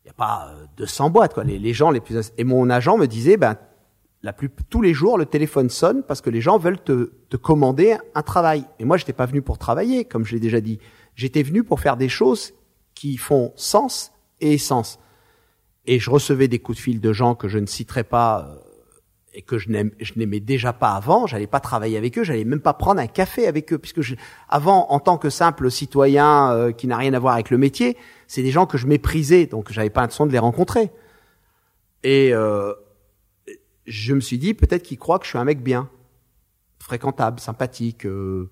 il 0.04 0.06
n'y 0.06 0.10
a 0.10 0.14
pas 0.14 0.52
euh, 0.54 0.66
200 0.76 1.10
boîtes 1.10 1.34
quoi. 1.34 1.44
Les, 1.44 1.58
les 1.58 1.72
gens 1.72 1.90
les 1.90 2.00
plus 2.00 2.32
et 2.36 2.44
mon 2.44 2.68
agent 2.70 2.96
me 2.98 3.06
disait 3.06 3.36
ben 3.36 3.56
la 4.22 4.32
plus 4.32 4.50
tous 4.68 4.82
les 4.82 4.92
jours 4.94 5.16
le 5.16 5.26
téléphone 5.26 5.70
sonne 5.70 6.02
parce 6.02 6.20
que 6.20 6.28
les 6.30 6.40
gens 6.40 6.58
veulent 6.58 6.82
te, 6.82 7.12
te 7.30 7.36
commander 7.36 7.96
un 8.14 8.22
travail. 8.22 8.64
Et 8.78 8.84
moi 8.84 8.96
j'étais 8.96 9.12
pas 9.12 9.26
venu 9.26 9.42
pour 9.42 9.58
travailler 9.58 10.04
comme 10.04 10.24
je 10.24 10.32
l'ai 10.34 10.40
déjà 10.40 10.60
dit. 10.60 10.78
J'étais 11.18 11.42
venu 11.42 11.64
pour 11.64 11.80
faire 11.80 11.96
des 11.96 12.08
choses 12.08 12.54
qui 12.94 13.16
font 13.16 13.52
sens 13.56 14.12
et 14.40 14.54
essence. 14.54 15.00
Et 15.84 15.98
je 15.98 16.10
recevais 16.10 16.46
des 16.46 16.60
coups 16.60 16.78
de 16.78 16.82
fil 16.82 17.00
de 17.00 17.12
gens 17.12 17.34
que 17.34 17.48
je 17.48 17.58
ne 17.58 17.66
citerai 17.66 18.04
pas 18.04 18.46
euh, 18.48 18.54
et 19.34 19.42
que 19.42 19.58
je 19.58 19.68
n'aimais 19.70 20.38
déjà 20.38 20.72
pas 20.72 20.92
avant, 20.92 21.26
j'allais 21.26 21.48
pas 21.48 21.58
travailler 21.58 21.96
avec 21.96 22.16
eux, 22.18 22.22
j'allais 22.22 22.44
même 22.44 22.60
pas 22.60 22.72
prendre 22.72 23.00
un 23.00 23.08
café 23.08 23.48
avec 23.48 23.72
eux, 23.72 23.78
puisque 23.78 24.00
je, 24.00 24.14
avant, 24.48 24.86
en 24.90 25.00
tant 25.00 25.18
que 25.18 25.28
simple 25.28 25.72
citoyen 25.72 26.52
euh, 26.52 26.70
qui 26.70 26.86
n'a 26.86 26.96
rien 26.96 27.12
à 27.14 27.18
voir 27.18 27.34
avec 27.34 27.50
le 27.50 27.58
métier, 27.58 27.96
c'est 28.28 28.42
des 28.44 28.52
gens 28.52 28.66
que 28.66 28.78
je 28.78 28.86
méprisais, 28.86 29.46
donc 29.46 29.72
j'avais 29.72 29.90
pas 29.90 30.02
l'intention 30.02 30.24
de 30.24 30.30
les 30.30 30.38
rencontrer. 30.38 30.92
Et 32.04 32.32
euh, 32.32 32.72
je 33.86 34.14
me 34.14 34.20
suis 34.20 34.38
dit 34.38 34.54
peut-être 34.54 34.84
qu'ils 34.84 34.98
croient 34.98 35.18
que 35.18 35.24
je 35.24 35.30
suis 35.30 35.38
un 35.38 35.44
mec 35.44 35.64
bien, 35.64 35.90
fréquentable, 36.78 37.40
sympathique, 37.40 38.06
euh, 38.06 38.50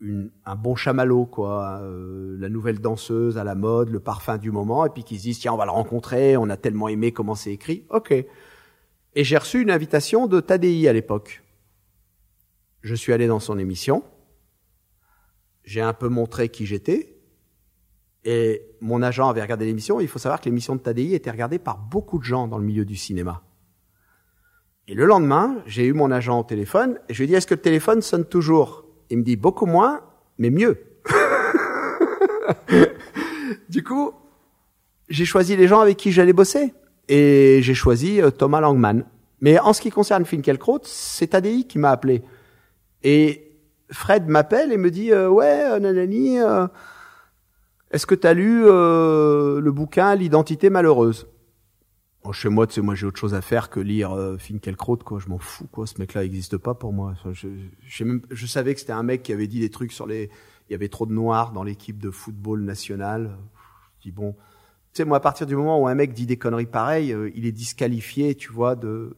une- 0.00 0.30
un 0.46 0.56
bon 0.56 0.74
chamallow, 0.74 1.26
quoi, 1.26 1.80
euh, 1.82 2.36
la 2.38 2.48
nouvelle 2.48 2.80
danseuse 2.80 3.36
à 3.38 3.44
la 3.44 3.54
mode, 3.54 3.90
le 3.90 4.00
parfum 4.00 4.38
du 4.38 4.50
moment, 4.50 4.86
et 4.86 4.90
puis 4.90 5.04
qu'ils 5.04 5.18
se 5.18 5.24
disent 5.24 5.38
tiens 5.38 5.52
on 5.52 5.56
va 5.56 5.66
le 5.66 5.70
rencontrer, 5.70 6.36
on 6.36 6.48
a 6.48 6.56
tellement 6.56 6.88
aimé 6.88 7.12
comment 7.12 7.34
c'est 7.34 7.52
écrit, 7.52 7.84
ok. 7.90 8.12
Et 8.12 9.24
j'ai 9.24 9.36
reçu 9.36 9.60
une 9.60 9.70
invitation 9.70 10.26
de 10.26 10.40
Tadei 10.40 10.88
à 10.88 10.92
l'époque. 10.92 11.42
Je 12.80 12.94
suis 12.94 13.12
allé 13.12 13.26
dans 13.26 13.40
son 13.40 13.58
émission. 13.58 14.04
J'ai 15.64 15.80
un 15.80 15.92
peu 15.92 16.08
montré 16.08 16.48
qui 16.48 16.64
j'étais. 16.64 17.16
Et 18.24 18.62
mon 18.80 19.02
agent 19.02 19.28
avait 19.28 19.42
regardé 19.42 19.66
l'émission. 19.66 20.00
Il 20.00 20.08
faut 20.08 20.18
savoir 20.18 20.40
que 20.40 20.44
l'émission 20.46 20.76
de 20.76 20.80
Tadei 20.80 21.14
était 21.14 21.30
regardée 21.30 21.58
par 21.58 21.78
beaucoup 21.78 22.18
de 22.18 22.24
gens 22.24 22.48
dans 22.48 22.58
le 22.58 22.64
milieu 22.64 22.84
du 22.84 22.96
cinéma. 22.96 23.42
Et 24.86 24.94
le 24.94 25.04
lendemain, 25.04 25.62
j'ai 25.66 25.86
eu 25.86 25.92
mon 25.92 26.10
agent 26.10 26.38
au 26.38 26.44
téléphone 26.44 26.98
et 27.08 27.14
je 27.14 27.18
lui 27.18 27.24
ai 27.24 27.26
dit, 27.28 27.34
est-ce 27.34 27.46
que 27.46 27.54
le 27.54 27.60
téléphone 27.60 28.02
sonne 28.02 28.24
toujours? 28.24 28.79
Il 29.10 29.18
me 29.18 29.22
dit, 29.22 29.36
beaucoup 29.36 29.66
moins, 29.66 30.00
mais 30.38 30.50
mieux. 30.50 30.78
du 33.68 33.84
coup, 33.84 34.12
j'ai 35.08 35.24
choisi 35.24 35.56
les 35.56 35.68
gens 35.68 35.80
avec 35.80 35.96
qui 35.96 36.12
j'allais 36.12 36.32
bosser. 36.32 36.72
Et 37.08 37.60
j'ai 37.62 37.74
choisi 37.74 38.22
euh, 38.22 38.30
Thomas 38.30 38.60
Langman. 38.60 39.04
Mais 39.40 39.58
en 39.58 39.72
ce 39.72 39.80
qui 39.80 39.90
concerne 39.90 40.24
Finkielkraut, 40.24 40.80
c'est 40.84 41.28
Tadei 41.28 41.64
qui 41.64 41.78
m'a 41.78 41.90
appelé. 41.90 42.22
Et 43.02 43.56
Fred 43.90 44.28
m'appelle 44.28 44.72
et 44.72 44.76
me 44.76 44.90
dit 44.90 45.12
euh, 45.12 45.28
ouais 45.28 45.64
euh, 45.64 45.80
nanani 45.80 46.36
est-ce 47.90 48.06
que 48.06 48.14
tu 48.14 48.26
as 48.28 48.34
lu 48.34 48.62
le 48.62 49.70
bouquin 49.70 50.14
l'identité 50.14 50.70
malheureuse? 50.70 51.26
Bon, 52.22 52.32
chez 52.32 52.48
moi 52.50 52.66
tu 52.66 52.74
sais 52.74 52.80
moi 52.82 52.94
j'ai 52.94 53.06
autre 53.06 53.18
chose 53.18 53.34
à 53.34 53.40
faire 53.40 53.70
que 53.70 53.80
lire 53.80 54.12
euh, 54.12 54.36
Finkielkraut 54.36 54.98
quoi 54.98 55.18
je 55.18 55.28
m'en 55.28 55.38
fous 55.38 55.66
quoi 55.72 55.86
ce 55.86 55.98
mec 55.98 56.12
là 56.12 56.22
n'existe 56.22 56.58
pas 56.58 56.74
pour 56.74 56.92
moi 56.92 57.14
je 57.32 58.46
savais 58.46 58.74
que 58.74 58.80
c'était 58.80 58.92
un 58.92 59.02
mec 59.02 59.22
qui 59.22 59.32
avait 59.32 59.46
dit 59.46 59.60
des 59.60 59.70
trucs 59.70 59.92
sur 59.92 60.06
les 60.06 60.28
il 60.68 60.72
y 60.72 60.74
avait 60.74 60.90
trop 60.90 61.06
de 61.06 61.12
noirs 61.12 61.52
dans 61.52 61.62
l'équipe 61.62 61.98
de 61.98 62.10
football 62.10 62.60
national 62.60 63.38
je 63.98 64.02
dis 64.02 64.12
bon 64.12 64.32
tu 64.92 64.98
sais 64.98 65.04
moi 65.06 65.16
à 65.16 65.20
partir 65.20 65.46
du 65.46 65.56
moment 65.56 65.80
où 65.80 65.88
un 65.88 65.94
mec 65.94 66.12
dit 66.12 66.26
des 66.26 66.36
conneries 66.36 66.66
pareilles 66.66 67.12
euh, 67.12 67.30
il 67.34 67.46
est 67.46 67.52
disqualifié 67.52 68.34
tu 68.34 68.52
vois 68.52 68.76
de 68.76 69.16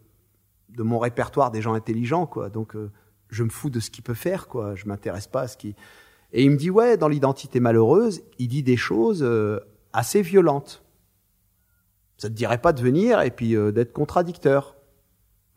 de 0.69 0.83
mon 0.85 1.01
répertoire 1.01 1.51
des 1.51 1.61
gens 1.61 1.75
intelligents 1.75 2.27
quoi 2.27 2.51
donc 2.51 2.77
euh, 2.77 2.93
je 3.33 3.43
me 3.43 3.49
fous 3.49 3.71
de 3.71 3.81
ce 3.81 3.91
qu'il 3.91 4.05
peut 4.05 4.15
faire, 4.15 4.47
quoi. 4.47 4.77
Je 4.77 4.87
m'intéresse 4.87 5.27
pas 5.27 5.43
à 5.43 5.49
ce 5.49 5.57
qui. 5.57 5.75
Et 6.33 6.45
il 6.45 6.51
me 6.51 6.57
dit 6.57 6.71
ouais, 6.71 6.97
dans 6.97 7.09
l'identité 7.09 7.59
malheureuse, 7.59 8.23
il 8.39 8.49
dit 8.49 8.63
des 8.63 8.77
choses 8.77 9.23
euh, 9.23 9.59
assez 9.93 10.23
violentes. 10.23 10.85
Ça 12.23 12.29
te 12.29 12.35
dirait 12.35 12.61
pas 12.61 12.73
de 12.73 12.81
venir 12.81 13.21
et 13.23 13.33
puis 13.33 13.57
euh, 13.57 13.73
d'être 13.73 13.93
contradicteur. 13.93 14.77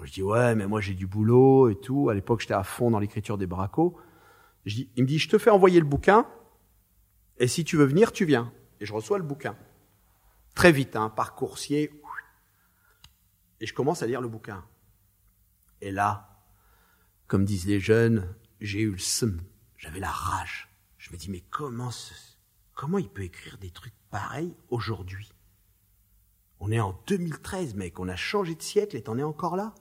Je 0.04 0.12
dis 0.12 0.24
ouais, 0.24 0.56
mais 0.56 0.66
moi 0.66 0.82
j'ai 0.82 0.96
du 0.96 1.06
boulot 1.06 1.70
et 1.70 1.80
tout. 1.80 2.10
À 2.10 2.16
l'époque, 2.16 2.40
j'étais 2.42 2.56
à 2.56 2.64
fond 2.64 2.90
dans 2.90 2.98
l'écriture 2.98 3.38
des 3.38 3.46
bracos. 3.46 3.96
Je 4.66 4.74
dis, 4.78 4.90
il 4.96 5.04
me 5.04 5.08
dit 5.08 5.20
je 5.20 5.30
te 5.30 5.38
fais 5.38 5.52
envoyer 5.52 5.80
le 5.80 5.86
bouquin 5.86 6.28
et 7.38 7.48
si 7.48 7.66
tu 7.66 7.78
veux 7.78 7.86
venir, 7.86 8.12
tu 8.12 8.26
viens. 8.26 8.52
Et 8.80 8.88
je 8.88 8.94
reçois 8.96 9.20
le 9.20 9.24
bouquin 9.24 9.56
très 10.56 10.72
vite, 10.72 10.96
hein, 10.96 11.12
par 11.12 11.36
coursier. 11.36 11.92
Et 13.60 13.68
je 13.68 13.74
commence 13.76 14.02
à 14.02 14.08
lire 14.08 14.22
le 14.22 14.28
bouquin. 14.28 14.66
Et 15.82 15.92
là, 15.92 16.42
comme 17.28 17.46
disent 17.46 17.68
les 17.68 17.80
jeunes, 17.80 18.28
j'ai 18.60 18.80
eu 18.82 18.90
le 18.90 18.98
seum, 18.98 19.40
j'avais 19.78 20.00
la 20.00 20.10
rage. 20.10 20.68
Je 20.98 21.12
me 21.12 21.18
dis, 21.18 21.30
mais 21.30 21.42
comment, 21.52 21.92
ce- 21.92 22.16
comment 22.74 22.98
il 22.98 23.10
peut 23.10 23.22
écrire 23.22 23.60
des 23.60 23.70
trucs 23.70 23.94
pareils 24.10 24.56
aujourd'hui? 24.70 25.32
On 26.60 26.72
est 26.72 26.80
en 26.80 26.98
2013, 27.08 27.76
mec, 27.76 28.00
on 28.00 28.08
a 28.08 28.16
changé 28.16 28.56
de 28.56 28.62
siècle 28.62 28.96
et 28.96 29.02
t'en 29.02 29.18
es 29.18 29.24
encore 29.24 29.56
là 29.56 29.74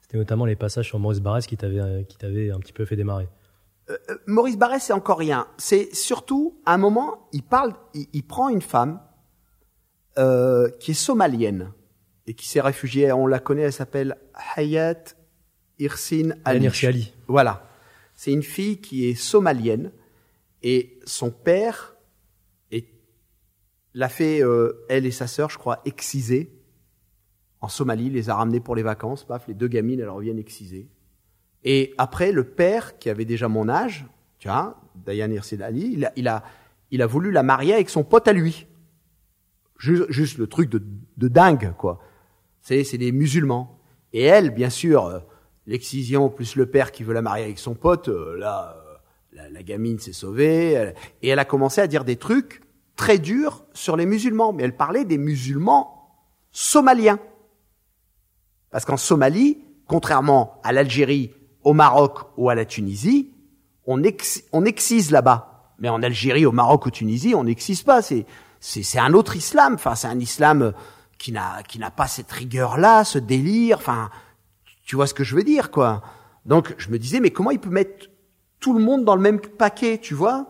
C'était 0.00 0.18
notamment 0.18 0.44
les 0.44 0.56
passages 0.56 0.86
sur 0.86 0.98
Maurice 0.98 1.20
Barrès 1.20 1.46
qui 1.46 1.56
t'avaient 1.56 2.04
qui 2.08 2.16
t'avaient 2.16 2.50
un 2.50 2.58
petit 2.58 2.72
peu 2.72 2.84
fait 2.84 2.96
démarrer. 2.96 3.28
Euh, 3.90 3.96
Maurice 4.26 4.56
Barrès, 4.56 4.80
c'est 4.80 4.92
encore 4.92 5.18
rien. 5.18 5.46
C'est 5.58 5.94
surtout, 5.94 6.60
à 6.64 6.74
un 6.74 6.78
moment, 6.78 7.28
il 7.32 7.42
parle, 7.42 7.74
il, 7.94 8.06
il 8.12 8.22
prend 8.22 8.48
une 8.48 8.62
femme 8.62 9.00
euh, 10.18 10.70
qui 10.78 10.92
est 10.92 10.94
somalienne 10.94 11.72
et 12.26 12.34
qui 12.34 12.48
s'est 12.48 12.60
réfugiée, 12.60 13.12
on 13.12 13.26
la 13.26 13.38
connaît, 13.38 13.62
elle 13.62 13.72
s'appelle 13.72 14.16
Hayat 14.56 15.14
Irsin 15.78 16.30
Ali. 16.44 16.66
Al 16.66 16.88
Ali. 16.88 17.12
Voilà. 17.26 17.66
C'est 18.14 18.32
une 18.32 18.42
fille 18.42 18.80
qui 18.80 19.08
est 19.08 19.14
somalienne 19.14 19.90
et 20.62 21.00
son 21.04 21.30
père 21.30 21.91
l'a 23.94 24.08
fait, 24.08 24.42
euh, 24.42 24.84
elle 24.88 25.06
et 25.06 25.10
sa 25.10 25.26
sœur, 25.26 25.50
je 25.50 25.58
crois, 25.58 25.80
exciser 25.84 26.52
en 27.62 27.68
Somalie, 27.68 28.10
les 28.10 28.28
a 28.28 28.34
ramenés 28.34 28.60
pour 28.60 28.74
les 28.74 28.82
vacances, 28.82 29.24
paf, 29.24 29.46
les 29.46 29.54
deux 29.54 29.68
gamines, 29.68 30.00
elles 30.00 30.08
reviennent 30.08 30.38
excisées. 30.38 30.88
Et 31.62 31.94
après, 31.96 32.32
le 32.32 32.42
père, 32.42 32.98
qui 32.98 33.08
avait 33.08 33.24
déjà 33.24 33.46
mon 33.46 33.68
âge, 33.68 34.04
tu 34.40 34.48
vois, 34.48 34.80
Dayan 34.96 35.30
Irsin 35.30 35.60
Ali, 35.60 35.92
il 35.92 36.04
a, 36.04 36.12
il 36.16 36.26
a, 36.26 36.42
il 36.90 37.00
a 37.02 37.06
voulu 37.06 37.30
la 37.30 37.44
marier 37.44 37.74
avec 37.74 37.88
son 37.88 38.02
pote 38.02 38.26
à 38.26 38.32
lui. 38.32 38.66
Juste, 39.78 40.10
juste 40.10 40.38
le 40.38 40.48
truc 40.48 40.70
de, 40.70 40.82
de 41.16 41.28
dingue, 41.28 41.72
quoi. 41.78 42.00
C'est, 42.60 42.82
c'est 42.82 42.98
des 42.98 43.12
musulmans. 43.12 43.78
Et 44.12 44.22
elle, 44.22 44.50
bien 44.50 44.70
sûr, 44.70 45.06
euh, 45.06 45.20
l'excision 45.66 46.30
plus 46.30 46.56
le 46.56 46.66
père 46.66 46.90
qui 46.90 47.04
veut 47.04 47.14
la 47.14 47.22
marier 47.22 47.44
avec 47.44 47.60
son 47.60 47.74
pote, 47.74 48.08
euh, 48.08 48.36
là, 48.38 48.76
euh, 48.76 48.94
la, 49.32 49.48
la 49.50 49.62
gamine 49.62 50.00
s'est 50.00 50.12
sauvée. 50.12 50.94
et 51.22 51.28
elle 51.28 51.38
a 51.38 51.44
commencé 51.44 51.80
à 51.80 51.86
dire 51.86 52.04
des 52.04 52.16
trucs 52.16 52.60
très 53.02 53.18
durs 53.18 53.64
sur 53.74 53.96
les 53.96 54.06
musulmans. 54.06 54.52
Mais 54.52 54.62
elle 54.62 54.76
parlait 54.76 55.04
des 55.04 55.18
musulmans 55.18 56.08
somaliens. 56.52 57.18
Parce 58.70 58.84
qu'en 58.84 58.96
Somalie, 58.96 59.58
contrairement 59.88 60.60
à 60.62 60.72
l'Algérie, 60.72 61.32
au 61.64 61.72
Maroc 61.72 62.20
ou 62.36 62.48
à 62.48 62.54
la 62.54 62.64
Tunisie, 62.64 63.32
on, 63.86 64.04
ex- 64.04 64.44
excise 64.64 65.10
là-bas. 65.10 65.74
Mais 65.78 65.88
en 65.88 66.00
Algérie, 66.00 66.46
au 66.46 66.52
Maroc, 66.52 66.86
ou 66.86 66.90
Tunisie, 66.92 67.34
on 67.34 67.42
n'excise 67.42 67.82
pas. 67.82 68.02
C'est, 68.02 68.24
c'est, 68.60 68.98
un 69.00 69.14
autre 69.14 69.34
islam. 69.34 69.74
Enfin, 69.74 69.96
c'est 69.96 70.06
un 70.06 70.20
islam 70.20 70.72
qui 71.18 71.32
n'a, 71.32 71.64
qui 71.64 71.80
n'a 71.80 71.90
pas 71.90 72.06
cette 72.06 72.30
rigueur-là, 72.30 73.02
ce 73.02 73.18
délire. 73.18 73.78
Enfin, 73.78 74.10
tu 74.84 74.94
vois 74.94 75.08
ce 75.08 75.14
que 75.14 75.24
je 75.24 75.34
veux 75.34 75.42
dire, 75.42 75.72
quoi. 75.72 76.02
Donc, 76.46 76.72
je 76.78 76.88
me 76.88 77.00
disais, 77.00 77.18
mais 77.18 77.30
comment 77.30 77.50
il 77.50 77.58
peut 77.58 77.70
mettre 77.70 78.08
tout 78.60 78.78
le 78.78 78.84
monde 78.84 79.04
dans 79.04 79.16
le 79.16 79.22
même 79.22 79.40
paquet, 79.40 79.98
tu 79.98 80.14
vois? 80.14 80.46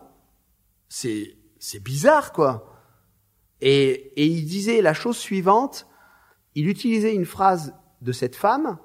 C'est, 0.91 1.35
c'est 1.62 1.78
bizarre, 1.78 2.32
quoi. 2.32 2.74
Et, 3.60 4.20
il 4.20 4.47
disait 4.47 4.82
la 4.82 4.94
chose 4.94 5.16
suivante. 5.16 5.86
Il 6.56 6.68
utilisait 6.68 7.14
une 7.14 7.24
phrase 7.24 7.72
de 8.01 8.10
cette 8.10 8.34
femme 8.34 8.78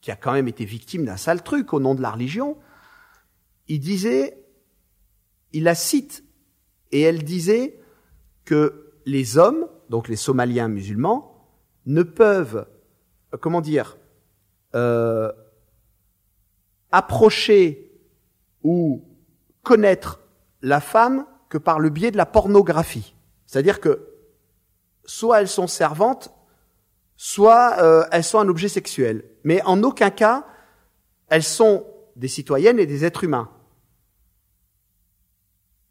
qui 0.00 0.12
a 0.12 0.16
quand 0.16 0.32
même 0.32 0.46
été 0.46 0.64
victime 0.64 1.04
d'un 1.04 1.16
sale 1.16 1.42
truc 1.42 1.72
au 1.72 1.80
nom 1.80 1.96
de 1.96 2.00
la 2.00 2.12
religion. 2.12 2.58
Il 3.66 3.80
disait, 3.80 4.46
il 5.50 5.64
la 5.64 5.74
cite, 5.74 6.22
et 6.92 7.00
elle 7.00 7.24
disait 7.24 7.80
que 8.44 8.92
les 9.04 9.36
hommes, 9.36 9.66
donc 9.90 10.06
les 10.06 10.14
Somaliens 10.14 10.68
musulmans, 10.68 11.48
ne 11.86 12.04
peuvent, 12.04 12.68
euh, 13.34 13.36
comment 13.36 13.60
dire, 13.60 13.98
euh, 14.76 15.32
approcher 16.92 18.00
ou 18.62 19.04
connaître 19.64 20.20
la 20.60 20.80
femme 20.80 21.26
que 21.52 21.58
par 21.58 21.78
le 21.78 21.90
biais 21.90 22.10
de 22.10 22.16
la 22.16 22.24
pornographie. 22.24 23.14
C'est-à-dire 23.44 23.78
que 23.78 24.08
soit 25.04 25.42
elles 25.42 25.48
sont 25.48 25.66
servantes, 25.66 26.32
soit 27.14 27.76
euh, 27.82 28.06
elles 28.10 28.24
sont 28.24 28.38
un 28.38 28.48
objet 28.48 28.70
sexuel. 28.70 29.22
Mais 29.44 29.60
en 29.64 29.82
aucun 29.82 30.08
cas, 30.08 30.46
elles 31.28 31.42
sont 31.42 31.86
des 32.16 32.28
citoyennes 32.28 32.78
et 32.78 32.86
des 32.86 33.04
êtres 33.04 33.24
humains. 33.24 33.50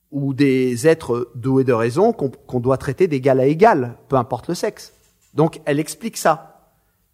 Ou 0.09 0.33
des 0.33 0.87
êtres 0.87 1.31
doués 1.35 1.63
de 1.63 1.73
raison 1.73 2.11
qu'on 2.11 2.59
doit 2.59 2.77
traiter 2.77 3.07
d'égal 3.07 3.39
à 3.39 3.45
égal, 3.45 3.99
peu 4.09 4.15
importe 4.15 4.47
le 4.47 4.55
sexe. 4.55 4.93
Donc 5.35 5.61
elle 5.65 5.79
explique 5.79 6.17
ça. 6.17 6.73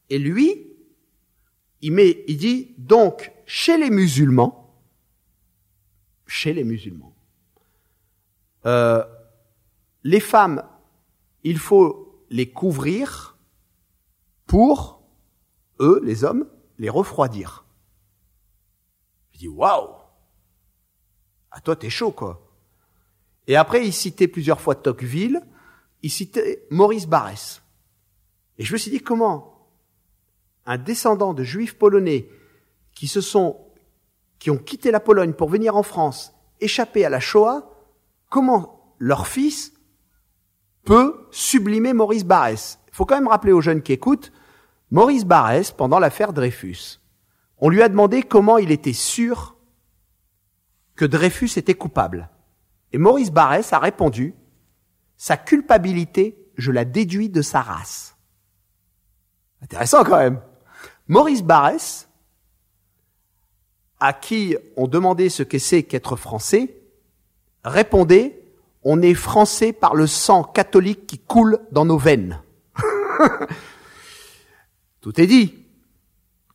Et 0.10 0.20
lui, 0.20 0.72
il 1.82 2.38
dit 2.38 2.76
donc 2.78 3.34
chez 3.46 3.78
les 3.78 3.90
musulmans, 3.90 4.74
chez 6.26 6.54
les 6.54 6.64
musulmans, 6.64 7.17
Euh, 8.68 9.04
les 10.04 10.20
femmes, 10.20 10.64
il 11.44 11.58
faut 11.58 12.26
les 12.30 12.50
couvrir 12.52 13.38
pour 14.46 15.02
eux, 15.80 16.02
les 16.04 16.24
hommes, 16.24 16.48
les 16.78 16.90
refroidir. 16.90 17.66
Je 19.32 19.40
dis 19.40 19.48
waouh, 19.48 19.96
à 21.52 21.62
toi 21.62 21.76
t'es 21.76 21.90
chaud 21.90 22.12
quoi. 22.12 22.52
Et 23.48 23.56
après 23.56 23.86
il 23.86 23.94
citait 23.94 24.28
plusieurs 24.28 24.60
fois 24.60 24.76
Tocqueville, 24.76 25.42
il 26.02 26.12
citait 26.12 26.68
Maurice 26.70 27.08
Barrès. 27.08 27.62
Et 28.58 28.66
je 28.66 28.74
me 28.74 28.78
suis 28.78 28.92
dit 28.92 29.02
comment 29.02 29.70
un 30.66 30.78
descendant 30.78 31.34
de 31.34 31.44
juifs 31.44 31.78
polonais 31.78 32.30
qui 32.94 33.08
se 33.08 33.22
sont 33.22 33.64
qui 34.40 34.52
ont 34.52 34.58
quitté 34.58 34.92
la 34.92 35.00
Pologne 35.00 35.34
pour 35.34 35.50
venir 35.50 35.76
en 35.76 35.84
France, 35.84 36.34
échapper 36.60 37.06
à 37.06 37.10
la 37.10 37.20
Shoah, 37.20 37.77
comment 38.30 38.96
leur 39.00 39.28
fils 39.28 39.74
peut 40.84 41.28
sublimer 41.32 41.94
Maurice 41.94 42.26
Barrès. 42.26 42.80
Il 42.88 42.96
faut 42.96 43.06
quand 43.06 43.16
même 43.16 43.28
rappeler 43.28 43.52
aux 43.52 43.62
jeunes 43.62 43.82
qui 43.82 43.94
écoutent, 43.94 44.32
Maurice 44.90 45.26
Barrès, 45.26 45.72
pendant 45.72 46.00
l'affaire 46.00 46.32
Dreyfus, 46.32 47.00
on 47.60 47.70
lui 47.70 47.82
a 47.82 47.90
demandé 47.90 48.24
comment 48.24 48.58
il 48.58 48.72
était 48.72 48.94
sûr 48.94 49.58
que 50.96 51.06
Dreyfus 51.06 51.58
était 51.58 51.74
coupable. 51.74 52.30
Et 52.94 52.98
Maurice 52.98 53.32
Barrès 53.32 53.74
a 53.74 53.80
répondu, 53.80 54.34
sa 55.18 55.38
culpabilité, 55.38 56.52
je 56.58 56.72
la 56.72 56.86
déduis 56.86 57.30
de 57.30 57.42
sa 57.42 57.62
race. 57.62 58.16
Intéressant 59.62 60.04
quand 60.04 60.18
même. 60.18 60.42
Maurice 61.08 61.44
Barrès, 61.44 62.08
à 64.00 64.14
qui 64.14 64.56
on 64.76 64.88
demandait 64.88 65.30
ce 65.30 65.44
que 65.44 65.58
c'est 65.58 65.84
qu'être 65.84 66.16
français, 66.16 66.77
répondait 67.68 68.38
on 68.90 69.02
est 69.02 69.16
français 69.16 69.74
par 69.74 69.96
le 69.96 70.08
sang 70.08 70.44
catholique 70.44 71.08
qui 71.08 71.20
coule 71.20 71.60
dans 71.74 71.84
nos 71.84 71.98
veines. 71.98 72.42
Tout 75.02 75.20
est 75.20 75.28
dit. 75.28 75.56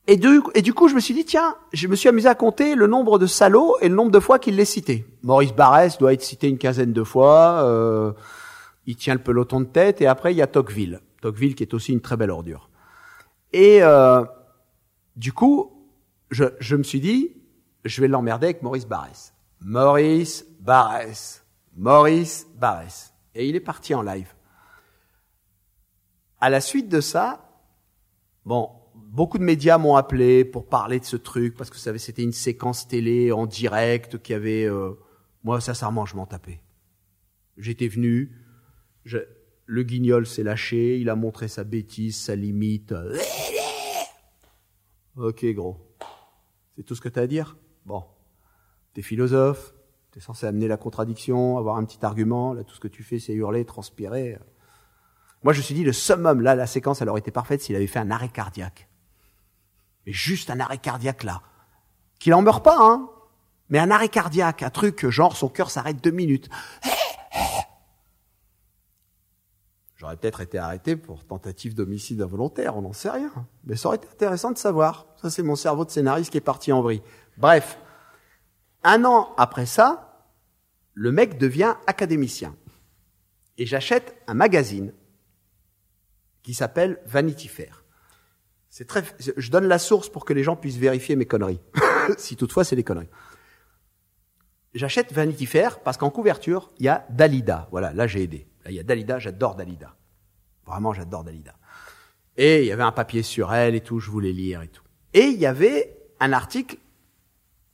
Et 0.07 0.17
du, 0.17 0.41
et 0.55 0.63
du 0.63 0.73
coup, 0.73 0.89
je 0.89 0.95
me 0.95 1.01
suis 1.01 1.13
dit, 1.13 1.27
tiens, 1.27 1.55
je 1.75 1.87
me 1.89 1.95
suis 1.95 2.09
amusé 2.09 2.29
à 2.29 2.35
compter 2.35 2.75
le 2.75 2.87
nombre 2.87 3.19
de 3.19 3.27
salauds 3.27 3.77
et 3.83 3.91
le 3.91 3.95
nombre 3.95 4.11
de 4.11 4.19
fois 4.19 4.39
qu'il 4.39 4.57
l'est 4.57 4.65
cité. 4.65 5.05
Maurice 5.23 5.53
Barrès 5.53 5.99
doit 5.99 6.15
être 6.15 6.23
cité 6.23 6.49
une 6.49 6.57
quinzaine 6.57 6.95
de 6.95 7.05
fois. 7.05 7.65
Euh, 7.65 8.13
il 8.87 8.97
tient 8.97 9.13
le 9.13 9.23
peloton 9.23 9.61
de 9.61 9.67
tête. 9.67 10.01
Et 10.01 10.07
après, 10.07 10.33
il 10.33 10.39
y 10.39 10.43
a 10.43 10.47
Tocqueville. 10.47 11.01
Tocqueville 11.21 11.55
qui 11.55 11.63
est 11.63 11.75
aussi 11.75 11.93
une 11.93 12.01
très 12.01 12.17
belle 12.17 12.31
ordure. 12.31 12.71
Et 13.53 13.83
euh, 13.83 14.25
du 15.17 15.35
coup, 15.35 15.87
je, 16.31 16.45
je 16.61 16.77
me 16.77 16.83
suis 16.83 17.01
dit, 17.01 17.37
je 17.85 18.01
vais 18.01 18.09
l'emmerder 18.09 18.47
avec 18.47 18.63
Maurice 18.63 18.87
Barrès. 18.87 19.32
Maurice 19.65 20.45
Barrès. 20.61 21.45
Maurice 21.77 22.47
Barrès. 22.57 23.15
Et 23.35 23.49
il 23.49 23.57
est 23.57 23.61
parti 23.61 23.95
en 23.95 24.03
live. 24.03 24.35
À 26.41 26.51
la 26.51 26.61
suite 26.61 26.89
de 26.89 27.01
ça, 27.01 27.49
bon, 28.45 28.71
beaucoup 28.95 29.39
de 29.39 29.45
médias 29.45 29.79
m'ont 29.79 29.97
appelé 29.97 30.45
pour 30.45 30.69
parler 30.69 30.99
de 30.99 31.05
ce 31.05 31.17
truc 31.17 31.57
parce 31.57 31.71
que 31.71 31.77
c'était 31.99 32.23
une 32.23 32.33
séquence 32.33 32.89
télé 32.89 33.31
en 33.33 33.47
direct 33.47 34.19
qui 34.19 34.35
avait. 34.35 34.65
Euh, 34.65 34.95
moi, 35.45 35.61
sincèrement, 35.61 36.07
je 36.07 36.17
m'en 36.17 36.27
tapais. 36.27 36.61
J'étais 37.57 37.89
venu, 37.89 38.37
je, 39.05 39.19
le 39.67 39.83
guignol 39.83 40.27
s'est 40.27 40.43
lâché, 40.43 40.99
il 40.99 41.09
a 41.09 41.17
montré 41.17 41.49
sa 41.49 41.65
bêtise, 41.65 42.21
sa 42.21 42.35
limite. 42.35 42.95
Ok, 45.17 45.45
gros. 45.53 45.95
C'est 46.77 46.83
tout 46.83 46.95
ce 46.95 47.01
que 47.01 47.09
tu 47.09 47.19
as 47.19 47.23
à 47.23 47.27
dire? 47.27 47.57
Bon. 47.85 48.05
T'es 48.95 49.03
philosophe, 49.03 49.75
t'es 50.11 50.21
censé 50.21 50.47
amener 50.47 50.69
la 50.69 50.77
contradiction, 50.77 51.57
avoir 51.59 51.77
un 51.77 51.85
petit 51.85 52.05
argument. 52.05 52.53
Là, 52.53 52.65
tout 52.65 52.75
ce 52.75 52.81
que 52.81 52.89
tu 52.89 53.03
fais, 53.03 53.19
c'est 53.19 53.33
hurler, 53.33 53.65
transpirer. 53.65 54.39
Moi, 55.43 55.53
je 55.53 55.59
me 55.59 55.63
suis 55.63 55.75
dit, 55.75 55.85
le 55.85 55.93
summum, 55.93 56.41
là, 56.41 56.55
la 56.55 56.67
séquence, 56.67 57.03
elle 57.03 57.09
aurait 57.09 57.21
été 57.21 57.31
parfaite 57.31 57.63
s'il 57.63 57.75
avait 57.75 57.87
fait 57.87 57.99
un 57.99 58.11
arrêt 58.11 58.29
cardiaque. 58.29 58.89
Mais 60.07 60.13
juste 60.13 60.51
un 60.51 60.61
arrêt 60.61 60.79
cardiaque, 60.79 61.25
là. 61.25 61.43
Qu'il 62.19 62.35
en 62.35 62.43
meurt 62.43 62.65
pas, 62.65 62.77
hein. 62.79 63.09
Mais 63.69 63.79
un 63.79 63.91
arrêt 63.91 64.09
cardiaque, 64.09 64.63
un 64.63 64.71
truc, 64.71 65.09
genre, 65.09 65.37
son 65.37 65.49
cœur 65.49 65.71
s'arrête 65.71 66.03
deux 66.03 66.11
minutes. 66.11 66.49
J'aurais 69.97 70.17
peut-être 70.17 70.41
été 70.41 70.59
arrêté 70.59 70.97
pour 70.97 71.25
tentative 71.25 71.75
d'homicide 71.75 72.21
involontaire, 72.21 72.77
on 72.77 72.83
n'en 72.83 72.93
sait 72.93 73.11
rien. 73.11 73.33
Mais 73.65 73.77
ça 73.77 73.89
aurait 73.89 73.99
été 73.99 74.09
intéressant 74.09 74.51
de 74.51 74.59
savoir. 74.59 75.07
Ça, 75.23 75.31
c'est 75.31 75.45
mon 75.45 75.57
cerveau 75.57 75.85
de 75.85 75.91
scénariste 75.91 76.31
qui 76.31 76.39
est 76.39 76.43
parti 76.43 76.73
en 76.73 76.83
vrille. 76.83 77.03
Bref. 77.39 77.79
Un 78.85 79.05
an 79.05 79.35
après 79.37 79.67
ça, 79.67 80.31
le 80.95 81.13
mec 81.13 81.39
devient 81.39 81.75
académicien. 81.87 82.57
Et 83.59 83.67
j'achète 83.67 84.17
un 84.27 84.35
magazine 84.35 84.93
qui 86.43 86.55
s'appelle 86.55 87.01
Vanity 87.07 87.49
Fair. 87.49 87.85
C'est 88.69 88.87
très, 88.87 89.05
je 89.37 89.51
donne 89.51 89.67
la 89.67 89.79
source 89.79 90.09
pour 90.09 90.25
que 90.25 90.33
les 90.33 90.43
gens 90.43 90.57
puissent 90.57 90.79
vérifier 90.79 91.15
mes 91.15 91.27
conneries. 91.27 91.61
si 92.19 92.37
toutefois 92.37 92.65
c'est 92.65 92.77
des 92.77 92.85
conneries. 92.85 93.11
J'achète 94.75 95.13
Vanity 95.13 95.47
Fair 95.47 95.81
parce 95.81 95.99
qu'en 95.99 96.11
couverture, 96.11 96.73
il 96.79 96.87
y 96.87 96.89
a 96.89 97.07
Dalida. 97.11 97.69
Voilà, 97.71 97.93
là 97.93 98.07
j'ai 98.07 98.23
aidé. 98.23 98.49
Là, 98.65 98.71
il 98.71 98.77
y 98.77 98.81
a 98.81 98.83
Dalida, 98.83 99.19
j'adore 99.19 99.55
Dalida. 99.55 99.95
Vraiment, 100.67 100.95
j'adore 100.95 101.25
Dalida. 101.25 101.55
Et 102.37 102.63
il 102.63 102.67
y 102.67 102.73
avait 102.73 102.83
un 102.83 102.93
papier 102.93 103.23
sur 103.23 103.53
elle 103.53 103.75
et 103.75 103.83
tout, 103.83 104.01
je 104.01 104.11
voulais 104.11 104.33
lire 104.33 104.63
et 104.63 104.69
tout. 104.69 104.85
Et 105.13 105.27
il 105.27 105.39
y 105.39 105.47
avait 105.47 105.99
un 106.21 106.33
article 106.33 106.77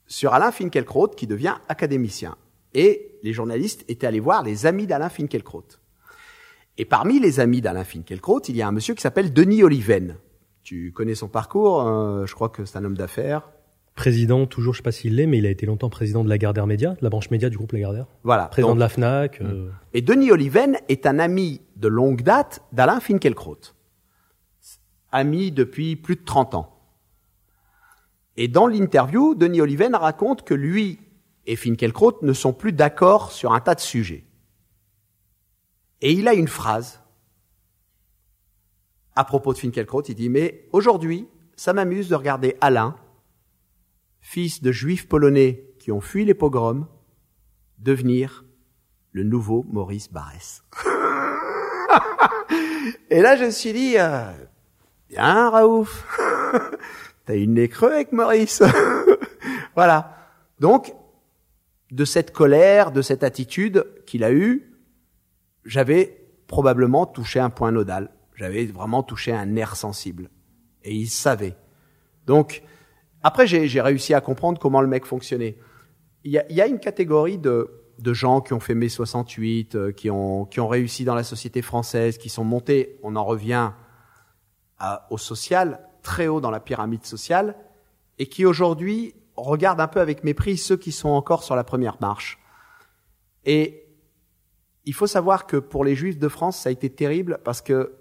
sur 0.09 0.35
Alain 0.35 0.51
Finkielkraut 0.51 1.09
qui 1.09 1.27
devient 1.27 1.55
académicien. 1.69 2.37
Et 2.75 3.19
les 3.23 3.33
journalistes 3.33 3.85
étaient 3.89 4.07
allés 4.07 4.21
voir 4.21 4.43
les 4.43 4.67
amis 4.67 4.87
d'Alain 4.87 5.09
Finkielkraut. 5.09 5.65
Et 6.77 6.85
parmi 6.85 7.21
les 7.21 7.41
amis 7.41 7.61
d'Alain 7.61 7.85
Finkielkraut, 7.85 8.41
il 8.49 8.57
y 8.57 8.63
a 8.63 8.69
un 8.69 8.73
monsieur 8.73 8.95
qui 8.95 9.03
s'appelle 9.03 9.33
Denis 9.33 9.63
Oliven. 9.63 10.17
Tu 10.63 10.93
connais 10.93 11.15
son 11.15 11.29
parcours, 11.29 11.87
euh, 11.87 12.27
je 12.27 12.35
crois 12.35 12.49
que 12.49 12.65
c'est 12.65 12.79
un 12.79 12.85
homme 12.85 12.97
d'affaires. 12.97 13.51
Président, 13.95 14.47
toujours, 14.47 14.75
je 14.75 14.79
sais 14.79 14.83
pas 14.85 14.93
s'il 14.93 15.17
l'est, 15.17 15.27
mais 15.27 15.39
il 15.39 15.47
a 15.47 15.51
été 15.51 15.67
longtemps 15.67 15.91
président 15.91 16.23
de 16.23 16.29
la 16.29 16.39
Gardère 16.39 16.69
Média, 16.69 16.91
de 16.91 17.03
la 17.03 17.11
branche 17.11 17.31
média 17.31 17.51
du 17.51 17.57
groupe 17.57 17.73
Lagardère. 17.73 18.07
Voilà. 18.23 18.47
Président 18.47 18.77
de 18.77 18.81
la 18.81 18.89
FNAC. 18.89 19.41
Euh... 19.41 19.71
Et 19.93 20.03
Denis 20.03 20.31
Oliven 20.31 20.77
est 20.89 21.07
un 21.07 21.19
ami 21.19 21.63
de 21.77 21.89
longue 21.89 22.23
date 22.23 22.63
d'Alain 22.73 23.01
Finkielkraut. 23.01 23.59
Ami 25.11 25.51
depuis 25.51 25.97
plus 25.97 26.15
de 26.15 26.25
30 26.25 26.55
ans. 26.55 26.78
Et 28.41 28.47
dans 28.47 28.69
l'interview, 28.69 29.35
Denis 29.35 29.61
Oliven 29.61 29.97
raconte 29.97 30.45
que 30.45 30.55
lui 30.55 31.01
et 31.45 31.57
Finkielkraut 31.57 32.21
ne 32.23 32.33
sont 32.33 32.53
plus 32.53 32.73
d'accord 32.73 33.33
sur 33.33 33.53
un 33.53 33.59
tas 33.59 33.75
de 33.75 33.81
sujets. 33.81 34.25
Et 36.03 36.13
il 36.13 36.29
a 36.29 36.35
une 36.35 36.47
phrase 36.47 37.03
à 39.17 39.25
propos 39.25 39.55
de 39.55 39.59
Finkielkraut. 39.59 40.03
Il 40.03 40.15
dit, 40.15 40.29
mais 40.29 40.69
aujourd'hui, 40.71 41.27
ça 41.57 41.73
m'amuse 41.73 42.09
de 42.09 42.15
regarder 42.15 42.57
Alain, 42.61 42.95
fils 44.21 44.63
de 44.63 44.71
juifs 44.71 45.09
polonais 45.09 45.75
qui 45.81 45.91
ont 45.91 46.01
fui 46.01 46.25
les 46.25 46.35
pogroms, 46.35 46.87
devenir 47.79 48.45
le 49.11 49.25
nouveau 49.25 49.65
Maurice 49.69 50.13
Barrès. 50.13 50.63
Et 53.11 53.21
là, 53.21 53.35
je 53.35 53.47
me 53.47 53.51
suis 53.51 53.73
dit, 53.73 53.99
euh, 53.99 54.31
bien, 55.09 55.51
Raouf, 55.51 56.07
t'as 57.29 57.37
une 57.37 57.55
nez 57.55 57.69
creux 57.69 57.93
avec 57.93 58.13
Maurice. 58.13 58.63
voilà. 59.75 60.17
Donc, 60.61 60.95
de 61.91 62.07
cette 62.07 62.33
colère, 62.33 62.91
de 62.91 63.03
cette 63.03 63.23
attitude 63.23 63.85
qu'il 64.07 64.25
a 64.25 64.33
eue, 64.33 64.73
j'avais 65.67 66.27
probablement 66.47 67.05
touché 67.05 67.39
un 67.39 67.51
point 67.51 67.71
nodal. 67.71 68.11
J'avais 68.35 68.65
vraiment 68.65 69.03
touché 69.03 69.31
un 69.33 69.45
nerf 69.45 69.77
sensible. 69.77 70.31
Et 70.85 70.95
il 70.95 71.09
savait. 71.09 71.55
Donc, 72.25 72.63
après, 73.23 73.47
j'ai 73.47 73.81
réussi 73.83 74.15
à 74.15 74.23
comprendre 74.23 74.59
comment 74.59 74.81
le 74.81 74.89
mec 74.89 75.05
fonctionnait. 75.05 75.59
Il 76.25 76.33
y 76.33 76.39
a, 76.39 76.49
il 76.49 76.57
y 76.57 76.63
a 76.63 76.67
une 76.67 76.81
catégorie 76.81 77.37
de, 77.37 77.71
de, 77.99 78.15
gens 78.15 78.41
qui 78.41 78.55
ont 78.55 78.61
fait 78.61 78.75
mai 78.75 78.89
68, 78.89 79.75
euh, 79.75 79.93
qui, 79.93 80.11
ont, 80.11 80.47
qui 80.47 80.61
ont 80.61 80.69
réussi 80.69 81.05
dans 81.05 81.15
la 81.15 81.25
société 81.25 81.61
française, 81.61 82.17
qui 82.17 82.31
sont 82.31 82.45
montés, 82.45 82.99
on 83.03 83.17
en 83.17 83.25
revient 83.25 83.73
à, 84.79 85.07
au 85.11 85.19
social, 85.19 85.88
très 86.09 86.27
haut 86.27 86.41
dans 86.41 86.51
la 86.51 86.59
pyramide 86.59 87.05
sociale, 87.05 87.55
et 88.19 88.27
qui 88.29 88.47
aujourd'hui 88.47 89.15
regardent 89.37 89.83
un 89.83 89.89
peu 89.89 90.01
avec 90.01 90.25
mépris 90.25 90.57
ceux 90.57 90.79
qui 90.79 90.91
sont 90.91 91.11
encore 91.11 91.45
sur 91.45 91.55
la 91.55 91.65
première 91.65 91.99
marche. 92.01 92.39
Et 93.45 93.85
il 94.87 94.95
faut 94.95 95.07
savoir 95.07 95.47
que 95.47 95.59
pour 95.59 95.85
les 95.85 95.95
Juifs 95.95 96.19
de 96.19 96.29
France, 96.29 96.57
ça 96.57 96.71
a 96.71 96.73
été 96.73 96.89
terrible 96.89 97.41
parce 97.45 97.61
que 97.61 97.93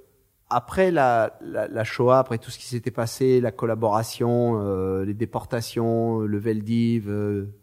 après 0.50 0.90
la, 0.90 1.38
la, 1.42 1.84
Shoah, 1.84 2.20
après 2.20 2.38
tout 2.38 2.50
ce 2.50 2.58
qui 2.58 2.66
s'était 2.66 2.92
passé, 2.92 3.42
la 3.42 3.52
collaboration, 3.52 4.62
euh, 4.62 5.04
les 5.04 5.14
déportations, 5.14 6.20
le 6.20 6.38
Veldiv, 6.38 7.10
euh, 7.10 7.54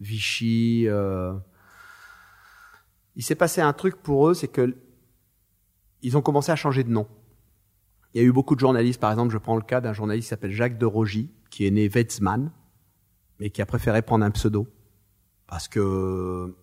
Vichy, 0.00 0.84
euh, 0.88 1.34
il 3.14 3.22
s'est 3.22 3.34
passé 3.34 3.60
un 3.60 3.74
truc 3.74 3.96
pour 3.96 4.30
eux, 4.30 4.32
c'est 4.32 4.48
que 4.48 4.74
ils 6.00 6.16
ont 6.16 6.22
commencé 6.22 6.50
à 6.50 6.56
changer 6.56 6.82
de 6.82 6.90
nom. 6.90 7.06
Il 8.14 8.20
y 8.20 8.24
a 8.24 8.26
eu 8.26 8.32
beaucoup 8.32 8.54
de 8.54 8.60
journalistes, 8.60 9.00
par 9.00 9.10
exemple, 9.10 9.32
je 9.32 9.38
prends 9.38 9.56
le 9.56 9.62
cas 9.62 9.80
d'un 9.80 9.92
journaliste 9.92 10.26
qui 10.26 10.30
s'appelle 10.30 10.52
Jacques 10.52 10.78
de 10.78 10.86
Rogy, 10.86 11.30
qui 11.50 11.66
est 11.66 11.70
né 11.70 11.88
Wetzmann, 11.88 12.50
mais 13.40 13.50
qui 13.50 13.62
a 13.62 13.66
préféré 13.66 14.02
prendre 14.02 14.24
un 14.24 14.30
pseudo 14.30 14.66
parce 15.52 15.68
que 15.68 16.54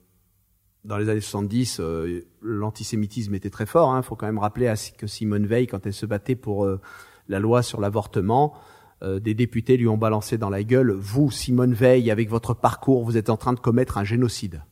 dans 0.83 0.97
les 0.97 1.09
années 1.09 1.21
70, 1.21 1.79
euh, 1.79 2.25
l'antisémitisme 2.41 3.35
était 3.35 3.51
très 3.51 3.67
fort. 3.67 3.93
Il 3.93 3.97
hein. 3.97 4.01
faut 4.01 4.15
quand 4.15 4.25
même 4.25 4.39
rappeler 4.39 4.73
que 4.97 5.05
Simone 5.05 5.45
Veil, 5.45 5.67
quand 5.67 5.85
elle 5.85 5.93
se 5.93 6.07
battait 6.07 6.35
pour 6.35 6.65
euh, 6.65 6.81
la 7.27 7.37
loi 7.37 7.61
sur 7.61 7.81
l'avortement, 7.81 8.55
euh, 9.03 9.19
des 9.19 9.35
députés 9.35 9.77
lui 9.77 9.87
ont 9.87 9.97
balancé 9.97 10.39
dans 10.39 10.49
la 10.49 10.63
gueule, 10.63 10.91
vous, 10.91 11.29
Simone 11.29 11.75
Veil, 11.75 12.09
avec 12.09 12.29
votre 12.29 12.55
parcours, 12.55 13.03
vous 13.03 13.15
êtes 13.15 13.29
en 13.29 13.37
train 13.37 13.53
de 13.53 13.59
commettre 13.59 13.99
un 13.99 14.03
génocide. 14.03 14.63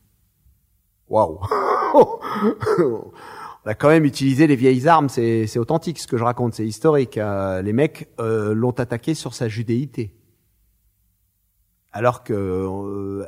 Waouh 1.08 1.38
On 3.68 3.70
a 3.70 3.74
quand 3.74 3.90
même 3.90 4.06
utilisé 4.06 4.46
les 4.46 4.56
vieilles 4.56 4.88
armes, 4.88 5.10
c'est 5.10 5.58
authentique 5.58 5.98
ce 5.98 6.06
que 6.06 6.16
je 6.16 6.24
raconte, 6.24 6.54
c'est 6.54 6.66
historique. 6.66 7.16
les 7.16 7.72
mecs 7.74 8.08
l'ont 8.18 8.70
attaqué 8.70 9.12
sur 9.12 9.34
sa 9.34 9.46
judéité 9.46 10.18
alors 11.92 12.22
que 12.22 12.32
euh, 12.32 13.26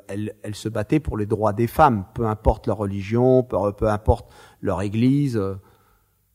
se 0.53 0.69
battait 0.69 1.01
pour 1.01 1.17
les 1.17 1.27
droits 1.27 1.53
des 1.53 1.67
femmes, 1.67 2.05
peu 2.15 2.27
importe 2.27 2.67
leur 2.67 2.77
religion, 2.77 3.43
peu, 3.43 3.89
importe 3.89 4.31
leur 4.61 4.83
église. 4.83 5.37
Euh, 5.37 5.55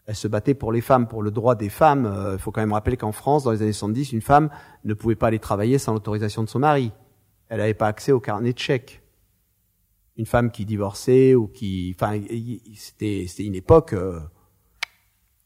elle 0.05 0.15
se 0.15 0.27
battait 0.27 0.53
pour 0.53 0.71
les 0.71 0.81
femmes, 0.81 1.07
pour 1.07 1.23
le 1.23 1.31
droit 1.31 1.55
des 1.55 1.69
femmes. 1.69 2.05
Euh, 2.05 2.33
il 2.33 2.39
faut 2.39 2.51
quand 2.51 2.61
même 2.61 2.73
rappeler 2.73 2.97
qu'en 2.97 3.11
France, 3.11 3.43
dans 3.43 3.51
les 3.51 3.61
années 3.61 3.73
70, 3.73 4.11
une 4.11 4.21
femme 4.21 4.49
ne 4.83 4.93
pouvait 4.93 5.15
pas 5.15 5.27
aller 5.27 5.39
travailler 5.39 5.77
sans 5.77 5.93
l'autorisation 5.93 6.43
de 6.43 6.49
son 6.49 6.59
mari. 6.59 6.91
Elle 7.47 7.59
n'avait 7.59 7.73
pas 7.73 7.87
accès 7.87 8.11
au 8.11 8.19
carnet 8.19 8.53
de 8.53 8.59
chèques. 8.59 9.01
Une 10.17 10.25
femme 10.25 10.51
qui 10.51 10.65
divorçait 10.65 11.35
ou 11.35 11.47
qui, 11.47 11.93
enfin, 11.97 12.21
c'était 12.75 13.25
c'était 13.27 13.43
une 13.43 13.55
époque. 13.55 13.93
Euh, 13.93 14.19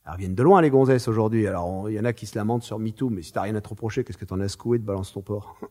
elles 0.05 0.13
reviennent 0.13 0.35
de 0.35 0.43
loin 0.43 0.61
les 0.61 0.69
gonzesses 0.69 1.07
aujourd'hui. 1.07 1.47
Alors 1.47 1.89
il 1.89 1.95
y 1.95 1.99
en 1.99 2.05
a 2.05 2.13
qui 2.13 2.25
se 2.25 2.37
lamentent 2.37 2.63
sur 2.63 2.79
MeToo, 2.79 3.09
mais 3.09 3.21
si 3.21 3.31
t'as 3.31 3.41
rien 3.41 3.55
à 3.55 3.61
te 3.61 3.69
reprocher, 3.69 4.03
qu'est-ce 4.03 4.17
que 4.17 4.25
t'en 4.25 4.39
as 4.39 4.47
secoué 4.47 4.77
de 4.79 4.83
balance 4.83 5.13
ton 5.13 5.21
porc 5.21 5.57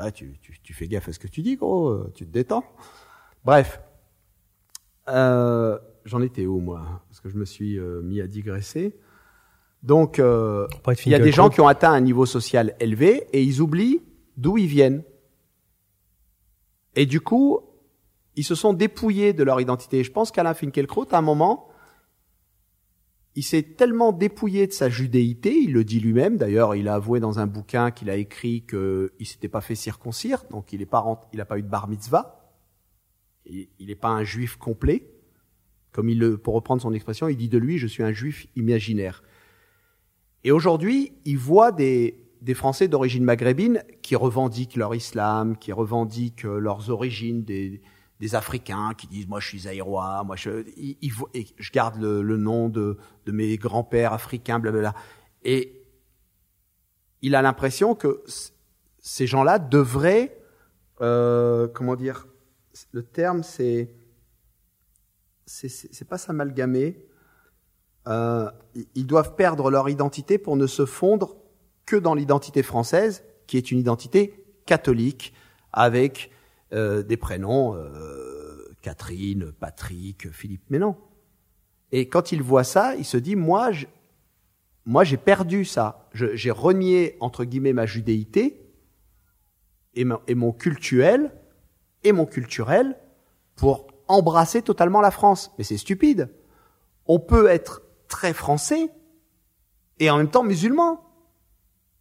Ah, 0.00 0.12
tu, 0.12 0.38
fais 0.72 0.86
gaffe 0.86 1.08
à 1.08 1.12
ce 1.12 1.18
que 1.18 1.26
tu 1.26 1.42
dis, 1.42 1.56
gros, 1.56 1.88
euh, 1.88 2.12
tu 2.14 2.24
te 2.24 2.30
détends. 2.30 2.64
Bref, 3.44 3.80
euh, 5.08 5.76
j'en 6.04 6.22
étais 6.22 6.46
où, 6.46 6.60
moi? 6.60 7.02
Parce 7.08 7.20
que 7.20 7.28
je 7.28 7.36
me 7.36 7.44
suis 7.44 7.78
euh, 7.78 8.00
mis 8.02 8.20
à 8.20 8.28
digresser. 8.28 8.96
Donc, 9.82 10.18
il 10.18 11.10
y 11.10 11.14
a 11.14 11.18
des 11.18 11.32
gens 11.32 11.50
qui 11.50 11.60
ont 11.60 11.68
atteint 11.68 11.92
un 11.92 12.00
niveau 12.00 12.26
social 12.26 12.74
élevé 12.80 13.26
et 13.32 13.42
ils 13.42 13.60
oublient 13.60 14.02
d'où 14.36 14.58
ils 14.58 14.66
viennent. 14.66 15.02
Et 16.94 17.06
du 17.06 17.20
coup, 17.20 17.60
ils 18.38 18.44
se 18.44 18.54
sont 18.54 18.72
dépouillés 18.72 19.32
de 19.32 19.42
leur 19.42 19.60
identité. 19.60 20.04
Je 20.04 20.12
pense 20.12 20.30
qu'Alain 20.30 20.54
Finkielkraut, 20.54 21.08
à 21.10 21.18
un 21.18 21.22
moment, 21.22 21.66
il 23.34 23.42
s'est 23.42 23.64
tellement 23.64 24.12
dépouillé 24.12 24.68
de 24.68 24.72
sa 24.72 24.88
judéité, 24.88 25.56
il 25.56 25.72
le 25.72 25.82
dit 25.82 25.98
lui-même. 25.98 26.36
D'ailleurs, 26.36 26.76
il 26.76 26.86
a 26.86 26.94
avoué 26.94 27.18
dans 27.18 27.40
un 27.40 27.48
bouquin 27.48 27.90
qu'il 27.90 28.08
a 28.10 28.14
écrit 28.14 28.64
qu'il 28.64 29.26
s'était 29.26 29.48
pas 29.48 29.60
fait 29.60 29.74
circoncire, 29.74 30.44
donc 30.52 30.72
il 30.72 30.78
n'a 30.78 30.86
pas, 31.44 31.58
eu 31.58 31.62
de 31.62 31.68
bar 31.68 31.88
mitzvah. 31.88 32.54
Il 33.44 33.68
n'est 33.80 33.96
pas 33.96 34.10
un 34.10 34.22
juif 34.22 34.56
complet, 34.56 35.10
comme 35.90 36.08
il 36.08 36.20
le, 36.20 36.38
pour 36.38 36.54
reprendre 36.54 36.80
son 36.80 36.92
expression, 36.92 37.26
il 37.26 37.36
dit 37.36 37.48
de 37.48 37.58
lui, 37.58 37.76
je 37.76 37.88
suis 37.88 38.04
un 38.04 38.12
juif 38.12 38.46
imaginaire. 38.54 39.24
Et 40.44 40.52
aujourd'hui, 40.52 41.12
il 41.24 41.38
voit 41.38 41.72
des, 41.72 42.24
des 42.40 42.54
Français 42.54 42.86
d'origine 42.86 43.24
maghrébine 43.24 43.82
qui 44.00 44.14
revendiquent 44.14 44.76
leur 44.76 44.94
islam, 44.94 45.56
qui 45.56 45.72
revendiquent 45.72 46.44
leurs 46.44 46.88
origines, 46.90 47.42
des, 47.42 47.80
des 48.20 48.34
Africains 48.34 48.92
qui 48.96 49.06
disent 49.06 49.28
moi 49.28 49.40
je 49.40 49.48
suis 49.48 49.60
zaïrois, 49.60 50.24
moi 50.24 50.36
je, 50.36 50.64
je 51.58 51.72
garde 51.72 52.00
le, 52.00 52.36
nom 52.36 52.68
de, 52.68 52.98
de 53.26 53.32
mes 53.32 53.56
grands-pères 53.56 54.12
africains, 54.12 54.58
blablabla. 54.58 54.94
Et 55.44 55.84
il 57.22 57.34
a 57.34 57.42
l'impression 57.42 57.94
que 57.94 58.22
ces 58.98 59.26
gens-là 59.26 59.58
devraient, 59.58 60.40
euh, 61.00 61.68
comment 61.68 61.96
dire, 61.96 62.26
le 62.92 63.02
terme 63.02 63.42
c'est, 63.42 63.94
c'est 65.46 66.08
pas 66.08 66.18
s'amalgamer. 66.18 67.04
Euh, 68.06 68.50
ils 68.94 69.06
doivent 69.06 69.34
perdre 69.34 69.70
leur 69.70 69.88
identité 69.88 70.38
pour 70.38 70.56
ne 70.56 70.66
se 70.66 70.86
fondre 70.86 71.36
que 71.86 71.96
dans 71.96 72.14
l'identité 72.14 72.62
française, 72.62 73.22
qui 73.46 73.56
est 73.56 73.70
une 73.70 73.78
identité 73.78 74.44
catholique, 74.66 75.34
avec 75.72 76.30
euh, 76.72 77.02
des 77.02 77.16
prénoms 77.16 77.74
euh, 77.74 78.74
Catherine, 78.82 79.52
Patrick, 79.52 80.30
Philippe. 80.30 80.64
Mais 80.70 80.78
non. 80.78 80.96
Et 81.92 82.08
quand 82.08 82.32
il 82.32 82.42
voit 82.42 82.64
ça, 82.64 82.94
il 82.96 83.04
se 83.04 83.16
dit 83.16 83.36
moi, 83.36 83.70
moi 84.84 85.04
j'ai 85.04 85.16
perdu 85.16 85.64
ça. 85.64 86.08
J'ai 86.12 86.50
renié 86.50 87.16
entre 87.20 87.44
guillemets 87.44 87.72
ma 87.72 87.86
judéité 87.86 88.60
et, 89.94 90.06
et 90.26 90.34
mon 90.34 90.52
cultuel 90.52 91.32
et 92.04 92.12
mon 92.12 92.26
culturel 92.26 92.96
pour 93.56 93.86
embrasser 94.06 94.62
totalement 94.62 95.00
la 95.00 95.10
France. 95.10 95.52
Mais 95.58 95.64
c'est 95.64 95.78
stupide. 95.78 96.28
On 97.06 97.18
peut 97.18 97.48
être 97.48 97.82
très 98.08 98.32
français 98.32 98.90
et 99.98 100.10
en 100.10 100.18
même 100.18 100.30
temps 100.30 100.42
musulman. 100.42 101.04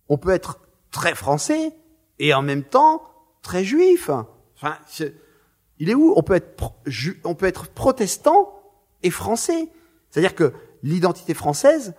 On 0.10 0.18
peut 0.18 0.31
être 0.31 0.60
très 0.91 1.15
français 1.15 1.73
et 2.19 2.34
en 2.34 2.41
même 2.41 2.64
temps 2.64 3.03
très 3.41 3.64
juif. 3.64 4.10
Enfin, 4.58 4.78
il 5.80 5.90
est 5.90 5.96
où 5.96 6.14
On 6.16 6.24
peut 6.24 6.36
être 6.36 6.74
on 7.24 7.36
peut 7.36 7.46
être 7.46 7.70
protestant 7.70 8.54
et 9.04 9.12
français? 9.12 9.70
C'est-à-dire 10.10 10.36
que 10.36 10.54
l'identité 10.84 11.34
française, 11.34 11.94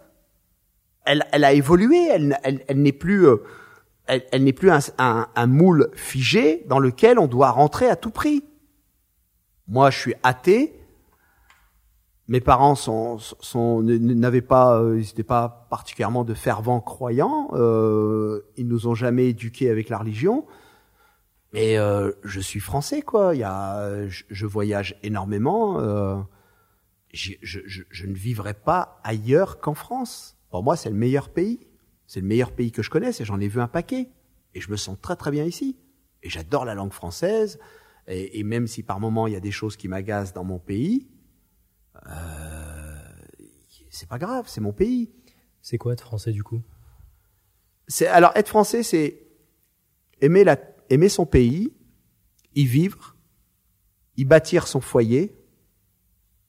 elle, 1.05 1.27
elle 1.33 1.45
a 1.45 1.53
évolué. 1.53 2.07
Elle, 2.09 2.39
elle, 2.43 2.65
elle 2.69 2.83
n'est 2.83 2.93
plus, 2.93 3.27
euh, 3.27 3.37
elle, 4.07 4.45
n'est 4.45 4.53
plus 4.53 4.71
un, 4.71 5.47
moule 5.47 5.91
figé 5.95 6.65
dans 6.69 6.79
lequel 6.79 7.19
on 7.19 7.27
doit 7.27 7.51
rentrer 7.51 7.89
à 7.89 7.97
tout 7.97 8.11
prix. 8.11 8.45
Moi, 9.69 9.91
je 9.91 9.99
suis 9.99 10.15
athée. 10.23 10.75
Mes 12.27 12.41
parents 12.41 12.75
n'avaient 13.55 14.43
pas, 14.43 14.81
euh, 14.81 14.97
ils 14.99 15.07
n'étaient 15.07 15.23
pas 15.23 15.67
particulièrement 15.71 16.25
de 16.25 16.35
fervents 16.35 16.81
croyants. 16.81 17.51
Euh, 17.53 18.43
ils 18.57 18.69
nous 18.69 18.87
ont 18.87 18.95
jamais 18.95 19.29
éduqués 19.29 19.71
avec 19.71 19.89
la 19.89 19.99
religion. 19.99 20.45
Mais 21.53 21.79
euh, 21.79 22.13
je 22.25 22.41
suis 22.41 22.61
français, 22.61 23.03
quoi. 23.03 23.35
Il 23.35 23.39
y 23.39 23.45
a, 23.45 24.07
je, 24.09 24.47
voyage 24.47 24.97
énormément. 25.03 25.81
Euh, 25.81 26.17
je, 27.13 27.33
je, 27.43 27.61
je, 27.67 28.07
ne 28.07 28.15
vivrai 28.15 28.55
pas 28.55 29.01
ailleurs 29.03 29.61
qu'en 29.61 29.75
France. 29.75 30.37
Pour 30.51 30.63
moi, 30.63 30.77
c'est 30.77 30.91
le 30.91 30.97
meilleur 30.97 31.31
pays. 31.31 31.67
C'est 32.07 32.21
le 32.21 32.27
meilleur 32.27 32.53
pays 32.53 32.71
que 32.71 32.83
je 32.83 32.91
connaisse 32.91 33.21
et 33.21 33.25
j'en 33.25 33.41
ai 33.41 33.49
vu 33.49 33.61
un 33.61 33.69
paquet. 33.69 34.11
Et 34.55 34.61
je 34.61 34.71
me 34.71 34.77
sens 34.77 34.99
très 35.01 35.17
très 35.17 35.31
bien 35.31 35.45
ici. 35.45 35.77
Et 36.23 36.29
j'adore 36.29 36.65
la 36.65 36.75
langue 36.75 36.93
française. 36.93 37.59
Et, 38.07 38.39
et, 38.39 38.43
même 38.43 38.67
si 38.67 38.83
par 38.83 39.01
moments 39.01 39.27
il 39.27 39.35
y 39.35 39.37
a 39.37 39.41
des 39.41 39.51
choses 39.51 39.77
qui 39.77 39.89
m'agacent 39.89 40.33
dans 40.33 40.45
mon 40.45 40.59
pays, 40.59 41.07
euh, 42.07 42.99
c'est 43.91 44.09
pas 44.09 44.19
grave, 44.19 44.47
c'est 44.49 44.61
mon 44.61 44.73
pays. 44.73 45.11
C'est 45.61 45.79
quoi 45.79 45.93
être 45.93 46.03
français 46.03 46.33
du 46.33 46.43
coup? 46.43 46.63
C'est 47.87 48.07
alors 48.07 48.33
être 48.35 48.49
français, 48.49 48.83
c'est 48.83 49.23
aimer 50.21 50.45
la 50.45 50.57
aimer 50.91 51.09
son 51.09 51.27
pays, 51.27 51.73
y 52.55 52.65
vivre, 52.65 53.17
y 54.17 54.25
bâtir 54.25 54.67
son 54.67 54.81
foyer, 54.81 55.35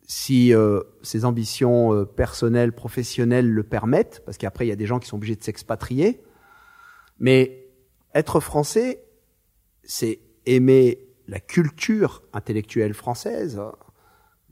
si 0.10 0.56
euh, 0.56 0.82
ses 1.04 1.24
ambitions 1.24 1.94
euh, 1.94 2.04
personnelles, 2.04 2.74
professionnelles 2.74 3.48
le 3.48 3.64
permettent, 3.64 4.24
parce 4.26 4.40
qu'après 4.40 4.66
il 4.66 4.70
y 4.70 4.72
a 4.72 4.76
des 4.76 4.88
gens 4.88 4.98
qui 4.98 5.08
sont 5.08 5.18
obligés 5.18 5.36
de 5.36 5.44
s'expatrier. 5.44 6.20
Mais 7.20 7.68
être 8.16 8.40
français, 8.40 9.04
c'est 9.84 10.20
aimer 10.48 11.08
la 11.28 11.40
culture 11.40 12.24
intellectuelle 12.34 12.96
française. 12.96 13.62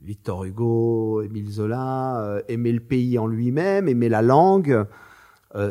Victor 0.00 0.44
Hugo, 0.44 1.22
Émile 1.22 1.50
Zola, 1.50 2.22
euh, 2.22 2.42
aimer 2.46 2.70
le 2.70 2.80
pays 2.80 3.18
en 3.18 3.26
lui-même, 3.26 3.88
aimer 3.88 4.08
la 4.08 4.22
langue, 4.22 4.86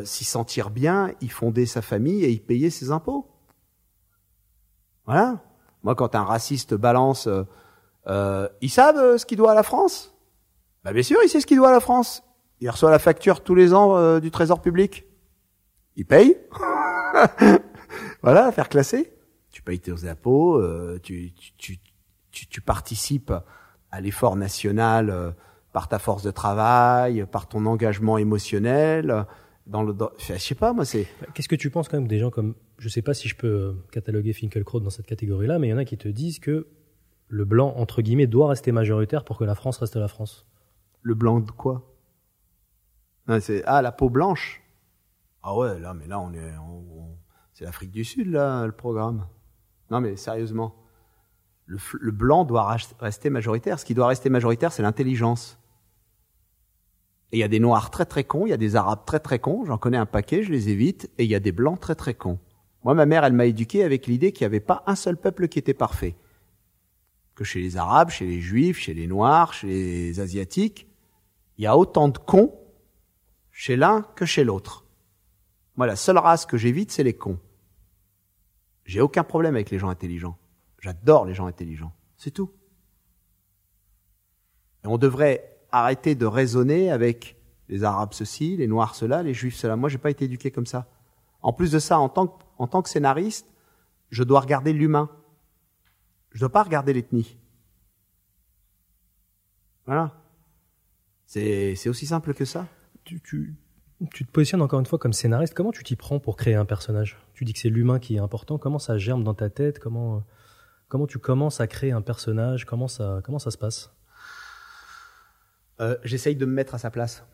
s'y 0.04 0.24
sentir 0.24 0.68
bien, 0.68 1.12
y 1.22 1.28
fonder 1.28 1.64
sa 1.64 1.80
famille 1.80 2.24
et 2.24 2.30
y 2.30 2.40
payer 2.40 2.68
ses 2.68 2.90
impôts. 2.90 3.30
Voilà. 5.08 5.38
Moi, 5.84 5.94
quand 5.94 6.14
un 6.14 6.22
raciste 6.22 6.74
balance, 6.74 7.28
euh, 7.28 7.42
euh 8.08 8.46
ils 8.60 8.68
savent 8.68 8.98
euh, 8.98 9.16
ce 9.16 9.24
qu'il 9.24 9.38
doit 9.38 9.52
à 9.52 9.54
la 9.54 9.62
France? 9.62 10.14
Bah, 10.84 10.92
Bien 10.92 11.02
sûr, 11.02 11.18
il 11.24 11.30
sait 11.30 11.40
ce 11.40 11.46
qu'il 11.46 11.56
doit 11.56 11.70
à 11.70 11.72
la 11.72 11.80
France. 11.80 12.22
Il 12.60 12.68
reçoit 12.68 12.90
la 12.90 12.98
facture 12.98 13.42
tous 13.42 13.54
les 13.54 13.72
ans 13.72 13.96
euh, 13.96 14.20
du 14.20 14.30
Trésor 14.30 14.60
public. 14.60 15.06
Il 15.96 16.04
paye. 16.04 16.36
voilà, 18.22 18.52
faire 18.52 18.68
classer. 18.68 19.10
Tu 19.50 19.62
payes 19.62 19.80
tes 19.80 20.06
impôts, 20.06 20.62
tu, 21.02 21.32
tu, 21.56 21.78
tu, 22.30 22.46
tu, 22.46 22.60
participes 22.60 23.32
à 23.90 24.00
l'effort 24.02 24.36
national 24.36 25.34
par 25.72 25.88
ta 25.88 25.98
force 25.98 26.22
de 26.22 26.30
travail, 26.30 27.26
par 27.32 27.48
ton 27.48 27.64
engagement 27.64 28.18
émotionnel. 28.18 29.26
Dans 29.66 29.82
le, 29.82 29.96
je 30.18 30.36
sais 30.36 30.54
pas, 30.54 30.74
moi, 30.74 30.84
c'est. 30.84 31.08
Qu'est-ce 31.34 31.48
que 31.48 31.56
tu 31.56 31.70
penses 31.70 31.88
quand 31.88 31.96
même 31.96 32.06
des 32.06 32.18
gens 32.18 32.30
comme 32.30 32.54
je 32.78 32.86
ne 32.86 32.90
sais 32.90 33.02
pas 33.02 33.14
si 33.14 33.28
je 33.28 33.36
peux 33.36 33.46
euh, 33.46 33.72
cataloguer 33.90 34.32
Finkelkraut 34.32 34.80
dans 34.80 34.90
cette 34.90 35.06
catégorie-là, 35.06 35.58
mais 35.58 35.68
il 35.68 35.70
y 35.70 35.74
en 35.74 35.78
a 35.78 35.84
qui 35.84 35.98
te 35.98 36.08
disent 36.08 36.38
que 36.38 36.68
le 37.28 37.44
blanc, 37.44 37.74
entre 37.76 38.02
guillemets, 38.02 38.26
doit 38.26 38.48
rester 38.48 38.72
majoritaire 38.72 39.24
pour 39.24 39.36
que 39.36 39.44
la 39.44 39.54
France 39.54 39.78
reste 39.78 39.96
la 39.96 40.08
France. 40.08 40.46
Le 41.02 41.14
blanc 41.14 41.40
de 41.40 41.50
quoi? 41.50 41.94
Ah, 43.26 43.82
la 43.82 43.92
peau 43.92 44.08
blanche? 44.08 44.62
Ah 45.42 45.54
ouais, 45.54 45.78
là, 45.78 45.92
mais 45.92 46.06
là, 46.06 46.18
on 46.20 46.32
est... 46.32 46.52
c'est 47.52 47.64
l'Afrique 47.64 47.90
du 47.90 48.04
Sud, 48.04 48.28
là, 48.28 48.64
le 48.64 48.72
programme. 48.72 49.26
Non, 49.90 50.00
mais 50.00 50.16
sérieusement. 50.16 50.74
Le, 51.66 52.10
blanc 52.10 52.44
doit 52.44 52.74
rester 52.98 53.28
majoritaire. 53.28 53.78
Ce 53.78 53.84
qui 53.84 53.92
doit 53.92 54.06
rester 54.06 54.30
majoritaire, 54.30 54.72
c'est 54.72 54.82
l'intelligence. 54.82 55.58
Et 57.32 57.36
il 57.36 57.40
y 57.40 57.44
a 57.44 57.48
des 57.48 57.60
noirs 57.60 57.90
très 57.90 58.06
très 58.06 58.24
cons, 58.24 58.46
il 58.46 58.50
y 58.50 58.54
a 58.54 58.58
des 58.58 58.74
arabes 58.74 59.04
très 59.04 59.20
très 59.20 59.38
cons, 59.38 59.66
j'en 59.66 59.76
connais 59.76 59.98
un 59.98 60.06
paquet, 60.06 60.42
je 60.42 60.50
les 60.50 60.70
évite, 60.70 61.10
et 61.18 61.24
il 61.24 61.30
y 61.30 61.34
a 61.34 61.40
des 61.40 61.52
blancs 61.52 61.78
très 61.78 61.94
très 61.94 62.14
cons. 62.14 62.38
Moi, 62.84 62.94
ma 62.94 63.06
mère, 63.06 63.24
elle 63.24 63.32
m'a 63.32 63.46
éduqué 63.46 63.82
avec 63.82 64.06
l'idée 64.06 64.32
qu'il 64.32 64.42
n'y 64.44 64.46
avait 64.46 64.60
pas 64.60 64.82
un 64.86 64.94
seul 64.94 65.16
peuple 65.16 65.48
qui 65.48 65.58
était 65.58 65.74
parfait. 65.74 66.16
Que 67.34 67.44
chez 67.44 67.60
les 67.60 67.76
arabes, 67.76 68.10
chez 68.10 68.26
les 68.26 68.40
juifs, 68.40 68.78
chez 68.78 68.94
les 68.94 69.06
noirs, 69.06 69.52
chez 69.52 69.66
les 69.66 70.20
asiatiques, 70.20 70.86
il 71.56 71.64
y 71.64 71.66
a 71.66 71.76
autant 71.76 72.08
de 72.08 72.18
cons 72.18 72.54
chez 73.50 73.76
l'un 73.76 74.02
que 74.14 74.24
chez 74.24 74.44
l'autre. 74.44 74.84
Moi, 75.76 75.86
la 75.86 75.96
seule 75.96 76.18
race 76.18 76.46
que 76.46 76.56
j'évite, 76.56 76.92
c'est 76.92 77.02
les 77.02 77.14
cons. 77.14 77.38
J'ai 78.84 79.00
aucun 79.00 79.24
problème 79.24 79.54
avec 79.54 79.70
les 79.70 79.78
gens 79.78 79.88
intelligents. 79.88 80.38
J'adore 80.80 81.26
les 81.26 81.34
gens 81.34 81.46
intelligents. 81.46 81.92
C'est 82.16 82.30
tout. 82.30 82.50
Et 84.84 84.86
on 84.86 84.98
devrait 84.98 85.58
arrêter 85.70 86.14
de 86.14 86.26
raisonner 86.26 86.90
avec 86.90 87.36
les 87.68 87.84
arabes 87.84 88.12
ceci, 88.12 88.56
les 88.56 88.66
noirs 88.66 88.94
cela, 88.94 89.22
les 89.22 89.34
juifs 89.34 89.56
cela. 89.56 89.76
Moi, 89.76 89.88
j'ai 89.88 89.98
pas 89.98 90.10
été 90.10 90.24
éduqué 90.24 90.50
comme 90.50 90.66
ça. 90.66 90.88
En 91.42 91.52
plus 91.52 91.70
de 91.70 91.78
ça, 91.78 91.98
en 91.98 92.08
tant 92.08 92.28
que, 92.28 92.42
en 92.58 92.66
tant 92.66 92.82
que 92.82 92.88
scénariste, 92.88 93.46
je 94.10 94.22
dois 94.22 94.40
regarder 94.40 94.72
l'humain. 94.72 95.10
Je 96.32 96.40
dois 96.40 96.52
pas 96.52 96.62
regarder 96.62 96.92
l'ethnie. 96.92 97.38
Voilà. 99.86 100.14
C'est, 101.24 101.74
c'est 101.74 101.88
aussi 101.88 102.06
simple 102.06 102.34
que 102.34 102.44
ça. 102.44 102.66
Tu, 103.04 103.20
tu, 103.20 103.56
tu 104.12 104.26
te 104.26 104.30
positionnes 104.30 104.62
encore 104.62 104.80
une 104.80 104.86
fois 104.86 104.98
comme 104.98 105.12
scénariste. 105.12 105.54
Comment 105.54 105.72
tu 105.72 105.82
t'y 105.82 105.96
prends 105.96 106.20
pour 106.20 106.36
créer 106.36 106.54
un 106.54 106.66
personnage? 106.66 107.18
Tu 107.32 107.44
dis 107.44 107.52
que 107.52 107.58
c'est 107.58 107.70
l'humain 107.70 107.98
qui 107.98 108.16
est 108.16 108.20
important. 108.20 108.58
Comment 108.58 108.78
ça 108.78 108.98
germe 108.98 109.24
dans 109.24 109.34
ta 109.34 109.48
tête? 109.48 109.78
Comment 109.78 110.24
comment 110.88 111.06
tu 111.06 111.18
commences 111.18 111.60
à 111.60 111.66
créer 111.66 111.92
un 111.92 112.02
personnage? 112.02 112.64
Comment 112.64 112.88
ça 112.88 113.20
comment 113.24 113.38
ça 113.38 113.50
se 113.50 113.58
passe? 113.58 113.90
Euh, 115.80 115.96
j'essaye 116.04 116.36
de 116.36 116.44
me 116.44 116.52
mettre 116.52 116.74
à 116.74 116.78
sa 116.78 116.90
place. 116.90 117.24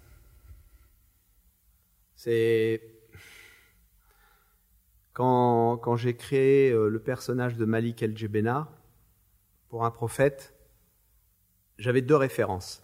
C'est 2.14 2.93
quand, 5.14 5.96
j'ai 5.96 6.16
créé 6.16 6.72
euh, 6.72 6.88
le 6.88 6.98
personnage 6.98 7.56
de 7.56 7.64
Malik 7.64 8.02
El 8.02 8.18
Jebena 8.18 8.68
pour 9.68 9.84
un 9.84 9.90
prophète, 9.90 10.54
j'avais 11.78 12.02
deux 12.02 12.16
références. 12.16 12.82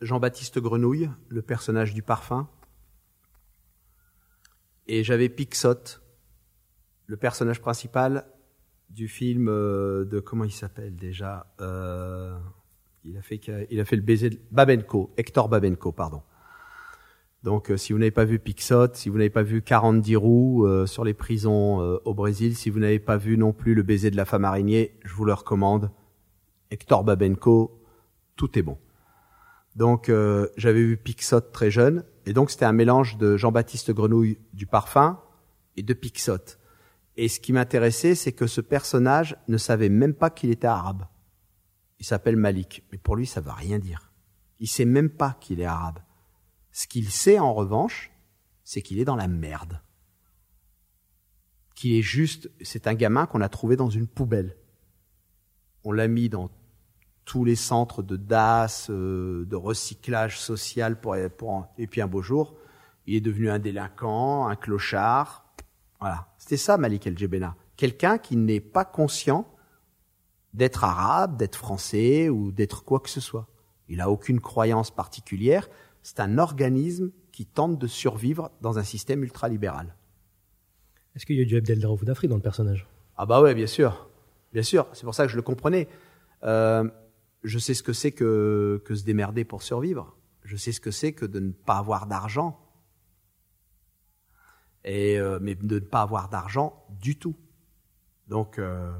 Jean-Baptiste 0.00 0.58
Grenouille, 0.58 1.10
le 1.28 1.42
personnage 1.42 1.94
du 1.94 2.02
parfum, 2.02 2.48
et 4.86 5.04
j'avais 5.04 5.28
Pixot, 5.28 6.00
le 7.06 7.16
personnage 7.16 7.60
principal 7.60 8.26
du 8.88 9.08
film 9.08 9.48
euh, 9.48 10.04
de 10.04 10.20
comment 10.20 10.44
il 10.44 10.52
s'appelle 10.52 10.94
déjà 10.94 11.54
euh, 11.60 12.38
il 13.04 13.16
a 13.16 13.22
fait 13.22 13.40
il 13.70 13.80
a 13.80 13.84
fait 13.84 13.96
le 13.96 14.02
baiser 14.02 14.30
de 14.30 14.38
Babenko, 14.50 15.12
Hector 15.16 15.48
Babenko, 15.48 15.92
pardon. 15.92 16.22
Donc 17.42 17.70
euh, 17.70 17.76
si 17.76 17.92
vous 17.92 17.98
n'avez 17.98 18.12
pas 18.12 18.24
vu 18.24 18.38
Pixot, 18.38 18.94
si 18.94 19.08
vous 19.08 19.18
n'avez 19.18 19.30
pas 19.30 19.42
vu 19.42 19.62
40 19.62 20.04
roues 20.14 20.66
euh, 20.66 20.86
sur 20.86 21.04
les 21.04 21.14
prisons 21.14 21.80
euh, 21.80 21.98
au 22.04 22.14
Brésil, 22.14 22.54
si 22.54 22.70
vous 22.70 22.78
n'avez 22.78 23.00
pas 23.00 23.16
vu 23.16 23.36
non 23.36 23.52
plus 23.52 23.74
le 23.74 23.82
baiser 23.82 24.10
de 24.10 24.16
la 24.16 24.24
femme 24.24 24.44
araignée, 24.44 24.98
je 25.04 25.12
vous 25.14 25.24
le 25.24 25.34
recommande. 25.34 25.90
Hector 26.70 27.04
Babenko, 27.04 27.82
tout 28.36 28.58
est 28.58 28.62
bon. 28.62 28.78
Donc 29.74 30.08
euh, 30.08 30.48
j'avais 30.56 30.82
vu 30.82 30.96
Pixot 30.96 31.40
très 31.40 31.70
jeune 31.70 32.04
et 32.26 32.32
donc 32.32 32.50
c'était 32.50 32.64
un 32.64 32.72
mélange 32.72 33.16
de 33.16 33.36
Jean-Baptiste 33.36 33.90
Grenouille 33.90 34.38
du 34.52 34.66
parfum 34.66 35.20
et 35.76 35.82
de 35.82 35.94
Pixot. 35.94 36.58
Et 37.16 37.28
ce 37.28 37.40
qui 37.40 37.52
m'intéressait, 37.52 38.14
c'est 38.14 38.32
que 38.32 38.46
ce 38.46 38.60
personnage 38.60 39.36
ne 39.48 39.58
savait 39.58 39.88
même 39.88 40.14
pas 40.14 40.30
qu'il 40.30 40.50
était 40.50 40.66
arabe. 40.66 41.04
Il 41.98 42.06
s'appelle 42.06 42.36
Malik, 42.36 42.84
mais 42.90 42.98
pour 42.98 43.16
lui, 43.16 43.26
ça 43.26 43.40
ne 43.40 43.46
veut 43.46 43.52
rien 43.52 43.78
dire. 43.78 44.12
Il 44.60 44.68
sait 44.68 44.84
même 44.84 45.10
pas 45.10 45.36
qu'il 45.40 45.60
est 45.60 45.66
arabe. 45.66 45.98
Ce 46.72 46.86
qu'il 46.86 47.10
sait, 47.10 47.38
en 47.38 47.54
revanche, 47.54 48.10
c'est 48.64 48.82
qu'il 48.82 48.98
est 48.98 49.04
dans 49.04 49.16
la 49.16 49.28
merde. 49.28 49.80
Qu'il 51.74 51.92
est 51.92 52.02
juste, 52.02 52.50
c'est 52.62 52.86
un 52.86 52.94
gamin 52.94 53.26
qu'on 53.26 53.40
a 53.40 53.48
trouvé 53.48 53.76
dans 53.76 53.90
une 53.90 54.06
poubelle. 54.06 54.56
On 55.84 55.92
l'a 55.92 56.08
mis 56.08 56.28
dans 56.28 56.50
tous 57.24 57.44
les 57.44 57.56
centres 57.56 58.02
de 58.02 58.16
DAS, 58.16 58.88
euh, 58.90 59.44
de 59.44 59.56
recyclage 59.56 60.40
social 60.40 61.00
pour, 61.00 61.16
pour, 61.36 61.66
et 61.78 61.86
puis 61.86 62.00
un 62.00 62.08
beau 62.08 62.22
jour, 62.22 62.56
il 63.06 63.14
est 63.14 63.20
devenu 63.20 63.50
un 63.50 63.58
délinquant, 63.58 64.48
un 64.48 64.56
clochard. 64.56 65.44
Voilà. 66.00 66.28
C'était 66.38 66.56
ça, 66.56 66.78
Malik 66.78 67.06
El 67.06 67.18
Jebena. 67.18 67.56
Quelqu'un 67.76 68.18
qui 68.18 68.36
n'est 68.36 68.60
pas 68.60 68.84
conscient 68.84 69.46
d'être 70.54 70.84
arabe, 70.84 71.36
d'être 71.36 71.56
français 71.56 72.28
ou 72.28 72.52
d'être 72.52 72.84
quoi 72.84 73.00
que 73.00 73.10
ce 73.10 73.20
soit. 73.20 73.48
Il 73.88 73.98
n'a 73.98 74.10
aucune 74.10 74.40
croyance 74.40 74.90
particulière. 74.90 75.68
C'est 76.02 76.20
un 76.20 76.38
organisme 76.38 77.12
qui 77.30 77.46
tente 77.46 77.78
de 77.78 77.86
survivre 77.86 78.50
dans 78.60 78.78
un 78.78 78.82
système 78.82 79.22
ultralibéral. 79.22 79.94
Est-ce 81.14 81.26
qu'il 81.26 81.36
y 81.36 81.42
a 81.42 81.44
du 81.44 81.56
Abdel 81.56 81.80
Dafri 82.02 82.28
dans 82.28 82.36
le 82.36 82.42
personnage? 82.42 82.88
Ah 83.16 83.26
bah 83.26 83.40
ouais, 83.40 83.54
bien 83.54 83.66
sûr. 83.66 84.08
Bien 84.52 84.62
sûr. 84.62 84.88
C'est 84.92 85.04
pour 85.04 85.14
ça 85.14 85.24
que 85.24 85.30
je 85.30 85.36
le 85.36 85.42
comprenais. 85.42 85.88
Euh, 86.42 86.88
je 87.44 87.58
sais 87.58 87.74
ce 87.74 87.82
que 87.82 87.92
c'est 87.92 88.12
que, 88.12 88.82
que 88.84 88.94
se 88.94 89.04
démerder 89.04 89.44
pour 89.44 89.62
survivre. 89.62 90.16
Je 90.42 90.56
sais 90.56 90.72
ce 90.72 90.80
que 90.80 90.90
c'est 90.90 91.12
que 91.12 91.26
de 91.26 91.38
ne 91.40 91.52
pas 91.52 91.78
avoir 91.78 92.06
d'argent. 92.06 92.58
Et, 94.84 95.18
euh, 95.18 95.38
mais 95.40 95.54
de 95.54 95.76
ne 95.76 95.80
pas 95.80 96.02
avoir 96.02 96.28
d'argent 96.28 96.84
du 96.90 97.16
tout. 97.16 97.36
Donc, 98.26 98.58
euh, 98.58 98.92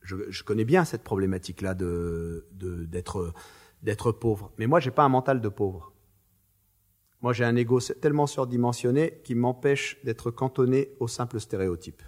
je, 0.00 0.16
je 0.30 0.42
connais 0.42 0.64
bien 0.64 0.84
cette 0.84 1.04
problématique-là 1.04 1.74
de, 1.74 2.48
de, 2.52 2.84
d'être, 2.86 3.32
d'être 3.82 4.10
pauvre. 4.10 4.52
Mais 4.58 4.66
moi, 4.66 4.80
j'ai 4.80 4.90
pas 4.90 5.04
un 5.04 5.08
mental 5.08 5.40
de 5.40 5.48
pauvre. 5.48 5.92
Moi, 7.22 7.32
j'ai 7.32 7.44
un 7.44 7.56
ego 7.56 7.80
tellement 7.80 8.26
surdimensionné 8.26 9.20
qui 9.24 9.34
m'empêche 9.34 9.98
d'être 10.04 10.30
cantonné 10.30 10.90
au 11.00 11.08
simple 11.08 11.40
stéréotype. 11.40 12.02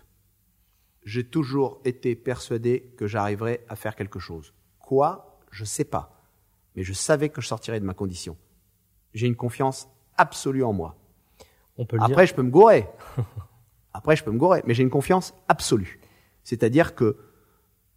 J'ai 1.05 1.25
toujours 1.25 1.81
été 1.85 2.15
persuadé 2.15 2.93
que 2.97 3.07
j'arriverais 3.07 3.65
à 3.69 3.77
faire 3.77 3.97
quelque 3.97 4.19
chose. 4.19 4.53
Quoi? 4.81 5.41
Je 5.51 5.65
sais 5.65 5.85
pas. 5.85 6.21
Mais 6.77 6.83
je 6.83 6.93
savais 6.93 7.31
que 7.31 7.41
je 7.41 7.47
sortirais 7.49 7.81
de 7.81 7.87
ma 7.87 7.95
condition. 7.95 8.37
J'ai 9.15 9.27
une 9.27 9.37
confiance 9.37 9.89
absolue 10.17 10.63
en 10.65 10.73
moi. 10.73 10.97
On 11.79 11.87
peut 11.87 11.97
le 11.97 12.03
Après, 12.03 12.25
dire. 12.25 12.27
je 12.27 12.35
peux 12.35 12.43
me 12.43 12.51
gourer. 12.51 12.87
Après, 13.95 14.17
je 14.17 14.23
peux 14.25 14.31
me 14.31 14.39
gourer. 14.39 14.63
Mais 14.67 14.75
j'ai 14.75 14.83
une 14.83 14.91
confiance 14.91 15.35
absolue. 15.49 16.01
C'est-à-dire 16.45 16.95
que 16.95 17.17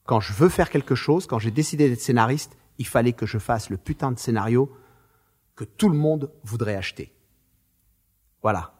quand 0.05 0.19
je 0.19 0.33
veux 0.33 0.49
faire 0.49 0.69
quelque 0.69 0.95
chose, 0.95 1.27
quand 1.27 1.39
j'ai 1.39 1.51
décidé 1.51 1.89
d'être 1.89 2.01
scénariste, 2.01 2.57
il 2.77 2.87
fallait 2.87 3.13
que 3.13 3.25
je 3.25 3.37
fasse 3.37 3.69
le 3.69 3.77
putain 3.77 4.11
de 4.11 4.19
scénario 4.19 4.71
que 5.61 5.65
tout 5.65 5.89
le 5.89 5.97
monde 5.97 6.31
voudrait 6.43 6.75
acheter. 6.75 7.13
Voilà. 8.41 8.73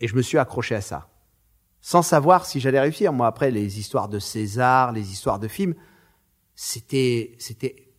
Et 0.00 0.08
je 0.08 0.16
me 0.16 0.22
suis 0.22 0.38
accroché 0.38 0.74
à 0.74 0.80
ça. 0.80 1.10
Sans 1.82 2.00
savoir 2.00 2.46
si 2.46 2.58
j'allais 2.58 2.80
réussir. 2.80 3.12
Moi, 3.12 3.26
après, 3.26 3.50
les 3.50 3.78
histoires 3.78 4.08
de 4.08 4.18
César, 4.18 4.92
les 4.92 5.12
histoires 5.12 5.38
de 5.38 5.46
films, 5.46 5.74
c'était, 6.54 7.36
c'était, 7.38 7.92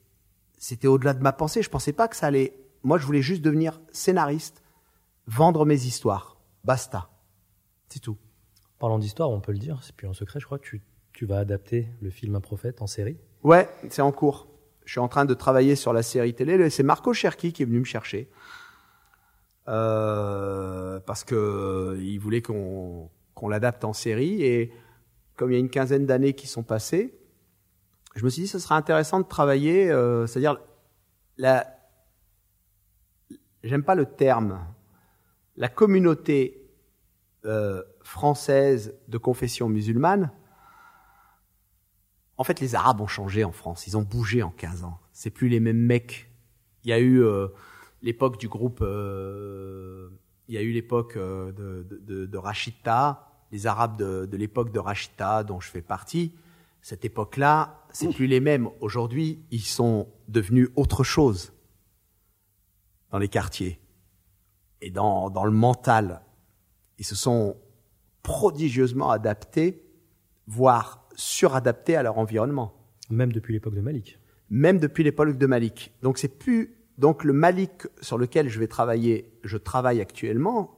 c'était 0.57 0.87
au-delà 0.87 1.13
de 1.13 1.21
ma 1.21 1.31
pensée. 1.31 1.61
Je 1.61 1.69
pensais 1.69 1.93
pas 1.93 2.07
que 2.07 2.15
ça 2.15 2.25
allait. 2.25 2.57
Moi, 2.81 2.97
je 2.97 3.05
voulais 3.05 3.21
juste 3.21 3.43
devenir 3.43 3.79
scénariste, 3.91 4.63
vendre 5.27 5.63
mes 5.63 5.85
histoires. 5.85 6.37
Basta. 6.63 7.11
C'est 7.87 7.99
tout. 7.99 8.17
Parlant 8.79 8.97
d'histoire, 8.97 9.29
on 9.29 9.41
peut 9.41 9.51
le 9.51 9.59
dire, 9.59 9.83
c'est 9.83 9.95
plus 9.95 10.07
un 10.07 10.13
secret, 10.13 10.39
je 10.39 10.47
crois 10.47 10.57
que 10.57 10.65
tu, 10.65 10.81
tu 11.13 11.27
vas 11.27 11.37
adapter 11.37 11.87
le 12.01 12.09
film 12.09 12.35
Un 12.35 12.41
prophète 12.41 12.81
en 12.81 12.87
série? 12.87 13.19
Ouais, 13.43 13.69
c'est 13.91 14.01
en 14.01 14.11
cours. 14.11 14.47
Je 14.85 14.91
suis 14.91 14.99
en 14.99 15.07
train 15.07 15.25
de 15.25 15.33
travailler 15.33 15.75
sur 15.75 15.93
la 15.93 16.03
série 16.03 16.33
télé. 16.33 16.69
C'est 16.69 16.83
Marco 16.83 17.13
Cherki 17.13 17.51
qui 17.51 17.63
est 17.63 17.65
venu 17.65 17.79
me 17.79 17.85
chercher. 17.85 18.29
Euh, 19.67 20.99
parce 20.99 21.23
que 21.23 21.35
euh, 21.35 21.97
il 21.99 22.19
voulait 22.19 22.43
qu'on 22.43 23.09
qu'on 23.33 23.49
l'adapte 23.49 23.83
en 23.83 23.93
série. 23.93 24.43
Et 24.43 24.71
comme 25.35 25.51
il 25.51 25.55
y 25.55 25.57
a 25.57 25.59
une 25.59 25.69
quinzaine 25.69 26.05
d'années 26.05 26.33
qui 26.33 26.47
sont 26.47 26.63
passées, 26.63 27.13
je 28.15 28.23
me 28.23 28.29
suis 28.29 28.43
dit 28.43 28.47
ce 28.47 28.59
serait 28.59 28.75
intéressant 28.75 29.19
de 29.19 29.27
travailler, 29.27 29.91
euh, 29.91 30.25
c'est-à-dire 30.25 30.59
la. 31.37 31.67
J'aime 33.63 33.83
pas 33.83 33.95
le 33.95 34.05
terme. 34.05 34.59
La 35.57 35.69
communauté 35.69 36.69
euh, 37.45 37.81
française 38.03 38.95
de 39.07 39.17
confession 39.17 39.69
musulmane. 39.69 40.31
En 42.37 42.43
fait, 42.43 42.59
les 42.59 42.75
Arabes 42.75 43.01
ont 43.01 43.07
changé 43.07 43.43
en 43.43 43.51
France. 43.51 43.87
Ils 43.87 43.97
ont 43.97 44.01
bougé 44.01 44.43
en 44.43 44.51
15 44.51 44.83
ans. 44.83 44.99
C'est 45.13 45.29
plus 45.29 45.47
les 45.47 45.59
mêmes 45.59 45.79
mecs. 45.79 46.29
Il 46.83 46.89
y 46.89 46.93
a 46.93 46.99
eu 46.99 47.23
euh, 47.23 47.47
l'époque 48.01 48.37
du 48.39 48.47
groupe. 48.47 48.81
euh, 48.81 50.09
il 50.47 50.53
y 50.53 50.57
a 50.57 50.61
eu 50.61 50.71
l'époque 50.71 51.15
euh, 51.17 51.51
de, 51.51 51.87
de, 52.01 52.25
de, 52.25 52.37
Rachida, 52.37 53.27
les 53.51 53.65
Arabes 53.67 53.97
de, 53.97 54.25
de 54.25 54.37
l'époque 54.37 54.71
de 54.71 54.79
Rachida, 54.79 55.43
dont 55.43 55.59
je 55.59 55.69
fais 55.69 55.81
partie. 55.81 56.33
Cette 56.81 57.03
époque-là, 57.03 57.83
c'est 57.91 58.13
plus 58.13 58.27
les 58.27 58.39
mêmes. 58.39 58.69
Aujourd'hui, 58.79 59.43
ils 59.49 59.61
sont 59.61 60.07
devenus 60.27 60.69
autre 60.75 61.03
chose 61.03 61.51
dans 63.09 63.17
les 63.17 63.27
quartiers 63.27 63.79
et 64.81 64.91
dans, 64.91 65.31
dans 65.31 65.45
le 65.45 65.51
mental. 65.51 66.21
Ils 66.99 67.05
se 67.05 67.15
sont 67.15 67.57
prodigieusement 68.21 69.09
adaptés, 69.09 69.83
voire 70.45 71.04
suradaptés 71.15 71.95
à 71.95 72.03
leur 72.03 72.17
environnement. 72.17 72.73
Même 73.09 73.31
depuis 73.31 73.53
l'époque 73.53 73.75
de 73.75 73.81
Malik. 73.81 74.19
Même 74.49 74.79
depuis 74.79 75.03
l'époque 75.03 75.37
de 75.37 75.45
Malik. 75.47 75.93
Donc 76.01 76.17
c'est 76.17 76.37
plus 76.37 76.75
donc 76.97 77.23
le 77.23 77.33
Malik 77.33 77.87
sur 78.01 78.17
lequel 78.17 78.47
je 78.49 78.59
vais 78.59 78.67
travailler, 78.67 79.37
je 79.43 79.57
travaille 79.57 80.01
actuellement 80.01 80.71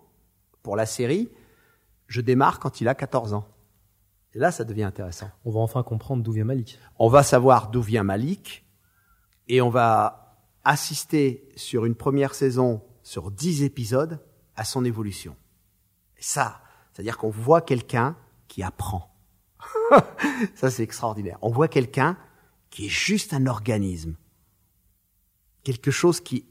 pour 0.64 0.76
la 0.76 0.86
série, 0.86 1.30
je 2.08 2.22
démarre 2.22 2.60
quand 2.60 2.82
il 2.82 2.88
a 2.88 2.96
14 2.96 3.34
ans. 3.34 3.48
Et 4.34 4.40
là, 4.40 4.52
ça 4.52 4.64
devient 4.64 4.84
intéressant. 4.84 5.30
On 5.46 5.52
va 5.52 5.60
enfin 5.60 5.84
comprendre 5.84 6.24
d'où 6.24 6.32
vient 6.32 6.44
Malik. 6.44 6.80
On 7.00 7.08
va 7.08 7.24
savoir 7.24 7.70
d'où 7.70 7.82
vient 7.82 8.04
Malik 8.04 8.66
et 9.48 9.62
on 9.62 9.70
va 9.70 10.38
assister 10.64 11.48
sur 11.56 11.86
une 11.86 11.96
première 11.96 12.34
saison, 12.34 12.82
sur 13.04 13.32
10 13.32 13.64
épisodes, 13.64 14.20
à 14.56 14.66
son 14.66 14.84
évolution. 14.84 15.36
Et 16.18 16.24
ça, 16.24 16.62
c'est-à-dire 16.92 17.18
qu'on 17.18 17.30
voit 17.30 17.62
quelqu'un 17.62 18.18
qui 18.48 18.64
apprend. 18.64 19.17
ça, 20.56 20.70
c'est 20.70 20.84
extraordinaire. 20.84 21.38
On 21.42 21.50
voit 21.50 21.68
quelqu'un 21.68 22.18
qui 22.70 22.86
est 22.86 22.90
juste 22.90 23.34
un 23.34 23.46
organisme. 23.48 24.16
Quelque 25.64 25.92
chose 25.92 26.22
qui, 26.22 26.46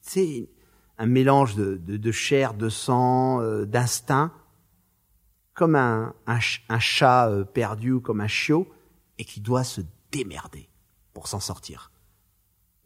c'est 0.00 0.50
un 0.98 1.06
mélange 1.06 1.54
de, 1.56 2.12
chair, 2.12 2.54
de 2.54 2.68
sang, 2.68 3.40
euh, 3.40 3.64
d'instinct, 3.64 4.32
comme 5.54 5.74
un 5.74 6.14
chat 6.78 7.28
euh, 7.30 7.44
perdu 7.44 7.92
ou 7.92 8.00
comme 8.00 8.20
un 8.20 8.28
chiot, 8.28 8.68
et 9.18 9.24
qui 9.24 9.40
doit 9.40 9.64
se 9.64 9.80
démerder 10.12 10.68
pour 11.12 11.28
s'en 11.28 11.40
sortir. 11.40 11.90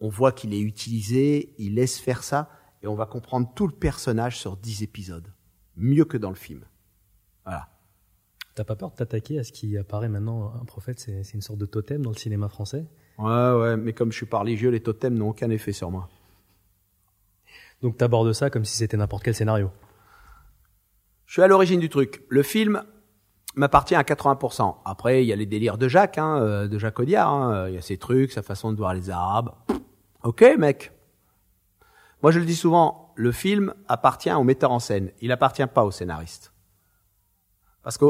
On 0.01 0.09
voit 0.09 0.32
qu'il 0.32 0.52
est 0.55 0.60
utilisé, 0.60 1.55
il 1.59 1.74
laisse 1.74 1.98
faire 1.98 2.24
ça, 2.24 2.51
et 2.82 2.86
on 2.86 2.94
va 2.94 3.06
comprendre 3.06 3.51
tout 3.55 3.66
le 3.66 3.72
personnage 3.72 4.38
sur 4.38 4.56
dix 4.56 4.82
épisodes. 4.82 5.32
Mieux 5.76 6.05
que 6.05 6.16
dans 6.16 6.30
le 6.30 6.36
film. 6.36 6.64
T'as 8.55 8.64
pas 8.64 8.76
peur 8.76 8.90
de 8.90 8.97
t'attaquer 8.97 9.40
à 9.40 9.44
ce 9.44 9.51
qui 9.51 9.76
apparaît 9.76 10.09
maintenant 10.09 10.52
un 10.60 10.64
prophète 10.64 11.01
C'est 11.01 11.35
une 11.35 11.40
sorte 11.40 11.59
de 11.59 11.66
totem 11.66 12.02
dans 12.02 12.10
le 12.10 12.16
cinéma 12.16 12.48
français? 12.48 12.86
Ouais, 13.18 13.52
ouais, 13.52 13.76
mais 13.76 13.93
comme 13.93 14.12
je 14.12 14.16
suis 14.16 14.26
pas 14.26 14.39
religieux, 14.39 14.70
les 14.70 14.81
totems 14.81 15.14
n'ont 15.14 15.31
aucun 15.31 15.51
effet 15.51 15.72
sur 15.72 15.90
moi. 15.90 16.09
Donc 17.82 17.97
t'abordes 17.97 18.32
ça 18.32 18.51
comme 18.51 18.64
si 18.64 18.76
c'était 18.76 18.97
n'importe 18.97 19.24
quel 19.24 19.35
scénario? 19.35 19.70
Je 21.26 21.32
suis 21.32 21.43
à 21.43 21.48
l'origine 21.48 21.81
du 21.81 21.89
truc. 21.89 22.24
Le 22.28 22.43
film 22.44 22.85
m'appartient 23.56 23.97
à 23.97 24.02
80%. 24.02 24.76
Après, 24.85 25.24
il 25.24 25.26
y 25.26 25.32
a 25.32 25.36
les 25.36 25.47
délires 25.47 25.78
de 25.78 25.89
Jacques, 25.89 26.18
hein, 26.18 26.39
euh, 26.40 26.68
de 26.68 26.78
Jacques 26.78 27.01
Audiard. 27.01 27.32
Hein. 27.32 27.68
Il 27.68 27.74
y 27.74 27.78
a 27.78 27.82
ses 27.82 27.98
trucs, 27.98 28.31
sa 28.31 28.43
façon 28.43 28.72
de 28.72 28.76
voir 28.76 28.94
les 28.94 29.10
Arabes. 29.10 29.51
Ok, 30.22 30.44
mec. 30.59 30.93
Moi, 32.22 32.31
je 32.31 32.39
le 32.39 32.44
dis 32.44 32.55
souvent, 32.55 33.12
le 33.16 33.32
film 33.32 33.74
appartient 33.89 34.32
au 34.32 34.44
metteur 34.44 34.70
en 34.70 34.78
scène. 34.78 35.10
Il 35.20 35.32
appartient 35.32 35.66
pas 35.66 35.85
au 35.85 35.90
scénariste. 35.90 36.52
Parce 37.82 37.98
que 37.98 38.06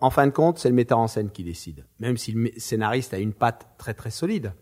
en 0.00 0.10
fin 0.10 0.26
de 0.26 0.32
compte, 0.32 0.58
c'est 0.58 0.68
le 0.68 0.74
metteur 0.74 0.98
en 0.98 1.06
scène 1.06 1.30
qui 1.30 1.44
décide, 1.44 1.84
même 1.98 2.16
si 2.16 2.32
le 2.32 2.50
scénariste 2.56 3.12
a 3.12 3.18
une 3.18 3.34
patte 3.34 3.68
très 3.76 3.94
très 3.94 4.10
solide. 4.10 4.54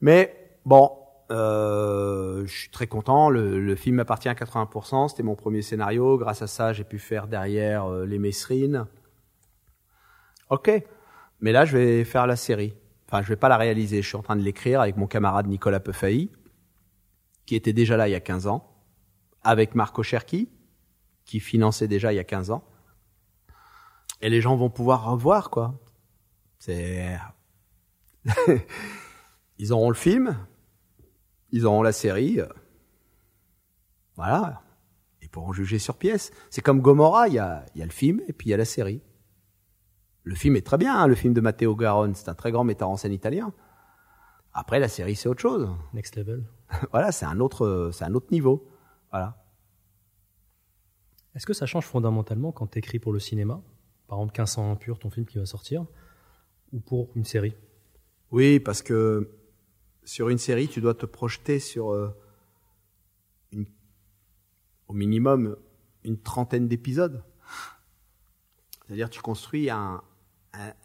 Mais 0.00 0.58
bon, 0.64 0.90
euh, 1.30 2.46
je 2.46 2.52
suis 2.52 2.70
très 2.70 2.86
content. 2.86 3.28
Le, 3.30 3.74
film 3.76 3.96
m'appartient 3.96 4.28
à 4.28 4.34
80%. 4.34 5.08
C'était 5.08 5.22
mon 5.22 5.34
premier 5.34 5.62
scénario. 5.62 6.18
Grâce 6.18 6.42
à 6.42 6.46
ça, 6.46 6.72
j'ai 6.72 6.84
pu 6.84 6.98
faire 6.98 7.26
derrière 7.26 7.86
euh, 7.86 8.06
les 8.06 8.18
Messrines. 8.18 8.86
Ok, 10.50 10.70
mais 11.40 11.52
là, 11.52 11.64
je 11.64 11.76
vais 11.76 12.04
faire 12.04 12.26
la 12.26 12.36
série. 12.36 12.74
Enfin, 13.08 13.22
je 13.22 13.28
vais 13.28 13.36
pas 13.36 13.48
la 13.48 13.56
réaliser. 13.56 14.02
Je 14.02 14.08
suis 14.08 14.16
en 14.16 14.22
train 14.22 14.36
de 14.36 14.42
l'écrire 14.42 14.80
avec 14.80 14.96
mon 14.96 15.06
camarade 15.06 15.46
Nicolas 15.46 15.80
Peufailly, 15.80 16.30
qui 17.46 17.54
était 17.54 17.72
déjà 17.72 17.96
là 17.96 18.08
il 18.08 18.12
y 18.12 18.16
a 18.16 18.20
15 18.20 18.46
ans, 18.46 18.70
avec 19.42 19.74
Marco 19.74 20.02
Cherki, 20.02 20.48
qui 21.24 21.40
finançait 21.40 21.88
déjà 21.88 22.12
il 22.12 22.16
y 22.16 22.20
a 22.20 22.24
15 22.24 22.50
ans 22.50 22.64
et 24.24 24.30
les 24.30 24.40
gens 24.40 24.56
vont 24.56 24.70
pouvoir 24.70 25.04
revoir 25.04 25.50
quoi. 25.50 25.74
C'est 26.58 27.18
ils 29.58 29.70
auront 29.70 29.90
le 29.90 29.94
film, 29.94 30.38
ils 31.50 31.66
auront 31.66 31.82
la 31.82 31.92
série, 31.92 32.40
voilà, 34.16 34.62
ils 35.20 35.28
pourront 35.28 35.52
juger 35.52 35.78
sur 35.78 35.98
pièce. 35.98 36.32
C'est 36.48 36.62
comme 36.62 36.80
Gomorrah, 36.80 37.28
il 37.28 37.34
y 37.34 37.38
a, 37.38 37.66
y 37.74 37.82
a 37.82 37.84
le 37.84 37.90
film 37.90 38.22
et 38.26 38.32
puis 38.32 38.48
il 38.48 38.50
y 38.50 38.54
a 38.54 38.56
la 38.56 38.64
série. 38.64 39.02
Le 40.22 40.34
film 40.34 40.56
est 40.56 40.64
très 40.64 40.78
bien, 40.78 40.96
hein, 40.96 41.06
le 41.06 41.14
film 41.14 41.34
de 41.34 41.42
Matteo 41.42 41.76
Garonne, 41.76 42.14
c'est 42.14 42.30
un 42.30 42.34
très 42.34 42.50
grand 42.50 42.64
metteur 42.64 42.88
en 42.88 42.96
scène 42.96 43.12
italien. 43.12 43.52
Après 44.54 44.80
la 44.80 44.88
série 44.88 45.16
c'est 45.16 45.28
autre 45.28 45.42
chose. 45.42 45.68
Next 45.92 46.16
level. 46.16 46.46
voilà, 46.92 47.12
c'est 47.12 47.26
un 47.26 47.40
autre, 47.40 47.90
c'est 47.92 48.06
un 48.06 48.14
autre 48.14 48.28
niveau. 48.30 48.70
Voilà. 49.10 49.44
Est-ce 51.34 51.44
que 51.44 51.52
ça 51.52 51.66
change 51.66 51.84
fondamentalement 51.84 52.52
quand 52.52 52.68
tu 52.68 52.78
écris 52.78 52.98
pour 52.98 53.12
le 53.12 53.18
cinéma? 53.18 53.60
Par 54.08 54.18
exemple 54.18 54.32
1500 54.32 54.76
pur, 54.76 54.98
ton 54.98 55.10
film 55.10 55.26
qui 55.26 55.38
va 55.38 55.46
sortir, 55.46 55.84
ou 56.72 56.80
pour 56.80 57.10
une 57.14 57.24
série 57.24 57.54
Oui, 58.30 58.60
parce 58.60 58.82
que 58.82 59.30
sur 60.04 60.28
une 60.28 60.38
série, 60.38 60.68
tu 60.68 60.80
dois 60.80 60.94
te 60.94 61.06
projeter 61.06 61.58
sur 61.58 61.92
euh, 61.92 62.14
au 64.88 64.92
minimum 64.92 65.56
une 66.02 66.18
trentaine 66.18 66.68
d'épisodes. 66.68 67.22
C'est-à-dire 68.86 69.08
tu 69.08 69.22
construis 69.22 69.70
un 69.70 70.02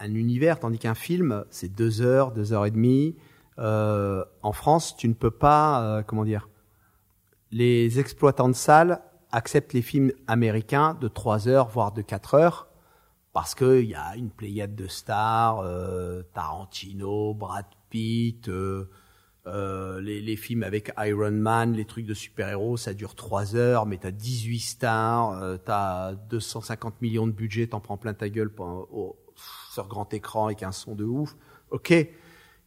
univers, 0.02 0.60
tandis 0.60 0.80
qu'un 0.80 0.96
film, 0.96 1.44
c'est 1.50 1.68
deux 1.68 2.02
heures, 2.02 2.32
deux 2.32 2.54
heures 2.54 2.66
et 2.66 2.72
demie. 2.72 3.18
Euh, 3.60 4.24
en 4.42 4.54
France, 4.54 4.96
tu 4.96 5.08
ne 5.10 5.14
peux 5.14 5.32
pas, 5.32 5.84
euh, 5.84 6.04
comment 6.04 6.24
dire, 6.24 6.48
les 7.52 8.00
exploitants 8.00 8.48
de 8.48 8.54
salles 8.54 9.02
acceptent 9.32 9.74
les 9.74 9.82
films 9.82 10.12
américains 10.28 10.98
de 11.00 11.08
trois 11.08 11.48
heures, 11.48 11.68
voire 11.68 11.92
de 11.92 12.02
quatre 12.02 12.36
heures, 12.36 12.69
parce 13.40 13.56
qu'il 13.56 13.86
y 13.86 13.96
a 13.96 14.18
une 14.18 14.32
pléiade 14.32 14.76
de 14.76 14.88
stars, 14.88 15.62
euh, 15.62 16.24
Tarantino, 16.34 17.34
Brad 17.34 17.68
Pitt, 17.90 18.50
euh, 18.50 18.90
euh, 19.48 20.02
les, 20.02 20.36
films 20.36 20.62
avec 20.62 20.92
Iron 20.98 21.32
Man, 21.32 21.72
les 21.72 21.86
trucs 21.86 22.06
de 22.06 22.14
super-héros, 22.14 22.76
ça 22.76 22.94
dure 22.94 23.16
trois 23.16 23.56
heures, 23.56 23.86
mais 23.86 23.96
t'as 23.96 24.12
18 24.12 24.60
stars, 24.60 25.60
t'as 25.64 26.16
250 26.16 27.02
millions 27.02 27.28
de 27.28 27.32
budget, 27.32 27.68
t'en 27.68 27.80
prends 27.80 27.96
plein 27.96 28.14
ta 28.14 28.28
gueule 28.28 28.52
sur 29.72 29.88
grand 29.88 30.14
écran 30.14 30.48
avec 30.48 30.62
un 30.62 30.74
son 30.74 30.94
de 30.94 31.06
ouf. 31.06 31.38
Ok, 31.72 31.94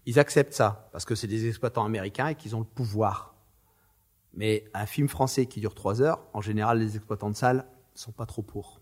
ils 0.06 0.18
acceptent 0.18 0.54
ça, 0.54 0.88
parce 0.90 1.04
que 1.04 1.14
c'est 1.14 1.26
des 1.26 1.48
exploitants 1.48 1.84
américains 1.84 2.28
et 2.28 2.34
qu'ils 2.34 2.56
ont 2.56 2.60
le 2.60 2.64
pouvoir. 2.64 3.34
Mais 4.32 4.64
un 4.72 4.86
film 4.86 5.08
français 5.08 5.44
qui 5.44 5.60
dure 5.60 5.74
trois 5.74 6.00
heures, 6.00 6.22
en 6.32 6.40
général, 6.40 6.78
les 6.78 6.96
exploitants 6.96 7.28
de 7.28 7.36
salles 7.36 7.66
sont 7.94 8.12
pas 8.12 8.24
trop 8.24 8.40
pour. 8.40 8.81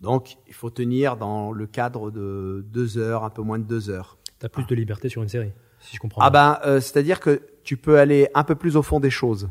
Donc, 0.00 0.36
il 0.46 0.54
faut 0.54 0.70
tenir 0.70 1.16
dans 1.16 1.52
le 1.52 1.66
cadre 1.66 2.10
de 2.10 2.64
deux 2.68 2.96
heures, 2.98 3.24
un 3.24 3.30
peu 3.30 3.42
moins 3.42 3.58
de 3.58 3.64
deux 3.64 3.90
heures. 3.90 4.18
Tu 4.38 4.46
as 4.46 4.48
plus 4.48 4.64
de 4.64 4.74
liberté 4.74 5.08
sur 5.08 5.22
une 5.22 5.28
série, 5.28 5.52
si 5.80 5.96
je 5.96 6.00
comprends 6.00 6.22
Ah 6.22 6.30
bien. 6.30 6.58
ben, 6.62 6.68
euh, 6.70 6.80
c'est-à-dire 6.80 7.20
que 7.20 7.42
tu 7.64 7.76
peux 7.76 7.98
aller 7.98 8.28
un 8.34 8.44
peu 8.44 8.54
plus 8.54 8.76
au 8.76 8.82
fond 8.82 9.00
des 9.00 9.10
choses. 9.10 9.50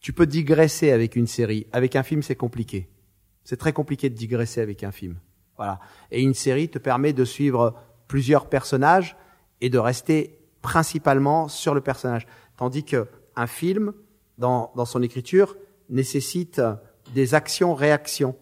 Tu 0.00 0.12
peux 0.12 0.26
digresser 0.26 0.92
avec 0.92 1.16
une 1.16 1.26
série. 1.26 1.66
Avec 1.72 1.96
un 1.96 2.02
film, 2.02 2.22
c'est 2.22 2.36
compliqué. 2.36 2.88
C'est 3.44 3.56
très 3.56 3.72
compliqué 3.72 4.10
de 4.10 4.14
digresser 4.14 4.60
avec 4.60 4.84
un 4.84 4.92
film. 4.92 5.16
Voilà. 5.56 5.80
Et 6.10 6.22
une 6.22 6.34
série 6.34 6.68
te 6.68 6.78
permet 6.78 7.12
de 7.14 7.24
suivre 7.24 7.74
plusieurs 8.06 8.48
personnages 8.48 9.16
et 9.60 9.70
de 9.70 9.78
rester 9.78 10.38
principalement 10.62 11.48
sur 11.48 11.74
le 11.74 11.80
personnage. 11.80 12.26
Tandis 12.56 12.84
que 12.84 13.08
un 13.34 13.46
film, 13.46 13.92
dans, 14.36 14.72
dans 14.76 14.84
son 14.84 15.02
écriture, 15.02 15.56
nécessite 15.88 16.60
des 17.14 17.34
actions-réactions. 17.34 18.36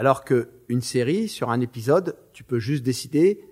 Alors 0.00 0.24
que 0.24 0.48
une 0.70 0.80
série, 0.80 1.28
sur 1.28 1.50
un 1.50 1.60
épisode, 1.60 2.16
tu 2.32 2.42
peux 2.42 2.58
juste 2.58 2.82
décider, 2.82 3.44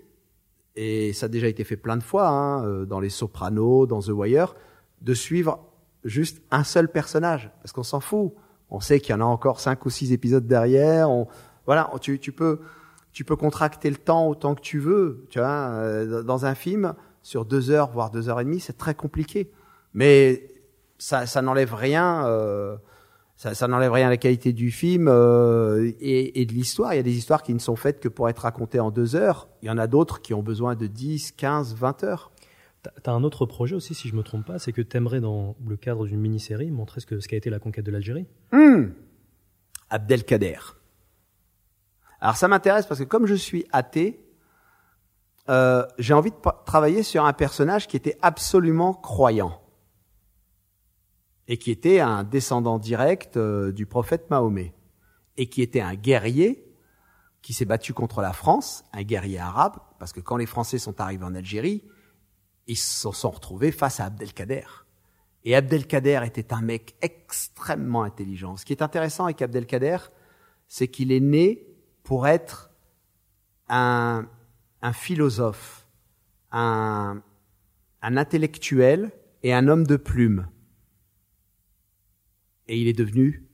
et 0.76 1.12
ça 1.12 1.26
a 1.26 1.28
déjà 1.28 1.46
été 1.46 1.62
fait 1.62 1.76
plein 1.76 1.98
de 1.98 2.02
fois, 2.02 2.28
hein, 2.28 2.64
euh, 2.64 2.86
dans 2.86 3.00
Les 3.00 3.10
Sopranos, 3.10 3.86
dans 3.86 4.00
The 4.00 4.08
Wire, 4.08 4.54
de 5.02 5.12
suivre 5.12 5.60
juste 6.04 6.40
un 6.50 6.64
seul 6.64 6.90
personnage, 6.90 7.50
parce 7.60 7.72
qu'on 7.72 7.82
s'en 7.82 8.00
fout. 8.00 8.32
On 8.70 8.80
sait 8.80 8.98
qu'il 8.98 9.10
y 9.10 9.14
en 9.14 9.20
a 9.20 9.26
encore 9.26 9.60
cinq 9.60 9.84
ou 9.84 9.90
six 9.90 10.10
épisodes 10.14 10.46
derrière. 10.46 11.10
Voilà, 11.66 11.92
tu, 12.00 12.18
peux, 12.32 12.60
tu 13.12 13.24
peux 13.24 13.36
contracter 13.36 13.90
le 13.90 13.96
temps 13.96 14.26
autant 14.26 14.54
que 14.54 14.62
tu 14.62 14.78
veux. 14.78 15.26
Tu 15.28 15.40
vois, 15.40 15.48
euh, 15.48 16.22
dans 16.22 16.46
un 16.46 16.54
film, 16.54 16.94
sur 17.22 17.44
deux 17.44 17.70
heures 17.70 17.90
voire 17.90 18.10
deux 18.10 18.30
heures 18.30 18.40
et 18.40 18.44
demie, 18.44 18.60
c'est 18.60 18.78
très 18.78 18.94
compliqué. 18.94 19.52
Mais 19.92 20.50
ça, 20.96 21.26
ça 21.26 21.42
n'enlève 21.42 21.74
rien. 21.74 22.24
Euh, 22.24 22.78
ça, 23.38 23.54
ça 23.54 23.68
n'enlève 23.68 23.92
rien 23.92 24.08
à 24.08 24.10
la 24.10 24.16
qualité 24.16 24.52
du 24.52 24.72
film 24.72 25.06
euh, 25.06 25.92
et, 26.00 26.40
et, 26.40 26.44
de 26.44 26.52
l'histoire. 26.52 26.92
Il 26.92 26.96
y 26.96 26.98
a 26.98 27.04
des 27.04 27.16
histoires 27.16 27.44
qui 27.44 27.54
ne 27.54 27.60
sont 27.60 27.76
faites 27.76 28.00
que 28.00 28.08
pour 28.08 28.28
être 28.28 28.40
racontées 28.40 28.80
en 28.80 28.90
deux 28.90 29.14
heures. 29.14 29.48
Il 29.62 29.68
y 29.68 29.70
en 29.70 29.78
a 29.78 29.86
d'autres 29.86 30.20
qui 30.20 30.34
ont 30.34 30.42
besoin 30.42 30.74
de 30.74 30.88
10, 30.88 31.32
15, 31.32 31.76
20 31.76 32.02
heures. 32.02 32.32
T'as 33.04 33.12
un 33.12 33.22
autre 33.22 33.46
projet 33.46 33.76
aussi, 33.76 33.94
si 33.94 34.08
je 34.08 34.16
me 34.16 34.24
trompe 34.24 34.44
pas, 34.44 34.58
c'est 34.58 34.72
que 34.72 34.82
t'aimerais 34.82 35.20
dans 35.20 35.54
le 35.64 35.76
cadre 35.76 36.06
d'une 36.06 36.20
mini-série 36.20 36.72
montrer 36.72 37.00
ce 37.00 37.06
que 37.06 37.20
ce 37.20 37.28
qu'a 37.28 37.36
été 37.36 37.48
la 37.48 37.60
conquête 37.60 37.86
de 37.86 37.92
l'Algérie? 37.92 38.26
Mmh. 38.50 38.86
Abdelkader. 39.90 40.58
Alors 42.20 42.36
ça 42.36 42.48
m'intéresse 42.48 42.86
parce 42.86 42.98
que 42.98 43.04
comme 43.04 43.26
je 43.26 43.34
suis 43.34 43.66
athée, 43.70 44.20
euh, 45.48 45.86
j'ai 45.98 46.12
envie 46.12 46.30
de 46.30 46.36
travailler 46.66 47.04
sur 47.04 47.24
un 47.24 47.32
personnage 47.32 47.86
qui 47.86 47.96
était 47.96 48.18
absolument 48.20 48.94
croyant 48.94 49.60
et 51.48 51.56
qui 51.56 51.70
était 51.70 52.00
un 52.00 52.22
descendant 52.22 52.78
direct 52.78 53.36
euh, 53.36 53.72
du 53.72 53.86
prophète 53.86 54.30
Mahomet 54.30 54.74
et 55.38 55.48
qui 55.48 55.62
était 55.62 55.80
un 55.80 55.94
guerrier 55.94 56.64
qui 57.40 57.54
s'est 57.54 57.64
battu 57.64 57.94
contre 57.94 58.20
la 58.20 58.32
France, 58.32 58.84
un 58.92 59.02
guerrier 59.02 59.38
arabe, 59.38 59.78
parce 59.98 60.12
que 60.12 60.20
quand 60.20 60.36
les 60.36 60.46
Français 60.46 60.78
sont 60.78 61.00
arrivés 61.00 61.24
en 61.24 61.34
Algérie, 61.34 61.84
ils 62.66 62.76
se 62.76 63.10
sont 63.10 63.30
retrouvés 63.30 63.72
face 63.72 64.00
à 64.00 64.06
Abdelkader. 64.06 64.66
Et 65.44 65.54
Abdelkader 65.54 66.20
était 66.26 66.52
un 66.52 66.60
mec 66.60 66.96
extrêmement 67.00 68.02
intelligent. 68.02 68.56
Ce 68.56 68.66
qui 68.66 68.72
est 68.72 68.82
intéressant 68.82 69.24
avec 69.24 69.40
Abdelkader, 69.40 69.98
c'est 70.66 70.88
qu'il 70.88 71.12
est 71.12 71.20
né 71.20 71.66
pour 72.02 72.26
être 72.26 72.70
un, 73.68 74.26
philosophe, 74.92 75.86
un, 76.50 77.22
un 78.02 78.16
intellectuel 78.16 79.12
et 79.42 79.54
un 79.54 79.68
homme 79.68 79.86
de 79.86 79.96
plume. 79.96 80.48
Et 82.68 82.78
il 82.80 82.86
est 82.86 82.92
devenu 82.92 83.46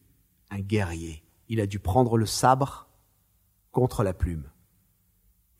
un 0.51 0.61
guerrier. 0.61 1.23
Il 1.49 1.61
a 1.61 1.67
dû 1.67 1.79
prendre 1.79 2.19
le 2.19 2.27
sabre 2.27 2.89
contre 3.71 4.03
la 4.03 4.13
plume. 4.13 4.51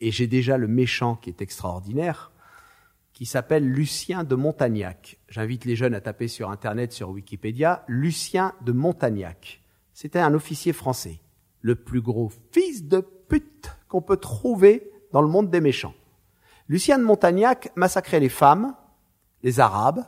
Et 0.01 0.11
j'ai 0.11 0.27
déjà 0.27 0.59
le 0.59 0.69
méchant 0.69 1.17
qui 1.17 1.31
est 1.31 1.41
extraordinaire, 1.41 2.33
qui 3.13 3.27
s'appelle 3.27 3.67
Lucien 3.67 4.25
de 4.25 4.35
Montagnac. 4.35 5.19
J'invite 5.29 5.65
les 5.65 5.77
jeunes 5.77 5.95
à 5.95 6.01
taper 6.01 6.29
sur 6.29 6.51
Internet, 6.51 6.93
sur 6.93 7.11
Wikipédia, 7.11 7.85
Lucien 7.87 8.55
de 8.63 8.73
Montagnac. 8.73 9.63
C'était 9.93 10.19
un 10.19 10.35
officier 10.35 10.73
français, 10.73 11.21
le 11.61 11.77
plus 11.77 12.01
gros 12.01 12.33
fils 12.51 12.85
de 12.85 13.01
pute 13.01 13.71
qu'on 13.89 14.03
peut 14.03 14.17
trouver 14.17 14.91
dans 15.13 15.23
le 15.23 15.29
monde 15.29 15.51
des 15.51 15.61
méchants. 15.61 15.95
Lucien 16.69 16.99
de 16.99 17.05
Montagnac 17.05 17.71
massacrait 17.77 18.21
les 18.21 18.29
femmes, 18.29 18.75
les 19.43 19.61
Arabes, 19.61 20.05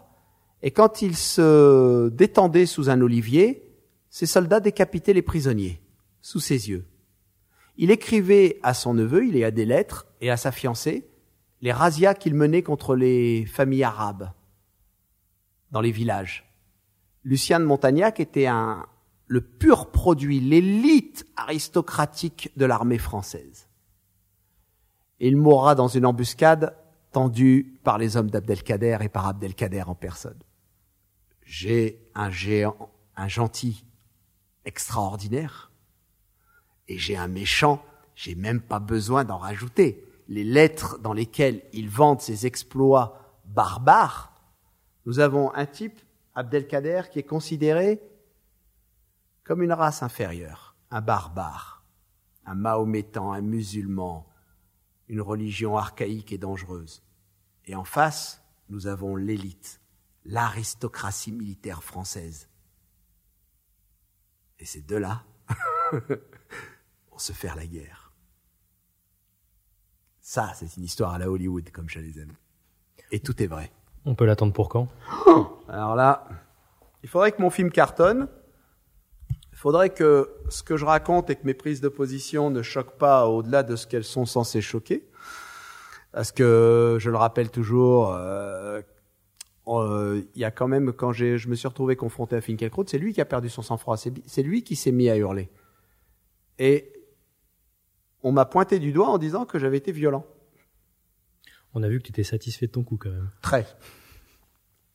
et 0.66 0.72
quand 0.72 1.00
il 1.00 1.16
se 1.16 2.08
détendait 2.08 2.66
sous 2.66 2.90
un 2.90 3.00
olivier, 3.00 3.72
ses 4.10 4.26
soldats 4.26 4.58
décapitaient 4.58 5.12
les 5.12 5.22
prisonniers, 5.22 5.80
sous 6.22 6.40
ses 6.40 6.68
yeux. 6.68 6.84
Il 7.76 7.92
écrivait 7.92 8.58
à 8.64 8.74
son 8.74 8.92
neveu, 8.92 9.24
il 9.24 9.36
y 9.36 9.44
a 9.44 9.52
des 9.52 9.64
lettres, 9.64 10.08
et 10.20 10.28
à 10.28 10.36
sa 10.36 10.50
fiancée, 10.50 11.08
les 11.60 11.70
razzias 11.70 12.14
qu'il 12.14 12.34
menait 12.34 12.64
contre 12.64 12.96
les 12.96 13.46
familles 13.46 13.84
arabes 13.84 14.32
dans 15.70 15.80
les 15.80 15.92
villages. 15.92 16.52
Lucien 17.22 17.60
de 17.60 17.64
Montagnac 17.64 18.18
était 18.18 18.46
un, 18.46 18.86
le 19.28 19.42
pur 19.42 19.92
produit, 19.92 20.40
l'élite 20.40 21.26
aristocratique 21.36 22.50
de 22.56 22.66
l'armée 22.66 22.98
française. 22.98 23.68
il 25.20 25.36
mourra 25.36 25.76
dans 25.76 25.86
une 25.86 26.06
embuscade 26.06 26.74
tendue 27.12 27.78
par 27.84 27.98
les 27.98 28.16
hommes 28.16 28.30
d'Abdelkader 28.30 28.98
et 29.02 29.08
par 29.08 29.28
Abdelkader 29.28 29.82
en 29.82 29.94
personne. 29.94 30.40
J'ai 31.46 32.10
un 32.14 32.30
géant, 32.30 32.90
un 33.16 33.28
gentil 33.28 33.86
extraordinaire, 34.64 35.70
et 36.88 36.98
j'ai 36.98 37.16
un 37.16 37.28
méchant, 37.28 37.82
j'ai 38.14 38.34
même 38.34 38.60
pas 38.60 38.80
besoin 38.80 39.24
d'en 39.24 39.38
rajouter 39.38 40.04
les 40.28 40.44
lettres 40.44 40.98
dans 40.98 41.12
lesquelles 41.12 41.62
il 41.72 41.88
vante 41.88 42.20
ses 42.20 42.46
exploits 42.46 43.40
barbares, 43.44 44.32
nous 45.06 45.20
avons 45.20 45.54
un 45.54 45.66
type, 45.66 45.98
Abdelkader, 46.34 47.02
qui 47.10 47.20
est 47.20 47.22
considéré 47.22 48.02
comme 49.44 49.62
une 49.62 49.72
race 49.72 50.02
inférieure, 50.02 50.74
un 50.90 51.00
barbare, 51.00 51.84
un 52.44 52.54
mahométan, 52.54 53.32
un 53.32 53.40
musulman, 53.40 54.26
une 55.08 55.20
religion 55.20 55.78
archaïque 55.78 56.32
et 56.32 56.38
dangereuse. 56.38 57.02
Et 57.64 57.74
en 57.74 57.84
face, 57.84 58.42
nous 58.68 58.86
avons 58.88 59.16
l'élite, 59.16 59.80
l'aristocratie 60.28 61.32
militaire 61.32 61.82
française. 61.82 62.48
Et 64.58 64.64
ces 64.64 64.80
deux-là 64.80 65.24
vont 65.92 67.18
se 67.18 67.32
faire 67.32 67.56
la 67.56 67.66
guerre. 67.66 68.12
Ça, 70.20 70.52
c'est 70.54 70.76
une 70.76 70.84
histoire 70.84 71.12
à 71.14 71.18
la 71.18 71.30
Hollywood, 71.30 71.70
comme 71.70 71.88
je 71.88 72.00
les 72.00 72.18
aime. 72.18 72.32
Et 73.12 73.20
tout 73.20 73.40
est 73.42 73.46
vrai. 73.46 73.70
On 74.04 74.14
peut 74.14 74.24
l'attendre 74.24 74.52
pour 74.52 74.68
quand? 74.68 74.88
Alors 75.68 75.94
là, 75.94 76.28
il 77.02 77.08
faudrait 77.08 77.32
que 77.32 77.40
mon 77.40 77.50
film 77.50 77.70
cartonne. 77.70 78.28
Il 79.52 79.58
faudrait 79.58 79.90
que 79.90 80.30
ce 80.48 80.62
que 80.62 80.76
je 80.76 80.84
raconte 80.84 81.30
et 81.30 81.36
que 81.36 81.46
mes 81.46 81.54
prises 81.54 81.80
de 81.80 81.88
position 81.88 82.50
ne 82.50 82.62
choquent 82.62 82.98
pas 82.98 83.26
au-delà 83.26 83.62
de 83.62 83.76
ce 83.76 83.86
qu'elles 83.86 84.04
sont 84.04 84.26
censées 84.26 84.60
choquer. 84.60 85.08
Parce 86.12 86.32
que, 86.32 86.96
je 87.00 87.10
le 87.10 87.16
rappelle 87.16 87.50
toujours, 87.50 88.12
euh, 88.14 88.82
euh, 89.66 90.22
il 90.34 90.40
y 90.40 90.44
a 90.44 90.50
quand 90.50 90.68
même, 90.68 90.92
quand 90.92 91.12
je 91.12 91.48
me 91.48 91.54
suis 91.54 91.68
retrouvé 91.68 91.96
confronté 91.96 92.36
à 92.36 92.40
Finkielkraut, 92.40 92.84
c'est 92.86 92.98
lui 92.98 93.12
qui 93.12 93.20
a 93.20 93.24
perdu 93.24 93.48
son 93.48 93.62
sang-froid. 93.62 93.96
C'est 93.96 94.42
lui 94.42 94.62
qui 94.62 94.76
s'est 94.76 94.92
mis 94.92 95.08
à 95.08 95.16
hurler. 95.16 95.50
Et 96.58 96.92
on 98.22 98.32
m'a 98.32 98.44
pointé 98.44 98.78
du 98.78 98.92
doigt 98.92 99.08
en 99.08 99.18
disant 99.18 99.44
que 99.44 99.58
j'avais 99.58 99.76
été 99.76 99.92
violent. 99.92 100.24
On 101.74 101.82
a 101.82 101.88
vu 101.88 101.98
que 101.98 102.04
tu 102.04 102.10
étais 102.10 102.24
satisfait 102.24 102.66
de 102.66 102.72
ton 102.72 102.84
coup 102.84 102.96
quand 102.96 103.10
même. 103.10 103.30
Très. 103.42 103.66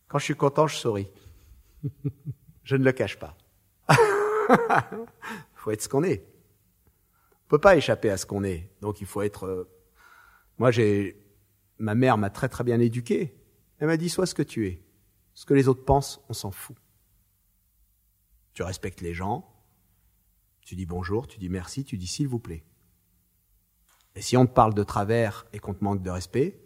Quand 0.08 0.20
je 0.20 0.26
suis 0.26 0.36
content, 0.36 0.68
je 0.68 0.76
souris. 0.76 1.08
je 2.64 2.76
ne 2.76 2.84
le 2.84 2.92
cache 2.92 3.20
pas. 3.20 3.38
Il 3.90 3.96
faut 5.56 5.72
être 5.72 5.82
ce 5.82 5.90
qu'on 5.90 6.04
est. 6.04 6.26
On 7.46 7.50
peut 7.50 7.60
pas 7.60 7.76
échapper 7.76 8.10
à 8.10 8.18
ce 8.18 8.26
qu'on 8.26 8.44
est. 8.44 8.70
Donc 8.82 9.02
il 9.02 9.08
faut 9.08 9.22
être. 9.22 9.46
Euh, 9.46 9.70
moi, 10.58 10.72
j'ai. 10.72 11.18
Ma 11.78 11.96
mère 11.96 12.18
m'a 12.18 12.30
très 12.30 12.48
très 12.48 12.64
bien 12.64 12.80
éduqué. 12.80 13.36
Elle 13.82 13.88
m'a 13.88 13.98
dit 13.98 14.10
sois 14.10 14.28
ce 14.28 14.36
que 14.36 14.44
tu 14.44 14.68
es. 14.68 14.80
Ce 15.34 15.44
que 15.44 15.56
les 15.56 15.68
autres 15.68 15.84
pensent, 15.84 16.22
on 16.30 16.34
s'en 16.34 16.52
fout. 16.52 16.78
Tu 18.54 18.62
respectes 18.62 19.02
les 19.02 19.16
gens. 19.16 19.52
Tu 20.62 20.76
dis 20.76 20.86
bonjour, 20.86 21.28
tu 21.28 21.40
dis 21.40 21.50
merci, 21.50 21.84
tu 21.84 21.98
dis 21.98 22.06
s'il 22.06 22.28
vous 22.28 22.38
plaît. 22.38 22.64
Et 24.14 24.22
si 24.22 24.38
on 24.38 24.46
te 24.46 24.52
parle 24.52 24.76
de 24.76 24.84
travers 24.84 25.48
et 25.52 25.58
qu'on 25.58 25.74
te 25.74 25.84
manque 25.84 26.04
de 26.04 26.12
respect, 26.12 26.62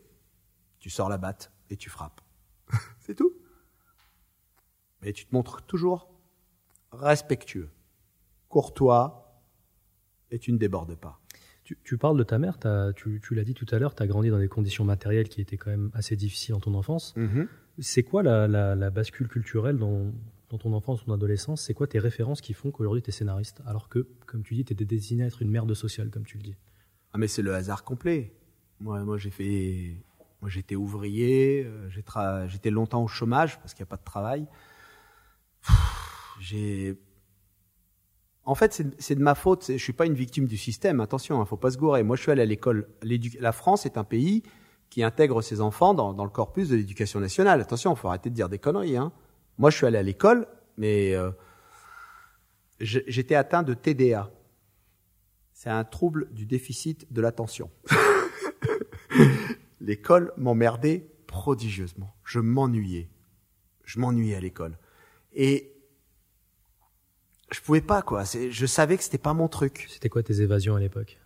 tu 0.80 0.90
sors 0.90 1.08
la 1.08 1.18
batte 1.18 1.54
et 1.70 1.78
tu 1.78 1.90
frappes. 1.90 2.20
C'est 3.00 3.16
tout. 3.16 3.34
Mais 5.02 5.14
tu 5.14 5.26
te 5.26 5.34
montres 5.34 5.62
toujours 5.66 6.10
respectueux, 6.92 7.72
courtois, 8.50 9.42
et 10.32 10.40
tu 10.40 10.52
ne 10.52 10.58
débordes 10.58 10.96
pas. 10.96 11.22
Tu, 11.66 11.98
parles 11.98 12.18
de 12.18 12.24
ta 12.24 12.38
mère, 12.38 12.60
tu, 12.96 13.20
l'as 13.32 13.44
dit 13.44 13.56
tout 13.56 13.66
à 13.72 13.80
l'heure, 13.80 13.96
tu 13.96 14.04
as 14.04 14.08
grandi 14.08 14.30
dans 14.30 14.38
des 14.38 14.48
conditions 14.48 14.86
matérielles 14.86 15.28
qui 15.28 15.42
étaient 15.42 15.58
quand 15.58 15.72
même 15.72 15.90
assez 15.96 16.16
difficiles 16.16 16.54
en 16.54 16.60
ton 16.60 16.76
enfance. 16.76 17.16
Mm-hmm. 17.18 17.48
C'est 17.80 18.04
quoi 18.04 18.22
la, 18.22 18.90
bascule 18.92 19.28
culturelle 19.28 19.78
dans, 19.78 20.14
dans, 20.52 20.60
ton 20.60 20.74
enfance, 20.74 21.04
ton 21.04 21.14
adolescence? 21.14 21.64
C'est 21.64 21.74
quoi 21.74 21.88
tes 21.88 21.98
références 21.98 22.42
qui 22.42 22.54
font 22.54 22.70
qu'aujourd'hui 22.70 23.02
tu 23.02 23.10
es 23.10 23.12
scénariste 23.12 23.64
Alors 23.66 23.90
que, 23.90 24.08
comme 24.28 24.44
tu 24.44 24.54
dis, 24.54 24.64
tu 24.64 24.74
étais 24.74 24.86
destiné 24.86 25.24
à 25.24 25.26
être 25.26 25.42
une 25.42 25.50
mère 25.50 25.66
de 25.66 25.74
social, 25.74 26.12
comme 26.12 26.26
tu 26.26 26.38
le 26.38 26.44
dis? 26.44 26.56
Ah 27.14 27.18
mais 27.18 27.28
c'est 27.28 27.42
le 27.42 27.56
hasard 27.56 27.84
complet. 27.84 28.32
Moi, 28.80 29.04
moi 29.04 29.18
j'ai 29.18 29.32
fait, 29.32 29.96
moi 30.42 30.50
j'étais 30.52 30.76
ouvrier, 30.76 31.66
euh, 31.66 32.48
j'étais 32.48 32.70
longtemps 32.70 33.04
au 33.04 33.08
chômage 33.08 33.60
parce 33.60 33.74
qu'il 33.74 33.82
n'y 33.82 33.88
a 33.88 33.90
pas 33.90 33.98
de 33.98 34.04
travail. 34.04 34.46
J'ai, 36.40 37.00
en 38.46 38.56
fait, 38.56 38.84
c'est 39.00 39.16
de 39.16 39.22
ma 39.22 39.36
faute. 39.36 39.66
Je 39.68 39.78
suis 39.78 39.94
pas 39.94 40.06
une 40.06 40.14
victime 40.14 40.46
du 40.46 40.58
système. 40.58 41.00
Attention, 41.00 41.42
hein, 41.42 41.46
faut 41.46 41.58
pas 41.58 41.72
se 41.72 41.78
gourer. 41.78 42.04
Moi, 42.04 42.16
je 42.16 42.22
suis 42.22 42.32
allé 42.32 42.44
à 42.44 42.46
l'école. 42.46 42.88
La 43.40 43.52
France 43.52 43.86
est 43.86 43.98
un 43.98 44.04
pays 44.04 44.44
qui 44.90 45.04
intègre 45.04 45.42
ses 45.42 45.62
enfants 45.62 45.94
dans, 45.94 46.14
dans 46.14 46.24
le 46.26 46.30
corpus 46.30 46.70
de 46.70 46.76
l'éducation 46.76 47.20
nationale. 47.20 47.60
Attention, 47.60 47.96
faut 47.96 48.08
arrêter 48.08 48.30
de 48.30 48.36
dire 48.36 48.50
des 48.50 48.60
conneries. 48.60 48.98
Hein. 48.98 49.12
Moi, 49.58 49.72
je 49.72 49.78
suis 49.78 49.86
allé 49.86 49.98
à 49.98 50.04
l'école, 50.04 50.48
mais 50.78 51.16
euh, 51.16 51.32
j'étais 52.80 53.36
atteint 53.36 53.64
de 53.64 53.74
TDA 53.74 54.32
c'est 55.56 55.70
un 55.70 55.86
trouble 55.86 56.28
du 56.34 56.46
déficit 56.46 57.12
de 57.12 57.22
l'attention. 57.22 57.72
l'école 59.80 60.34
m'emmerdait 60.36 61.10
prodigieusement. 61.28 62.14
Je 62.26 62.40
m'ennuyais. 62.40 63.10
Je 63.86 64.00
m'ennuyais 64.00 64.36
à 64.36 64.42
l'école. 64.42 64.78
Et 65.34 65.75
je 67.52 67.60
pouvais 67.62 67.82
pas 67.82 68.02
quoi. 68.02 68.24
Je 68.24 68.66
savais 68.66 68.98
que 68.98 69.04
c'était 69.04 69.18
pas 69.18 69.34
mon 69.34 69.48
truc. 69.48 69.88
C'était 69.90 70.10
quoi 70.10 70.24
tes 70.24 70.42
évasions 70.42 70.76
à 70.76 70.80
l'époque? 70.80 71.20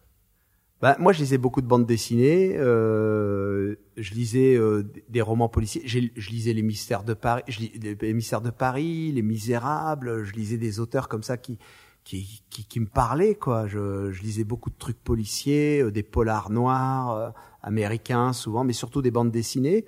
Bah, 0.82 0.96
moi, 0.98 1.12
je 1.12 1.20
lisais 1.20 1.38
beaucoup 1.38 1.62
de 1.62 1.68
bandes 1.68 1.86
dessinées. 1.86 2.56
Euh, 2.58 3.76
je 3.98 4.14
lisais 4.14 4.56
euh, 4.56 4.90
des 5.10 5.22
romans 5.22 5.50
policiers. 5.50 5.82
Je 5.86 6.30
lisais 6.30 6.54
les 6.54 6.62
mystères 6.62 7.04
de 7.04 7.14
Paris, 7.14 7.44
je 7.50 7.60
les 8.02 8.14
mystères 8.14 8.42
de 8.42 8.50
Paris, 8.50 9.12
les 9.12 9.22
Misérables. 9.22 10.24
Je 10.24 10.34
lisais 10.34 10.58
des 10.58 10.80
auteurs 10.80 11.10
comme 11.10 11.24
ça 11.24 11.38
qui 11.38 11.58
qui, 12.04 12.44
qui, 12.50 12.66
qui 12.66 12.80
me 12.80 12.88
parlait 12.88 13.36
quoi. 13.36 13.68
Je, 13.68 14.12
je, 14.12 14.22
lisais 14.24 14.44
beaucoup 14.44 14.70
de 14.70 14.78
trucs 14.78 15.02
policiers, 15.02 15.82
euh, 15.82 15.92
des 15.92 16.04
polars 16.04 16.50
noirs 16.50 17.12
euh, 17.12 17.30
américains 17.62 18.34
souvent, 18.34 18.64
mais 18.64 18.74
surtout 18.74 19.02
des 19.02 19.12
bandes 19.12 19.32
dessinées. 19.32 19.86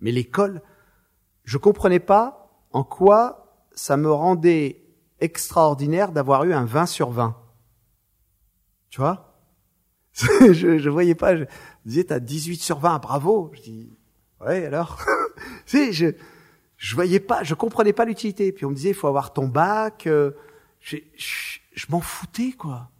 Mais 0.00 0.12
l'école, 0.12 0.62
je 1.44 1.58
comprenais 1.58 2.00
pas 2.00 2.66
en 2.72 2.84
quoi 2.84 3.66
ça 3.72 3.96
me 3.96 4.10
rendait 4.10 4.82
extraordinaire 5.20 6.12
d'avoir 6.12 6.44
eu 6.44 6.52
un 6.52 6.64
20 6.64 6.86
sur 6.86 7.10
20. 7.10 7.36
Tu 8.90 9.00
vois? 9.00 9.34
Je, 10.52 10.78
je 10.78 10.90
voyais 10.90 11.14
pas. 11.14 11.36
Je 11.36 11.44
disais 11.84 12.04
t'as 12.04 12.18
18 12.18 12.56
sur 12.56 12.78
20, 12.78 12.98
bravo. 12.98 13.52
Je 13.54 13.60
dis 13.60 13.92
ouais 14.40 14.66
alors? 14.66 14.98
si 15.66 15.92
je 15.92 16.12
je 16.76 16.94
voyais 16.94 17.20
pas, 17.20 17.42
je 17.42 17.54
comprenais 17.54 17.92
pas 17.92 18.04
l'utilité. 18.04 18.50
Puis 18.52 18.64
on 18.64 18.70
me 18.70 18.74
disait 18.74 18.90
il 18.90 18.94
faut 18.94 19.06
avoir 19.06 19.32
ton 19.32 19.46
bac. 19.46 20.06
Euh, 20.06 20.32
je, 20.80 20.96
je 21.16 21.86
m'en 21.90 22.00
foutais, 22.00 22.52
quoi. 22.52 22.90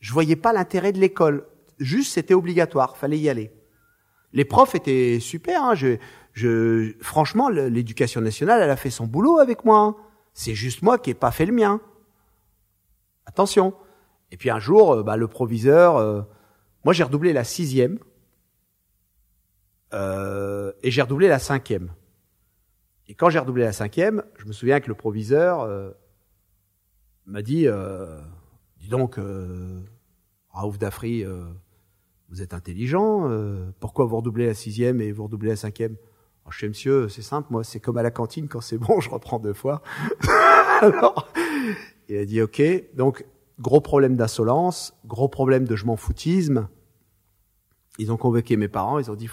Je 0.00 0.12
voyais 0.12 0.36
pas 0.36 0.52
l'intérêt 0.52 0.92
de 0.92 0.98
l'école. 0.98 1.46
Juste, 1.78 2.12
c'était 2.12 2.34
obligatoire, 2.34 2.96
fallait 2.96 3.18
y 3.18 3.28
aller. 3.28 3.50
Les 4.32 4.44
profs 4.44 4.74
étaient 4.74 5.18
super. 5.20 5.62
Hein. 5.62 5.74
Je, 5.74 5.96
je, 6.32 6.92
franchement, 7.00 7.48
l'éducation 7.48 8.20
nationale, 8.20 8.62
elle 8.62 8.70
a 8.70 8.76
fait 8.76 8.90
son 8.90 9.06
boulot 9.06 9.38
avec 9.38 9.64
moi. 9.64 9.78
Hein. 9.78 9.96
C'est 10.36 10.54
juste 10.54 10.82
moi 10.82 10.98
qui 10.98 11.08
ai 11.10 11.14
pas 11.14 11.30
fait 11.30 11.46
le 11.46 11.52
mien. 11.54 11.80
Attention. 13.24 13.74
Et 14.30 14.36
puis 14.36 14.50
un 14.50 14.58
jour, 14.58 14.92
euh, 14.92 15.02
bah, 15.02 15.16
le 15.16 15.28
proviseur, 15.28 15.96
euh, 15.96 16.20
moi 16.84 16.92
j'ai 16.92 17.04
redoublé 17.04 17.32
la 17.32 17.42
sixième 17.42 17.98
euh, 19.94 20.72
et 20.82 20.90
j'ai 20.90 21.00
redoublé 21.00 21.28
la 21.28 21.38
cinquième. 21.38 21.90
Et 23.06 23.14
quand 23.14 23.30
j'ai 23.30 23.38
redoublé 23.38 23.64
la 23.64 23.72
cinquième, 23.72 24.24
je 24.36 24.44
me 24.44 24.52
souviens 24.52 24.80
que 24.80 24.88
le 24.88 24.94
proviseur 24.94 25.66
m'a 27.24 27.40
dit, 27.40 27.68
dis 28.78 28.88
donc, 28.88 29.20
Raouf 30.50 30.76
Dafri, 30.76 31.24
vous 32.28 32.42
êtes 32.42 32.52
intelligent, 32.52 33.30
pourquoi 33.78 34.06
vous 34.06 34.16
redoublez 34.16 34.46
la 34.46 34.54
sixième 34.54 35.00
et 35.00 35.12
vous 35.12 35.24
redoublez 35.24 35.50
la 35.50 35.56
cinquième? 35.56 35.96
Alors, 36.46 36.52
Je 36.52 36.66
monsieur, 36.66 37.08
c'est 37.08 37.22
simple, 37.22 37.48
moi, 37.50 37.64
c'est 37.64 37.80
comme 37.80 37.96
à 37.98 38.02
la 38.02 38.10
cantine, 38.10 38.48
quand 38.48 38.60
c'est 38.60 38.78
bon, 38.78 39.00
je 39.00 39.10
reprends 39.10 39.38
deux 39.38 39.54
fois. 39.54 39.82
Alors, 40.80 41.28
il 42.08 42.16
a 42.16 42.24
dit, 42.24 42.40
ok, 42.40 42.62
donc, 42.94 43.24
gros 43.58 43.80
problème 43.80 44.16
d'insolence, 44.16 44.94
gros 45.04 45.28
problème 45.28 45.66
de 45.66 45.76
je 45.76 45.86
m'en 45.86 45.96
foutisme. 45.96 46.68
Ils 47.98 48.12
ont 48.12 48.16
convoqué 48.16 48.56
mes 48.56 48.68
parents, 48.68 48.98
ils 48.98 49.10
ont 49.10 49.14
dit, 49.14 49.28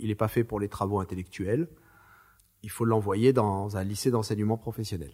il 0.00 0.10
est 0.10 0.14
pas 0.14 0.28
fait 0.28 0.44
pour 0.44 0.60
les 0.60 0.68
travaux 0.68 1.00
intellectuels 1.00 1.68
il 2.62 2.70
faut 2.70 2.84
l'envoyer 2.84 3.32
dans 3.32 3.76
un 3.76 3.84
lycée 3.84 4.10
d'enseignement 4.10 4.58
professionnel. 4.58 5.12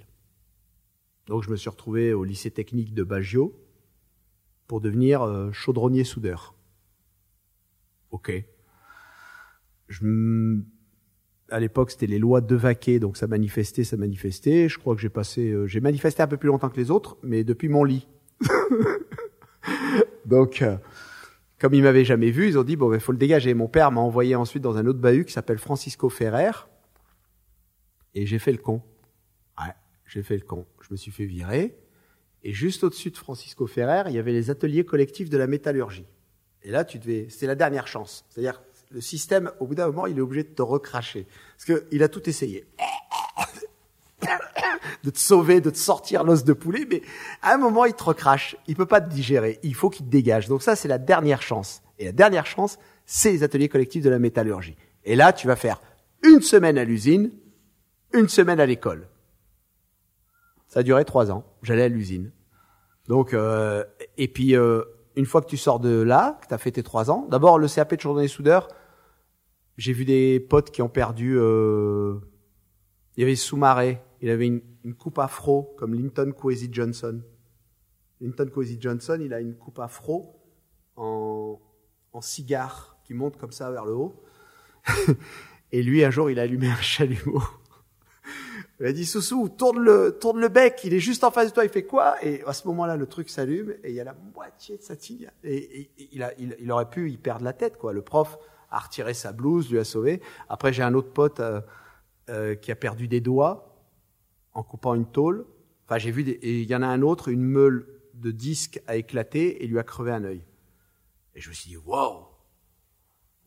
Donc 1.27 1.43
je 1.43 1.51
me 1.51 1.57
suis 1.57 1.70
retrouvé 1.70 2.12
au 2.12 2.24
lycée 2.24 2.51
technique 2.51 2.94
de 2.94 3.03
Baggio 3.03 3.55
pour 4.66 4.81
devenir 4.81 5.23
euh, 5.23 5.53
chaudronnier 5.53 6.05
soudeur. 6.05 6.55
Ok. 8.11 8.32
Je 9.89 10.05
à 11.51 11.60
l'époque, 11.60 11.90
c'était 11.90 12.06
les 12.06 12.18
lois 12.18 12.40
de 12.40 12.56
vaquer, 12.56 12.98
donc 12.98 13.16
ça 13.16 13.27
manifestait, 13.27 13.85
ça 13.85 13.97
manifestait. 13.97 14.68
Je 14.68 14.78
crois 14.78 14.94
que 14.94 15.01
j'ai 15.01 15.09
passé, 15.09 15.51
euh, 15.51 15.66
j'ai 15.66 15.81
manifesté 15.81 16.23
un 16.23 16.27
peu 16.27 16.36
plus 16.36 16.48
longtemps 16.48 16.68
que 16.68 16.77
les 16.77 16.90
autres, 16.90 17.16
mais 17.23 17.44
depuis 17.44 17.68
mon 17.68 17.85
lit. 17.85 18.09
donc, 20.27 20.62
euh, 20.62 20.77
comme 21.59 21.74
ils 21.74 21.82
m'avaient 21.82 22.05
jamais 22.05 22.31
vu, 22.31 22.48
ils 22.48 22.59
ont 22.59 22.64
dit 22.64 22.77
bon, 22.77 22.93
il 22.93 23.01
faut 23.01 23.12
le 23.12 23.18
dégager. 23.18 23.55
Mon 23.55 23.68
père 23.68 23.93
m'a 23.93 24.01
envoyé 24.01 24.35
ensuite 24.35 24.62
dans 24.62 24.77
un 24.77 24.86
autre 24.86 24.98
bahut 24.98 25.24
qui 25.24 25.32
s'appelle 25.32 25.59
Francisco 25.59 26.09
Ferrer, 26.09 26.51
et 28.14 28.27
j'ai 28.27 28.39
fait 28.39 28.52
le 28.52 28.59
con. 28.59 28.82
Ouais, 29.59 29.73
j'ai 30.09 30.23
fait 30.23 30.36
le 30.36 30.43
con. 30.44 30.66
Je 30.81 30.89
me 30.90 30.97
suis 30.97 31.12
fait 31.12 31.27
virer. 31.27 31.77
Et 32.43 32.52
juste 32.52 32.82
au-dessus 32.82 33.10
de 33.10 33.16
Francisco 33.16 33.66
Ferrer, 33.66 34.05
il 34.06 34.14
y 34.14 34.18
avait 34.18 34.32
les 34.32 34.51
ateliers 34.51 34.85
collectifs 34.85 35.28
de 35.28 35.36
la 35.36 35.47
métallurgie. 35.47 36.06
Et 36.62 36.70
là, 36.70 36.85
tu 36.85 36.98
devais, 36.98 37.27
c'était 37.28 37.47
la 37.47 37.55
dernière 37.55 37.86
chance. 37.86 38.24
C'est-à-dire, 38.28 38.62
le 38.90 39.00
système, 39.00 39.50
au 39.60 39.66
bout 39.66 39.74
d'un 39.74 39.86
moment, 39.86 40.06
il 40.06 40.18
est 40.18 40.20
obligé 40.20 40.44
de 40.44 40.54
te 40.54 40.62
recracher. 40.62 41.26
Parce 41.56 41.64
que 41.64 41.86
il 41.90 42.02
a 42.02 42.08
tout 42.08 42.28
essayé. 42.28 42.66
de 45.04 45.10
te 45.10 45.18
sauver, 45.18 45.60
de 45.60 45.70
te 45.70 45.78
sortir 45.78 46.24
l'os 46.24 46.44
de 46.44 46.52
poulet, 46.52 46.86
mais 46.88 47.02
à 47.42 47.54
un 47.54 47.58
moment, 47.58 47.84
il 47.84 47.94
te 47.94 48.04
recrache. 48.04 48.56
Il 48.66 48.76
peut 48.76 48.86
pas 48.86 49.00
te 49.00 49.08
digérer. 49.08 49.58
Il 49.62 49.74
faut 49.74 49.90
qu'il 49.90 50.06
te 50.06 50.10
dégage. 50.10 50.48
Donc 50.48 50.62
ça, 50.62 50.76
c'est 50.76 50.88
la 50.88 50.98
dernière 50.98 51.42
chance. 51.42 51.82
Et 51.98 52.06
la 52.06 52.12
dernière 52.12 52.46
chance, 52.46 52.78
c'est 53.04 53.32
les 53.32 53.42
ateliers 53.42 53.68
collectifs 53.68 54.02
de 54.02 54.10
la 54.10 54.18
métallurgie. 54.18 54.76
Et 55.04 55.16
là, 55.16 55.32
tu 55.32 55.46
vas 55.46 55.56
faire 55.56 55.80
une 56.22 56.40
semaine 56.40 56.78
à 56.78 56.84
l'usine, 56.84 57.30
une 58.12 58.28
semaine 58.28 58.60
à 58.60 58.66
l'école. 58.66 59.08
Ça 60.68 60.80
a 60.80 60.82
duré 60.82 61.04
trois 61.04 61.30
ans. 61.30 61.44
J'allais 61.62 61.84
à 61.84 61.88
l'usine. 61.88 62.32
Donc, 63.08 63.34
euh, 63.34 63.84
et 64.18 64.28
puis, 64.28 64.56
euh, 64.56 64.82
une 65.16 65.26
fois 65.26 65.40
que 65.40 65.47
tu 65.47 65.56
sors 65.56 65.80
de 65.80 66.02
là, 66.02 66.38
que 66.43 66.48
tu 66.48 66.55
as 66.55 66.59
fait 66.59 66.72
tes 66.72 66.82
trois 66.82 67.10
ans, 67.10 67.26
d'abord 67.30 67.59
le 67.59 67.68
CAP 67.68 67.94
de 67.94 68.01
chaudronnier 68.01 68.28
soudeur, 68.28 68.68
j'ai 69.76 69.93
vu 69.93 70.05
des 70.05 70.40
potes 70.40 70.70
qui 70.70 70.82
ont 70.82 70.88
perdu... 70.88 71.36
Euh, 71.38 72.18
il 73.16 73.22
y 73.22 73.24
avait 73.24 73.34
Soumaré, 73.34 74.02
il 74.20 74.28
avait 74.28 74.47
une, 74.47 74.60
une 74.84 74.94
coupe 74.94 75.18
afro 75.18 75.74
comme 75.78 75.94
Linton 75.94 76.32
Kwesi 76.32 76.68
Johnson. 76.70 77.22
Linton 78.20 78.47
Kwesi 78.47 78.78
Johnson, 78.78 79.18
il 79.22 79.32
a 79.32 79.40
une 79.40 79.56
coupe 79.56 79.78
afro 79.78 80.36
en, 80.97 81.59
en 82.12 82.20
cigare 82.20 82.98
qui 83.05 83.14
monte 83.14 83.38
comme 83.38 83.52
ça 83.52 83.70
vers 83.70 83.86
le 83.86 83.94
haut. 83.94 84.22
et 85.72 85.82
lui, 85.82 86.05
un 86.05 86.10
jour, 86.10 86.30
il 86.30 86.38
a 86.38 86.43
allumé 86.43 86.68
un 86.68 86.76
chalumeau. 86.76 87.43
Il 88.78 88.86
a 88.86 88.93
dit 88.93 89.07
Soussou, 89.07 89.48
tourne 89.48 89.78
le, 89.78 90.19
tourne 90.20 90.39
le 90.39 90.48
bec, 90.48 90.81
il 90.85 90.93
est 90.93 91.01
juste 91.01 91.24
en 91.24 91.31
face 91.31 91.48
de 91.48 91.55
toi, 91.55 91.65
il 91.65 91.70
fait 91.70 91.85
quoi? 91.85 92.23
Et 92.23 92.43
à 92.44 92.53
ce 92.53 92.66
moment-là, 92.69 92.97
le 92.97 93.07
truc 93.07 93.31
s'allume 93.31 93.74
et 93.82 93.90
il 93.90 93.94
y 93.94 94.01
a 94.01 94.05
la 94.05 94.15
moitié 94.35 94.77
de 94.77 94.82
sa 94.82 94.97
tigre. 94.97 95.31
Et, 95.44 95.90
il, 96.12 96.23
a, 96.23 96.32
il, 96.39 96.70
aurait 96.70 96.90
pu 96.90 97.11
y 97.11 97.16
perdre 97.16 97.44
la 97.44 97.55
tête, 97.55 97.78
quoi. 97.78 97.94
Le 97.94 98.03
prof 98.03 98.39
a 98.70 98.78
retiré 98.78 99.15
sa 99.15 99.32
blouse, 99.32 99.70
lui 99.70 99.78
a 99.78 99.85
sauvé. 99.85 100.20
Après, 100.51 100.74
j'ai 100.74 100.82
un 100.82 100.93
autre 100.93 101.11
pote 101.11 101.40
euh, 101.40 101.62
euh, 102.28 102.55
qui 102.55 102.70
a 102.70 102.77
perdu 102.77 103.09
des 103.09 103.20
doigts 103.23 103.82
en 104.53 104.62
coupant 104.62 104.94
une 104.94 105.11
tôle. 105.11 105.47
Enfin, 105.86 105.97
j'ai 105.98 106.11
vu 106.11 106.24
des, 106.24 106.39
il 106.43 106.69
y 106.69 106.74
en 106.74 106.82
a 106.82 106.86
un 106.86 107.01
autre, 107.01 107.28
une 107.28 107.44
meule 107.44 107.86
de 108.12 108.31
disque 108.31 108.82
a 108.86 108.97
éclaté 108.97 109.65
et 109.65 109.66
lui 109.66 109.78
a 109.78 109.85
crevé 109.85 110.12
un 110.12 110.24
œil. 110.24 110.43
Et 111.35 111.40
je 111.40 111.48
me 111.48 111.55
suis 111.55 111.70
dit, 111.70 111.77
waouh, 111.78 112.27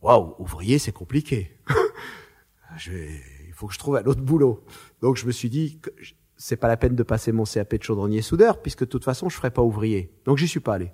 waouh, 0.01 0.35
ouvrier, 0.39 0.80
c'est 0.80 0.91
compliqué. 0.91 1.51
je 2.77 2.91
vais- 2.91 3.38
faut 3.60 3.68
que 3.68 3.73
je 3.73 3.80
trouve 3.80 3.98
un 3.98 4.03
autre 4.06 4.22
boulot. 4.22 4.64
Donc 5.02 5.18
je 5.18 5.26
me 5.26 5.31
suis 5.31 5.49
dit, 5.49 5.80
c'est 6.38 6.56
pas 6.56 6.68
la 6.69 6.77
peine 6.77 6.95
de 6.95 7.03
passer 7.03 7.31
mon 7.34 7.44
CAP 7.44 7.76
de 7.76 7.84
chaudronnier 7.84 8.22
soudeur, 8.22 8.61
puisque 8.61 8.81
de 8.81 8.86
toute 8.90 9.03
façon 9.03 9.27
je 9.30 9.36
ferai 9.36 9.52
pas 9.52 9.61
ouvrier. 9.61 10.11
Donc 10.26 10.38
j'y 10.38 10.48
suis 10.48 10.61
pas 10.61 10.76
allé. 10.76 10.91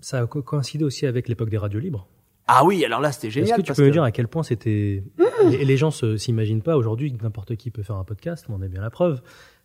Ça 0.00 0.20
a 0.20 0.26
co- 0.26 0.42
coïncidé 0.42 0.84
aussi 0.84 1.06
avec 1.06 1.28
l'époque 1.28 1.50
des 1.50 1.58
radios 1.58 1.80
libres? 1.80 2.06
Ah 2.46 2.64
oui, 2.64 2.84
alors 2.84 3.00
là 3.00 3.12
c'était 3.12 3.26
Est-ce 3.28 3.34
génial. 3.40 3.56
que 3.60 3.66
tu 3.66 3.72
peux 3.74 3.84
me 3.84 3.90
dire 3.90 4.02
à 4.04 4.10
quel 4.12 4.28
point 4.28 4.42
c'était... 4.42 5.02
les, 5.44 5.64
les 5.64 5.76
gens 5.76 5.90
se- 5.90 6.16
s'imaginent 6.16 6.62
pas 6.62 6.76
aujourd'hui 6.76 7.12
que 7.14 7.22
n'importe 7.22 7.56
qui 7.56 7.70
peut 7.70 7.82
faire 7.82 7.96
un 7.96 8.04
podcast, 8.04 8.46
on 8.48 8.54
en 8.54 8.62
est 8.62 8.68
bien 8.68 8.80
la 8.80 8.90
preuve. 8.90 9.20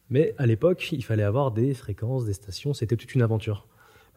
Mais 0.09 0.33
à 0.37 0.45
l'époque, 0.45 0.91
il 0.91 1.03
fallait 1.03 1.23
avoir 1.23 1.51
des 1.51 1.73
fréquences, 1.73 2.25
des 2.25 2.33
stations, 2.33 2.73
c'était 2.73 2.97
toute 2.97 3.13
une 3.15 3.21
aventure. 3.21 3.67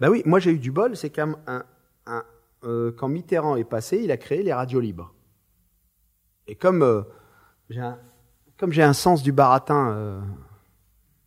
Bah 0.00 0.10
oui, 0.10 0.22
moi 0.24 0.40
j'ai 0.40 0.50
eu 0.50 0.58
du 0.58 0.72
bol, 0.72 0.96
c'est 0.96 1.10
qu'un 1.10 1.36
un, 1.46 1.64
un, 2.06 2.24
euh, 2.64 2.90
quand 2.92 3.08
Mitterrand 3.08 3.56
est 3.56 3.64
passé, 3.64 4.00
il 4.02 4.10
a 4.10 4.16
créé 4.16 4.42
les 4.42 4.52
radios 4.52 4.80
libres. 4.80 5.14
Et 6.48 6.54
comme 6.54 6.82
euh, 6.82 7.02
j'ai 7.70 7.80
un, 7.80 7.98
comme 8.56 8.72
j'ai 8.72 8.82
un 8.82 8.92
sens 8.92 9.22
du 9.22 9.32
baratin, 9.32 9.90
euh, 9.90 10.20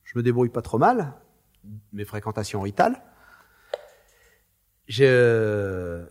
je 0.03 0.17
me 0.17 0.23
débrouille 0.23 0.49
pas 0.49 0.61
trop 0.61 0.77
mal, 0.77 1.13
mes 1.93 2.05
fréquentations 2.05 2.61
ritales. 2.61 3.01
Euh, 4.99 6.05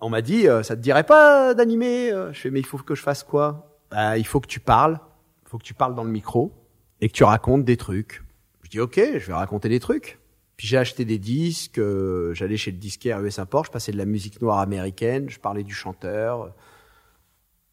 on 0.00 0.08
m'a 0.08 0.22
dit, 0.22 0.48
euh, 0.48 0.62
ça 0.62 0.76
te 0.76 0.80
dirait 0.80 1.04
pas 1.04 1.54
d'animer 1.54 2.12
euh 2.12 2.32
Je 2.32 2.40
fais, 2.40 2.50
mais 2.50 2.60
il 2.60 2.66
faut 2.66 2.78
que 2.78 2.94
je 2.94 3.02
fasse 3.02 3.22
quoi? 3.22 3.78
Bah, 3.90 4.16
il 4.18 4.26
faut 4.26 4.40
que 4.40 4.46
tu 4.46 4.60
parles, 4.60 4.98
il 5.44 5.48
faut 5.48 5.58
que 5.58 5.64
tu 5.64 5.74
parles 5.74 5.94
dans 5.94 6.04
le 6.04 6.10
micro 6.10 6.52
et 7.00 7.08
que 7.08 7.12
tu 7.12 7.24
racontes 7.24 7.64
des 7.64 7.76
trucs. 7.76 8.22
Je 8.62 8.70
dis, 8.70 8.80
ok, 8.80 9.00
je 9.18 9.26
vais 9.26 9.32
raconter 9.32 9.68
des 9.68 9.80
trucs. 9.80 10.18
Puis 10.56 10.66
j'ai 10.66 10.78
acheté 10.78 11.04
des 11.04 11.18
disques, 11.18 11.78
euh, 11.78 12.32
j'allais 12.34 12.56
chez 12.56 12.70
le 12.70 12.78
disquaire 12.78 13.20
US 13.20 13.38
Import, 13.38 13.64
je 13.64 13.70
passais 13.70 13.90
de 13.90 13.98
la 13.98 14.04
musique 14.04 14.40
noire 14.40 14.60
américaine, 14.60 15.28
je 15.28 15.40
parlais 15.40 15.64
du 15.64 15.74
chanteur. 15.74 16.54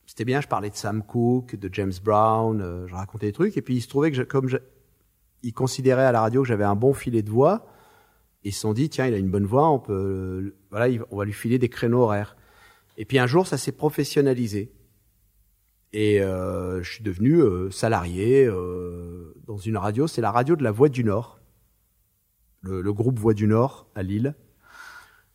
C'était 0.09 0.25
bien, 0.25 0.41
je 0.41 0.47
parlais 0.47 0.71
de 0.71 0.75
Sam 0.75 1.03
Cooke, 1.03 1.55
de 1.55 1.69
James 1.71 1.93
Brown, 2.03 2.59
euh, 2.61 2.87
je 2.87 2.95
racontais 2.95 3.27
des 3.27 3.31
trucs. 3.31 3.55
Et 3.57 3.61
puis 3.61 3.75
il 3.75 3.81
se 3.81 3.87
trouvait 3.87 4.09
que 4.09 4.17
je- 4.17 4.23
comme 4.23 4.47
je, 4.47 4.57
ils 5.43 5.53
considéraient 5.53 6.05
à 6.05 6.11
la 6.11 6.21
radio 6.21 6.41
que 6.41 6.47
j'avais 6.47 6.63
un 6.63 6.73
bon 6.75 6.93
filet 6.93 7.21
de 7.21 7.29
voix, 7.29 7.67
ils 8.43 8.51
se 8.51 8.61
sont 8.61 8.73
dit 8.73 8.89
tiens 8.89 9.05
il 9.05 9.13
a 9.13 9.17
une 9.19 9.29
bonne 9.29 9.45
voix, 9.45 9.69
on 9.69 9.77
peut, 9.77 9.93
euh, 9.93 10.55
voilà, 10.71 10.87
il- 10.87 11.03
on 11.11 11.17
va 11.17 11.25
lui 11.25 11.31
filer 11.33 11.59
des 11.59 11.69
créneaux 11.69 12.01
horaires. 12.01 12.35
Et 12.97 13.05
puis 13.05 13.19
un 13.19 13.27
jour 13.27 13.45
ça 13.45 13.59
s'est 13.59 13.71
professionnalisé. 13.71 14.73
Et 15.93 16.21
euh, 16.23 16.81
je 16.81 16.91
suis 16.91 17.03
devenu 17.03 17.35
euh, 17.43 17.69
salarié 17.69 18.47
euh, 18.47 19.35
dans 19.45 19.57
une 19.57 19.77
radio, 19.77 20.07
c'est 20.07 20.21
la 20.21 20.31
radio 20.31 20.55
de 20.55 20.63
la 20.63 20.71
Voix 20.71 20.89
du 20.89 21.03
Nord 21.03 21.39
le, 22.61 22.81
le 22.81 22.93
groupe 22.93 23.19
Voix 23.19 23.35
du 23.35 23.45
Nord 23.45 23.85
à 23.93 24.01
Lille. 24.01 24.33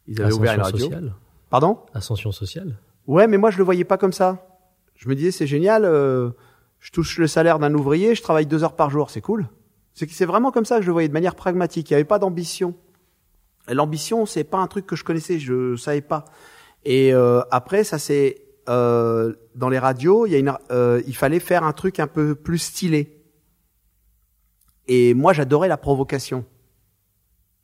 Ils 0.08 0.20
avaient 0.20 0.32
ouvert 0.32 0.54
une 0.54 0.60
Ascension 0.62 0.86
radio. 0.88 0.96
sociale. 0.98 1.14
Pardon? 1.48 1.78
Ascension 1.94 2.32
sociale. 2.32 2.76
Ouais, 3.06 3.28
mais 3.28 3.38
moi 3.38 3.52
je 3.52 3.58
le 3.58 3.62
voyais 3.64 3.84
pas 3.84 3.98
comme 3.98 4.12
ça. 4.12 4.50
Je 4.94 5.08
me 5.08 5.14
disais 5.14 5.30
c'est 5.30 5.46
génial, 5.46 5.84
euh, 5.84 6.30
je 6.80 6.90
touche 6.90 7.18
le 7.18 7.26
salaire 7.26 7.58
d'un 7.58 7.74
ouvrier, 7.74 8.14
je 8.14 8.22
travaille 8.22 8.46
deux 8.46 8.64
heures 8.64 8.76
par 8.76 8.90
jour, 8.90 9.10
c'est 9.10 9.20
cool. 9.20 9.48
C'est 9.94 10.24
vraiment 10.24 10.50
comme 10.50 10.64
ça 10.64 10.76
que 10.76 10.82
je 10.82 10.88
le 10.88 10.92
voyais 10.92 11.08
de 11.08 11.12
manière 11.12 11.36
pragmatique. 11.36 11.88
Il 11.90 11.92
n'y 11.92 11.96
avait 11.96 12.04
pas 12.04 12.18
d'ambition. 12.18 12.74
L'ambition, 13.68 14.26
c'est 14.26 14.44
pas 14.44 14.58
un 14.58 14.66
truc 14.66 14.86
que 14.86 14.96
je 14.96 15.04
connaissais, 15.04 15.38
je 15.38 15.76
savais 15.76 16.00
pas. 16.00 16.24
Et 16.84 17.14
euh, 17.14 17.42
après, 17.50 17.84
ça 17.84 17.98
c'est 17.98 18.44
euh, 18.68 19.34
dans 19.54 19.68
les 19.68 19.78
radios, 19.78 20.26
il 20.26 20.32
y 20.32 20.34
a 20.34 20.38
une, 20.38 20.52
euh, 20.70 21.02
il 21.06 21.14
fallait 21.14 21.40
faire 21.40 21.64
un 21.64 21.72
truc 21.72 22.00
un 22.00 22.06
peu 22.06 22.34
plus 22.34 22.58
stylé. 22.58 23.22
Et 24.86 25.14
moi, 25.14 25.32
j'adorais 25.32 25.68
la 25.68 25.76
provocation. 25.76 26.44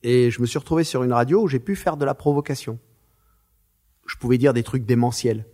Et 0.02 0.30
je 0.30 0.40
me 0.40 0.46
suis 0.46 0.58
retrouvé 0.58 0.84
sur 0.84 1.02
une 1.02 1.12
radio 1.12 1.42
où 1.42 1.48
j'ai 1.48 1.58
pu 1.58 1.76
faire 1.76 1.96
de 1.96 2.04
la 2.04 2.14
provocation. 2.14 2.78
Je 4.06 4.16
pouvais 4.16 4.38
dire 4.38 4.54
des 4.54 4.62
trucs 4.62 4.86
démentiels. 4.86 5.44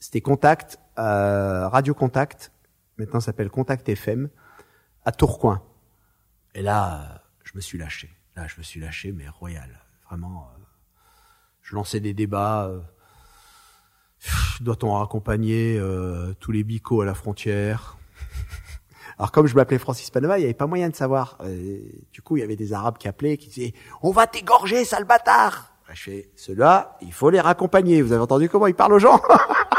C'était 0.00 0.20
Contact, 0.20 0.78
euh, 0.98 1.68
Radio 1.68 1.94
Contact, 1.94 2.52
maintenant 2.98 3.20
s'appelle 3.20 3.50
Contact 3.50 3.88
FM, 3.88 4.28
à 5.04 5.12
Tourcoing. 5.12 5.62
Et 6.54 6.62
là, 6.62 7.00
euh, 7.00 7.18
je 7.44 7.52
me 7.54 7.60
suis 7.60 7.78
lâché. 7.78 8.10
Là, 8.36 8.46
je 8.46 8.56
me 8.58 8.62
suis 8.62 8.80
lâché, 8.80 9.12
mais 9.12 9.28
royal. 9.28 9.68
Vraiment, 10.08 10.48
euh, 10.54 10.60
je 11.62 11.74
lançais 11.74 12.00
des 12.00 12.14
débats. 12.14 12.66
euh, 12.66 12.80
Doit-on 14.60 14.92
raccompagner 14.94 15.78
euh, 15.78 16.34
tous 16.40 16.50
les 16.52 16.64
bicots 16.64 17.02
à 17.02 17.04
la 17.04 17.14
frontière? 17.14 17.96
Alors 19.18 19.32
comme 19.32 19.46
je 19.46 19.54
m'appelais 19.54 19.78
Francis 19.78 20.10
Panama, 20.10 20.38
il 20.38 20.40
n'y 20.40 20.44
avait 20.46 20.54
pas 20.54 20.66
moyen 20.66 20.88
de 20.88 20.96
savoir. 20.96 21.38
Euh, 21.40 21.80
du 22.12 22.22
coup, 22.22 22.36
il 22.36 22.40
y 22.40 22.42
avait 22.42 22.56
des 22.56 22.72
Arabes 22.72 22.98
qui 22.98 23.08
appelaient, 23.08 23.36
qui 23.36 23.48
disaient 23.48 23.74
«On 24.02 24.10
va 24.10 24.26
t'égorger, 24.26 24.84
sale 24.84 25.04
bâtard!» 25.04 25.72
Je 25.92 26.02
fais 26.02 26.30
«Ceux-là, 26.36 26.96
il 27.00 27.12
faut 27.12 27.30
les 27.30 27.40
raccompagner. 27.40 28.02
Vous 28.02 28.12
avez 28.12 28.22
entendu 28.22 28.48
comment 28.48 28.66
ils 28.66 28.74
parlent 28.74 28.92
aux 28.92 28.98
gens?» 28.98 29.20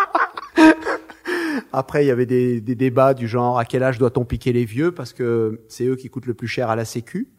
Après, 1.71 2.03
il 2.03 2.07
y 2.07 2.11
avait 2.11 2.25
des, 2.25 2.61
des 2.61 2.75
débats 2.75 3.13
du 3.13 3.27
genre 3.27 3.59
«À 3.59 3.65
quel 3.65 3.83
âge 3.83 3.97
doit-on 3.97 4.25
piquer 4.25 4.53
les 4.53 4.65
vieux?» 4.65 4.91
Parce 4.93 5.13
que 5.13 5.61
c'est 5.67 5.85
eux 5.85 5.95
qui 5.95 6.09
coûtent 6.09 6.25
le 6.25 6.33
plus 6.33 6.47
cher 6.47 6.69
à 6.69 6.75
la 6.75 6.85
sécu. 6.85 7.29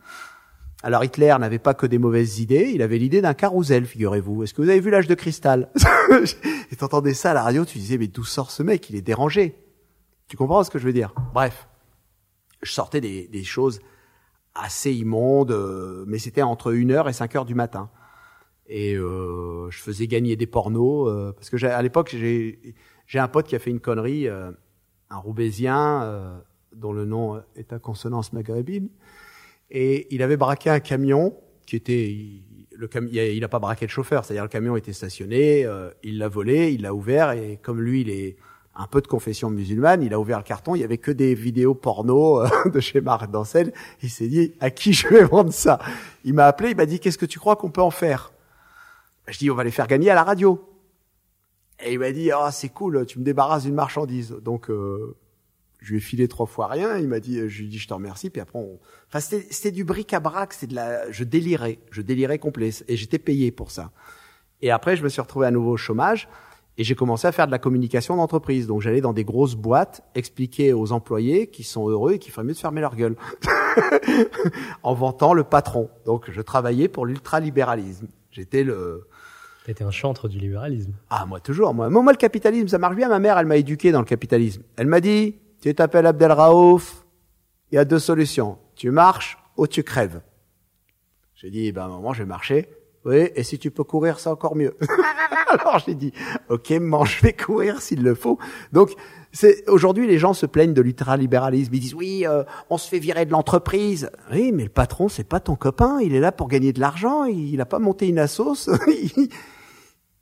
Alors 0.82 1.04
Hitler 1.04 1.36
n'avait 1.38 1.58
pas 1.58 1.74
que 1.74 1.84
des 1.84 1.98
mauvaises 1.98 2.40
idées, 2.40 2.70
il 2.74 2.80
avait 2.80 2.96
l'idée 2.96 3.20
d'un 3.20 3.34
carrousel, 3.34 3.84
figurez-vous. 3.84 4.44
Est-ce 4.44 4.54
que 4.54 4.62
vous 4.62 4.68
avez 4.70 4.80
vu 4.80 4.90
l'âge 4.90 5.06
de 5.06 5.14
cristal 5.14 5.70
Et 6.72 6.76
t'entendais 6.76 7.12
ça 7.12 7.32
à 7.32 7.34
la 7.34 7.42
radio, 7.42 7.66
tu 7.66 7.78
disais 7.78 7.98
mais 7.98 8.06
d'où 8.06 8.24
sort 8.24 8.50
ce 8.50 8.62
mec? 8.62 8.88
Il 8.88 8.96
est 8.96 9.02
dérangé. 9.02 9.56
Tu 10.28 10.38
comprends 10.38 10.64
ce 10.64 10.70
que 10.70 10.78
je 10.78 10.86
veux 10.86 10.92
dire? 10.94 11.12
Bref, 11.34 11.68
je 12.62 12.72
sortais 12.72 13.02
des, 13.02 13.28
des 13.28 13.44
choses 13.44 13.80
assez 14.54 14.92
immondes, 14.92 15.52
euh, 15.52 16.04
mais 16.06 16.18
c'était 16.18 16.42
entre 16.42 16.72
1h 16.72 17.08
et 17.08 17.12
5h 17.12 17.44
du 17.44 17.54
matin. 17.54 17.90
Et 18.66 18.94
euh, 18.94 19.68
je 19.70 19.78
faisais 19.78 20.06
gagner 20.06 20.36
des 20.36 20.46
pornos, 20.46 21.08
euh, 21.08 21.32
parce 21.32 21.50
que 21.50 21.64
à 21.66 21.82
l'époque, 21.82 22.10
j'ai 22.12 22.74
j'ai 23.10 23.18
un 23.18 23.26
pote 23.26 23.48
qui 23.48 23.56
a 23.56 23.58
fait 23.58 23.70
une 23.70 23.80
connerie, 23.80 24.28
euh, 24.28 24.52
un 25.10 25.16
Roubaisien, 25.16 26.02
euh, 26.04 26.38
dont 26.76 26.92
le 26.92 27.04
nom 27.04 27.42
est 27.56 27.72
à 27.72 27.80
consonance 27.80 28.32
maghrébine, 28.32 28.88
et 29.68 30.06
il 30.14 30.22
avait 30.22 30.36
braqué 30.36 30.70
un 30.70 30.78
camion 30.78 31.34
qui 31.66 31.74
était 31.74 32.08
il- 32.08 32.44
le 32.72 32.88
il 33.10 33.18
a- 33.18 33.28
il 33.28 33.42
a 33.42 33.48
pas 33.48 33.58
braqué 33.58 33.84
le 33.86 33.90
chauffeur, 33.90 34.24
c'est-à-dire 34.24 34.44
le 34.44 34.48
camion 34.48 34.76
était 34.76 34.92
stationné, 34.92 35.64
euh, 35.64 35.90
il 36.04 36.18
l'a 36.18 36.28
volé, 36.28 36.70
il 36.72 36.82
l'a 36.82 36.94
ouvert 36.94 37.32
et 37.32 37.58
comme 37.60 37.80
lui 37.80 38.02
il 38.02 38.10
est 38.10 38.36
un 38.76 38.86
peu 38.86 39.00
de 39.00 39.08
confession 39.08 39.50
musulmane, 39.50 40.04
il 40.04 40.14
a 40.14 40.20
ouvert 40.20 40.38
le 40.38 40.44
carton, 40.44 40.76
il 40.76 40.80
y 40.80 40.84
avait 40.84 40.96
que 40.98 41.10
des 41.10 41.34
vidéos 41.34 41.74
porno 41.74 42.42
euh, 42.42 42.48
de 42.72 42.78
chez 42.78 43.00
Marc 43.00 43.28
Dancel, 43.28 43.72
il 44.04 44.08
s'est 44.10 44.28
dit 44.28 44.52
à 44.60 44.70
qui 44.70 44.92
je 44.92 45.08
vais 45.08 45.24
vendre 45.24 45.52
ça? 45.52 45.80
Il 46.24 46.34
m'a 46.34 46.46
appelé, 46.46 46.70
il 46.70 46.76
m'a 46.76 46.86
dit 46.86 47.00
qu'est-ce 47.00 47.18
que 47.18 47.26
tu 47.26 47.40
crois 47.40 47.56
qu'on 47.56 47.70
peut 47.72 47.82
en 47.82 47.90
faire? 47.90 48.32
Je 49.26 49.36
dis 49.36 49.50
on 49.50 49.56
va 49.56 49.64
les 49.64 49.72
faire 49.72 49.88
gagner 49.88 50.10
à 50.10 50.14
la 50.14 50.22
radio. 50.22 50.64
Et 51.84 51.94
il 51.94 51.98
m'a 51.98 52.12
dit 52.12 52.30
ah 52.30 52.50
c'est 52.52 52.68
cool, 52.68 53.06
tu 53.06 53.18
me 53.18 53.24
débarrasses 53.24 53.64
d'une 53.64 53.74
marchandise. 53.74 54.36
Donc 54.42 54.70
euh, 54.70 55.16
je 55.78 55.92
lui 55.92 55.98
ai 55.98 56.00
filé 56.00 56.28
trois 56.28 56.46
fois 56.46 56.66
rien. 56.66 56.98
Il 56.98 57.08
m'a 57.08 57.20
dit, 57.20 57.36
je 57.48 57.58
lui 57.58 57.66
ai 57.66 57.68
dit 57.68 57.78
je 57.78 57.88
te 57.88 57.94
remercie. 57.94 58.30
Puis 58.30 58.40
après, 58.40 58.58
on... 58.58 58.78
enfin 59.08 59.20
c'était 59.20 59.70
du 59.70 59.84
bric-à-brac, 59.84 60.52
c'était 60.52 60.68
de 60.68 60.74
la, 60.74 61.10
je 61.10 61.24
délirais, 61.24 61.78
je 61.90 62.02
délirais 62.02 62.38
complet, 62.38 62.70
et 62.88 62.96
j'étais 62.96 63.18
payé 63.18 63.50
pour 63.50 63.70
ça. 63.70 63.90
Et 64.62 64.70
après, 64.70 64.96
je 64.96 65.02
me 65.02 65.08
suis 65.08 65.20
retrouvé 65.20 65.46
à 65.46 65.50
nouveau 65.50 65.72
au 65.72 65.76
chômage 65.76 66.28
et 66.76 66.84
j'ai 66.84 66.94
commencé 66.94 67.26
à 67.26 67.32
faire 67.32 67.46
de 67.46 67.50
la 67.50 67.58
communication 67.58 68.16
d'entreprise. 68.16 68.66
Donc 68.66 68.80
j'allais 68.80 69.00
dans 69.00 69.12
des 69.12 69.24
grosses 69.24 69.54
boîtes 69.54 70.02
expliquer 70.14 70.72
aux 70.72 70.92
employés 70.92 71.48
qui 71.48 71.62
sont 71.62 71.88
heureux 71.88 72.12
et 72.12 72.18
qu'il 72.18 72.32
ferait 72.32 72.44
mieux 72.44 72.54
de 72.54 72.58
fermer 72.58 72.80
leur 72.80 72.96
gueule 72.96 73.16
en 74.82 74.94
vantant 74.94 75.34
le 75.34 75.44
patron. 75.44 75.90
Donc 76.06 76.30
je 76.30 76.40
travaillais 76.40 76.88
pour 76.88 77.06
l'ultralibéralisme. 77.06 78.08
J'étais 78.30 78.64
le 78.64 79.08
T'étais 79.64 79.84
un 79.84 79.90
chantre 79.90 80.28
du 80.28 80.38
libéralisme. 80.38 80.92
ah, 81.10 81.26
moi, 81.26 81.38
toujours. 81.40 81.74
Moi, 81.74 81.88
moi, 81.90 82.12
le 82.12 82.16
capitalisme, 82.16 82.68
ça 82.68 82.78
marche 82.78 82.96
bien. 82.96 83.08
Ma 83.08 83.18
mère, 83.18 83.38
elle 83.38 83.46
m'a 83.46 83.56
éduqué 83.56 83.92
dans 83.92 84.00
le 84.00 84.06
capitalisme. 84.06 84.62
Elle 84.76 84.86
m'a 84.86 85.00
dit, 85.00 85.36
tu 85.60 85.74
t'appelles 85.74 86.06
Abdel 86.06 86.32
Raouf, 86.32 87.04
il 87.70 87.74
y 87.74 87.78
a 87.78 87.84
deux 87.84 87.98
solutions. 87.98 88.58
Tu 88.74 88.90
marches 88.90 89.38
ou 89.56 89.66
tu 89.66 89.82
crèves. 89.82 90.22
J'ai 91.34 91.50
dit, 91.50 91.72
ben, 91.72 91.88
maman, 91.88 92.12
je 92.12 92.22
vais 92.22 92.28
marcher. 92.28 92.68
Oui, 93.04 93.30
et 93.34 93.42
si 93.42 93.58
tu 93.58 93.70
peux 93.70 93.84
courir, 93.84 94.18
c'est 94.18 94.28
encore 94.28 94.56
mieux. 94.56 94.76
Alors 95.50 95.78
j'ai 95.78 95.94
dit, 95.94 96.12
ok, 96.48 96.70
maman, 96.70 97.04
je 97.04 97.20
vais 97.22 97.32
courir 97.32 97.80
s'il 97.80 98.02
le 98.02 98.14
faut. 98.14 98.38
Donc, 98.72 98.92
c'est 99.32 99.68
aujourd'hui, 99.68 100.06
les 100.06 100.18
gens 100.18 100.32
se 100.32 100.46
plaignent 100.46 100.74
de 100.74 100.82
l'ultralibéralisme. 100.82 101.72
Ils 101.74 101.80
disent, 101.80 101.94
oui, 101.94 102.26
euh, 102.26 102.42
on 102.68 102.78
se 102.78 102.88
fait 102.88 102.98
virer 102.98 103.26
de 103.26 103.30
l'entreprise. 103.30 104.10
Oui, 104.32 104.50
mais 104.52 104.64
le 104.64 104.70
patron, 104.70 105.08
c'est 105.08 105.24
pas 105.24 105.40
ton 105.40 105.54
copain. 105.54 106.00
Il 106.00 106.14
est 106.14 106.20
là 106.20 106.32
pour 106.32 106.48
gagner 106.48 106.72
de 106.72 106.80
l'argent. 106.80 107.24
Il 107.24 107.56
n'a 107.56 107.66
pas 107.66 107.78
monté 107.78 108.08
une 108.08 108.18
assos. 108.18 108.68
il, 108.88 109.28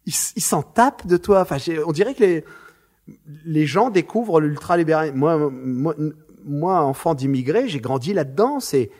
il 0.04 0.12
s'en 0.12 0.62
tape 0.62 1.06
de 1.06 1.16
toi. 1.16 1.40
Enfin, 1.40 1.56
on 1.86 1.92
dirait 1.92 2.14
que 2.14 2.22
les, 2.22 2.44
les 3.44 3.66
gens 3.66 3.90
découvrent 3.90 4.40
l'ultralibéralisme. 4.40 5.16
Moi, 5.16 5.50
moi, 5.50 5.94
moi, 6.44 6.80
enfant 6.82 7.14
d'immigré, 7.14 7.68
j'ai 7.68 7.80
grandi 7.80 8.12
là-dedans. 8.12 8.60
C'est, 8.60 8.90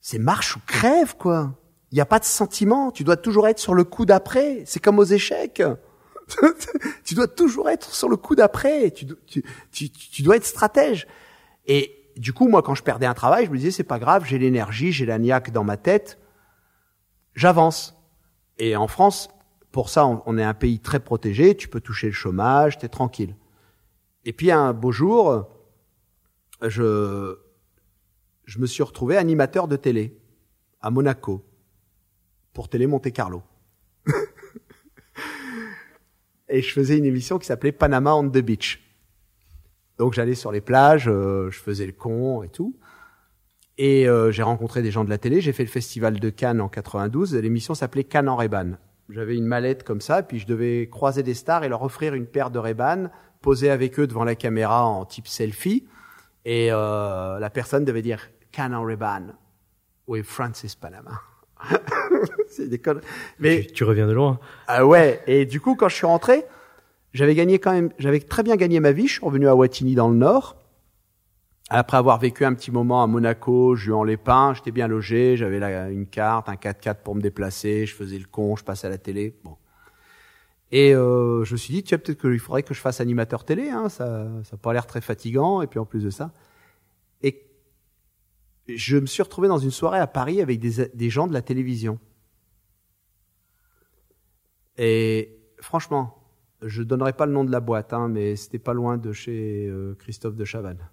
c'est 0.00 0.18
marche 0.18 0.56
ou 0.56 0.60
crève, 0.66 1.16
quoi. 1.16 1.54
Il 1.90 1.96
n'y 1.96 2.00
a 2.00 2.06
pas 2.06 2.18
de 2.18 2.24
sentiment. 2.24 2.90
Tu 2.90 3.04
dois 3.04 3.16
toujours 3.16 3.48
être 3.48 3.58
sur 3.58 3.74
le 3.74 3.84
coup 3.84 4.06
d'après. 4.06 4.62
C'est 4.66 4.80
comme 4.80 4.98
aux 4.98 5.04
échecs. 5.04 5.62
tu 7.04 7.14
dois 7.14 7.28
toujours 7.28 7.68
être 7.70 7.94
sur 7.94 8.08
le 8.08 8.16
coup 8.16 8.34
d'après. 8.34 8.90
Tu, 8.90 9.04
do- 9.04 9.18
tu, 9.26 9.42
tu, 9.70 9.90
tu 9.90 10.22
dois 10.22 10.36
être 10.36 10.44
stratège. 10.46 11.06
Et 11.66 12.10
du 12.16 12.32
coup, 12.32 12.48
moi, 12.48 12.62
quand 12.62 12.74
je 12.74 12.82
perdais 12.82 13.06
un 13.06 13.14
travail, 13.14 13.46
je 13.46 13.50
me 13.50 13.56
disais, 13.56 13.70
c'est 13.70 13.84
pas 13.84 13.98
grave, 13.98 14.24
j'ai 14.26 14.38
l'énergie, 14.38 14.92
j'ai 14.92 15.06
la 15.06 15.18
niaque 15.18 15.50
dans 15.50 15.64
ma 15.64 15.76
tête. 15.76 16.18
J'avance. 17.34 17.96
Et 18.58 18.76
en 18.76 18.86
France, 18.88 19.28
pour 19.70 19.88
ça, 19.88 20.06
on, 20.06 20.22
on 20.26 20.38
est 20.38 20.44
un 20.44 20.54
pays 20.54 20.78
très 20.78 21.00
protégé. 21.00 21.56
Tu 21.56 21.68
peux 21.68 21.80
toucher 21.80 22.08
le 22.08 22.12
chômage, 22.12 22.78
t'es 22.78 22.88
tranquille. 22.88 23.36
Et 24.24 24.32
puis 24.32 24.50
un 24.50 24.72
beau 24.72 24.92
jour, 24.92 25.48
je, 26.60 27.36
je 28.44 28.58
me 28.58 28.66
suis 28.66 28.82
retrouvé 28.82 29.16
animateur 29.16 29.66
de 29.66 29.76
télé 29.76 30.16
à 30.80 30.90
Monaco 30.90 31.44
pour 32.52 32.68
Télé 32.68 32.86
Monte 32.86 33.10
Carlo. 33.12 33.42
Et 36.52 36.60
je 36.60 36.70
faisais 36.70 36.98
une 36.98 37.06
émission 37.06 37.38
qui 37.38 37.46
s'appelait 37.46 37.72
Panama 37.72 38.14
on 38.14 38.28
the 38.28 38.38
Beach. 38.38 38.80
Donc 39.98 40.12
j'allais 40.12 40.34
sur 40.34 40.52
les 40.52 40.60
plages, 40.60 41.08
euh, 41.08 41.50
je 41.50 41.58
faisais 41.58 41.86
le 41.86 41.92
con 41.92 42.42
et 42.42 42.48
tout. 42.48 42.76
Et 43.78 44.06
euh, 44.06 44.30
j'ai 44.30 44.42
rencontré 44.42 44.82
des 44.82 44.90
gens 44.90 45.02
de 45.02 45.10
la 45.10 45.16
télé. 45.16 45.40
J'ai 45.40 45.52
fait 45.52 45.64
le 45.64 45.70
festival 45.70 46.20
de 46.20 46.30
Cannes 46.30 46.60
en 46.60 46.68
92. 46.68 47.34
L'émission 47.36 47.74
s'appelait 47.74 48.04
Cannes 48.04 48.28
en 48.28 48.36
Reban. 48.36 48.72
J'avais 49.08 49.36
une 49.36 49.46
mallette 49.46 49.82
comme 49.82 50.00
ça, 50.00 50.22
puis 50.22 50.38
je 50.38 50.46
devais 50.46 50.88
croiser 50.90 51.22
des 51.22 51.34
stars 51.34 51.64
et 51.64 51.68
leur 51.68 51.82
offrir 51.82 52.14
une 52.14 52.26
paire 52.26 52.50
de 52.50 52.58
Reban, 52.58 53.08
poser 53.40 53.70
avec 53.70 53.98
eux 53.98 54.06
devant 54.06 54.24
la 54.24 54.34
caméra 54.34 54.84
en 54.84 55.04
type 55.06 55.26
selfie. 55.26 55.86
Et 56.44 56.68
euh, 56.70 57.38
la 57.38 57.50
personne 57.50 57.84
devait 57.84 58.02
dire 58.02 58.28
Cannes 58.52 58.74
en 58.74 58.82
Reban 58.82 59.34
with 60.06 60.26
Francis 60.26 60.74
Panama. 60.74 61.31
C'est 62.48 62.68
des 62.68 62.78
conneries. 62.78 63.04
Mais 63.38 63.62
Tu, 63.66 63.72
tu 63.72 63.84
reviens 63.84 64.06
de 64.06 64.12
loin. 64.12 64.38
ah 64.66 64.86
ouais. 64.86 65.20
Et 65.26 65.46
du 65.46 65.60
coup, 65.60 65.74
quand 65.74 65.88
je 65.88 65.94
suis 65.96 66.06
rentré, 66.06 66.44
j'avais 67.14 67.34
gagné 67.34 67.58
quand 67.58 67.72
même, 67.72 67.90
j'avais 67.98 68.20
très 68.20 68.42
bien 68.42 68.56
gagné 68.56 68.80
ma 68.80 68.92
vie. 68.92 69.06
Je 69.06 69.14
suis 69.14 69.24
revenu 69.24 69.48
à 69.48 69.54
Wattignies 69.54 69.94
dans 69.94 70.08
le 70.08 70.16
Nord. 70.16 70.56
Après 71.70 71.96
avoir 71.96 72.18
vécu 72.18 72.44
un 72.44 72.52
petit 72.52 72.70
moment 72.70 73.02
à 73.02 73.06
Monaco, 73.06 73.74
Juan-les-Pins, 73.76 74.52
j'étais 74.54 74.72
bien 74.72 74.88
logé, 74.88 75.38
j'avais 75.38 75.58
là 75.58 75.88
une 75.88 76.06
carte, 76.06 76.50
un 76.50 76.54
4x4 76.54 76.96
pour 77.02 77.14
me 77.14 77.22
déplacer, 77.22 77.86
je 77.86 77.94
faisais 77.94 78.18
le 78.18 78.26
con, 78.30 78.56
je 78.56 78.64
passais 78.64 78.88
à 78.88 78.90
la 78.90 78.98
télé. 78.98 79.34
Bon. 79.42 79.56
Et 80.70 80.94
euh, 80.94 81.44
je 81.44 81.52
me 81.52 81.56
suis 81.56 81.72
dit, 81.72 81.82
tiens, 81.82 81.96
peut-être 81.96 82.20
qu'il 82.20 82.38
faudrait 82.38 82.62
que 82.62 82.74
je 82.74 82.80
fasse 82.80 83.00
animateur 83.00 83.44
télé, 83.44 83.70
hein, 83.70 83.88
ça 83.88 84.26
ça 84.44 84.54
a 84.54 84.56
pas 84.58 84.74
l'air 84.74 84.86
très 84.86 85.00
fatigant, 85.00 85.62
et 85.62 85.66
puis 85.66 85.78
en 85.78 85.86
plus 85.86 86.02
de 86.04 86.10
ça. 86.10 86.30
Je 88.68 88.96
me 88.96 89.06
suis 89.06 89.22
retrouvé 89.22 89.48
dans 89.48 89.58
une 89.58 89.70
soirée 89.70 89.98
à 89.98 90.06
Paris 90.06 90.40
avec 90.40 90.60
des, 90.60 90.88
des 90.94 91.10
gens 91.10 91.26
de 91.26 91.32
la 91.32 91.42
télévision. 91.42 91.98
Et 94.78 95.38
franchement, 95.60 96.22
je 96.62 96.82
donnerai 96.82 97.12
pas 97.12 97.26
le 97.26 97.32
nom 97.32 97.44
de 97.44 97.50
la 97.50 97.60
boîte, 97.60 97.92
hein, 97.92 98.08
mais 98.08 98.36
c'était 98.36 98.58
pas 98.58 98.72
loin 98.72 98.98
de 98.98 99.12
chez 99.12 99.66
euh, 99.68 99.94
Christophe 99.96 100.36
de 100.36 100.44
Chavannes. 100.44 100.88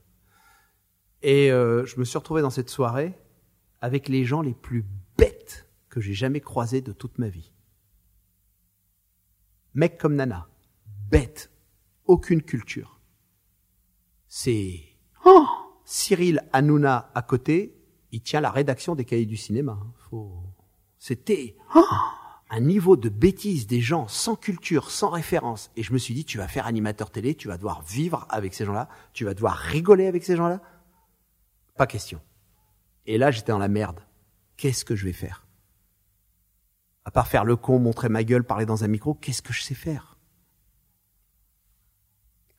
Et 1.21 1.51
euh, 1.51 1.85
je 1.85 1.99
me 1.99 2.05
suis 2.05 2.17
retrouvé 2.17 2.41
dans 2.41 2.49
cette 2.49 2.69
soirée 2.69 3.13
avec 3.81 4.09
les 4.09 4.25
gens 4.25 4.41
les 4.41 4.53
plus 4.53 4.85
bêtes 5.17 5.69
que 5.89 6.01
j'ai 6.01 6.13
jamais 6.13 6.41
croisés 6.41 6.81
de 6.81 6.91
toute 6.91 7.17
ma 7.17 7.29
vie. 7.29 7.51
Mec 9.73 9.97
comme 9.97 10.15
Nana, 10.15 10.47
bête, 11.09 11.51
aucune 12.05 12.41
culture. 12.41 12.99
C'est 14.27 14.81
oh, 15.25 15.45
Cyril 15.91 16.47
Hanouna 16.53 17.09
à 17.15 17.23
côté, 17.23 17.75
il 18.11 18.21
tient 18.21 18.41
la 18.41 18.51
rédaction 18.51 18.93
des 18.93 19.05
cahiers 19.05 19.25
du 19.25 19.37
cinéma. 19.37 19.71
hein. 19.71 19.91
Faut... 20.07 20.43
C'était 20.99 21.57
oh, 21.73 21.81
un 22.51 22.59
niveau 22.59 22.95
de 22.95 23.09
bêtise 23.09 23.65
des 23.65 23.81
gens 23.81 24.07
sans 24.07 24.35
culture, 24.35 24.91
sans 24.91 25.09
référence. 25.09 25.71
Et 25.75 25.81
je 25.81 25.91
me 25.91 25.97
suis 25.97 26.13
dit, 26.13 26.25
tu 26.25 26.37
vas 26.37 26.47
faire 26.47 26.67
animateur 26.67 27.09
télé, 27.09 27.33
tu 27.33 27.47
vas 27.47 27.57
devoir 27.57 27.81
vivre 27.81 28.27
avec 28.29 28.53
ces 28.53 28.65
gens-là, 28.65 28.87
tu 29.13 29.25
vas 29.25 29.33
devoir 29.33 29.55
rigoler 29.55 30.05
avec 30.05 30.23
ces 30.23 30.35
gens-là. 30.35 30.61
Pas 31.75 31.87
question. 31.87 32.21
Et 33.07 33.17
là, 33.17 33.31
j'étais 33.31 33.51
dans 33.51 33.57
la 33.57 33.67
merde. 33.67 33.99
Qu'est-ce 34.57 34.85
que 34.85 34.95
je 34.95 35.05
vais 35.05 35.13
faire? 35.13 35.47
À 37.03 37.09
part 37.09 37.27
faire 37.27 37.45
le 37.45 37.55
con, 37.55 37.79
montrer 37.79 38.09
ma 38.09 38.23
gueule, 38.23 38.43
parler 38.43 38.67
dans 38.67 38.83
un 38.83 38.87
micro, 38.87 39.15
qu'est-ce 39.15 39.41
que 39.41 39.53
je 39.53 39.63
sais 39.63 39.73
faire? 39.73 40.19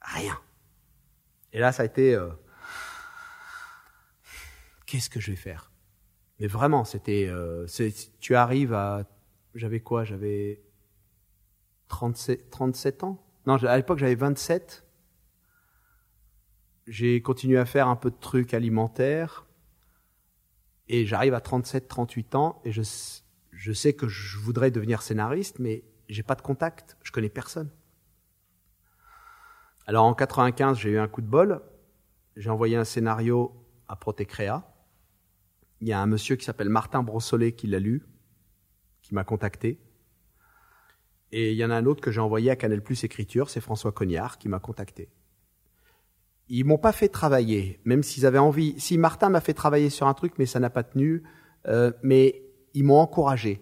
Rien. 0.00 0.36
Et 1.52 1.60
là, 1.60 1.70
ça 1.70 1.84
a 1.84 1.86
été... 1.86 2.16
euh, 2.16 2.30
Qu'est-ce 4.90 5.08
que 5.08 5.20
je 5.20 5.30
vais 5.30 5.36
faire? 5.36 5.70
Mais 6.40 6.48
vraiment, 6.48 6.82
c'était. 6.82 7.28
Euh, 7.28 7.64
tu 8.18 8.34
arrives 8.34 8.74
à. 8.74 9.04
J'avais 9.54 9.78
quoi? 9.78 10.02
J'avais 10.02 10.64
37, 11.86 12.50
37 12.50 13.04
ans? 13.04 13.24
Non, 13.46 13.54
à 13.54 13.76
l'époque, 13.76 14.00
j'avais 14.00 14.16
27. 14.16 14.84
J'ai 16.88 17.22
continué 17.22 17.56
à 17.56 17.66
faire 17.66 17.86
un 17.86 17.94
peu 17.94 18.10
de 18.10 18.16
trucs 18.16 18.52
alimentaires. 18.52 19.46
Et 20.88 21.06
j'arrive 21.06 21.34
à 21.34 21.40
37, 21.40 21.86
38 21.86 22.34
ans. 22.34 22.60
Et 22.64 22.72
je, 22.72 22.82
je 23.52 23.72
sais 23.72 23.92
que 23.92 24.08
je 24.08 24.38
voudrais 24.38 24.72
devenir 24.72 25.02
scénariste, 25.02 25.60
mais 25.60 25.84
j'ai 26.08 26.24
pas 26.24 26.34
de 26.34 26.42
contact. 26.42 26.96
Je 27.04 27.12
connais 27.12 27.28
personne. 27.28 27.70
Alors 29.86 30.06
en 30.06 30.14
95, 30.14 30.80
j'ai 30.80 30.90
eu 30.90 30.98
un 30.98 31.06
coup 31.06 31.20
de 31.22 31.28
bol. 31.28 31.62
J'ai 32.34 32.50
envoyé 32.50 32.74
un 32.74 32.84
scénario 32.84 33.54
à 33.86 33.94
Protecrea. 33.94 34.66
Il 35.80 35.88
y 35.88 35.92
a 35.92 36.00
un 36.00 36.06
monsieur 36.06 36.36
qui 36.36 36.44
s'appelle 36.44 36.68
Martin 36.68 37.02
Brossolet 37.02 37.52
qui 37.52 37.66
l'a 37.66 37.78
lu, 37.78 38.06
qui 39.02 39.14
m'a 39.14 39.24
contacté. 39.24 39.80
Et 41.32 41.52
il 41.52 41.56
y 41.56 41.64
en 41.64 41.70
a 41.70 41.74
un 41.74 41.86
autre 41.86 42.00
que 42.00 42.10
j'ai 42.10 42.20
envoyé 42.20 42.50
à 42.50 42.56
Canal 42.56 42.82
Plus 42.82 43.04
Écriture, 43.04 43.48
c'est 43.50 43.60
François 43.60 43.92
Cognard 43.92 44.38
qui 44.38 44.48
m'a 44.48 44.58
contacté. 44.58 45.08
Ils 46.48 46.64
m'ont 46.64 46.78
pas 46.78 46.92
fait 46.92 47.08
travailler, 47.08 47.80
même 47.84 48.02
s'ils 48.02 48.26
avaient 48.26 48.38
envie. 48.38 48.78
Si 48.78 48.98
Martin 48.98 49.28
m'a 49.28 49.40
fait 49.40 49.54
travailler 49.54 49.88
sur 49.88 50.08
un 50.08 50.14
truc, 50.14 50.34
mais 50.38 50.46
ça 50.46 50.58
n'a 50.58 50.70
pas 50.70 50.82
tenu, 50.82 51.22
euh, 51.68 51.92
mais 52.02 52.42
ils 52.74 52.84
m'ont 52.84 52.98
encouragé. 52.98 53.60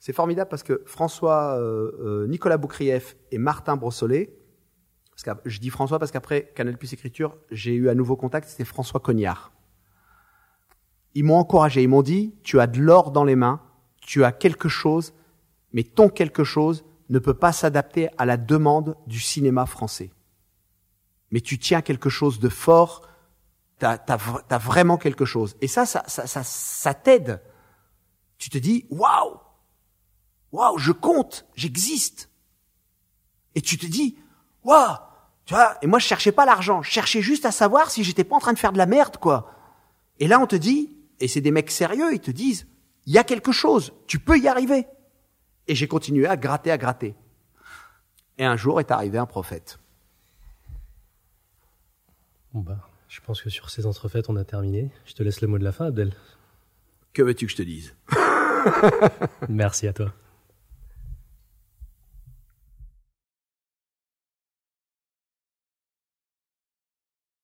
C'est 0.00 0.12
formidable 0.12 0.50
parce 0.50 0.64
que 0.64 0.82
François, 0.84 1.56
euh, 1.56 1.92
euh, 2.00 2.26
Nicolas 2.26 2.56
Boukrieff 2.56 3.16
et 3.30 3.38
Martin 3.38 3.76
Brossolet, 3.76 4.36
parce 5.10 5.22
que 5.22 5.48
je 5.48 5.60
dis 5.60 5.70
François 5.70 6.00
parce 6.00 6.10
qu'après 6.10 6.50
Canal 6.56 6.76
Plus 6.76 6.92
Écriture, 6.92 7.36
j'ai 7.52 7.74
eu 7.74 7.88
un 7.88 7.94
nouveau 7.94 8.16
contact, 8.16 8.48
c'était 8.48 8.64
François 8.64 8.98
Cognard. 8.98 9.52
Ils 11.14 11.24
m'ont 11.24 11.36
encouragé, 11.36 11.82
ils 11.82 11.88
m'ont 11.88 12.02
dit, 12.02 12.34
tu 12.42 12.60
as 12.60 12.66
de 12.66 12.80
l'or 12.80 13.10
dans 13.10 13.24
les 13.24 13.36
mains, 13.36 13.60
tu 14.00 14.24
as 14.24 14.32
quelque 14.32 14.68
chose, 14.68 15.12
mais 15.72 15.82
ton 15.82 16.08
quelque 16.08 16.44
chose 16.44 16.84
ne 17.08 17.18
peut 17.18 17.34
pas 17.34 17.52
s'adapter 17.52 18.08
à 18.18 18.24
la 18.24 18.36
demande 18.36 18.96
du 19.06 19.20
cinéma 19.20 19.66
français. 19.66 20.10
Mais 21.30 21.40
tu 21.40 21.58
tiens 21.58 21.82
quelque 21.82 22.08
chose 22.08 22.40
de 22.40 22.48
fort, 22.48 23.08
tu 23.78 23.86
as, 23.86 24.58
vraiment 24.58 24.96
quelque 24.96 25.24
chose. 25.24 25.56
Et 25.60 25.68
ça, 25.68 25.86
ça, 25.86 26.04
ça, 26.06 26.26
ça, 26.26 26.42
ça 26.42 26.94
t'aide. 26.94 27.42
Tu 28.38 28.48
te 28.48 28.58
dis, 28.58 28.86
waouh, 28.90 29.38
waouh, 30.52 30.78
je 30.78 30.92
compte, 30.92 31.46
j'existe. 31.54 32.30
Et 33.54 33.60
tu 33.60 33.76
te 33.76 33.86
dis, 33.86 34.16
waouh, 34.64 34.96
tu 35.44 35.54
vois, 35.54 35.76
et 35.82 35.86
moi 35.86 35.98
je 35.98 36.06
cherchais 36.06 36.32
pas 36.32 36.46
l'argent, 36.46 36.82
je 36.82 36.90
cherchais 36.90 37.20
juste 37.20 37.44
à 37.44 37.50
savoir 37.50 37.90
si 37.90 38.04
j'étais 38.04 38.24
pas 38.24 38.36
en 38.36 38.40
train 38.40 38.52
de 38.52 38.58
faire 38.58 38.72
de 38.72 38.78
la 38.78 38.86
merde, 38.86 39.16
quoi. 39.16 39.50
Et 40.18 40.28
là 40.28 40.38
on 40.40 40.46
te 40.46 40.56
dit, 40.56 40.96
et 41.22 41.28
c'est 41.28 41.40
des 41.40 41.52
mecs 41.52 41.70
sérieux, 41.70 42.12
ils 42.12 42.20
te 42.20 42.32
disent, 42.32 42.66
il 43.06 43.12
y 43.12 43.18
a 43.18 43.22
quelque 43.22 43.52
chose, 43.52 43.92
tu 44.08 44.18
peux 44.18 44.38
y 44.38 44.48
arriver. 44.48 44.86
Et 45.68 45.76
j'ai 45.76 45.86
continué 45.86 46.26
à 46.26 46.36
gratter, 46.36 46.72
à 46.72 46.78
gratter. 46.78 47.14
Et 48.38 48.44
un 48.44 48.56
jour 48.56 48.80
est 48.80 48.90
arrivé 48.90 49.18
un 49.18 49.26
prophète. 49.26 49.78
Bon 52.52 52.60
bah, 52.60 52.88
je 53.06 53.20
pense 53.20 53.40
que 53.40 53.50
sur 53.50 53.70
ces 53.70 53.86
entrefaites, 53.86 54.28
on 54.30 54.36
a 54.36 54.44
terminé. 54.44 54.90
Je 55.04 55.14
te 55.14 55.22
laisse 55.22 55.40
le 55.42 55.46
mot 55.46 55.58
de 55.58 55.64
la 55.64 55.70
fin, 55.70 55.86
Abdel. 55.86 56.12
Que 57.12 57.22
veux-tu 57.22 57.46
que 57.46 57.52
je 57.52 57.56
te 57.56 57.62
dise? 57.62 57.94
Merci 59.48 59.86
à 59.86 59.92
toi. 59.92 60.12